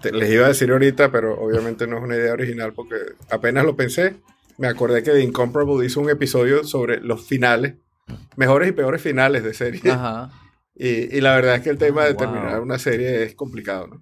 te- 0.00 0.12
les 0.12 0.30
iba 0.30 0.44
a 0.44 0.48
decir 0.48 0.70
ahorita, 0.70 1.10
pero 1.10 1.34
obviamente 1.40 1.86
no 1.88 1.96
es 1.98 2.04
una 2.04 2.14
idea 2.14 2.32
original 2.32 2.72
porque 2.74 2.94
apenas 3.28 3.64
lo 3.64 3.74
pensé. 3.74 4.16
Me 4.56 4.68
acordé 4.68 5.02
que 5.02 5.10
The 5.10 5.20
Incomparable 5.20 5.84
hizo 5.84 6.00
un 6.00 6.10
episodio 6.10 6.62
sobre 6.62 7.00
los 7.00 7.26
finales, 7.26 7.74
mejores 8.36 8.68
y 8.68 8.72
peores 8.72 9.02
finales 9.02 9.42
de 9.42 9.52
serie. 9.52 9.90
Ajá. 9.90 10.30
Y, 10.76 11.16
y 11.16 11.20
la 11.20 11.34
verdad 11.34 11.56
es 11.56 11.62
que 11.62 11.70
el 11.70 11.78
tema 11.78 12.04
de 12.04 12.12
Wow. 12.12 12.18
terminar 12.20 12.60
una 12.60 12.78
serie 12.78 13.24
es 13.24 13.34
complicado, 13.34 13.88
¿no? 13.88 14.00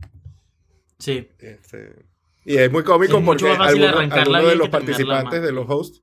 Sí. 0.98 1.26
Este, 1.38 2.04
y 2.44 2.56
es 2.58 2.70
muy 2.70 2.82
cómico 2.84 3.16
Es 3.18 3.24
porque 3.24 3.50
arrancarla 3.50 4.38
algunos 4.38 4.48
de 4.50 4.56
los 4.56 4.68
participantes 4.68 5.40
de 5.42 5.52
los 5.52 5.64
hosts 5.70 6.02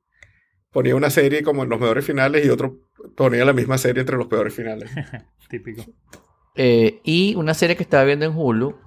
ponía 0.72 0.96
una 0.96 1.10
serie 1.10 1.44
como 1.44 1.64
en 1.64 1.70
los 1.70 1.80
mejores 1.80 2.06
finales 2.06 2.46
y 2.46 2.50
otro 2.50 2.78
ponía 3.16 3.46
la 3.46 3.54
misma 3.54 3.78
serie 3.78 4.02
entre 4.02 4.18
los 4.18 4.28
peores 4.28 4.54
finales. 4.54 4.90
Típico. 5.50 5.84
Eh, 6.56 7.02
y 7.04 7.36
una 7.36 7.54
serie 7.54 7.76
que 7.76 7.84
estaba 7.84 8.04
viendo 8.04 8.26
en 8.26 8.36
Hulu, 8.36 8.78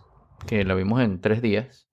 que 0.47 0.65
la 0.65 0.75
vimos 0.75 1.01
en 1.01 1.21
tres 1.21 1.41
días, 1.41 1.89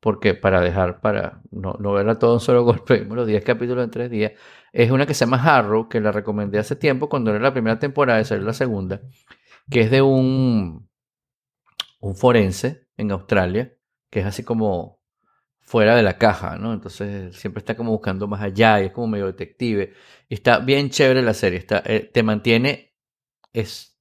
porque 0.00 0.34
para 0.34 0.60
dejar, 0.60 1.00
para 1.00 1.42
no, 1.50 1.76
no 1.78 1.92
verla 1.92 2.18
todo 2.18 2.34
en 2.34 2.40
solo 2.40 2.64
golpe, 2.64 3.00
vimos 3.00 3.16
los 3.16 3.26
10 3.26 3.44
capítulos 3.44 3.84
en 3.84 3.90
tres 3.90 4.10
días, 4.10 4.32
es 4.72 4.90
una 4.90 5.06
que 5.06 5.14
se 5.14 5.24
llama 5.24 5.42
Harrow, 5.42 5.88
que 5.88 6.00
la 6.00 6.12
recomendé 6.12 6.58
hace 6.58 6.76
tiempo 6.76 7.08
cuando 7.08 7.30
era 7.30 7.40
la 7.40 7.52
primera 7.52 7.78
temporada 7.78 8.20
y 8.20 8.24
salió 8.24 8.44
la 8.44 8.52
segunda, 8.52 9.00
que 9.70 9.82
es 9.82 9.90
de 9.90 10.02
un, 10.02 10.88
un 12.00 12.16
forense 12.16 12.86
en 12.96 13.10
Australia, 13.10 13.74
que 14.10 14.20
es 14.20 14.26
así 14.26 14.42
como 14.44 15.00
fuera 15.66 15.96
de 15.96 16.02
la 16.02 16.16
caja, 16.16 16.56
¿no? 16.56 16.72
Entonces 16.72 17.34
siempre 17.36 17.58
está 17.58 17.76
como 17.76 17.90
buscando 17.90 18.28
más 18.28 18.40
allá 18.40 18.80
y 18.80 18.86
es 18.86 18.92
como 18.92 19.08
medio 19.08 19.26
detective. 19.26 19.92
Está 20.28 20.58
bien 20.58 20.90
chévere 20.90 21.22
la 21.22 21.34
serie, 21.34 21.58
está, 21.58 21.82
eh, 21.86 22.00
te 22.12 22.22
mantiene, 22.24 22.94
es, 23.52 23.98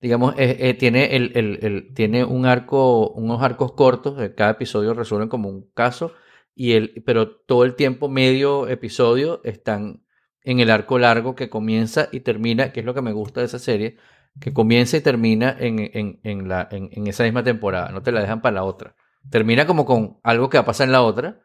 digamos, 0.00 0.34
eh, 0.38 0.56
eh, 0.60 0.74
tiene, 0.74 1.16
el, 1.16 1.32
el- 1.36 1.58
el- 1.62 1.94
tiene 1.94 2.24
un 2.24 2.46
arco, 2.46 3.10
unos 3.10 3.42
arcos 3.42 3.72
cortos, 3.72 4.16
cada 4.36 4.52
episodio 4.52 4.94
resuelven 4.94 5.28
como 5.28 5.48
un 5.50 5.70
caso, 5.74 6.12
y 6.54 6.72
el, 6.74 7.02
pero 7.06 7.30
todo 7.36 7.64
el 7.64 7.76
tiempo, 7.76 8.08
medio 8.08 8.68
episodio, 8.68 9.42
están 9.44 10.04
en 10.44 10.60
el 10.60 10.70
arco 10.70 10.98
largo 10.98 11.34
que 11.36 11.50
comienza 11.50 12.08
y 12.12 12.20
termina, 12.20 12.72
que 12.72 12.80
es 12.80 12.86
lo 12.86 12.94
que 12.94 13.02
me 13.02 13.12
gusta 13.12 13.40
de 13.40 13.46
esa 13.46 13.58
serie, 13.60 13.96
que 14.40 14.52
comienza 14.54 14.96
y 14.98 15.02
termina 15.02 15.56
en, 15.58 15.78
en, 15.94 16.20
en 16.24 16.48
la, 16.48 16.68
en, 16.72 16.90
en 16.92 17.06
esa 17.08 17.24
misma 17.24 17.44
temporada, 17.44 17.90
no 17.92 18.02
te 18.02 18.12
la 18.12 18.20
dejan 18.22 18.42
para 18.42 18.56
la 18.56 18.64
otra. 18.64 18.96
Termina 19.30 19.66
como 19.66 19.84
con 19.86 20.18
algo 20.24 20.50
que 20.50 20.58
va 20.58 20.62
a 20.62 20.66
pasar 20.66 20.86
en 20.88 20.92
la 20.92 21.02
otra, 21.02 21.40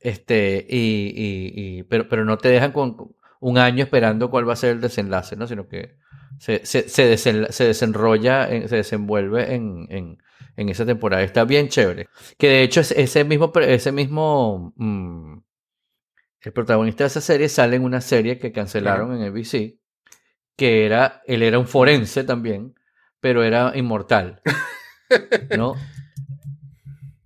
este, 0.00 0.66
y, 0.68 1.12
y- 1.16 1.78
y- 1.78 1.82
pero, 1.84 2.08
pero 2.08 2.24
no 2.24 2.38
te 2.38 2.48
dejan 2.48 2.72
con 2.72 2.96
con 2.96 3.14
un 3.42 3.58
año 3.58 3.82
esperando 3.84 4.30
cuál 4.30 4.48
va 4.48 4.52
a 4.54 4.56
ser 4.56 4.70
el 4.70 4.80
desenlace, 4.80 5.36
¿no? 5.36 5.46
Sino 5.46 5.66
que 5.68 5.96
se, 6.38 6.64
se, 6.64 6.88
se, 6.88 7.12
desen- 7.12 7.50
se 7.50 7.64
desenrolla, 7.66 8.48
en- 8.48 8.68
se 8.68 8.76
desenvuelve 8.76 9.54
en, 9.54 9.86
en, 9.90 10.18
en 10.56 10.68
esa 10.68 10.86
temporada. 10.86 11.22
Está 11.22 11.44
bien 11.44 11.68
chévere. 11.68 12.08
Que 12.38 12.48
de 12.48 12.62
hecho 12.62 12.80
es- 12.80 12.92
ese 12.92 13.24
mismo, 13.24 13.52
ese 13.56 13.92
mismo 13.92 14.72
mm, 14.76 15.38
el 16.42 16.52
protagonista 16.52 17.04
de 17.04 17.08
esa 17.08 17.20
serie 17.20 17.48
sale 17.48 17.76
en 17.76 17.84
una 17.84 18.00
serie 18.00 18.38
que 18.38 18.52
cancelaron 18.52 19.14
en 19.14 19.22
ABC, 19.28 19.76
que 20.56 20.86
era, 20.86 21.22
él 21.26 21.42
era 21.42 21.58
un 21.58 21.66
forense 21.66 22.24
también, 22.24 22.74
pero 23.20 23.42
era 23.44 23.72
inmortal, 23.76 24.40
¿no? 25.56 25.74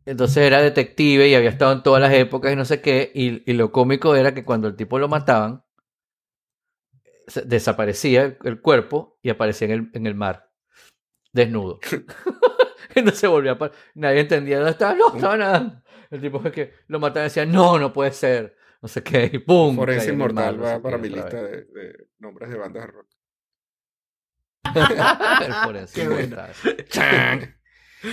Entonces 0.05 0.39
era 0.39 0.63
detective 0.63 1.29
y 1.29 1.35
había 1.35 1.51
estado 1.51 1.73
en 1.73 1.83
todas 1.83 2.01
las 2.01 2.13
épocas 2.13 2.53
y 2.53 2.57
no 2.57 2.65
sé 2.65 2.81
qué, 2.81 3.11
y, 3.15 3.43
y 3.51 3.55
lo 3.55 3.73
cómico 3.73 4.15
era 4.15 4.35
que 4.35 4.45
cuando 4.45 4.69
el 4.69 4.77
tipo 4.77 4.99
lo 4.99 5.09
mataban, 5.09 5.65
desaparecía 7.45 8.37
el, 8.43 8.61
cuerpo 8.61 9.19
y 9.23 9.31
aparecía 9.31 9.67
en 9.67 9.73
el, 9.73 9.91
en 9.93 10.07
el 10.07 10.15
mar, 10.15 10.51
desnudo. 11.33 11.81
Entonces 12.95 13.25
a... 13.25 13.59
pa- 13.59 13.73
Nadie 13.95 14.21
entendía 14.21 14.57
dónde 14.57 14.73
estaba, 14.73 14.95
no, 14.95 15.15
estaba 15.15 15.37
nadando. 15.37 15.83
El 16.11 16.21
tipo 16.21 16.43
que 16.43 16.73
lo 16.87 17.01
mataban 17.01 17.27
y 17.27 17.29
decía, 17.31 17.47
no, 17.47 17.79
no 17.79 17.93
puede 17.93 18.13
ser, 18.13 18.57
no 18.81 18.89
sé 18.89 19.03
qué, 19.03 19.31
y 19.33 19.39
pum. 19.39 19.77
Forense 19.77 20.13
Inmortal 20.13 20.57
no 20.57 20.65
sé 20.65 20.73
va 20.73 20.83
para 20.83 20.99
mi 20.99 21.09
lista 21.09 21.43
de, 21.43 21.65
de 21.65 22.09
nombres 22.19 22.49
de 22.49 22.57
bandas 22.57 22.87
de 22.87 22.93
rock. 22.93 23.07
el 25.47 25.53
forense 25.53 26.03
inmortal. 26.03 26.53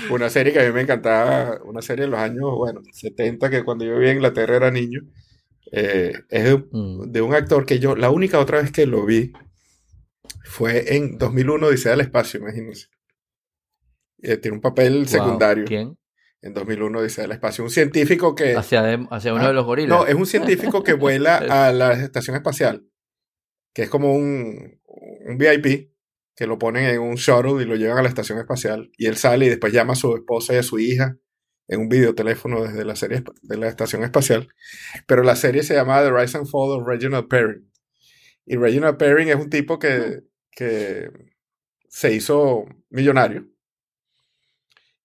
Una 0.09 0.29
serie 0.29 0.53
que 0.53 0.59
a 0.59 0.65
mí 0.65 0.71
me 0.71 0.81
encantaba, 0.81 1.61
una 1.63 1.81
serie 1.81 2.05
en 2.05 2.11
los 2.11 2.19
años, 2.19 2.55
bueno, 2.55 2.81
70, 2.91 3.49
que 3.49 3.63
cuando 3.63 3.85
yo 3.85 3.93
vivía 3.93 4.11
en 4.11 4.17
Inglaterra 4.17 4.55
era 4.55 4.71
niño. 4.71 5.01
Eh, 5.71 6.13
es 6.29 6.43
de, 6.43 6.57
Mm. 6.71 7.11
de 7.11 7.21
un 7.21 7.33
actor 7.33 7.65
que 7.65 7.79
yo, 7.79 7.95
la 7.95 8.09
única 8.09 8.39
otra 8.39 8.61
vez 8.61 8.71
que 8.71 8.85
lo 8.85 9.05
vi 9.05 9.31
fue 10.45 10.95
en 10.95 11.17
2001, 11.17 11.67
Odisea 11.67 11.91
del 11.91 12.01
Espacio, 12.01 12.39
imagínense. 12.39 12.87
Eh, 14.21 14.37
tiene 14.37 14.55
un 14.55 14.61
papel 14.61 14.99
Wow. 14.99 15.05
secundario 15.07 15.65
¿Quién? 15.65 15.97
en 16.41 16.53
2001, 16.53 16.99
Odisea 16.99 17.23
del 17.23 17.31
Espacio. 17.33 17.63
Un 17.63 17.69
científico 17.69 18.35
que... 18.35 18.55
Hacia, 18.55 18.81
de- 18.83 19.07
hacia 19.11 19.33
uno 19.33 19.43
Ah, 19.43 19.47
de 19.47 19.53
los 19.53 19.65
gorilas. 19.65 19.97
No, 19.97 20.05
es 20.05 20.15
un 20.15 20.25
científico 20.25 20.83
que 20.83 20.93
vuela 20.93 21.37
a 21.67 21.71
la 21.73 21.93
estación 21.93 22.35
espacial, 22.35 22.85
que 23.73 23.83
es 23.83 23.89
como 23.89 24.13
un, 24.15 24.79
un 25.25 25.37
VIP, 25.37 25.91
que 26.35 26.47
lo 26.47 26.57
ponen 26.57 26.85
en 26.85 26.99
un 26.99 27.15
shuttle 27.15 27.61
y 27.61 27.65
lo 27.65 27.75
llevan 27.75 27.97
a 27.97 28.01
la 28.03 28.09
estación 28.09 28.39
espacial. 28.39 28.91
Y 28.97 29.05
él 29.07 29.17
sale 29.17 29.45
y 29.45 29.49
después 29.49 29.71
llama 29.73 29.93
a 29.93 29.95
su 29.97 30.15
esposa 30.15 30.53
y 30.53 30.57
a 30.57 30.63
su 30.63 30.79
hija 30.79 31.17
en 31.67 31.81
un 31.81 31.89
videoteléfono 31.89 32.63
desde 32.63 32.85
la 32.85 32.95
serie 32.95 33.23
de 33.41 33.57
la 33.57 33.67
estación 33.67 34.03
espacial. 34.03 34.49
Pero 35.07 35.23
la 35.23 35.35
serie 35.35 35.63
se 35.63 35.73
llama 35.73 36.01
The 36.01 36.11
Rise 36.11 36.37
and 36.37 36.47
Fall 36.47 36.71
of 36.71 36.87
Reginald 36.87 37.27
Perrin. 37.27 37.69
Y 38.45 38.57
Reginald 38.57 38.97
Perrin 38.97 39.29
es 39.29 39.35
un 39.35 39.49
tipo 39.49 39.79
que, 39.79 40.21
que 40.51 41.09
se 41.87 42.13
hizo 42.13 42.65
millonario 42.89 43.47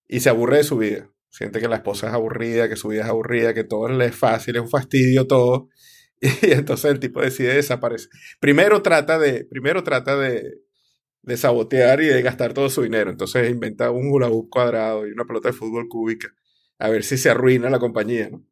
y 0.07 0.19
se 0.19 0.29
aburre 0.29 0.57
de 0.57 0.63
su 0.63 0.77
vida. 0.77 1.09
Siente 1.29 1.59
que 1.59 1.67
la 1.67 1.77
esposa 1.77 2.07
es 2.07 2.13
aburrida, 2.13 2.67
que 2.67 2.75
su 2.75 2.89
vida 2.89 3.03
es 3.03 3.09
aburrida, 3.09 3.53
que 3.53 3.63
todo 3.63 3.87
le 3.87 4.07
es 4.07 4.15
fácil, 4.15 4.55
es 4.55 4.61
un 4.61 4.69
fastidio 4.69 5.27
todo. 5.27 5.69
Y 6.41 6.51
entonces 6.51 6.91
el 6.91 6.99
tipo 6.99 7.21
decide 7.21 7.53
desaparecer. 7.53 8.09
Primero 8.41 8.81
trata 8.81 9.17
de, 9.17 9.45
primero 9.45 9.83
trata 9.85 10.17
de, 10.17 10.59
de 11.21 11.37
sabotear 11.37 12.01
y 12.01 12.07
de 12.07 12.21
gastar 12.21 12.53
todo 12.53 12.69
su 12.69 12.81
dinero. 12.81 13.09
Entonces 13.09 13.49
inventa 13.49 13.91
un 13.91 14.11
hula 14.11 14.27
hoop 14.27 14.49
cuadrado 14.49 15.07
y 15.07 15.11
una 15.11 15.25
pelota 15.25 15.49
de 15.49 15.53
fútbol 15.53 15.87
cúbica. 15.87 16.27
A 16.79 16.89
ver 16.89 17.03
si 17.03 17.17
se 17.17 17.29
arruina 17.29 17.69
la 17.69 17.79
compañía, 17.79 18.29
¿no? 18.29 18.43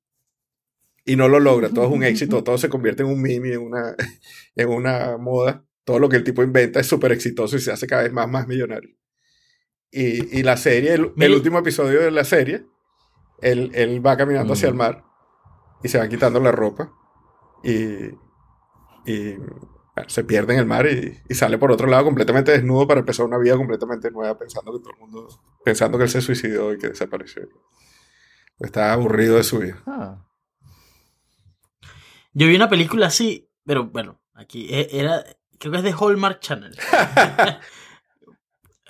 Y 1.06 1.16
no 1.16 1.30
lo 1.30 1.40
logra, 1.40 1.70
todo 1.70 1.86
es 1.86 1.92
un 1.92 2.04
éxito, 2.04 2.44
todo 2.44 2.58
se 2.58 2.68
convierte 2.68 3.02
en 3.02 3.10
un 3.10 3.22
meme, 3.22 3.54
en 3.54 3.62
una, 3.62 3.96
en 4.56 4.70
una 4.70 5.18
moda. 5.18 5.66
Todo 5.86 6.00
lo 6.00 6.10
que 6.10 6.18
el 6.18 6.26
tipo 6.26 6.44
inventa 6.44 6.82
es 6.82 6.88
súper 6.88 7.14
exitoso 7.14 7.56
y 7.56 7.62
se 7.62 7.72
hace 7.72 7.88
cada 7.88 8.04
vez 8.04 8.12
más, 8.12 8.28
más 8.28 8.46
millonario. 8.46 8.94
Y, 9.90 10.40
y 10.40 10.44
la 10.44 10.58
serie, 10.58 10.94
el, 10.94 11.14
el 11.18 11.34
último 11.34 11.60
episodio 11.60 12.02
de 12.02 12.12
la 12.12 12.26
serie, 12.26 12.66
él, 13.42 13.72
él 13.74 14.06
va 14.06 14.18
caminando 14.18 14.52
hacia 14.52 14.68
el 14.68 14.76
mar 14.76 15.06
y 15.82 15.88
se 15.88 15.98
va 15.98 16.10
quitando 16.10 16.42
la 16.42 16.52
ropa 16.52 16.92
y, 17.64 18.10
y 19.06 19.38
bueno, 19.38 19.72
se 20.08 20.26
pierde 20.26 20.54
en 20.54 20.60
el 20.60 20.66
mar 20.66 20.88
y, 20.88 21.22
y 21.30 21.34
sale 21.36 21.58
por 21.58 21.72
otro 21.72 21.88
lado 21.88 22.04
completamente 22.04 22.52
desnudo 22.52 22.86
para 22.86 23.00
empezar 23.00 23.26
una 23.26 23.38
vida 23.38 23.56
completamente 23.56 24.12
nueva 24.12 24.38
pensando 24.38 24.74
que 24.74 24.80
todo 24.80 24.94
el 24.94 25.00
mundo, 25.00 25.28
pensando 25.64 25.98
que 25.98 26.04
él 26.04 26.10
se 26.10 26.22
suicidó 26.22 26.74
y 26.74 26.78
que 26.78 26.90
desapareció. 26.90 27.48
Estaba 28.60 28.94
aburrido 28.94 29.36
de 29.38 29.44
su 29.44 29.60
vida. 29.60 29.82
Ah, 29.86 30.24
Yo 32.34 32.48
vi 32.48 32.56
una 32.56 32.70
película 32.70 33.08
así, 33.08 33.50
pero 33.66 33.86
bueno, 33.86 34.20
aquí 34.34 34.68
e- 34.70 34.90
era, 34.92 35.24
creo 35.60 35.72
que 35.72 35.78
es 35.80 35.84
de 35.84 35.94
Hallmark 36.00 36.40
Channel. 36.40 36.76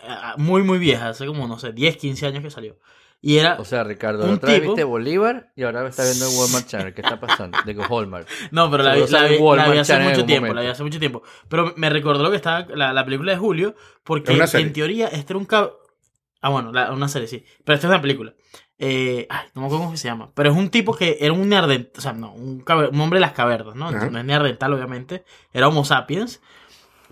Ah, 0.10 0.36
muy, 0.38 0.62
muy 0.64 0.78
vieja, 0.78 1.10
hace 1.10 1.26
como, 1.26 1.48
no 1.50 1.60
sé, 1.60 1.74
10, 1.74 1.98
15 1.98 2.28
años 2.28 2.42
que 2.42 2.50
salió. 2.50 2.80
Y 3.20 3.40
era, 3.40 3.58
o 3.60 3.66
sea, 3.66 3.84
Ricardo, 3.84 4.24
Un 4.24 4.30
la 4.30 4.36
otra 4.36 4.52
vez 4.52 4.62
tipo- 4.62 4.72
viste 4.72 4.84
Bolívar 4.86 5.52
y 5.56 5.64
ahora 5.64 5.86
está 5.88 6.04
viendo 6.06 6.30
Walmart 6.30 6.66
Channel. 6.68 6.94
¿Qué 6.94 7.02
está 7.02 7.20
pasando? 7.20 7.58
Digo, 7.66 7.84
Hallmark. 7.84 8.26
no, 8.52 8.72
pero 8.72 8.84
la, 8.84 8.94
vi- 8.94 9.02
la, 9.02 9.08
sale 9.08 9.30
vi- 9.36 9.42
Walmart 9.42 9.68
la 9.68 9.74
vi 9.74 9.80
hace 9.80 9.94
Channel 9.94 10.10
mucho 10.10 10.26
tiempo, 10.26 10.54
la 10.54 10.62
vi 10.62 10.68
hace 10.68 10.84
mucho 10.84 11.00
tiempo. 11.00 11.24
Pero 11.50 11.74
me 11.76 11.90
recordó 11.90 12.24
lo 12.24 12.30
que 12.30 12.38
estaba, 12.38 12.66
la, 12.74 12.94
la 12.94 13.04
película 13.04 13.34
de 13.34 13.38
Julio, 13.38 13.76
porque 14.04 14.32
en 14.60 14.72
teoría 14.74 15.08
este 15.08 15.34
era 15.34 15.40
un 15.40 15.48
cab- 15.48 15.74
Ah, 16.40 16.50
bueno, 16.50 16.72
la- 16.72 16.94
una 16.94 17.10
serie, 17.10 17.28
sí. 17.28 17.44
Pero 17.66 17.76
esta 17.76 17.88
es 17.88 17.92
una 17.92 18.02
película. 18.02 18.34
Eh, 18.80 19.26
ay, 19.30 19.48
no 19.56 19.62
me 19.62 19.68
acuerdo 19.68 19.86
cómo 19.86 19.98
se 19.98 20.08
llama. 20.08 20.30
Pero 20.34 20.52
es 20.52 20.58
un 20.58 20.70
tipo 20.70 20.94
que 20.96 21.18
era 21.20 21.34
un 21.34 21.50
neandertal, 21.50 21.92
o 21.98 22.02
sea, 22.02 22.14
no, 22.14 22.34
un, 22.34 22.64
hombre 22.68 23.18
de 23.18 23.22
las 23.22 23.32
cavernas, 23.32 23.76
¿no? 23.76 23.88
Ajá. 23.88 24.10
No 24.10 24.20
es 24.20 24.26
neandertal, 24.26 24.74
obviamente. 24.74 25.24
Era 25.52 25.68
Homo 25.68 25.84
sapiens, 25.84 26.42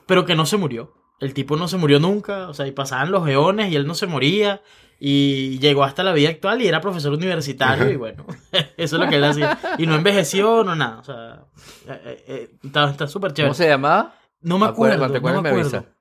pero 0.06 0.26
que 0.26 0.36
no 0.36 0.46
se 0.46 0.58
murió. 0.58 0.94
El 1.20 1.34
tipo 1.34 1.56
no 1.56 1.68
se 1.68 1.78
murió 1.78 2.00
nunca, 2.00 2.50
o 2.50 2.54
sea, 2.54 2.68
y 2.68 2.72
pasaban 2.72 3.12
los 3.12 3.28
eones 3.28 3.72
y 3.72 3.76
él 3.76 3.88
no 3.88 3.96
se 3.96 4.06
moría. 4.06 4.62
Y 5.00 5.60
llegó 5.60 5.84
hasta 5.84 6.04
la 6.04 6.14
vida 6.14 6.30
actual 6.30 6.62
y 6.62 6.68
era 6.68 6.80
profesor 6.80 7.14
universitario 7.14 7.84
Ajá. 7.84 7.92
y 7.92 7.98
bueno, 7.98 8.26
eso 8.78 8.96
es 8.96 9.02
lo 9.02 9.10
que 9.10 9.18
él 9.18 9.24
hacía. 9.24 9.58
Y 9.78 9.88
no 9.88 9.96
envejeció, 9.96 10.64
no 10.64 10.76
nada, 10.76 11.00
o 11.00 11.04
sea, 11.04 11.46
eh, 11.88 12.02
eh, 12.06 12.24
eh, 12.28 12.58
está 12.64 13.08
súper 13.08 13.34
chévere. 13.34 13.50
¿Cómo 13.50 13.56
se 13.56 13.68
llamaba? 13.68 14.16
No 14.42 14.58
me 14.58 14.68
Acuérdate, 14.68 15.18
acuerdo, 15.18 15.22
cuando 15.22 15.42
te 15.42 15.50
no 15.50 15.56
me 15.56 15.62
acuerdo. 15.62 15.95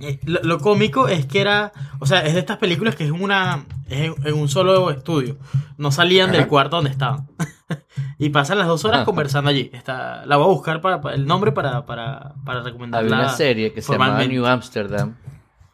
Eh, 0.00 0.20
Lo, 0.24 0.40
lo 0.42 0.58
cómico 0.60 1.08
es 1.08 1.26
que 1.26 1.40
era, 1.40 1.72
o 1.98 2.06
sea, 2.06 2.20
es 2.20 2.34
de 2.34 2.40
estas 2.40 2.58
películas 2.58 2.94
que 2.94 3.04
es 3.04 3.10
una 3.10 3.64
es 3.88 4.00
en, 4.00 4.14
en 4.24 4.34
un 4.34 4.48
solo 4.48 4.90
estudio. 4.90 5.36
No 5.76 5.90
salían 5.92 6.30
del 6.32 6.46
cuarto 6.46 6.76
donde 6.76 6.90
estaban. 6.90 7.28
y 8.18 8.30
pasan 8.30 8.58
las 8.58 8.66
dos 8.68 8.84
horas 8.84 8.98
Ajá. 8.98 9.04
conversando 9.04 9.50
allí. 9.50 9.70
Está, 9.72 10.24
la 10.26 10.36
voy 10.36 10.46
a 10.46 10.48
buscar 10.54 10.80
para, 10.80 11.00
para- 11.00 11.14
el 11.16 11.26
nombre 11.26 11.52
para, 11.52 11.84
para, 11.86 12.34
para 12.44 12.62
recomendarla. 12.62 13.16
Había 13.16 13.26
una 13.28 13.36
serie 13.36 13.72
que 13.72 13.82
se 13.82 13.92
llamaba 13.92 14.10
formalmente. 14.12 14.34
New 14.36 14.46
Amsterdam. 14.46 15.16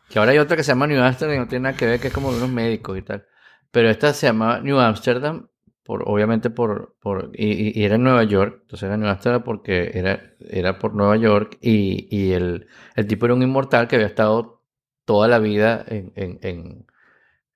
Que 0.09 0.19
ahora 0.19 0.33
hay 0.33 0.39
otra 0.39 0.57
que 0.57 0.63
se 0.63 0.73
llama 0.73 0.87
New 0.87 1.03
Amsterdam 1.03 1.37
y 1.37 1.39
no 1.41 1.49
tiene 1.49 1.65
nada 1.65 1.77
que 1.77 1.87
ver, 1.87 2.01
que 2.01 2.09
es 2.09 2.15
como 2.15 2.31
de 2.31 2.39
unos 2.39 2.51
médicos 2.51 2.97
y 2.99 3.03
tal. 3.03 3.25
Pero 3.71 3.91
esta 3.91 4.13
se 4.15 4.27
llamaba 4.27 4.61
New 4.61 4.79
Amsterdam, 4.79 5.49
por, 5.85 6.05
obviamente 6.09 6.51
por. 6.51 6.97
por 7.01 7.31
y, 7.35 7.85
era 7.85 7.97
en 7.97 8.05
Nueva 8.05 8.25
York. 8.25 8.61
Entonces 8.63 8.87
era 8.87 8.97
New 8.97 9.09
Amsterdam 9.09 9.43
porque 9.45 9.91
era, 9.95 10.23
era 10.41 10.79
por 10.79 10.95
Nueva 10.95 11.17
York. 11.17 11.59
Y, 11.61 12.09
y 12.11 12.33
el, 12.33 12.67
el 12.97 13.07
tipo 13.07 13.27
era 13.27 13.35
un 13.35 13.43
inmortal 13.43 13.89
que 13.89 13.97
había 13.97 14.09
estado 14.09 14.63
toda 15.05 15.29
la 15.29 15.39
vida 15.39 15.85
en, 15.89 16.13
en, 16.17 16.39
en, 16.43 16.87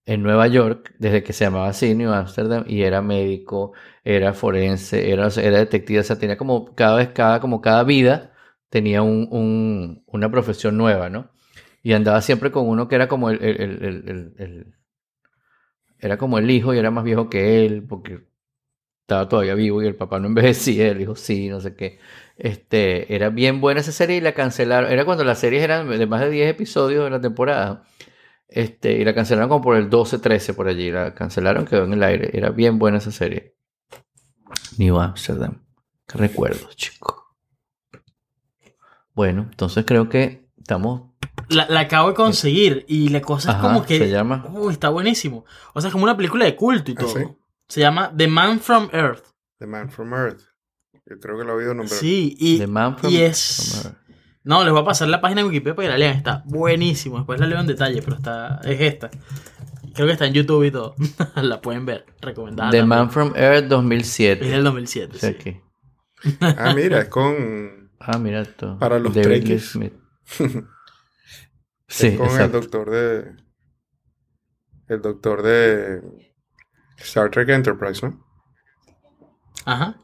en 0.06 0.22
Nueva 0.22 0.46
York, 0.48 0.94
desde 0.98 1.22
que 1.22 1.32
se 1.32 1.44
llamaba 1.44 1.68
así, 1.68 1.94
New 1.94 2.12
Amsterdam, 2.12 2.64
y 2.66 2.82
era 2.82 3.02
médico, 3.02 3.72
era 4.04 4.32
forense, 4.34 5.10
era, 5.12 5.28
era 5.28 5.58
detective, 5.58 6.00
o 6.00 6.02
sea, 6.04 6.18
tenía 6.18 6.38
como 6.38 6.74
cada 6.74 6.96
vez, 6.96 7.08
cada, 7.10 7.40
como 7.40 7.60
cada 7.60 7.84
vida 7.84 8.32
tenía 8.70 9.02
un, 9.02 9.28
un- 9.30 10.02
una 10.06 10.30
profesión 10.30 10.76
nueva, 10.78 11.10
¿no? 11.10 11.30
Y 11.82 11.92
andaba 11.92 12.20
siempre 12.22 12.50
con 12.50 12.66
uno 12.68 12.88
que 12.88 12.94
era 12.96 13.08
como 13.08 13.30
el- 13.30 14.74
era 16.00 16.18
como 16.18 16.38
el 16.38 16.50
hijo 16.50 16.74
y 16.74 16.78
era 16.78 16.90
más 16.90 17.04
viejo 17.04 17.28
que 17.28 17.64
él, 17.64 17.84
porque 17.88 18.26
estaba 19.02 19.28
todavía 19.28 19.54
vivo 19.54 19.82
y 19.82 19.86
el 19.86 19.96
papá 19.96 20.20
no 20.20 20.26
envejecía, 20.26 20.88
el 20.90 21.00
hijo 21.00 21.16
sí, 21.16 21.48
no 21.48 21.60
sé 21.60 21.74
qué. 21.74 21.98
Este, 22.36 23.14
era 23.14 23.30
bien 23.30 23.60
buena 23.60 23.80
esa 23.80 23.92
serie 23.92 24.16
y 24.16 24.20
la 24.20 24.32
cancelaron. 24.32 24.92
Era 24.92 25.04
cuando 25.04 25.24
las 25.24 25.38
series 25.40 25.62
eran 25.62 25.88
de 25.88 26.06
más 26.06 26.20
de 26.20 26.30
10 26.30 26.50
episodios 26.50 27.04
de 27.04 27.10
la 27.10 27.20
temporada. 27.20 27.84
Este, 28.48 28.92
y 28.92 29.04
la 29.04 29.14
cancelaron 29.14 29.48
como 29.48 29.62
por 29.62 29.76
el 29.76 29.90
12, 29.90 30.18
13 30.18 30.54
por 30.54 30.68
allí. 30.68 30.90
La 30.90 31.14
cancelaron, 31.14 31.64
quedó 31.66 31.84
en 31.84 31.94
el 31.94 32.02
aire. 32.02 32.30
Era 32.32 32.50
bien 32.50 32.78
buena 32.78 32.98
esa 32.98 33.10
serie. 33.10 33.56
New 34.78 34.98
Amsterdam. 34.98 35.64
Qué 36.06 36.18
recuerdos, 36.18 36.76
chico. 36.76 37.36
Bueno, 39.14 39.48
entonces 39.50 39.84
creo 39.84 40.08
que 40.08 40.48
estamos. 40.56 41.10
La, 41.50 41.66
la 41.68 41.80
acabo 41.80 42.08
de 42.08 42.14
conseguir 42.14 42.84
y 42.88 43.08
la 43.08 43.20
cosa 43.22 43.50
es 43.50 43.56
Ajá, 43.56 43.66
como 43.68 43.84
que. 43.86 43.98
se 43.98 44.10
llama. 44.10 44.46
Uy, 44.52 44.72
está 44.72 44.88
buenísimo. 44.90 45.44
O 45.74 45.80
sea, 45.80 45.88
es 45.88 45.92
como 45.92 46.04
una 46.04 46.16
película 46.16 46.44
de 46.44 46.54
culto 46.56 46.90
y 46.90 46.94
¿Ah, 46.96 47.00
todo. 47.00 47.14
sí? 47.16 47.24
Se 47.68 47.80
llama 47.80 48.12
The 48.16 48.28
Man 48.28 48.60
from 48.60 48.88
Earth. 48.92 49.24
The 49.58 49.66
Man 49.66 49.90
from 49.90 50.12
Earth. 50.14 50.40
Yo 51.06 51.18
creo 51.18 51.38
que 51.38 51.44
lo 51.44 51.52
he 51.52 51.56
oído 51.56 51.74
nombrar. 51.74 51.98
Sí, 51.98 52.36
y, 52.38 52.58
The 52.58 52.66
Man 52.66 52.98
from- 52.98 53.12
y 53.12 53.16
es. 53.22 53.80
from 53.82 53.92
Earth. 53.92 53.98
No, 54.44 54.62
les 54.64 54.72
voy 54.72 54.82
a 54.82 54.84
pasar 54.84 55.08
la 55.08 55.20
página 55.20 55.42
de 55.42 55.48
Wikipedia 55.48 55.74
para 55.74 55.88
que 55.88 55.92
la 55.92 55.98
lean. 55.98 56.16
Está 56.16 56.42
buenísimo. 56.46 57.16
Después 57.18 57.38
la 57.40 57.46
leo 57.46 57.60
en 57.60 57.66
detalle, 57.66 58.00
pero 58.02 58.16
está. 58.16 58.60
Es 58.64 58.80
esta. 58.80 59.10
Creo 59.94 60.06
que 60.06 60.12
está 60.12 60.26
en 60.26 60.32
YouTube 60.34 60.64
y 60.64 60.70
todo. 60.70 60.94
la 61.36 61.60
pueden 61.60 61.84
ver. 61.86 62.06
Recomendada. 62.20 62.70
The 62.70 62.78
también. 62.78 62.98
Man 62.98 63.10
from 63.10 63.32
Earth 63.36 63.64
Es 63.64 63.68
2007. 63.68 64.44
del 64.48 64.64
2007. 64.64 65.16
O 65.16 65.18
sea, 65.18 65.30
sí. 65.30 65.36
aquí. 65.38 65.60
Ah, 66.40 66.72
mira, 66.74 67.00
es 67.00 67.08
con, 67.08 67.90
Ah, 68.00 68.18
mira 68.18 68.40
esto. 68.42 68.78
Para 68.78 68.98
los 68.98 69.14
David. 69.14 69.58
Smith. 69.60 69.92
Sí, 71.88 72.08
es 72.08 72.18
con 72.18 72.40
el 72.40 72.52
doctor 72.52 72.90
de. 72.90 73.34
El 74.88 75.02
doctor 75.02 75.42
de 75.42 76.02
Star 76.98 77.30
Trek 77.30 77.48
Enterprise, 77.50 78.06
¿no? 78.06 78.24
Ajá. 79.64 79.96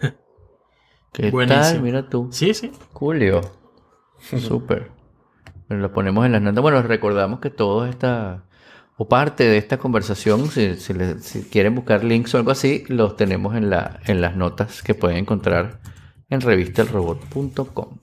¿Qué 1.12 1.30
Buenísimo. 1.30 1.62
tal? 1.62 1.82
Mira 1.82 2.08
tú. 2.08 2.28
Sí, 2.32 2.54
sí. 2.54 2.70
Julio. 2.92 3.40
Súper. 4.38 4.90
Lo 5.68 5.92
ponemos 5.92 6.26
en 6.26 6.32
las 6.32 6.42
notas. 6.42 6.62
Bueno, 6.62 6.82
recordamos 6.82 7.38
que 7.40 7.50
todo 7.50 7.86
esta, 7.86 8.44
o 8.96 9.08
parte 9.08 9.44
de 9.44 9.56
esta 9.58 9.78
conversación, 9.78 10.48
si, 10.48 10.74
si 10.76 10.92
le- 10.92 11.20
si 11.20 11.42
quieren 11.44 11.74
buscar 11.76 12.02
links 12.04 12.34
o 12.34 12.38
algo 12.38 12.50
así, 12.50 12.84
los 12.88 13.16
tenemos 13.16 13.54
en, 13.56 13.70
la, 13.70 14.00
en 14.06 14.20
las 14.20 14.36
notas 14.36 14.82
que 14.82 14.94
pueden 14.94 15.18
encontrar 15.18 15.80
en 16.28 16.40
revistelrobot.com. 16.40 17.98